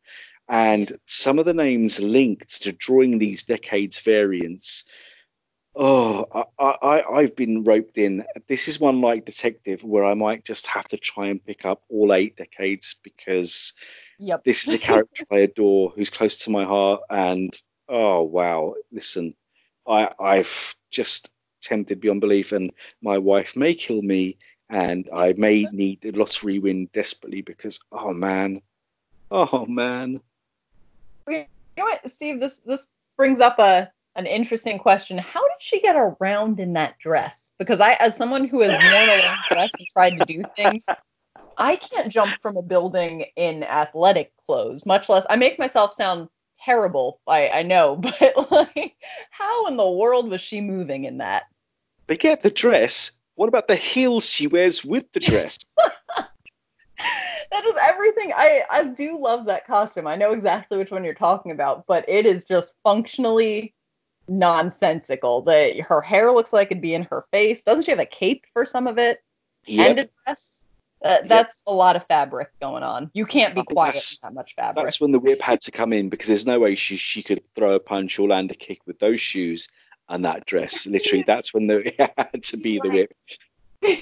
And 0.47 0.91
some 1.07 1.39
of 1.39 1.45
the 1.45 1.53
names 1.53 1.99
linked 1.99 2.63
to 2.63 2.71
drawing 2.71 3.17
these 3.17 3.43
decades 3.43 3.99
variants. 3.99 4.83
Oh, 5.75 6.25
I, 6.57 6.63
I, 6.81 7.01
I've 7.01 7.35
been 7.35 7.63
roped 7.63 7.97
in. 7.97 8.23
This 8.47 8.67
is 8.67 8.79
one 8.79 9.01
like 9.01 9.25
Detective 9.25 9.83
where 9.83 10.05
I 10.05 10.13
might 10.13 10.45
just 10.45 10.67
have 10.67 10.85
to 10.89 10.97
try 10.97 11.27
and 11.27 11.43
pick 11.43 11.65
up 11.65 11.83
all 11.89 12.13
eight 12.13 12.37
decades 12.37 12.95
because 13.03 13.73
Yep. 14.19 14.43
This 14.43 14.67
is 14.67 14.73
a 14.73 14.77
character 14.77 15.25
I 15.31 15.39
adore 15.39 15.91
who's 15.95 16.09
close 16.09 16.43
to 16.43 16.49
my 16.49 16.63
heart, 16.63 17.01
and 17.09 17.53
oh 17.89 18.23
wow, 18.23 18.75
listen, 18.91 19.35
I 19.87 20.11
I've 20.19 20.75
just 20.89 21.31
tempted 21.61 21.99
beyond 21.99 22.21
belief, 22.21 22.51
and 22.51 22.71
my 23.01 23.17
wife 23.17 23.55
may 23.55 23.73
kill 23.73 24.01
me, 24.01 24.37
and 24.69 25.09
I 25.13 25.33
may 25.37 25.67
need 25.71 26.05
a 26.05 26.11
lottery 26.11 26.59
win 26.59 26.89
desperately 26.93 27.41
because 27.41 27.79
oh 27.91 28.13
man, 28.13 28.61
oh 29.31 29.65
man. 29.65 30.21
You 31.27 31.45
know 31.77 31.85
what, 31.85 32.09
Steve? 32.09 32.39
This 32.39 32.59
this 32.59 32.87
brings 33.17 33.39
up 33.39 33.59
a 33.59 33.91
an 34.15 34.25
interesting 34.25 34.79
question. 34.79 35.17
How 35.17 35.41
did 35.41 35.59
she 35.59 35.81
get 35.81 35.95
around 35.97 36.59
in 36.59 36.73
that 36.73 36.97
dress? 36.99 37.51
Because 37.59 37.79
I, 37.79 37.93
as 37.93 38.15
someone 38.15 38.45
who 38.47 38.61
has 38.61 38.71
worn 38.71 39.09
a 39.09 39.23
long 39.23 39.37
dress 39.49 39.71
and 39.77 39.87
tried 39.91 40.17
to 40.17 40.25
do 40.25 40.43
things, 40.55 40.85
I 41.57 41.75
can't 41.75 42.09
jump 42.09 42.41
from 42.41 42.57
a 42.57 42.61
building 42.61 43.25
in 43.35 43.63
athletic 43.63 44.33
clothes, 44.45 44.85
much 44.85 45.09
less 45.09 45.25
I 45.29 45.35
make 45.35 45.59
myself 45.59 45.93
sound 45.93 46.29
terrible. 46.63 47.21
I, 47.27 47.49
I 47.49 47.63
know, 47.63 47.95
but 48.19 48.51
like, 48.51 48.95
how 49.31 49.67
in 49.67 49.77
the 49.77 49.89
world 49.89 50.29
was 50.29 50.41
she 50.41 50.61
moving 50.61 51.05
in 51.05 51.19
that? 51.19 51.43
But 52.07 52.17
Forget 52.17 52.41
the 52.41 52.51
dress. 52.51 53.11
What 53.35 53.49
about 53.49 53.67
the 53.67 53.75
heels 53.75 54.29
she 54.29 54.47
wears 54.47 54.85
with 54.85 55.11
the 55.11 55.19
dress? 55.19 55.57
that 57.51 57.65
is 57.65 57.73
everything. 57.81 58.31
I 58.35 58.63
I 58.69 58.83
do 58.85 59.19
love 59.19 59.45
that 59.45 59.67
costume. 59.67 60.07
I 60.07 60.15
know 60.15 60.31
exactly 60.31 60.77
which 60.77 60.91
one 60.91 61.03
you're 61.03 61.13
talking 61.13 61.51
about, 61.51 61.85
but 61.87 62.05
it 62.07 62.25
is 62.25 62.45
just 62.45 62.75
functionally 62.83 63.73
nonsensical. 64.27 65.41
The 65.41 65.83
her 65.87 66.01
hair 66.01 66.31
looks 66.31 66.53
like 66.53 66.67
it'd 66.71 66.81
be 66.81 66.93
in 66.93 67.03
her 67.03 67.25
face. 67.31 67.63
Doesn't 67.63 67.83
she 67.83 67.91
have 67.91 67.99
a 67.99 68.05
cape 68.05 68.45
for 68.53 68.65
some 68.65 68.87
of 68.87 68.97
it? 68.97 69.19
Yep. 69.65 69.89
And 69.89 69.99
a 69.99 70.09
dress? 70.23 70.54
Uh, 71.05 71.19
that's 71.27 71.61
yep. 71.67 71.71
a 71.71 71.73
lot 71.73 71.95
of 71.95 72.03
fabric 72.07 72.49
going 72.59 72.81
on. 72.81 73.11
You 73.13 73.27
can't 73.27 73.53
be 73.53 73.61
quiet 73.61 73.93
with 73.93 74.17
that 74.23 74.33
much 74.33 74.55
fabric. 74.55 74.85
That's 74.85 74.99
when 74.99 75.11
the 75.11 75.19
whip 75.19 75.39
had 75.39 75.61
to 75.61 75.71
come 75.71 75.93
in 75.93 76.09
because 76.09 76.25
there's 76.25 76.47
no 76.47 76.59
way 76.59 76.73
she 76.73 76.97
she 76.97 77.21
could 77.21 77.43
throw 77.55 77.75
a 77.75 77.79
punch 77.79 78.17
or 78.17 78.27
land 78.27 78.49
a 78.49 78.55
kick 78.55 78.79
with 78.87 78.97
those 78.97 79.21
shoes 79.21 79.67
and 80.09 80.25
that 80.25 80.47
dress. 80.47 80.87
Literally, 80.87 81.23
that's 81.27 81.53
when 81.53 81.67
the 81.67 81.77
it 82.01 82.11
had 82.17 82.43
to 82.45 82.57
be 82.57 82.79
the 82.81 82.89
whip. 82.89 83.13
I 83.83 83.93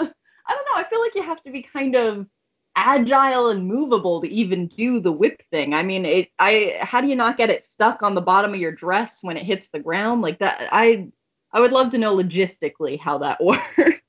don't 0.00 0.66
know. 0.66 0.74
I 0.74 0.84
feel 0.90 1.00
like 1.00 1.14
you 1.14 1.22
have 1.22 1.40
to 1.44 1.52
be 1.52 1.62
kind 1.62 1.94
of 1.94 2.26
agile 2.74 3.50
and 3.50 3.68
movable 3.68 4.20
to 4.20 4.28
even 4.28 4.66
do 4.66 4.98
the 4.98 5.12
whip 5.12 5.42
thing. 5.52 5.72
I 5.72 5.84
mean, 5.84 6.04
it. 6.04 6.30
I 6.40 6.78
how 6.80 7.00
do 7.00 7.06
you 7.06 7.14
not 7.14 7.36
get 7.36 7.50
it 7.50 7.62
stuck 7.62 8.02
on 8.02 8.16
the 8.16 8.20
bottom 8.20 8.54
of 8.54 8.58
your 8.58 8.72
dress 8.72 9.22
when 9.22 9.36
it 9.36 9.44
hits 9.44 9.68
the 9.68 9.78
ground 9.78 10.22
like 10.22 10.40
that? 10.40 10.68
I 10.72 11.12
I 11.52 11.60
would 11.60 11.70
love 11.70 11.92
to 11.92 11.98
know 11.98 12.16
logistically 12.16 12.98
how 12.98 13.18
that 13.18 13.40
works. 13.44 13.99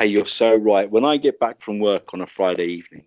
Hey, 0.00 0.06
you're 0.06 0.24
so 0.24 0.54
right. 0.54 0.90
When 0.90 1.04
I 1.04 1.18
get 1.18 1.38
back 1.38 1.60
from 1.60 1.78
work 1.78 2.14
on 2.14 2.22
a 2.22 2.26
Friday 2.26 2.68
evening, 2.68 3.04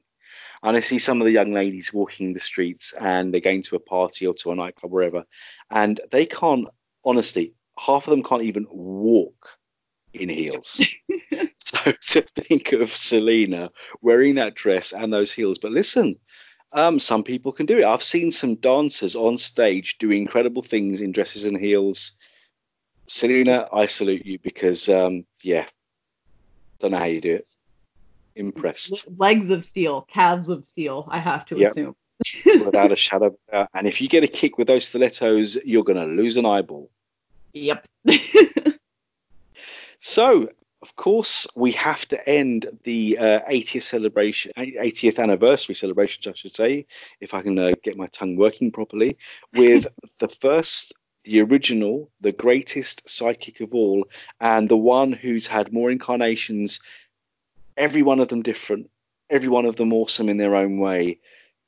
and 0.61 0.77
I 0.77 0.79
see 0.81 0.99
some 0.99 1.19
of 1.21 1.25
the 1.25 1.31
young 1.31 1.51
ladies 1.51 1.91
walking 1.91 2.33
the 2.33 2.39
streets 2.39 2.93
and 2.93 3.33
they're 3.33 3.41
going 3.41 3.63
to 3.63 3.77
a 3.77 3.79
party 3.79 4.27
or 4.27 4.35
to 4.35 4.51
a 4.51 4.55
nightclub, 4.55 4.91
wherever, 4.91 5.23
and 5.71 5.99
they 6.11 6.27
can't, 6.27 6.67
honestly, 7.03 7.55
half 7.79 8.05
of 8.05 8.11
them 8.11 8.21
can't 8.21 8.43
even 8.43 8.67
walk 8.69 9.57
in 10.13 10.29
heels. 10.29 10.81
so 11.57 11.79
to 12.09 12.21
think 12.35 12.73
of 12.73 12.91
Selina 12.91 13.71
wearing 14.03 14.35
that 14.35 14.53
dress 14.53 14.93
and 14.93 15.11
those 15.11 15.33
heels, 15.33 15.57
but 15.57 15.71
listen, 15.71 16.19
um, 16.73 16.99
some 16.99 17.23
people 17.23 17.53
can 17.53 17.65
do 17.65 17.79
it. 17.79 17.85
I've 17.85 18.03
seen 18.03 18.29
some 18.29 18.53
dancers 18.53 19.15
on 19.15 19.39
stage 19.39 19.97
do 19.97 20.11
incredible 20.11 20.61
things 20.61 21.01
in 21.01 21.11
dresses 21.11 21.45
and 21.45 21.57
heels. 21.57 22.11
Selina, 23.07 23.67
I 23.73 23.87
salute 23.87 24.27
you 24.27 24.37
because, 24.37 24.89
um, 24.89 25.25
yeah, 25.41 25.65
don't 26.83 26.91
know 26.91 26.99
how 26.99 27.05
you 27.05 27.21
do 27.21 27.35
it. 27.35 27.45
Impressed. 28.35 29.05
Legs 29.17 29.49
of 29.51 29.63
steel, 29.63 30.01
calves 30.01 30.49
of 30.49 30.65
steel, 30.65 31.07
I 31.09 31.19
have 31.19 31.45
to 31.47 31.57
Yep. 31.57 31.71
assume. 31.71 31.95
Without 32.65 32.91
a 32.91 32.95
shadow. 32.95 33.27
of 33.27 33.35
doubt. 33.49 33.69
And 33.73 33.87
if 33.87 34.01
you 34.01 34.09
get 34.09 34.23
a 34.23 34.27
kick 34.27 34.57
with 34.57 34.67
those 34.67 34.87
stilettos, 34.87 35.55
you're 35.63 35.83
going 35.83 35.99
to 35.99 36.13
lose 36.13 36.37
an 36.37 36.45
eyeball. 36.45 36.91
Yep. 37.53 37.87
So, 40.05 40.49
of 40.81 40.97
course, 40.97 41.47
we 41.55 41.71
have 41.71 42.05
to 42.09 42.29
end 42.29 42.65
the 42.83 43.17
uh, 43.17 43.39
80th 43.49 43.83
celebration, 43.83 44.51
80th 44.57 45.17
anniversary 45.17 45.75
celebrations, 45.75 46.27
I 46.27 46.33
should 46.33 46.51
say, 46.53 46.87
if 47.21 47.33
I 47.33 47.41
can 47.41 47.57
uh, 47.57 47.71
get 47.81 47.95
my 47.95 48.07
tongue 48.07 48.35
working 48.35 48.69
properly, 48.69 49.17
with 49.53 49.87
the 50.19 50.27
first, 50.41 50.93
the 51.23 51.41
original, 51.41 52.09
the 52.21 52.31
greatest 52.31 53.09
psychic 53.09 53.61
of 53.61 53.73
all, 53.73 54.05
and 54.39 54.67
the 54.67 54.77
one 54.77 55.11
who's 55.11 55.47
had 55.47 55.73
more 55.73 55.89
incarnations, 55.91 56.79
every 57.77 58.01
one 58.01 58.19
of 58.19 58.27
them 58.27 58.41
different, 58.41 58.89
every 59.29 59.49
one 59.49 59.65
of 59.65 59.75
them 59.75 59.93
awesome 59.93 60.29
in 60.29 60.37
their 60.37 60.55
own 60.55 60.79
way. 60.79 61.19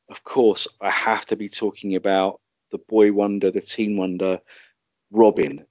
Of 0.09 0.23
course, 0.23 0.67
I 0.79 0.91
have 0.91 1.25
to 1.27 1.35
be 1.35 1.49
talking 1.49 1.95
about 1.95 2.39
the 2.71 2.77
boy 2.77 3.11
wonder, 3.11 3.51
the 3.51 3.61
teen 3.61 3.97
wonder, 3.97 4.41
Robin, 5.11 5.65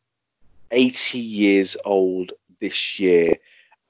80 0.71 1.19
years 1.19 1.77
old 1.85 2.33
this 2.61 2.99
year. 2.99 3.39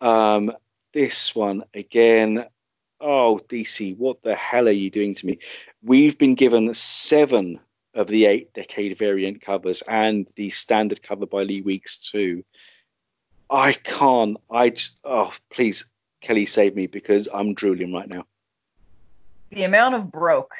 Um, 0.00 0.52
this 0.92 1.34
one 1.34 1.64
again. 1.72 2.46
Oh, 3.00 3.40
DC, 3.48 3.96
what 3.96 4.22
the 4.22 4.34
hell 4.34 4.68
are 4.68 4.72
you 4.72 4.90
doing 4.90 5.14
to 5.14 5.26
me? 5.26 5.38
We've 5.82 6.16
been 6.16 6.34
given 6.34 6.72
seven 6.74 7.60
of 7.94 8.08
the 8.08 8.26
eight 8.26 8.52
decade 8.54 8.98
variant 8.98 9.40
covers 9.40 9.82
and 9.82 10.26
the 10.36 10.50
standard 10.50 11.02
cover 11.02 11.26
by 11.26 11.42
Lee 11.42 11.62
Weeks 11.62 11.96
too. 11.96 12.44
I 13.50 13.72
can't. 13.72 14.36
I 14.50 14.70
just, 14.70 14.98
oh, 15.04 15.32
please, 15.50 15.84
Kelly, 16.20 16.46
save 16.46 16.74
me 16.74 16.86
because 16.86 17.28
I'm 17.32 17.54
drooling 17.54 17.92
right 17.92 18.08
now. 18.08 18.26
the 19.50 19.62
amount 19.64 19.94
of 19.94 20.10
broke 20.10 20.54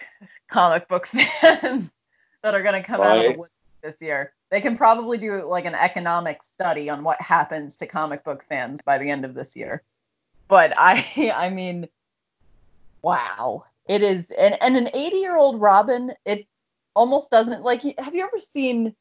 comic 0.48 0.89
book 0.89 1.06
fans 1.40 1.90
that 2.43 2.55
are 2.55 2.62
going 2.62 2.81
to 2.81 2.86
come 2.86 3.01
out 3.01 3.16
of 3.16 3.32
the 3.32 3.39
woods 3.39 3.51
this 3.82 3.97
year. 4.01 4.32
They 4.51 4.61
can 4.61 4.77
probably 4.77 5.19
do 5.19 5.43
like 5.44 5.65
an 5.65 5.74
economic 5.74 6.43
study 6.43 6.89
on 6.89 7.02
what 7.02 7.20
happens 7.20 7.77
to 7.78 7.86
comic 7.86 8.23
book 8.23 8.44
fans 8.48 8.81
by 8.85 8.98
the 8.98 9.11
end 9.11 9.24
of 9.24 9.35
this 9.35 9.56
year. 9.56 9.82
But 10.47 10.73
I 10.77 11.32
I 11.35 11.51
mean 11.51 11.89
wow. 13.02 13.65
It 13.89 14.02
is 14.02 14.24
and, 14.39 14.56
and 14.62 14.77
an 14.77 14.86
80-year-old 14.94 15.61
Robin, 15.61 16.12
it 16.24 16.47
almost 16.95 17.31
doesn't 17.31 17.62
like 17.62 17.83
have 17.99 18.15
you 18.15 18.25
ever 18.25 18.39
seen 18.39 18.95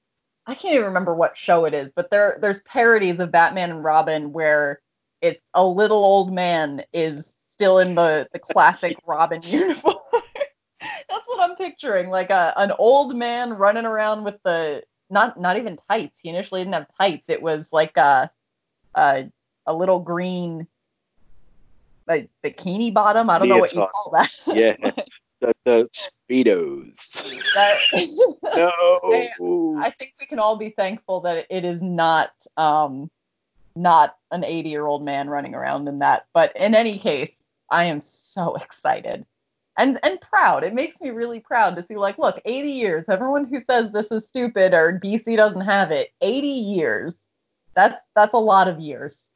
I 0.45 0.55
can't 0.55 0.73
even 0.73 0.87
remember 0.87 1.15
what 1.15 1.37
show 1.37 1.65
it 1.65 1.73
is, 1.73 1.91
but 1.91 2.11
there 2.11 2.37
there's 2.41 2.61
parodies 2.61 3.19
of 3.19 3.31
Batman 3.31 3.71
and 3.71 3.83
Robin 3.83 4.33
where 4.33 4.81
it's 5.21 5.41
a 5.53 5.65
little 5.65 6.03
old 6.03 6.33
man 6.33 6.83
is 6.91 7.33
still 7.51 7.79
in 7.79 7.95
the 7.95 8.27
the 8.33 8.39
classic 8.39 8.97
Robin 9.05 9.39
uniform. 9.43 9.95
That's 11.09 11.27
what 11.29 11.49
I'm 11.49 11.55
picturing, 11.55 12.09
like 12.09 12.29
a 12.29 12.53
an 12.57 12.73
old 12.77 13.15
man 13.15 13.53
running 13.53 13.85
around 13.85 14.25
with 14.25 14.41
the 14.43 14.83
not 15.09 15.39
not 15.39 15.57
even 15.57 15.77
tights. 15.89 16.19
He 16.19 16.29
initially 16.29 16.61
didn't 16.61 16.73
have 16.73 16.87
tights. 16.99 17.29
It 17.29 17.41
was 17.41 17.71
like 17.71 17.95
a 17.95 18.29
a, 18.95 19.31
a 19.65 19.73
little 19.73 19.99
green 19.99 20.67
like 22.05 22.29
bikini 22.43 22.93
bottom. 22.93 23.29
I 23.29 23.39
don't 23.39 23.47
know 23.47 23.59
what 23.59 23.73
you 23.73 23.85
call 23.85 24.11
that. 24.13 24.31
Yeah, 24.45 24.75
the, 25.43 25.53
the 25.65 25.89
speedos. 25.93 26.95
That- 27.53 28.37
no. 29.39 29.81
I 29.81 29.91
think 29.91 30.13
we 30.19 30.25
can 30.25 30.39
all 30.39 30.55
be 30.55 30.69
thankful 30.69 31.21
that 31.21 31.45
it 31.49 31.65
is 31.65 31.81
not 31.81 32.31
um 32.57 33.09
not 33.75 34.17
an 34.31 34.43
80 34.43 34.69
year 34.69 34.85
old 34.85 35.03
man 35.03 35.29
running 35.29 35.55
around 35.55 35.87
in 35.87 35.99
that. 35.99 36.27
But 36.33 36.55
in 36.55 36.75
any 36.75 36.99
case, 36.99 37.31
I 37.69 37.85
am 37.85 38.01
so 38.01 38.55
excited 38.61 39.25
and 39.77 39.99
and 40.03 40.21
proud. 40.21 40.63
It 40.63 40.73
makes 40.73 40.99
me 41.01 41.09
really 41.09 41.39
proud 41.39 41.75
to 41.75 41.83
see 41.83 41.95
like, 41.95 42.17
look, 42.17 42.41
80 42.45 42.69
years. 42.69 43.05
Everyone 43.09 43.45
who 43.45 43.59
says 43.59 43.91
this 43.91 44.11
is 44.11 44.27
stupid 44.27 44.73
or 44.73 44.99
DC 45.03 45.35
doesn't 45.35 45.61
have 45.61 45.91
it, 45.91 46.11
80 46.21 46.47
years. 46.47 47.25
That's 47.75 47.99
that's 48.15 48.33
a 48.33 48.39
lot 48.39 48.67
of 48.67 48.79
years. 48.79 49.31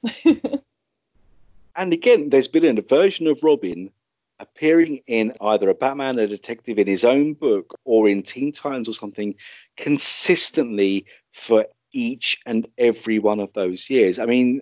And 1.75 1.93
again, 1.93 2.29
there's 2.29 2.47
been 2.47 2.77
a 2.77 2.81
version 2.81 3.27
of 3.27 3.43
Robin 3.43 3.91
appearing 4.39 5.01
in 5.07 5.34
either 5.41 5.69
a 5.69 5.76
Batman, 5.76 6.19
a 6.19 6.27
detective 6.27 6.77
in 6.80 6.88
his 6.88 7.03
own 7.03 7.34
book, 7.34 7.73
or 7.85 8.07
in 8.07 8.23
Teen 8.23 8.51
Titans 8.51 8.88
or 8.88 8.93
something 8.93 9.35
consistently 9.76 11.05
for 11.31 11.65
each 11.91 12.39
and 12.45 12.68
every 12.77 13.19
one 13.19 13.39
of 13.39 13.53
those 13.53 13.89
years. 13.89 14.19
I 14.19 14.26
mean, 14.26 14.61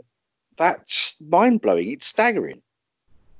that's 0.57 1.15
mind 1.21 1.61
blowing. 1.61 1.91
It's 1.91 2.07
staggering. 2.07 2.61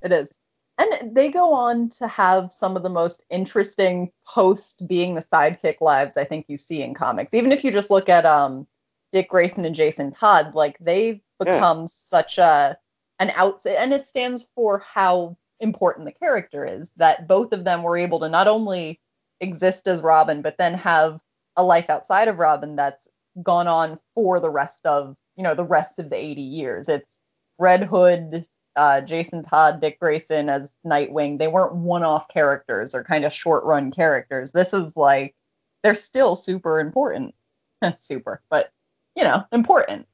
It 0.02 0.12
is. 0.12 0.30
And 0.78 1.16
they 1.16 1.30
go 1.30 1.54
on 1.54 1.90
to 1.92 2.08
have 2.08 2.52
some 2.52 2.76
of 2.76 2.84
the 2.84 2.90
most 2.90 3.24
interesting 3.30 4.12
post 4.28 4.84
being 4.88 5.16
the 5.16 5.22
sidekick 5.22 5.80
lives 5.80 6.18
I 6.18 6.26
think 6.26 6.48
you 6.50 6.58
see 6.58 6.82
in 6.82 6.94
comics. 6.94 7.34
Even 7.34 7.54
if 7.54 7.64
you 7.64 7.72
just 7.72 7.90
look 7.90 8.10
at 8.10 8.26
um 8.26 8.68
Dick 9.14 9.30
Grayson 9.30 9.64
and 9.64 9.76
Jason 9.76 10.12
Todd, 10.12 10.54
like 10.54 10.78
they've 10.80 11.22
become 11.40 11.88
such 11.88 12.38
a 12.38 12.78
an 13.20 13.32
outside 13.36 13.76
and 13.76 13.94
it 13.94 14.06
stands 14.06 14.50
for 14.54 14.80
how 14.80 15.38
important 15.60 16.06
the 16.06 16.12
character 16.12 16.66
is 16.66 16.92
that 16.98 17.28
both 17.28 17.54
of 17.54 17.64
them 17.64 17.84
were 17.84 17.98
able 17.98 18.20
to 18.20 18.30
not 18.30 18.48
only 18.48 19.00
exist 19.40 19.88
as 19.88 20.02
Robin 20.02 20.42
but 20.42 20.58
then 20.58 20.74
have 20.74 21.20
a 21.56 21.64
life 21.64 21.90
outside 21.90 22.28
of 22.28 22.40
Robin 22.40 22.76
that's 22.76 23.08
gone 23.42 23.68
on 23.68 24.00
for 24.14 24.40
the 24.40 24.50
rest 24.50 24.86
of, 24.86 25.16
you 25.36 25.44
know, 25.44 25.56
the 25.56 25.64
rest 25.64 26.00
of 26.00 26.10
the 26.10 26.16
80 26.16 26.42
years. 26.42 26.90
It's 26.90 27.20
Red 27.58 27.84
Hood, 27.84 28.46
uh, 28.76 29.02
Jason 29.02 29.44
Todd, 29.44 29.80
Dick 29.80 30.00
Grayson 30.00 30.50
as 30.50 30.72
Nightwing, 30.86 31.40
they 31.40 31.48
weren't 31.48 31.76
one-off 31.76 32.28
characters 32.28 32.94
or 32.94 33.04
kind 33.04 33.24
of 33.24 33.34
short-run 33.34 33.92
characters. 33.92 34.52
This 34.52 34.74
is 34.74 34.96
like 34.96 35.36
they're 35.84 35.96
still 35.96 36.36
super 36.36 36.80
important. 36.80 37.36
super, 38.00 38.42
but 38.50 38.72
you 39.16 39.24
know, 39.24 39.44
important. 39.52 40.08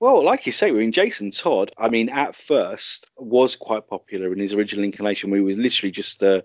Well, 0.00 0.24
like 0.24 0.46
you 0.46 0.52
say, 0.52 0.68
I 0.68 0.72
mean, 0.72 0.92
Jason 0.92 1.30
Todd, 1.30 1.72
I 1.76 1.90
mean, 1.90 2.08
at 2.08 2.34
first 2.34 3.10
was 3.18 3.54
quite 3.54 3.86
popular 3.86 4.32
in 4.32 4.38
his 4.38 4.54
original 4.54 4.84
incarnation, 4.84 5.30
where 5.30 5.38
he 5.38 5.44
was 5.44 5.58
literally 5.58 5.90
just 5.90 6.22
a, 6.22 6.42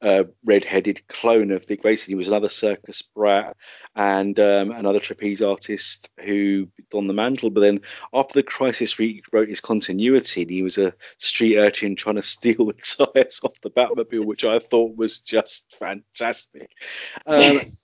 a 0.00 0.26
red-headed 0.44 1.08
clone 1.08 1.50
of 1.50 1.66
Dick 1.66 1.82
Grayson. 1.82 2.12
He 2.12 2.14
was 2.14 2.28
another 2.28 2.48
circus 2.48 3.02
brat 3.02 3.56
and 3.96 4.38
um, 4.38 4.70
another 4.70 5.00
trapeze 5.00 5.42
artist 5.42 6.10
who 6.20 6.68
donned 6.92 7.10
the 7.10 7.14
mantle. 7.14 7.50
But 7.50 7.62
then 7.62 7.80
after 8.14 8.34
the 8.34 8.44
crisis, 8.44 8.96
he 8.96 9.24
wrote 9.32 9.48
his 9.48 9.60
continuity, 9.60 10.42
and 10.42 10.50
he 10.50 10.62
was 10.62 10.78
a 10.78 10.94
street 11.18 11.58
urchin 11.58 11.96
trying 11.96 12.16
to 12.16 12.22
steal 12.22 12.66
the 12.66 12.74
tires 12.74 13.40
off 13.42 13.60
the 13.62 13.70
Batmobile, 13.70 14.24
which 14.24 14.44
I 14.44 14.60
thought 14.60 14.96
was 14.96 15.18
just 15.18 15.76
fantastic. 15.76 16.70
Um, 17.26 17.58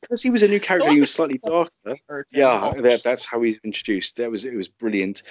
because 0.00 0.22
he 0.22 0.30
was 0.30 0.42
a 0.42 0.48
new 0.48 0.60
character, 0.60 0.90
he 0.90 1.00
was 1.00 1.12
slightly 1.12 1.38
darker. 1.38 1.70
Yeah, 2.32 2.72
that, 2.76 3.02
that's 3.02 3.24
how 3.24 3.40
he 3.42 3.50
was 3.50 3.58
introduced. 3.64 4.16
That 4.16 4.30
was 4.30 4.44
it 4.44 4.54
was 4.54 4.68
brilliant. 4.68 5.22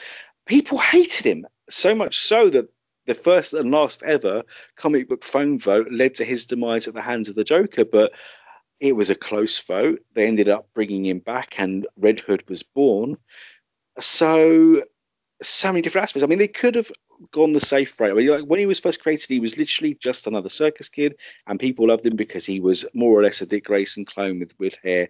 People 0.45 0.77
hated 0.77 1.25
him 1.25 1.45
so 1.69 1.93
much 1.93 2.17
so 2.19 2.49
that 2.49 2.69
the 3.05 3.13
first 3.13 3.53
and 3.53 3.71
last 3.71 4.03
ever 4.03 4.43
comic 4.75 5.07
book 5.07 5.23
phone 5.23 5.59
vote 5.59 5.87
led 5.91 6.15
to 6.15 6.25
his 6.25 6.45
demise 6.45 6.87
at 6.87 6.93
the 6.93 7.01
hands 7.01 7.29
of 7.29 7.35
the 7.35 7.43
Joker. 7.43 7.85
But 7.85 8.13
it 8.79 8.95
was 8.95 9.09
a 9.09 9.15
close 9.15 9.59
vote. 9.59 10.01
They 10.13 10.27
ended 10.27 10.49
up 10.49 10.67
bringing 10.73 11.05
him 11.05 11.19
back, 11.19 11.59
and 11.59 11.87
Red 11.97 12.19
Hood 12.19 12.47
was 12.47 12.63
born. 12.63 13.17
So, 13.99 14.83
so 15.41 15.67
many 15.69 15.81
different 15.81 16.03
aspects. 16.03 16.23
I 16.23 16.27
mean, 16.27 16.39
they 16.39 16.47
could 16.47 16.75
have 16.75 16.91
gone 17.31 17.53
the 17.53 17.59
safe 17.59 17.99
route. 17.99 18.17
Like 18.17 18.45
when 18.45 18.59
he 18.59 18.65
was 18.65 18.79
first 18.79 19.01
created, 19.01 19.29
he 19.29 19.39
was 19.39 19.57
literally 19.57 19.95
just 19.95 20.27
another 20.27 20.49
circus 20.49 20.89
kid, 20.89 21.15
and 21.45 21.59
people 21.59 21.87
loved 21.87 22.05
him 22.05 22.15
because 22.15 22.45
he 22.45 22.59
was 22.59 22.85
more 22.93 23.17
or 23.17 23.23
less 23.23 23.41
a 23.41 23.45
Dick 23.45 23.65
Grayson 23.65 24.05
clone 24.05 24.39
with 24.39 24.53
with 24.59 24.75
hair, 24.83 25.09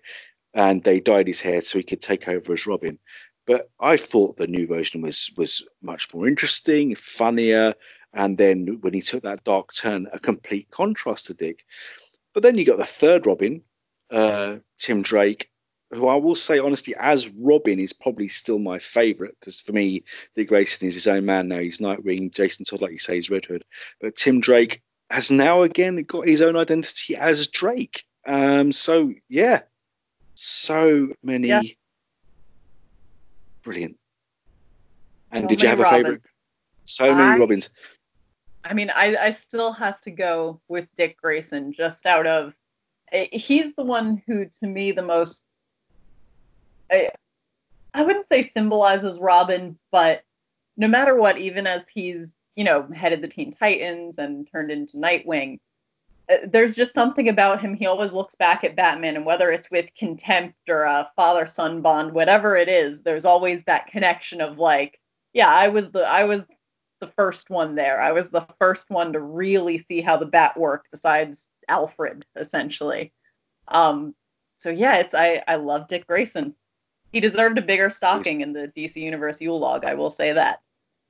and 0.54 0.84
they 0.84 1.00
dyed 1.00 1.28
his 1.28 1.42
hair 1.42 1.62
so 1.62 1.80
he 1.80 1.84
could 1.84 2.02
take 2.02 2.28
over 2.28 2.54
as 2.54 2.68
Robin. 2.68 3.00
But 3.46 3.70
I 3.80 3.98
thought 3.98 4.38
the 4.38 4.48
new 4.48 4.68
version 4.68 5.02
was 5.02 5.32
was 5.38 5.68
much 5.82 6.14
more 6.14 6.28
interesting, 6.28 6.96
funnier, 6.96 7.76
and 8.14 8.38
then 8.38 8.80
when 8.82 8.94
he 8.94 9.02
took 9.02 9.24
that 9.24 9.44
dark 9.44 9.74
turn, 9.74 10.08
a 10.12 10.20
complete 10.20 10.70
contrast 10.72 11.28
to 11.28 11.34
Dick. 11.34 11.66
But 12.34 12.44
then 12.44 12.58
you 12.58 12.66
got 12.66 12.78
the 12.78 12.86
third 12.86 13.26
Robin, 13.26 13.64
uh, 14.12 14.58
Tim 14.78 15.02
Drake, 15.02 15.50
who 15.92 16.08
I 16.08 16.16
will 16.16 16.36
say 16.36 16.60
honestly, 16.60 16.96
as 16.98 17.28
Robin 17.30 17.80
is 17.80 17.94
probably 17.94 18.28
still 18.28 18.60
my 18.60 18.80
favourite 18.80 19.34
because 19.40 19.62
for 19.62 19.72
me, 19.72 20.04
Dick 20.36 20.50
Grayson 20.50 20.88
is 20.88 20.94
his 20.94 21.08
own 21.08 21.26
man 21.26 21.48
now. 21.48 21.60
He's 21.60 21.80
Nightwing. 21.80 22.34
Jason 22.34 22.66
Todd, 22.66 22.82
like 22.82 22.92
you 22.92 22.98
say, 22.98 23.18
is 23.18 23.30
Red 23.30 23.46
Hood. 23.46 23.64
But 24.02 24.16
Tim 24.16 24.40
Drake 24.40 24.82
has 25.10 25.32
now 25.32 25.64
again 25.64 26.04
got 26.04 26.28
his 26.28 26.42
own 26.42 26.58
identity 26.58 27.16
as 27.16 27.48
Drake. 27.48 28.04
Um, 28.26 28.72
so 28.72 29.14
yeah, 29.30 29.62
so 30.36 31.14
many 31.24 31.48
yeah. 31.48 31.62
brilliant. 33.64 33.98
And 35.32 35.46
so 35.46 35.48
did 35.48 35.62
you 35.62 35.70
have 35.70 35.80
a 35.80 35.86
favourite? 35.86 36.22
So 36.86 37.14
many 37.14 37.40
Robins. 37.40 37.70
I 38.64 38.74
mean, 38.74 38.90
I, 38.94 39.16
I 39.16 39.32
still 39.32 39.72
have 39.74 40.00
to 40.02 40.12
go 40.12 40.62
with 40.68 40.88
Dick 40.98 41.18
Grayson 41.22 41.74
just 41.74 42.06
out 42.06 42.28
of 42.28 42.56
eh, 43.12 43.28
he's 43.32 43.74
the 43.76 43.84
one 43.84 44.22
who 44.28 44.46
to 44.60 44.68
me 44.68 44.92
the 44.92 45.02
most 45.02 45.44
I, 46.92 47.12
I 47.94 48.04
wouldn't 48.04 48.30
say 48.30 48.44
symbolizes 48.44 49.20
Robin, 49.20 49.78
but 49.92 50.24
no 50.78 50.88
matter 50.88 51.16
what, 51.16 51.38
even 51.38 51.68
as 51.68 51.88
he's, 51.90 52.32
you 52.56 52.64
know, 52.64 52.88
headed 52.94 53.22
the 53.22 53.28
Teen 53.28 53.52
Titans 53.52 54.18
and 54.18 54.48
turned 54.52 54.72
into 54.72 54.98
Nightwing, 54.98 55.60
uh, 56.30 56.38
there's 56.46 56.76
just 56.76 56.94
something 56.94 57.30
about 57.30 57.62
him. 57.62 57.74
He 57.74 57.86
always 57.86 58.14
looks 58.14 58.36
back 58.36 58.64
at 58.64 58.76
Batman, 58.76 59.16
and 59.16 59.26
whether 59.26 59.52
it's 59.52 59.72
with 59.72 59.94
contempt 59.96 60.58
or 60.70 60.84
a 60.84 61.10
father 61.16 61.48
son 61.48 61.82
bond, 61.82 62.14
whatever 62.14 62.56
it 62.56 62.70
is, 62.70 63.02
there's 63.02 63.26
always 63.26 63.64
that 63.64 63.88
connection 63.88 64.42
of 64.42 64.60
like, 64.60 65.00
yeah, 65.34 65.50
I 65.50 65.70
was 65.70 65.92
the 65.92 66.02
I 66.02 66.26
was 66.26 66.44
the 67.00 67.08
first 67.08 67.50
one 67.50 67.76
there. 67.76 68.02
I 68.02 68.12
was 68.12 68.30
the 68.30 68.46
first 68.60 68.90
one 68.90 69.14
to 69.14 69.20
really 69.20 69.78
see 69.78 70.02
how 70.02 70.18
the 70.18 70.26
bat 70.26 70.58
worked, 70.58 70.90
besides 70.92 71.48
Alfred, 71.68 72.26
essentially. 72.36 73.14
Um, 73.68 74.16
so 74.58 74.70
yeah, 74.70 74.98
it's 74.98 75.14
I 75.14 75.44
I 75.48 75.56
love 75.56 75.88
Dick 75.88 76.08
Grayson. 76.08 76.56
He 77.12 77.20
deserved 77.20 77.58
a 77.58 77.62
bigger 77.62 77.90
stocking 77.90 78.42
in 78.42 78.54
the 78.54 78.72
DC 78.76 78.98
Universe 78.98 79.42
Yule 79.42 79.60
log, 79.60 79.86
I 79.86 79.94
will 79.94 80.10
say 80.10 80.34
that. 80.34 80.62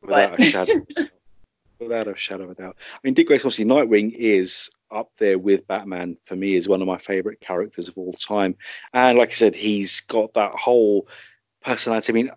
Without 0.02 0.32
but... 0.32 0.40
a 0.40 0.44
shadow. 0.44 0.86
Without 1.80 2.08
a 2.08 2.16
shadow 2.16 2.46
of 2.46 2.52
a 2.52 2.56
doubt. 2.56 2.76
I 2.94 3.00
mean, 3.04 3.14
Dick 3.14 3.28
Grayson, 3.28 3.48
obviously, 3.48 3.66
Nightwing 3.66 4.16
is 4.16 4.72
up 4.90 5.12
there 5.20 5.38
with 5.38 5.68
Batman 5.68 6.18
for 6.26 6.36
me 6.36 6.56
is 6.56 6.68
one 6.68 6.82
of 6.82 6.88
my 6.88 6.98
favorite 6.98 7.40
characters 7.40 7.88
of 7.88 7.98
all 7.98 8.14
time. 8.14 8.56
And 8.94 9.18
like 9.18 9.30
I 9.30 9.34
said, 9.34 9.56
he's 9.56 10.02
got 10.02 10.34
that 10.34 10.54
whole 10.54 11.08
personality. 11.64 12.12
I 12.12 12.16
mean, 12.16 12.32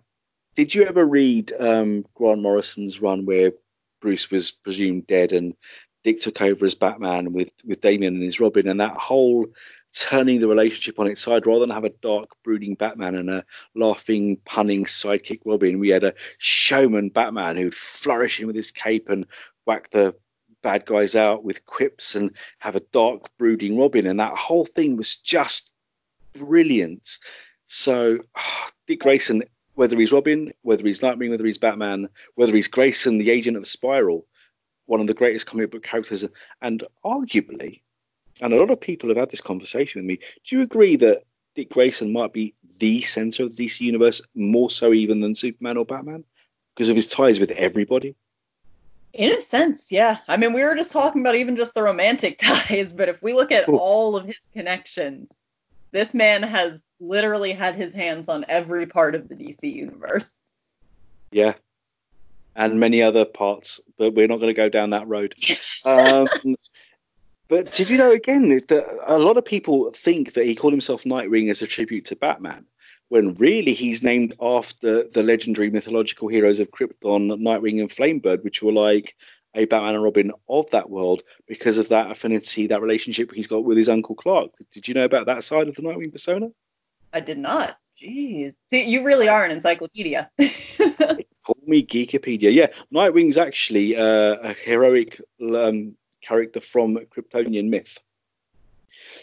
did 0.55 0.75
you 0.75 0.83
ever 0.83 1.03
read 1.03 1.53
um, 1.57 2.05
Grant 2.13 2.41
Morrison's 2.41 3.01
run 3.01 3.25
where 3.25 3.53
Bruce 3.99 4.29
was 4.29 4.51
presumed 4.51 5.07
dead 5.07 5.31
and 5.31 5.55
Dick 6.03 6.19
took 6.19 6.41
over 6.41 6.65
as 6.65 6.75
Batman 6.75 7.33
with 7.33 7.51
with 7.65 7.81
Damian 7.81 8.15
and 8.15 8.23
his 8.23 8.39
Robin, 8.39 8.67
and 8.67 8.79
that 8.79 8.97
whole 8.97 9.47
turning 9.93 10.39
the 10.39 10.47
relationship 10.47 10.99
on 10.99 11.07
its 11.07 11.21
side 11.21 11.45
rather 11.45 11.61
than 11.61 11.69
have 11.69 11.83
a 11.83 11.89
dark, 11.89 12.31
brooding 12.43 12.75
Batman 12.75 13.15
and 13.15 13.29
a 13.29 13.45
laughing, 13.75 14.37
punning 14.37 14.85
sidekick 14.85 15.41
Robin. 15.45 15.79
We 15.79 15.89
had 15.89 16.03
a 16.03 16.13
showman 16.37 17.09
Batman 17.09 17.57
who'd 17.57 17.75
flourish 17.75 18.39
in 18.39 18.47
with 18.47 18.55
his 18.55 18.71
cape 18.71 19.09
and 19.09 19.25
whack 19.65 19.89
the 19.89 20.15
bad 20.61 20.85
guys 20.85 21.15
out 21.15 21.43
with 21.43 21.65
quips 21.65 22.15
and 22.15 22.31
have 22.59 22.75
a 22.75 22.81
dark, 22.91 23.29
brooding 23.37 23.77
Robin. 23.77 24.05
And 24.07 24.19
that 24.19 24.33
whole 24.33 24.65
thing 24.65 24.95
was 24.95 25.15
just 25.15 25.73
brilliant. 26.33 27.17
So, 27.67 28.19
Dick 28.87 29.01
Grayson, 29.01 29.43
whether 29.75 29.97
he's 29.97 30.11
Robin, 30.11 30.53
whether 30.61 30.85
he's 30.85 30.99
Nightwing, 31.01 31.29
whether 31.29 31.45
he's 31.45 31.57
Batman, 31.57 32.09
whether 32.35 32.53
he's 32.53 32.67
Grayson, 32.67 33.17
the 33.17 33.31
agent 33.31 33.57
of 33.57 33.63
Spyral, 33.63 34.23
one 34.85 35.01
of 35.01 35.07
the 35.07 35.13
greatest 35.13 35.45
comic 35.45 35.71
book 35.71 35.83
characters, 35.83 36.25
and 36.61 36.83
arguably 37.05 37.81
and 38.39 38.53
a 38.53 38.57
lot 38.57 38.71
of 38.71 38.79
people 38.79 39.09
have 39.09 39.17
had 39.17 39.29
this 39.29 39.41
conversation 39.41 39.99
with 39.99 40.05
me. 40.05 40.19
Do 40.45 40.57
you 40.57 40.61
agree 40.61 40.95
that 40.97 41.23
Dick 41.55 41.69
Grayson 41.69 42.13
might 42.13 42.33
be 42.33 42.53
the 42.79 43.01
center 43.01 43.43
of 43.43 43.55
the 43.55 43.65
DC 43.65 43.81
universe 43.81 44.21
more 44.35 44.69
so 44.69 44.93
even 44.93 45.19
than 45.19 45.35
Superman 45.35 45.77
or 45.77 45.85
Batman 45.85 46.23
because 46.75 46.89
of 46.89 46.95
his 46.95 47.07
ties 47.07 47.39
with 47.39 47.51
everybody? 47.51 48.15
In 49.13 49.33
a 49.33 49.41
sense, 49.41 49.91
yeah. 49.91 50.19
I 50.27 50.37
mean, 50.37 50.53
we 50.53 50.63
were 50.63 50.75
just 50.75 50.91
talking 50.91 51.21
about 51.21 51.35
even 51.35 51.57
just 51.57 51.73
the 51.73 51.83
romantic 51.83 52.37
ties, 52.41 52.93
but 52.93 53.09
if 53.09 53.21
we 53.21 53.33
look 53.33 53.51
at 53.51 53.67
Ooh. 53.67 53.75
all 53.75 54.15
of 54.15 54.25
his 54.25 54.39
connections, 54.53 55.29
this 55.91 56.13
man 56.13 56.43
has 56.43 56.81
literally 57.01 57.51
had 57.51 57.75
his 57.75 57.91
hands 57.91 58.29
on 58.29 58.45
every 58.47 58.85
part 58.85 59.15
of 59.15 59.27
the 59.27 59.35
DC 59.35 59.73
universe. 59.73 60.33
Yeah. 61.31 61.55
And 62.55 62.79
many 62.79 63.01
other 63.01 63.25
parts, 63.25 63.81
but 63.97 64.13
we're 64.13 64.27
not 64.27 64.37
going 64.37 64.47
to 64.47 64.53
go 64.53 64.69
down 64.69 64.91
that 64.91 65.07
road. 65.07 65.35
um, 65.85 66.27
but 67.51 67.73
did 67.73 67.89
you 67.89 67.97
know 67.97 68.11
again 68.11 68.47
that 68.47 69.03
a 69.05 69.19
lot 69.19 69.35
of 69.35 69.43
people 69.43 69.91
think 69.91 70.35
that 70.35 70.45
he 70.45 70.55
called 70.55 70.71
himself 70.71 71.03
Nightwing 71.03 71.51
as 71.51 71.61
a 71.61 71.67
tribute 71.67 72.05
to 72.05 72.15
Batman, 72.15 72.65
when 73.09 73.33
really 73.33 73.73
he's 73.73 74.01
named 74.01 74.33
after 74.41 75.03
the 75.09 75.21
legendary 75.21 75.69
mythological 75.69 76.29
heroes 76.29 76.61
of 76.61 76.71
Krypton, 76.71 77.29
Nightwing 77.41 77.81
and 77.81 77.89
Flamebird, 77.89 78.45
which 78.45 78.63
were 78.63 78.71
like 78.71 79.17
a 79.53 79.65
Batman 79.65 79.95
and 79.95 80.03
Robin 80.05 80.31
of 80.47 80.69
that 80.69 80.89
world 80.89 81.23
because 81.45 81.77
of 81.77 81.89
that 81.89 82.09
affinity, 82.09 82.67
that 82.67 82.81
relationship 82.81 83.33
he's 83.33 83.47
got 83.47 83.65
with 83.65 83.77
his 83.77 83.89
uncle 83.89 84.15
Clark. 84.15 84.51
Did 84.71 84.87
you 84.87 84.93
know 84.93 85.03
about 85.03 85.25
that 85.25 85.43
side 85.43 85.67
of 85.67 85.75
the 85.75 85.81
Nightwing 85.81 86.13
persona? 86.13 86.51
I 87.11 87.19
did 87.19 87.37
not. 87.37 87.75
Jeez. 88.01 88.53
See, 88.69 88.85
you 88.85 89.03
really 89.03 89.27
are 89.27 89.43
an 89.43 89.51
encyclopedia. 89.51 90.31
Call 90.39 91.57
me 91.67 91.85
Geekipedia. 91.85 92.53
Yeah, 92.53 92.67
Nightwing's 92.95 93.35
actually 93.35 93.97
uh, 93.97 94.35
a 94.35 94.53
heroic 94.53 95.19
um, 95.41 95.97
character 96.21 96.59
from 96.59 96.97
Kryptonian 96.97 97.69
myth. 97.69 97.99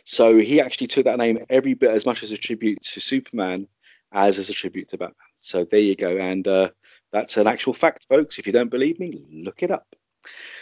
So 0.04 0.38
he 0.38 0.60
actually 0.60 0.86
took 0.88 1.04
that 1.04 1.18
name 1.18 1.44
every 1.50 1.74
bit 1.74 1.92
as 1.92 2.06
much 2.06 2.22
as 2.22 2.32
a 2.32 2.38
tribute 2.38 2.82
to 2.82 3.00
Superman 3.00 3.68
as 4.12 4.38
as 4.38 4.48
a 4.48 4.54
tribute 4.54 4.88
to 4.88 4.98
Batman. 4.98 5.28
So 5.38 5.64
there 5.64 5.80
you 5.80 5.94
go, 5.94 6.16
and 6.16 6.46
uh, 6.46 6.70
that's 7.12 7.36
an 7.36 7.46
actual 7.46 7.74
fact, 7.74 8.06
folks. 8.08 8.38
If 8.38 8.46
you 8.46 8.52
don't 8.52 8.70
believe 8.70 8.98
me, 8.98 9.24
look 9.30 9.62
it 9.62 9.70
up. 9.70 9.86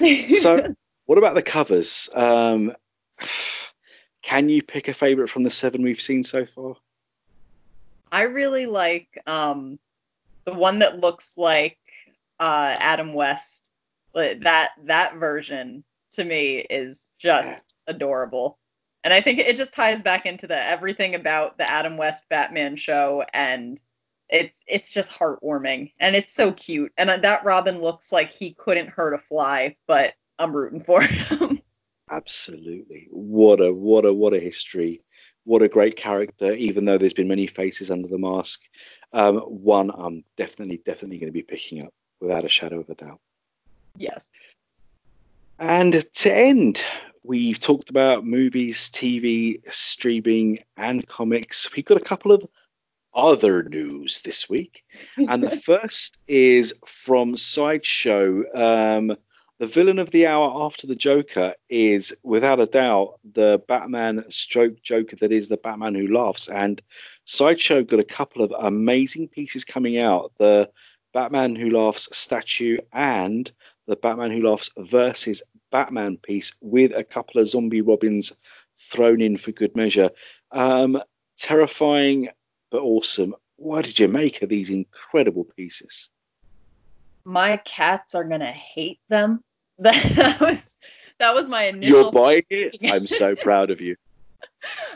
so, 0.28 0.74
what 1.06 1.18
about 1.18 1.34
the 1.34 1.42
covers? 1.42 2.08
Um, 2.12 2.74
can 4.22 4.48
you 4.48 4.62
pick 4.62 4.88
a 4.88 4.94
favorite 4.94 5.28
from 5.28 5.44
the 5.44 5.50
seven 5.50 5.82
we've 5.82 6.00
seen 6.00 6.22
so 6.22 6.44
far? 6.44 6.76
I 8.10 8.22
really 8.22 8.66
like 8.66 9.22
um, 9.26 9.78
the 10.44 10.54
one 10.54 10.80
that 10.80 10.98
looks 10.98 11.36
like 11.36 11.78
uh, 12.40 12.74
Adam 12.78 13.14
West. 13.14 13.70
That 14.14 14.70
that 14.84 15.16
version 15.16 15.84
to 16.16 16.24
me 16.24 16.66
is 16.70 17.08
just 17.18 17.76
adorable. 17.86 18.58
And 19.04 19.14
I 19.14 19.20
think 19.20 19.38
it 19.38 19.56
just 19.56 19.72
ties 19.72 20.02
back 20.02 20.26
into 20.26 20.46
the 20.46 20.56
everything 20.56 21.14
about 21.14 21.58
the 21.58 21.70
Adam 21.70 21.96
West 21.96 22.24
Batman 22.28 22.76
show 22.76 23.24
and 23.32 23.80
it's 24.28 24.60
it's 24.66 24.90
just 24.90 25.12
heartwarming 25.12 25.92
and 26.00 26.16
it's 26.16 26.34
so 26.34 26.52
cute. 26.52 26.92
And 26.98 27.08
that 27.22 27.44
Robin 27.44 27.80
looks 27.80 28.10
like 28.10 28.32
he 28.32 28.54
couldn't 28.54 28.88
hurt 28.88 29.14
a 29.14 29.18
fly, 29.18 29.76
but 29.86 30.14
I'm 30.38 30.54
rooting 30.54 30.80
for 30.80 31.00
him. 31.02 31.62
Absolutely. 32.10 33.08
What 33.10 33.60
a 33.60 33.72
what 33.72 34.04
a 34.04 34.12
what 34.12 34.34
a 34.34 34.40
history 34.40 35.02
what 35.46 35.62
a 35.62 35.68
great 35.68 35.96
character, 35.96 36.52
even 36.54 36.84
though 36.84 36.98
there's 36.98 37.14
been 37.14 37.28
many 37.28 37.46
faces 37.46 37.90
under 37.90 38.08
the 38.08 38.18
mask. 38.18 38.68
Um, 39.12 39.38
one 39.38 39.92
I'm 39.94 40.24
definitely, 40.36 40.82
definitely 40.84 41.18
going 41.18 41.28
to 41.28 41.32
be 41.32 41.42
picking 41.42 41.84
up 41.84 41.94
without 42.20 42.44
a 42.44 42.48
shadow 42.48 42.80
of 42.80 42.90
a 42.90 42.96
doubt. 42.96 43.20
Yes. 43.96 44.28
And 45.58 46.04
to 46.14 46.32
end, 46.32 46.84
we've 47.22 47.58
talked 47.58 47.90
about 47.90 48.26
movies, 48.26 48.90
TV, 48.90 49.60
streaming, 49.72 50.60
and 50.76 51.06
comics. 51.06 51.74
We've 51.74 51.84
got 51.84 52.00
a 52.00 52.04
couple 52.04 52.32
of 52.32 52.46
other 53.14 53.62
news 53.62 54.20
this 54.20 54.50
week. 54.50 54.84
And 55.16 55.42
the 55.42 55.56
first 55.64 56.16
is 56.28 56.74
from 56.84 57.36
Sideshow. 57.36 58.44
Um, 58.54 59.16
the 59.58 59.66
villain 59.66 59.98
of 59.98 60.10
the 60.10 60.26
hour 60.26 60.66
after 60.66 60.86
the 60.86 60.94
Joker 60.94 61.54
is, 61.70 62.14
without 62.22 62.60
a 62.60 62.66
doubt, 62.66 63.18
the 63.24 63.62
Batman 63.66 64.24
stroke 64.28 64.82
Joker 64.82 65.16
that 65.16 65.32
is 65.32 65.48
the 65.48 65.56
Batman 65.56 65.94
who 65.94 66.08
laughs. 66.08 66.48
And 66.48 66.82
Sideshow 67.24 67.82
got 67.82 68.00
a 68.00 68.04
couple 68.04 68.42
of 68.42 68.52
amazing 68.58 69.28
pieces 69.28 69.64
coming 69.64 69.98
out. 69.98 70.32
The 70.38 70.70
Batman 71.14 71.56
Who 71.56 71.70
Laughs 71.70 72.14
statue 72.14 72.76
and 72.92 73.50
the 73.86 73.96
Batman 73.96 74.30
Who 74.30 74.48
Laughs 74.48 74.70
versus 74.76 75.42
Batman 75.70 76.16
piece 76.16 76.52
with 76.60 76.92
a 76.92 77.04
couple 77.04 77.40
of 77.40 77.48
zombie 77.48 77.80
Robins 77.80 78.32
thrown 78.76 79.20
in 79.20 79.36
for 79.36 79.52
good 79.52 79.74
measure. 79.76 80.10
Um, 80.50 81.00
terrifying 81.36 82.28
but 82.70 82.82
awesome. 82.82 83.34
What 83.56 83.84
did 83.84 83.98
you 83.98 84.08
make 84.08 84.42
of 84.42 84.48
these 84.48 84.70
incredible 84.70 85.44
pieces? 85.44 86.10
My 87.24 87.56
cats 87.58 88.14
are 88.14 88.24
gonna 88.24 88.52
hate 88.52 89.00
them. 89.08 89.42
That 89.78 90.40
was 90.40 90.76
that 91.18 91.34
was 91.34 91.50
my 91.50 91.64
initial. 91.64 92.02
You're 92.02 92.12
buying 92.12 92.44
it. 92.50 92.78
I'm 92.90 93.06
so 93.06 93.34
proud 93.48 93.70
of 93.70 93.80
you. 93.80 93.96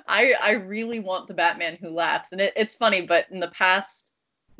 I 0.06 0.34
I 0.40 0.52
really 0.52 1.00
want 1.00 1.28
the 1.28 1.34
Batman 1.34 1.76
who 1.80 1.90
laughs, 1.90 2.32
and 2.32 2.40
it, 2.40 2.54
it's 2.56 2.76
funny, 2.76 3.02
but 3.02 3.26
in 3.30 3.40
the 3.40 3.48
past 3.48 3.99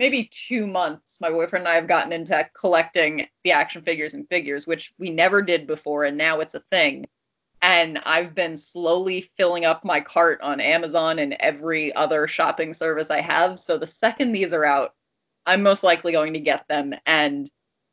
maybe 0.01 0.31
two 0.32 0.66
months, 0.66 1.20
my 1.20 1.28
boyfriend 1.28 1.66
and 1.66 1.72
I 1.72 1.74
have 1.74 1.86
gotten 1.86 2.10
into 2.10 2.48
collecting 2.59 3.28
the 3.44 3.52
action 3.52 3.82
figures 3.82 4.14
and 4.14 4.27
figures, 4.31 4.66
which 4.66 4.94
we 4.98 5.10
never 5.10 5.43
did 5.43 5.66
before, 5.66 6.05
and 6.05 6.16
now 6.16 6.40
it's 6.40 6.55
a 6.55 6.64
thing. 6.72 7.06
And 7.60 7.98
I've 8.06 8.35
been 8.35 8.56
slowly 8.56 9.20
filling 9.36 9.66
up 9.66 9.85
my 9.85 10.01
cart 10.01 10.40
on 10.40 10.59
Amazon 10.59 11.18
and 11.18 11.35
every 11.35 11.94
other 11.94 12.27
shopping 12.27 12.72
service 12.72 13.10
I 13.10 13.20
have. 13.20 13.59
So 13.59 13.77
the 13.77 13.86
second 13.86 14.32
these 14.32 14.55
are 14.55 14.64
out, 14.64 14.94
I'm 15.44 15.62
most 15.62 15.85
likely 15.85 16.12
going 16.12 16.32
to 16.32 16.40
get 16.40 16.66
them. 16.66 16.94
And 17.05 17.51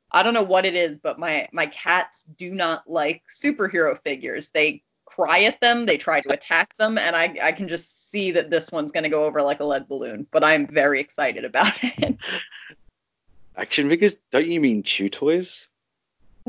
I 0.10 0.24
don't 0.24 0.34
know 0.34 0.44
what 0.44 0.66
it 0.66 0.76
is, 0.76 1.00
but 1.00 1.20
my 1.20 1.50
my 1.52 1.66
cats 1.66 2.24
do 2.38 2.54
not 2.54 2.90
like 2.90 3.24
superhero 3.28 4.02
figures. 4.02 4.48
They 4.48 4.82
cry 5.04 5.44
at 5.44 5.60
them, 5.60 5.86
they 5.86 5.98
try 5.98 6.22
to 6.22 6.32
attack 6.32 6.78
them, 6.78 6.98
and 6.98 7.18
I 7.18 7.36
I 7.42 7.52
can 7.52 7.68
just 7.68 7.97
see 8.08 8.32
that 8.32 8.50
this 8.50 8.72
one's 8.72 8.92
going 8.92 9.04
to 9.04 9.10
go 9.10 9.26
over 9.26 9.42
like 9.42 9.60
a 9.60 9.66
lead 9.66 9.88
balloon, 9.88 10.26
but 10.32 10.44
I'm 10.44 10.68
very 10.68 11.00
excited 11.00 11.46
about 11.46 11.74
it. 11.82 12.18
Action 13.56 13.90
figures? 13.90 14.18
Don't 14.32 14.48
you 14.48 14.60
mean 14.60 14.84
chew 14.84 15.10
toys? 15.10 15.68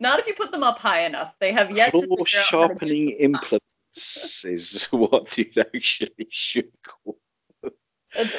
Not 0.00 0.20
if 0.20 0.26
you 0.26 0.34
put 0.34 0.52
them 0.52 0.62
up 0.62 0.78
high 0.78 1.00
enough. 1.00 1.34
They 1.40 1.52
have 1.52 1.70
yet 1.70 1.92
Claw 1.92 2.16
to 2.16 2.24
sharpening 2.26 3.10
implements 3.10 3.64
is 4.44 4.84
what 4.90 5.36
you'd 5.36 5.58
actually 5.58 6.28
should 6.30 6.70
call. 6.82 7.18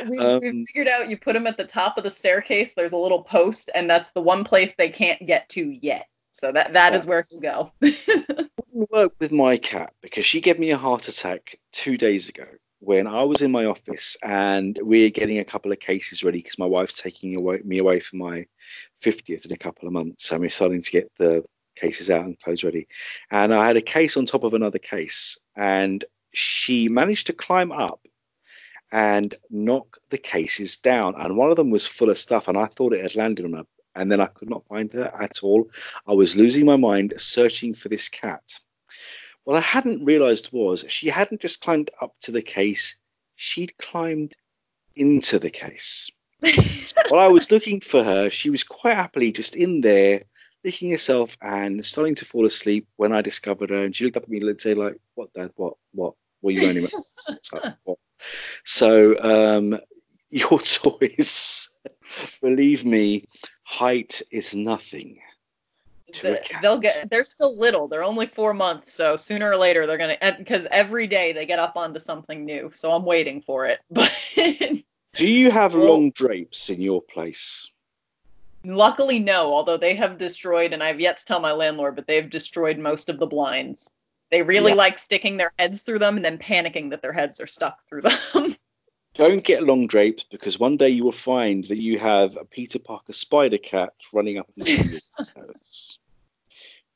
We, 0.08 0.20
um, 0.20 0.40
we've 0.42 0.66
figured 0.68 0.88
out 0.88 1.10
you 1.10 1.18
put 1.18 1.34
them 1.34 1.48
at 1.48 1.58
the 1.58 1.66
top 1.66 1.98
of 1.98 2.06
the 2.06 2.12
staircase. 2.12 2.74
There's 2.74 2.94
a 2.94 2.98
little 2.98 3.24
post, 3.24 3.70
and 3.76 3.90
that's 3.90 4.12
the 4.12 4.22
one 4.22 4.46
place 4.46 4.74
they 4.78 4.88
can't 4.88 5.26
get 5.28 5.50
to 5.50 5.62
yet. 5.62 6.08
So 6.36 6.52
that 6.52 6.74
that 6.74 6.92
yeah. 6.92 7.00
is 7.00 7.06
where 7.06 7.26
he'll 7.30 7.40
go. 7.40 7.72
work 8.92 9.14
with 9.20 9.32
my 9.32 9.56
cat 9.56 9.94
because 10.02 10.26
she 10.26 10.42
gave 10.42 10.60
me 10.60 10.72
a 10.72 10.78
heart 10.78 11.08
attack 11.08 11.58
two 11.72 11.98
days 11.98 12.28
ago 12.28 12.46
when 12.80 13.08
I 13.08 13.24
was 13.24 13.42
in 13.42 13.52
my 13.52 13.66
office 13.66 14.18
and 14.22 14.78
we're 14.82 15.12
getting 15.12 15.40
a 15.40 15.46
couple 15.46 15.72
of 15.72 15.80
cases 15.80 16.26
ready 16.26 16.40
because 16.40 16.60
my 16.60 16.66
wife's 16.66 17.02
taking 17.02 17.38
away, 17.38 17.62
me 17.64 17.78
away 17.78 18.02
for 18.02 18.18
my 18.18 18.48
50th 19.02 19.46
in 19.46 19.54
a 19.54 19.58
couple 19.58 19.88
of 19.88 19.94
months. 19.94 20.30
And 20.30 20.42
we're 20.42 20.50
starting 20.50 20.82
to 20.82 20.92
get 20.92 21.10
the 21.18 21.46
cases 21.78 22.10
out 22.10 22.26
and 22.26 22.40
clothes 22.40 22.66
ready. 22.66 22.88
And 23.32 23.54
I 23.54 23.66
had 23.66 23.78
a 23.78 23.82
case 23.82 24.18
on 24.18 24.26
top 24.26 24.44
of 24.44 24.54
another 24.54 24.78
case, 24.78 25.40
and 25.56 26.04
she 26.34 26.90
managed 26.90 27.28
to 27.28 27.34
climb 27.34 27.72
up 27.72 28.02
and 28.92 29.34
knock 29.50 29.98
the 30.10 30.18
cases 30.18 30.78
down. 30.78 31.16
And 31.18 31.38
one 31.38 31.50
of 31.50 31.56
them 31.56 31.72
was 31.72 31.88
full 31.88 32.10
of 32.10 32.18
stuff, 32.18 32.50
and 32.50 32.58
I 32.58 32.66
thought 32.66 32.94
it 32.94 33.02
had 33.02 33.16
landed 33.16 33.46
on 33.46 33.54
her. 33.54 33.66
And 33.96 34.12
then 34.12 34.20
I 34.20 34.26
could 34.26 34.50
not 34.50 34.68
find 34.68 34.92
her 34.94 35.06
at 35.06 35.44
all. 35.44 35.70
I 36.06 36.14
was 36.14 36.36
losing 36.36 36.66
my 36.66 36.76
mind 36.76 37.14
searching 37.18 37.74
for 37.74 37.90
this 37.90 38.10
cat. 38.10 38.60
What 39.44 39.58
I 39.58 39.62
hadn't 39.62 40.04
realized 40.04 40.50
was 40.52 40.86
she 40.88 41.08
hadn't 41.08 41.42
just 41.42 41.62
climbed 41.62 41.92
up 42.02 42.14
to 42.22 42.32
the 42.32 42.42
case, 42.42 42.96
she'd 43.36 43.78
climbed 43.78 44.36
into 44.96 45.40
the 45.40 45.52
case. 45.52 46.12
While 47.10 47.22
I 47.22 47.28
was 47.28 47.52
looking 47.52 47.80
for 47.82 48.04
her, 48.04 48.30
she 48.30 48.50
was 48.50 48.64
quite 48.64 48.96
happily 48.96 49.32
just 49.32 49.56
in 49.56 49.82
there, 49.82 50.24
licking 50.64 50.92
herself 50.92 51.38
and 51.42 51.86
starting 51.86 52.16
to 52.16 52.26
fall 52.26 52.46
asleep 52.46 52.88
when 52.98 53.14
I 53.14 53.22
discovered 53.22 53.70
her. 53.70 53.84
And 53.84 53.96
she 53.96 54.04
looked 54.04 54.18
up 54.18 54.24
at 54.24 54.30
me 54.30 54.42
and 54.42 54.60
said, 54.60 54.78
like, 54.78 54.98
what, 55.14 55.34
Dad? 55.34 55.52
What? 55.56 55.76
What? 55.94 56.16
What 56.42 56.50
are 56.50 56.54
you 56.54 56.68
learning 56.68 56.86
about? 56.86 57.76
like, 57.88 57.98
so, 58.64 59.20
um, 59.20 59.80
your 60.30 60.60
toys, 60.60 61.70
believe 62.42 62.84
me, 62.84 63.26
height 63.66 64.22
is 64.32 64.56
nothing 64.56 65.20
they'll 66.62 66.80
get 66.80 67.10
they're 67.10 67.24
still 67.24 67.58
little. 67.58 67.88
They're 67.88 68.04
only 68.04 68.26
four 68.26 68.54
months 68.54 68.94
so 68.94 69.16
sooner 69.16 69.50
or 69.50 69.58
later 69.58 69.88
they're 69.88 69.98
gonna 69.98 70.18
because 70.38 70.68
every 70.72 71.08
day 71.08 71.34
they 71.34 71.46
get 71.46 71.60
up 71.60 71.76
onto 71.76 72.00
something 72.00 72.46
new 72.46 72.72
so 72.74 72.92
i'm 72.92 73.06
waiting 73.06 73.42
for 73.42 73.66
it. 73.66 73.80
But 73.90 74.12
do 75.14 75.28
you 75.28 75.50
have 75.50 75.74
well, 75.74 75.92
long 75.94 76.12
drapes 76.12 76.70
in 76.70 76.82
your 76.82 77.02
place? 77.02 77.70
Luckily 78.64 79.20
no 79.20 79.54
although 79.54 79.78
they 79.78 79.96
have 79.96 80.18
destroyed 80.18 80.74
and 80.74 80.84
i've 80.84 81.00
yet 81.00 81.18
to 81.18 81.26
tell 81.26 81.40
my 81.40 81.52
landlord 81.52 81.96
but 81.96 82.08
they've 82.08 82.30
destroyed 82.30 82.78
most 82.78 83.10
of 83.10 83.20
the 83.20 83.28
blinds. 83.28 83.92
They 84.32 84.42
really 84.42 84.72
yeah. 84.72 84.78
like 84.78 84.98
sticking 84.98 85.38
their 85.38 85.52
heads 85.58 85.84
through 85.84 86.00
them 86.00 86.16
and 86.18 86.26
then 86.26 86.38
panicking 86.38 86.90
that 86.90 87.02
their 87.02 87.14
heads 87.14 87.40
are 87.40 87.48
stuck 87.48 87.80
through 87.88 88.02
them 88.02 88.56
don't 89.16 89.44
get 89.44 89.64
long 89.64 89.88
drapes 89.88 90.24
because 90.24 90.60
one 90.60 90.78
day 90.78 90.90
you 90.90 91.04
will 91.04 91.12
find 91.12 91.64
that 91.66 91.82
you 91.82 91.98
have 91.98 92.38
a 92.38 92.46
Peter 92.46 92.80
Parker 92.80 93.14
spider 93.14 93.58
cat 93.58 93.94
running 94.14 94.38
up 94.38 94.50
and 94.56 94.66
down 94.66 94.90
your 94.90 95.46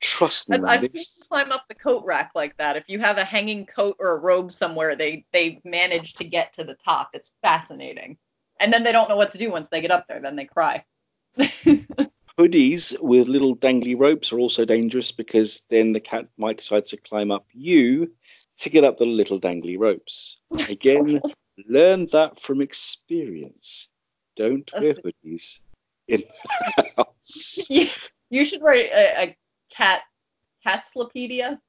Trust 0.02 0.48
me. 0.48 0.58
I've, 0.58 0.64
I've 0.64 0.91
seen 0.98 1.28
climb 1.28 1.52
up 1.52 1.68
the 1.68 1.76
coat 1.76 2.06
rack 2.06 2.32
like 2.34 2.56
that. 2.58 2.78
If 2.78 2.88
you 2.88 3.00
have 3.00 3.18
a 3.18 3.26
hanging 3.26 3.66
coat 3.66 3.98
or 4.00 4.12
a 4.12 4.18
robe 4.18 4.52
somewhere, 4.52 4.96
they 4.96 5.26
they 5.34 5.60
manage 5.66 6.14
to 6.16 6.24
get 6.24 6.54
to 6.54 6.64
the 6.64 6.76
top. 6.76 7.10
It's 7.14 7.34
fascinating. 7.41 8.18
And 8.62 8.72
then 8.72 8.84
they 8.84 8.94
don't 8.94 9.10
know 9.10 9.18
what 9.18 9.32
to 9.32 9.38
do 9.38 9.52
once 9.52 9.68
they 9.68 9.82
get 9.82 9.91
up 9.91 10.08
there. 10.08 10.22
Then 10.22 10.38
they 10.38 10.46
cry. 10.46 10.86
Hoodies 11.38 12.98
with 13.02 13.28
little 13.28 13.58
dangly 13.58 14.00
ropes 14.00 14.32
are 14.32 14.40
also 14.40 14.64
dangerous 14.64 15.12
because 15.12 15.64
then 15.70 15.91
the 15.91 16.00
cat 16.00 16.28
might 16.38 16.58
decide 16.58 16.86
to 16.88 16.98
climb 16.98 17.32
up 17.32 17.46
you 17.52 18.14
to 18.60 18.69
get 18.69 18.84
up 18.84 18.98
the 18.98 19.06
little 19.06 19.40
dangly 19.40 19.77
ropes. 19.77 20.40
Again, 20.69 21.22
learn 21.68 22.07
that 22.11 22.40
from 22.40 22.61
experience. 22.61 23.90
Don't 24.36 24.69
wear 24.80 24.94
hoodies 24.94 25.61
in 26.07 26.23
the 26.77 26.84
house. 26.98 27.60
You, 27.69 27.88
you 28.31 28.44
should 28.44 28.64
write 28.64 28.90
a, 28.91 29.22
a 29.22 29.38
cat 29.69 30.02
catslopedia 30.65 31.60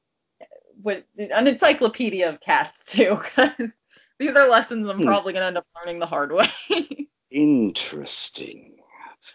with 0.83 1.05
an 1.19 1.47
encyclopedia 1.47 2.29
of 2.29 2.41
cats 2.41 2.93
too 2.93 3.17
because 3.17 3.77
these 4.19 4.35
are 4.35 4.49
lessons 4.49 4.89
i'm 4.89 4.99
hmm. 4.99 5.05
probably 5.05 5.33
going 5.33 5.43
to 5.43 5.47
end 5.47 5.59
up 5.59 5.67
learning 5.77 6.01
the 6.01 6.07
hard 6.07 6.33
way 6.33 6.49
interesting 7.31 8.79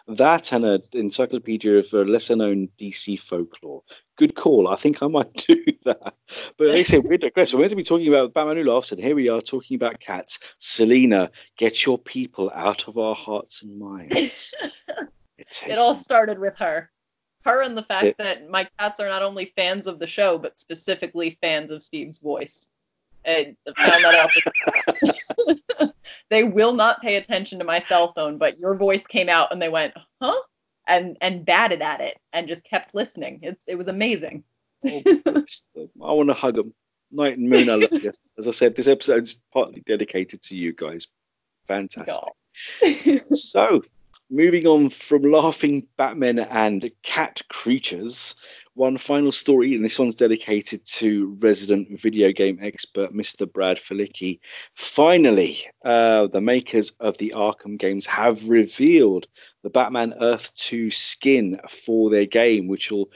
that 0.08 0.52
and 0.54 0.66
an 0.66 0.84
encyclopedia 0.94 1.78
of 1.78 1.94
uh, 1.94 2.00
lesser 2.00 2.36
known 2.36 2.70
DC 2.80 3.20
folklore. 3.20 3.84
Good 4.18 4.36
call. 4.36 4.68
I 4.68 4.76
think 4.76 5.02
I 5.02 5.08
might 5.08 5.34
do 5.48 5.64
that. 5.86 6.16
But 6.58 6.68
like 6.68 6.78
I 6.78 6.84
say, 6.84 7.00
we're 7.00 7.18
digress. 7.18 7.54
We're 7.54 7.60
meant 7.60 7.72
to 7.72 7.76
be 7.76 7.84
talking 7.84 8.08
about 8.08 8.34
Batman 8.34 8.58
Who 8.58 8.64
Laughs, 8.64 8.92
and 8.92 9.02
here 9.02 9.16
we 9.16 9.30
are 9.30 9.42
talking 9.42 9.76
about 9.76 10.00
cats. 10.00 10.40
Selina, 10.60 11.32
get 11.58 11.86
your 11.86 11.98
people 11.98 12.52
out 12.54 12.88
of 12.88 12.98
our 12.98 13.16
hearts 13.16 13.64
and 13.64 13.80
minds. 13.80 14.56
it 15.38 15.78
all 15.78 15.96
started 15.96 16.40
with 16.40 16.58
her 16.60 16.90
her 17.46 17.62
and 17.62 17.78
the 17.78 17.84
fact 17.84 18.06
it, 18.06 18.18
that 18.18 18.50
my 18.50 18.68
cats 18.80 19.00
are 19.00 19.08
not 19.08 19.22
only 19.22 19.46
fans 19.46 19.88
of 19.88 20.00
the 20.00 20.08
show 20.08 20.38
but 20.38 20.60
specifically 20.60 21.38
fans 21.42 21.72
of 21.72 21.84
Steve's 21.84 22.20
voice. 22.20 22.68
I 23.26 23.56
found 23.78 24.04
that 24.04 24.30
out. 25.82 25.94
they 26.30 26.44
will 26.44 26.74
not 26.74 27.02
pay 27.02 27.16
attention 27.16 27.60
to 27.60 27.66
my 27.66 27.80
cell 27.80 28.14
phone, 28.14 28.38
but 28.38 28.60
your 28.60 28.76
voice 28.76 29.08
came 29.08 29.30
out 29.30 29.52
and 29.52 29.62
they 29.62 29.70
went, 29.70 29.94
"Huh?" 30.22 30.40
and 30.88 31.18
and 31.22 31.46
batted 31.46 31.82
at 31.82 32.02
it 32.02 32.18
and 32.34 32.48
just 32.48 32.64
kept 32.64 32.94
listening. 32.94 33.40
It's 33.42 33.64
it 33.68 33.76
was 33.76 33.88
amazing. 33.88 34.44
oh, 34.86 35.02
I 36.04 36.12
want 36.12 36.30
to 36.30 36.34
hug 36.34 36.56
them. 36.56 36.74
Night 37.12 37.38
and 37.38 37.50
Moon, 37.50 37.70
I 37.70 37.76
love 37.76 38.04
you. 38.04 38.12
As 38.38 38.48
I 38.48 38.52
said, 38.52 38.76
this 38.76 38.88
episode's 38.88 39.42
partly 39.54 39.82
dedicated 39.86 40.42
to 40.44 40.56
you 40.56 40.74
guys. 40.74 41.08
Fantastic. 41.68 42.34
so, 43.34 43.84
moving 44.30 44.68
on 44.68 44.90
from 44.90 45.24
laughing 45.24 45.88
Batmen 45.98 46.40
and 46.40 46.90
cat 47.04 47.42
creatures, 47.50 48.36
one 48.76 48.98
final 48.98 49.32
story, 49.32 49.74
and 49.74 49.84
this 49.84 49.98
one's 49.98 50.16
dedicated 50.16 50.86
to 50.86 51.36
resident 51.40 52.00
video 52.00 52.32
game 52.32 52.60
expert 52.62 53.14
Mr. 53.14 53.52
Brad 53.52 53.78
Felicki. 53.78 54.40
Finally, 54.76 55.66
uh, 55.84 56.28
the 56.28 56.42
makers 56.42 56.92
of 57.00 57.18
the 57.18 57.34
Arkham 57.36 57.78
games 57.78 58.06
have 58.06 58.50
revealed 58.50 59.28
the 59.64 59.70
Batman 59.70 60.14
Earth 60.20 60.54
2 60.56 60.92
skin 60.92 61.60
for 61.70 62.10
their 62.10 62.26
game, 62.26 62.68
which 62.68 62.92
will 62.92 63.10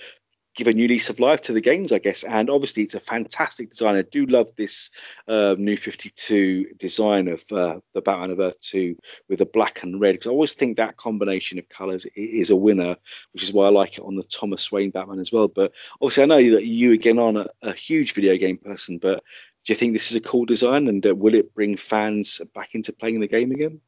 give 0.59 0.67
a 0.67 0.73
new 0.73 0.89
lease 0.89 1.09
of 1.09 1.21
life 1.21 1.39
to 1.39 1.53
the 1.53 1.61
games, 1.61 1.93
I 1.93 1.99
guess. 1.99 2.23
And 2.23 2.49
obviously, 2.49 2.83
it's 2.83 2.93
a 2.93 2.99
fantastic 2.99 3.69
design. 3.69 3.95
I 3.95 4.01
do 4.01 4.25
love 4.25 4.51
this 4.57 4.91
uh, 5.25 5.55
new 5.57 5.77
52 5.77 6.73
design 6.77 7.29
of 7.29 7.43
uh, 7.49 7.79
the 7.93 8.01
Batman 8.01 8.31
of 8.31 8.41
Earth 8.41 8.59
2 8.59 8.97
with 9.29 9.39
the 9.39 9.45
black 9.45 9.83
and 9.83 10.01
red, 10.01 10.15
because 10.15 10.27
I 10.27 10.31
always 10.31 10.53
think 10.53 10.75
that 10.75 10.97
combination 10.97 11.59
of 11.59 11.69
colours 11.69 12.05
is 12.13 12.49
a 12.49 12.57
winner, 12.57 12.97
which 13.31 13.41
is 13.41 13.53
why 13.53 13.67
I 13.67 13.69
like 13.69 13.97
it 13.97 14.03
on 14.03 14.17
the 14.17 14.23
Thomas 14.23 14.69
Wayne 14.69 14.91
Batman 14.91 15.19
as 15.19 15.31
well. 15.31 15.47
But 15.47 15.71
obviously, 16.01 16.23
I 16.23 16.27
know 16.27 16.51
that 16.55 16.65
you 16.65 16.91
again 16.91 17.19
are 17.19 17.37
a, 17.37 17.69
a 17.69 17.73
huge 17.73 18.13
video 18.13 18.35
game 18.35 18.57
person, 18.57 18.97
but 18.97 19.23
do 19.65 19.71
you 19.71 19.75
think 19.75 19.93
this 19.93 20.11
is 20.11 20.17
a 20.17 20.21
cool 20.21 20.45
design 20.45 20.89
and 20.89 21.05
uh, 21.07 21.15
will 21.15 21.35
it 21.35 21.55
bring 21.55 21.77
fans 21.77 22.41
back 22.53 22.75
into 22.75 22.91
playing 22.91 23.21
the 23.21 23.27
game 23.27 23.51
again? 23.51 23.79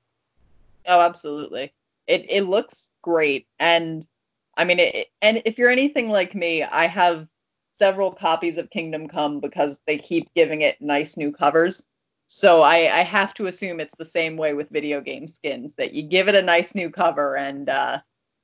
Oh, 0.88 1.02
absolutely. 1.02 1.73
It 2.07 2.27
it 2.30 2.41
looks 2.43 2.89
great 3.02 3.48
and 3.60 4.06
I 4.55 4.65
mean, 4.65 4.79
it, 4.79 5.07
and 5.21 5.41
if 5.45 5.57
you're 5.57 5.69
anything 5.69 6.09
like 6.09 6.35
me, 6.35 6.63
I 6.63 6.87
have 6.87 7.27
several 7.77 8.11
copies 8.11 8.57
of 8.57 8.69
Kingdom 8.69 9.07
Come 9.07 9.39
because 9.39 9.79
they 9.87 9.97
keep 9.97 10.33
giving 10.35 10.61
it 10.61 10.81
nice 10.81 11.17
new 11.17 11.31
covers. 11.31 11.83
So 12.27 12.61
I, 12.61 12.99
I 12.99 13.03
have 13.03 13.33
to 13.35 13.47
assume 13.47 13.79
it's 13.79 13.95
the 13.97 14.05
same 14.05 14.37
way 14.37 14.53
with 14.53 14.69
video 14.69 15.01
game 15.01 15.27
skins 15.27 15.75
that 15.75 15.93
you 15.93 16.03
give 16.03 16.27
it 16.27 16.35
a 16.35 16.41
nice 16.41 16.75
new 16.75 16.89
cover 16.89 17.35
and 17.35 17.67
uh, 17.67 17.99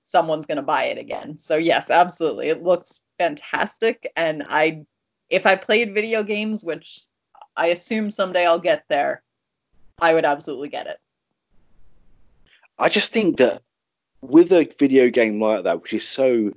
someone's 0.05 0.45
gonna 0.45 0.61
buy 0.61 0.85
it 0.85 0.97
again. 0.97 1.37
So 1.37 1.55
yes, 1.55 1.89
absolutely, 1.89 2.49
it 2.49 2.63
looks 2.63 2.99
fantastic. 3.17 4.11
And 4.15 4.43
I, 4.49 4.85
if 5.29 5.45
I 5.45 5.55
played 5.55 5.93
video 5.93 6.23
games, 6.23 6.63
which 6.63 7.01
I 7.55 7.67
assume 7.67 8.09
someday 8.09 8.45
I'll 8.45 8.59
get 8.59 8.85
there, 8.89 9.21
I 9.99 10.13
would 10.13 10.25
absolutely 10.25 10.69
get 10.69 10.87
it. 10.87 10.99
I 12.79 12.89
just 12.89 13.13
think 13.13 13.37
that 13.37 13.61
with 14.21 14.51
a 14.51 14.71
video 14.79 15.09
game 15.09 15.41
like 15.41 15.63
that, 15.63 15.81
which 15.81 15.93
is 15.93 16.07
so 16.07 16.51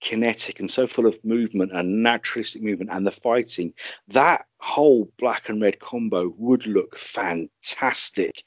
kinetic 0.00 0.58
and 0.60 0.70
so 0.70 0.86
full 0.86 1.06
of 1.06 1.24
movement 1.24 1.72
and 1.72 2.02
naturalistic 2.02 2.62
movement 2.62 2.90
and 2.92 3.06
the 3.06 3.10
fighting, 3.10 3.72
that 4.08 4.46
whole 4.58 5.10
black 5.18 5.48
and 5.48 5.62
red 5.62 5.78
combo 5.78 6.32
would 6.36 6.66
look 6.66 6.98
fantastic 6.98 8.42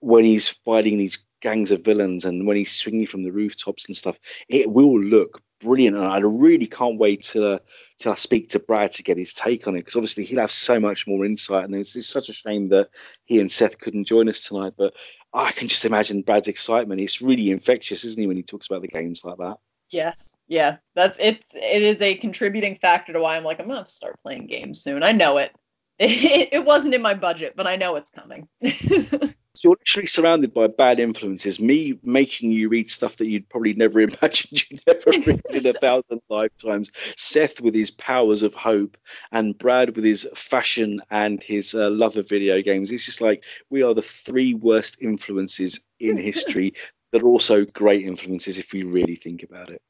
when 0.00 0.24
he's 0.24 0.48
fighting 0.48 0.98
these 0.98 1.24
gangs 1.40 1.70
of 1.70 1.84
villains 1.84 2.24
and 2.24 2.46
when 2.46 2.56
he's 2.56 2.74
swinging 2.74 3.06
from 3.06 3.22
the 3.22 3.32
rooftops 3.32 3.86
and 3.86 3.96
stuff. 3.96 4.18
It 4.48 4.70
will 4.70 5.00
look 5.00 5.42
brilliant, 5.64 5.96
and 5.96 6.04
I 6.04 6.18
really 6.18 6.66
can't 6.66 6.98
wait 6.98 7.22
to 7.24 7.60
till 7.98 8.12
I 8.12 8.16
speak 8.16 8.50
to 8.50 8.58
Brad 8.58 8.92
to 8.92 9.02
get 9.02 9.18
his 9.18 9.32
take 9.32 9.66
on 9.66 9.74
it 9.74 9.80
because 9.80 9.96
obviously 9.96 10.24
he'll 10.24 10.40
have 10.40 10.52
so 10.52 10.78
much 10.78 11.06
more 11.06 11.24
insight. 11.24 11.64
And 11.64 11.74
it's, 11.74 11.96
it's 11.96 12.08
such 12.08 12.28
a 12.28 12.32
shame 12.32 12.68
that 12.68 12.90
he 13.24 13.40
and 13.40 13.50
Seth 13.50 13.78
couldn't 13.78 14.04
join 14.06 14.28
us 14.28 14.40
tonight, 14.40 14.74
but 14.76 14.94
I 15.32 15.52
can 15.52 15.68
just 15.68 15.84
imagine 15.84 16.22
Brad's 16.22 16.48
excitement. 16.48 17.00
It's 17.00 17.22
really 17.22 17.50
infectious, 17.50 18.04
isn't 18.04 18.20
he, 18.20 18.26
when 18.26 18.36
he 18.36 18.42
talks 18.42 18.66
about 18.66 18.82
the 18.82 18.88
games 18.88 19.24
like 19.24 19.38
that? 19.38 19.56
Yes. 19.90 20.34
Yeah, 20.46 20.76
that's 20.94 21.16
it's 21.20 21.54
it 21.54 21.82
is 21.82 22.02
a 22.02 22.16
contributing 22.16 22.76
factor 22.76 23.14
to 23.14 23.20
why 23.20 23.36
I'm 23.36 23.44
like 23.44 23.60
I'm 23.60 23.68
gonna 23.68 23.88
start 23.88 24.20
playing 24.22 24.46
games 24.46 24.82
soon. 24.82 25.02
I 25.02 25.12
know 25.12 25.38
it. 25.38 25.54
It, 25.96 26.48
it 26.52 26.64
wasn't 26.64 26.94
in 26.94 27.02
my 27.02 27.14
budget, 27.14 27.54
but 27.56 27.68
I 27.68 27.76
know 27.76 27.94
it's 27.94 28.10
coming. 28.10 28.48
you're 29.62 29.76
literally 29.80 30.06
surrounded 30.06 30.52
by 30.52 30.66
bad 30.66 31.00
influences. 31.00 31.60
Me 31.60 31.98
making 32.02 32.50
you 32.50 32.68
read 32.68 32.90
stuff 32.90 33.16
that 33.16 33.28
you'd 33.28 33.48
probably 33.48 33.74
never 33.74 34.00
imagined 34.00 34.70
you'd 34.70 34.82
never 34.86 35.10
read 35.26 35.42
in 35.50 35.66
a 35.66 35.72
thousand 35.80 36.20
lifetimes. 36.28 36.90
Seth 37.16 37.60
with 37.60 37.74
his 37.74 37.90
powers 37.90 38.42
of 38.42 38.54
hope, 38.54 38.96
and 39.30 39.56
Brad 39.56 39.94
with 39.96 40.04
his 40.04 40.28
fashion 40.34 41.00
and 41.10 41.42
his 41.42 41.74
uh, 41.74 41.90
love 41.90 42.16
of 42.16 42.28
video 42.28 42.62
games. 42.62 42.90
It's 42.90 43.04
just 43.04 43.20
like 43.20 43.44
we 43.70 43.82
are 43.82 43.94
the 43.94 44.02
three 44.02 44.54
worst 44.54 44.96
influences 45.00 45.80
in 46.00 46.16
history 46.16 46.74
that 47.12 47.22
are 47.22 47.26
also 47.26 47.64
great 47.64 48.04
influences 48.04 48.58
if 48.58 48.72
we 48.72 48.82
really 48.82 49.16
think 49.16 49.42
about 49.42 49.70
it. 49.70 49.80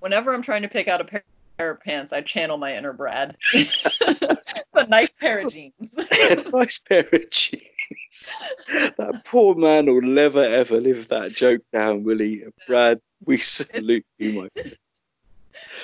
Whenever 0.00 0.32
I'm 0.32 0.42
trying 0.42 0.62
to 0.62 0.68
pick 0.68 0.86
out 0.86 1.00
a 1.00 1.04
pair 1.04 1.24
pair 1.58 1.72
of 1.72 1.80
pants, 1.80 2.12
I 2.12 2.20
channel 2.20 2.56
my 2.56 2.76
inner 2.76 2.92
Brad. 2.92 3.36
a 3.52 4.86
nice 4.86 5.10
pair 5.16 5.40
of 5.40 5.52
jeans. 5.52 5.98
a 5.98 6.48
nice 6.50 6.78
pair 6.78 7.04
of 7.12 7.30
jeans. 7.30 7.62
that 8.68 9.22
poor 9.24 9.54
man 9.54 9.86
will 9.86 10.02
never 10.02 10.42
ever 10.42 10.80
live 10.80 11.08
that 11.08 11.32
joke 11.32 11.62
down, 11.72 12.04
will 12.04 12.18
he? 12.18 12.44
Brad, 12.66 13.00
we 13.24 13.38
salute 13.38 14.06
you, 14.18 14.32
my 14.32 14.48
friend. 14.50 14.76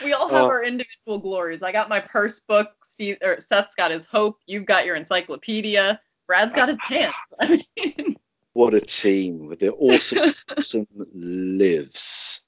We 0.03 0.13
all 0.13 0.29
have 0.29 0.45
uh, 0.45 0.49
our 0.49 0.63
individual 0.63 1.19
glories. 1.19 1.63
I 1.63 1.73
got 1.73 1.89
my 1.89 2.01
purse 2.01 2.41
book. 2.41 2.73
Steve 2.83 3.19
or 3.23 3.41
Seth's 3.41 3.75
got 3.75 3.91
his 3.91 4.07
hope. 4.07 4.39
You've 4.47 4.67
got 4.67 4.87
your 4.87 4.95
encyclopedia. 4.95 6.01
Brad's 6.27 6.55
got 6.55 6.69
his 6.69 6.79
pants. 6.79 7.17
I 7.41 7.63
mean, 7.77 8.17
what 8.53 8.73
a 8.73 8.81
team 8.81 9.47
with 9.47 9.59
the 9.59 9.73
awesome, 9.73 10.33
awesome 10.57 10.87
lives 11.13 12.44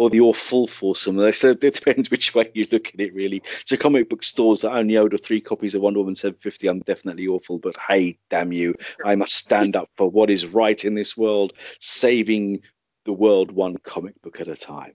or 0.00 0.08
the 0.08 0.20
awful 0.20 0.66
for 0.66 0.94
foursome. 0.94 1.20
It 1.20 1.60
depends 1.60 2.10
which 2.10 2.34
way 2.34 2.50
you 2.54 2.66
look 2.72 2.88
at 2.88 3.00
it, 3.00 3.14
really. 3.14 3.42
So 3.66 3.76
comic 3.76 4.08
book 4.08 4.22
stores 4.22 4.62
that 4.62 4.72
only 4.72 4.96
order 4.96 5.18
three 5.18 5.42
copies 5.42 5.74
of 5.74 5.82
Wonder 5.82 5.98
Woman 5.98 6.14
750, 6.14 6.68
I'm 6.68 6.80
definitely 6.80 7.26
awful. 7.26 7.58
But 7.58 7.76
hey, 7.76 8.16
damn 8.30 8.50
you, 8.50 8.76
I 9.04 9.14
must 9.14 9.34
stand 9.34 9.76
up 9.76 9.90
for 9.98 10.08
what 10.08 10.30
is 10.30 10.46
right 10.46 10.82
in 10.82 10.94
this 10.94 11.18
world, 11.18 11.52
saving 11.80 12.62
the 13.04 13.12
world 13.12 13.52
one 13.52 13.76
comic 13.76 14.20
book 14.22 14.40
at 14.40 14.48
a 14.48 14.56
time. 14.56 14.94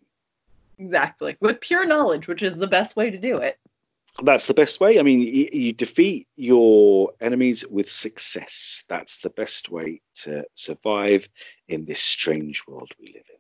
Exactly, 0.80 1.38
with 1.40 1.62
pure 1.62 1.86
knowledge, 1.86 2.28
which 2.28 2.42
is 2.42 2.58
the 2.58 2.68
best 2.68 2.96
way 2.96 3.12
to 3.12 3.20
do 3.20 3.38
it 3.38 3.60
that's 4.24 4.48
the 4.48 4.54
best 4.54 4.80
way. 4.80 4.98
I 4.98 5.02
mean, 5.02 5.20
you, 5.20 5.50
you, 5.52 5.74
defeat 5.74 6.30
your 6.38 7.12
enemies 7.20 7.68
with 7.68 7.92
success. 7.92 8.86
That's 8.88 9.18
the 9.18 9.30
best 9.30 9.70
way 9.70 10.00
to 10.22 10.46
survive 10.54 11.28
in 11.68 11.84
this 11.84 12.00
strange 12.00 12.66
world 12.66 12.92
we 12.98 13.08
live 13.08 13.26
in. 13.30 13.35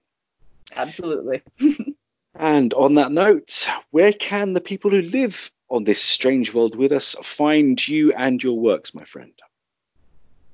Absolutely. 0.73 1.41
and 2.35 2.73
on 2.73 2.95
that 2.95 3.11
note, 3.11 3.67
where 3.91 4.13
can 4.13 4.53
the 4.53 4.61
people 4.61 4.91
who 4.91 5.01
live 5.01 5.51
on 5.69 5.83
this 5.83 6.01
strange 6.01 6.53
world 6.53 6.75
with 6.75 6.91
us 6.91 7.15
find 7.23 7.85
you 7.87 8.13
and 8.13 8.41
your 8.41 8.57
works, 8.57 8.93
my 8.93 9.03
friend? 9.03 9.33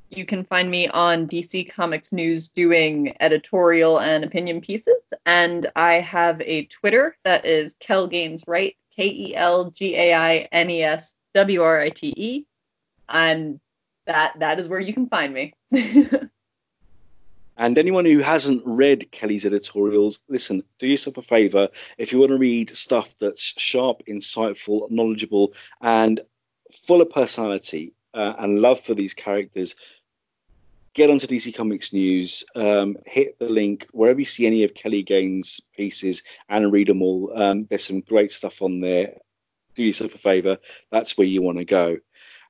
You 0.10 0.26
can 0.26 0.44
find 0.44 0.70
me 0.70 0.90
on 0.90 1.28
DC 1.28 1.72
Comics 1.72 2.12
News 2.12 2.50
doing 2.50 3.16
editorial 3.22 4.00
and 4.00 4.26
opinion 4.26 4.60
pieces, 4.60 5.02
and 5.26 5.72
I 5.76 6.02
have 6.02 6.42
a 6.42 6.66
Twitter 6.66 7.16
that 7.24 7.46
is 7.46 7.78
Kel 7.80 8.08
Gaines 8.08 8.44
Write 8.46 8.76
K 8.94 9.08
E 9.08 9.36
L 9.36 9.72
G 9.72 9.96
A 9.96 10.14
I 10.14 10.50
N 10.52 10.70
E 10.70 10.84
S 10.84 11.16
W 11.34 11.62
R 11.62 11.80
I 11.80 11.90
T 11.90 12.14
E, 12.18 12.46
and 13.08 13.62
that 14.06 14.38
that 14.40 14.60
is 14.60 14.68
where 14.68 14.82
you 14.82 14.94
can 14.94 15.08
find 15.08 15.34
me. 15.34 15.54
and 17.62 17.78
anyone 17.78 18.06
who 18.06 18.18
hasn't 18.18 18.64
read 18.66 19.12
Kelly's 19.12 19.46
editorials, 19.46 20.18
listen, 20.28 20.64
do 20.80 20.88
yourself 20.88 21.18
a 21.18 21.22
favor. 21.22 21.70
If 21.96 22.12
you 22.12 22.18
want 22.18 22.30
to 22.30 22.38
read 22.40 22.76
stuff 22.76 23.14
that's 23.20 23.54
sharp, 23.56 24.02
insightful, 24.10 24.90
knowledgeable, 24.90 25.54
and 25.80 26.20
full 26.88 27.02
of 27.02 27.12
personality 27.12 27.94
uh, 28.16 28.34
and 28.40 28.64
love 28.64 28.80
for 28.80 28.96
these 28.96 29.14
characters, 29.14 29.76
get 30.96 31.12
onto 31.12 31.28
DC 31.28 31.54
Comics 31.54 31.94
News, 31.94 32.46
um, 32.56 32.98
hit 33.06 33.38
the 33.38 33.48
link 33.48 33.86
wherever 33.92 34.18
you 34.18 34.26
see 34.26 34.48
any 34.48 34.64
of 34.64 34.74
Kelly 34.74 35.04
Gaines' 35.04 35.62
pieces 35.78 36.24
and 36.50 36.72
read 36.72 36.88
them 36.88 37.04
all. 37.04 37.32
Um, 37.36 37.68
there's 37.70 37.84
some 37.84 38.02
great 38.02 38.32
stuff 38.32 38.64
on 38.64 38.80
there. 38.82 39.18
Do 39.76 39.84
yourself 39.84 40.16
a 40.16 40.18
favor. 40.18 40.58
That's 40.90 41.16
where 41.16 41.28
you 41.28 41.44
want 41.44 41.60
to 41.60 41.66
go. 41.66 41.98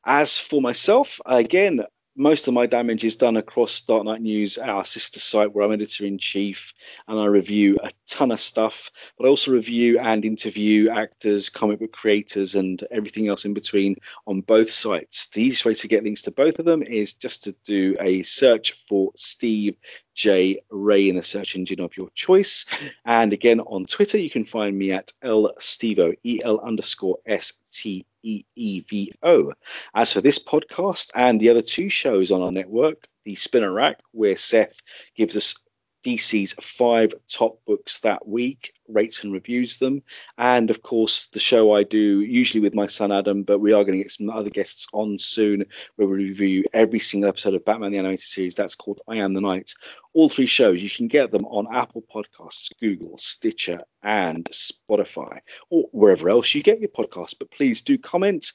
As 0.06 0.38
for 0.38 0.62
myself, 0.62 1.20
again, 1.26 1.84
most 2.16 2.48
of 2.48 2.54
my 2.54 2.66
damage 2.66 3.04
is 3.04 3.16
done 3.16 3.38
across 3.38 3.82
Dark 3.82 4.04
Knight 4.04 4.22
News, 4.22 4.58
our 4.58 4.86
sister 4.86 5.20
site, 5.20 5.54
where 5.54 5.66
I'm 5.66 5.72
editor 5.72 6.06
in 6.06 6.18
chief 6.18 6.74
and 7.08 7.20
I 7.20 7.26
review 7.26 7.78
a 7.82 7.90
ton 8.08 8.32
of 8.32 8.40
stuff. 8.40 8.92
But 9.18 9.26
I 9.26 9.30
also 9.30 9.52
review 9.52 9.98
and 10.00 10.26
interview 10.26 10.90
actors, 10.90 11.50
comic 11.50 11.80
book 11.80 11.94
creators, 11.94 12.56
and 12.56 12.84
everything 12.92 13.30
else 13.30 13.46
in 13.46 13.54
between 13.54 13.96
on 14.28 14.42
both 14.42 14.72
sites. 14.72 15.28
The 15.28 15.44
easiest 15.44 15.66
way 15.66 15.74
to 15.76 15.88
get 15.88 16.04
links 16.04 16.24
to 16.24 16.32
both 16.32 16.60
of 16.60 16.66
them 16.66 16.84
is 16.84 17.14
just 17.14 17.46
to 17.46 17.56
do 17.64 17.96
a 18.00 18.24
search 18.24 18.74
for 18.88 19.12
Steve 19.16 19.78
J. 20.14 20.62
Ray 20.70 21.08
in 21.08 21.16
the 21.16 21.24
search 21.24 21.56
engine 21.56 21.80
of 21.80 21.96
your 21.96 22.10
choice. 22.14 22.66
And 23.06 23.32
again, 23.32 23.62
on 23.62 23.86
Twitter, 23.86 24.18
you 24.18 24.30
can 24.30 24.44
find 24.44 24.78
me 24.78 24.92
at 24.92 25.12
L 25.22 25.54
Stevo, 25.60 26.16
E 26.24 26.42
L 26.44 26.60
underscore 26.60 27.20
S 27.26 27.54
T 27.72 28.06
E 28.23 28.43
E 28.56 28.81
V 28.81 29.14
O. 29.23 29.53
As 29.93 30.14
for 30.14 30.22
this 30.22 30.39
podcast 30.39 31.10
and 31.15 31.39
the 31.39 31.49
other 31.49 31.61
two 31.61 31.89
shows 31.89 32.31
on 32.31 32.41
our 32.41 32.52
network, 32.52 33.07
the 33.26 33.35
Spinner 33.35 33.72
Rack, 33.72 33.99
where 34.11 34.35
Seth 34.35 34.80
gives 35.15 35.35
us 35.38 35.56
DC's 36.03 36.53
five 36.53 37.14
top 37.30 37.64
books 37.65 37.99
that 37.99 38.28
week, 38.28 38.73
rates 38.88 39.23
and 39.23 39.34
reviews 39.34 39.78
them. 39.78 40.03
And 40.38 40.69
of 40.69 40.82
course, 40.82 41.28
the 41.28 41.40
show 41.40 41.73
I 41.73 41.84
do 41.84 42.22
usually 42.22 42.61
with 42.61 42.73
my 42.73 42.88
son 42.88 43.11
Adam, 43.11 43.44
but 43.44 43.60
we 43.60 43.73
are 43.73 43.84
going 43.84 43.98
to 43.98 44.03
get 44.03 44.11
some 44.11 44.30
other 44.30 44.49
guests 44.49 44.88
on 44.94 45.18
soon 45.18 45.65
where 45.95 46.07
we 46.07 46.26
review 46.26 46.65
every 46.73 46.99
single 46.99 47.30
episode 47.30 47.53
of 47.53 47.65
Batman 47.65 47.91
the 47.91 47.99
Animated 47.99 48.26
Series. 48.26 48.56
That's 48.56 48.76
called 48.76 49.02
I 49.07 49.18
Am 49.18 49.34
the 49.34 49.41
Night. 49.41 49.73
All 50.14 50.30
three 50.30 50.45
shows, 50.45 50.82
you 50.82 50.90
can 50.90 51.07
get 51.07 51.32
them 51.32 51.45
on 51.45 51.73
Apple 51.73 52.03
Podcasts, 52.14 52.69
Google, 52.80 53.18
Stitcher, 53.18 53.82
and 54.03 54.45
Spotify, 54.45 55.40
or 55.69 55.88
wherever 55.91 56.30
else 56.30 56.53
you 56.53 56.64
get 56.64 56.80
your 56.80 56.90
podcasts. 56.90 57.36
But 57.38 57.52
please 57.52 57.82
do 57.82 57.98
comment 57.98 58.52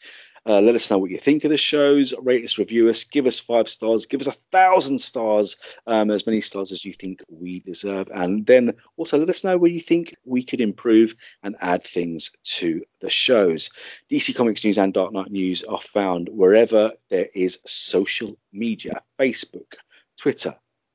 uh, 0.47 0.61
let 0.61 0.77
us 0.77 0.91
know 0.91 0.99
what 0.99 1.11
you 1.11 1.19
think 1.19 1.43
of 1.43 1.51
the 1.51 1.57
shows. 1.57 2.15
Rate 2.23 2.45
us, 2.45 2.57
review 2.57 2.89
us, 2.89 3.03
give 3.05 3.27
us 3.27 3.41
five 3.41 3.69
stars, 3.69 4.07
give 4.07 4.21
us 4.21 4.29
a 4.29 4.33
thousand 4.53 5.01
stars, 5.01 5.57
um, 5.87 6.11
as 6.11 6.25
many 6.25 6.41
stars 6.41 6.71
as 6.71 6.85
you 6.85 6.93
think 6.93 7.23
we 7.29 7.61
deserve. 7.61 8.09
And 8.15 8.47
then 8.47 8.75
also 8.97 9.19
let 9.19 9.29
us 9.29 9.43
know 9.43 9.59
where 9.59 9.71
you 9.71 9.81
think 9.81 10.15
we 10.25 10.45
could 10.45 10.61
improve 10.61 11.17
and 11.43 11.57
add 11.61 11.83
things 11.83 12.31
to 12.45 12.85
the 13.01 13.11
shows. 13.11 13.71
DC 14.11 14.37
Comics 14.37 14.65
News 14.65 14.79
and 14.79 14.95
Dark 14.95 15.13
Knight 15.13 15.33
News 15.33 15.65
are 15.65 15.81
found 15.81 16.29
wherever 16.31 16.93
there 17.11 17.29
is 17.35 17.59
social 17.67 18.37
media 18.53 19.01
Facebook, 19.19 19.75
Twitter, 20.17 20.55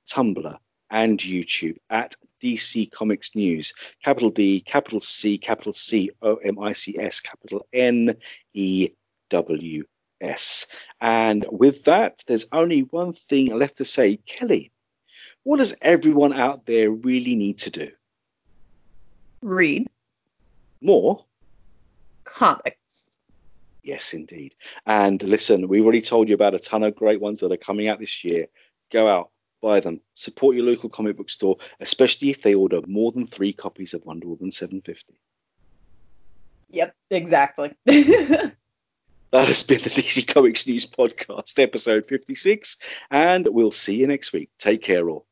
Tumblr, 0.10 0.57
and 0.90 1.19
YouTube 1.19 1.78
at 1.90 2.15
DC 2.41 2.90
Comics 2.90 3.36
News. 3.36 3.73
Capital 4.03 4.30
D, 4.30 4.61
capital 4.61 5.02
C, 5.02 5.38
capital 5.38 5.73
C 5.73 6.11
O 6.22 6.36
M 6.38 6.57
I 6.57 6.72
C 6.72 6.98
S, 6.98 7.19
capital 7.19 7.68
N 7.73 8.15
E 8.53 8.90
WS. 9.32 10.68
And 10.99 11.45
with 11.49 11.86
that, 11.86 12.22
there's 12.28 12.45
only 12.52 12.82
one 12.82 13.14
thing 13.14 13.48
left 13.48 13.78
to 13.78 13.86
say. 13.86 14.18
Kelly, 14.18 14.72
what 15.44 15.58
does 15.58 15.76
everyone 15.82 16.34
out 16.34 16.66
there 16.66 16.91
really 16.91 17.36
need 17.36 17.60
to 17.60 17.72
do? 17.72 17.91
Read. 19.41 19.88
More? 20.82 21.26
Comics. 22.24 22.78
Yes, 23.84 24.14
indeed. 24.14 24.56
And 24.86 25.22
listen, 25.24 25.68
we've 25.68 25.84
already 25.84 26.02
told 26.02 26.30
you 26.30 26.36
about 26.36 26.53
a 26.53 26.60
ton 26.60 26.84
of 26.84 26.95
great 26.95 27.20
ones 27.20 27.40
that 27.40 27.52
are 27.52 27.58
coming 27.58 27.88
out 27.88 27.99
this 27.99 28.24
year. 28.24 28.45
Go 28.91 29.08
out, 29.08 29.32
buy 29.62 29.80
them, 29.80 30.02
support 30.14 30.56
your 30.56 30.66
local 30.66 30.90
comic 30.90 31.18
book 31.18 31.30
store, 31.30 31.58
especially 31.80 32.30
if 32.30 32.44
they 32.44 32.53
order 32.53 32.82
more 32.86 33.12
than 33.12 33.26
three 33.26 33.53
copies 33.53 33.95
of 33.95 34.06
Wonder 34.06 34.28
Woman 34.28 34.52
750. 34.52 35.20
Yep, 36.70 36.95
exactly. 37.10 37.74
That 39.32 39.48
has 39.48 39.64
been 39.64 39.80
the 39.80 39.90
DC 39.90 40.28
Comics 40.28 40.68
News 40.68 40.86
Podcast, 40.86 41.58
episode 41.58 42.06
56, 42.06 42.78
and 43.10 43.48
we'll 43.48 43.72
see 43.72 43.95
you 43.95 44.08
next 44.08 44.34
week. 44.34 44.49
Take 44.60 44.82
care, 44.82 45.10
all. 45.10 45.26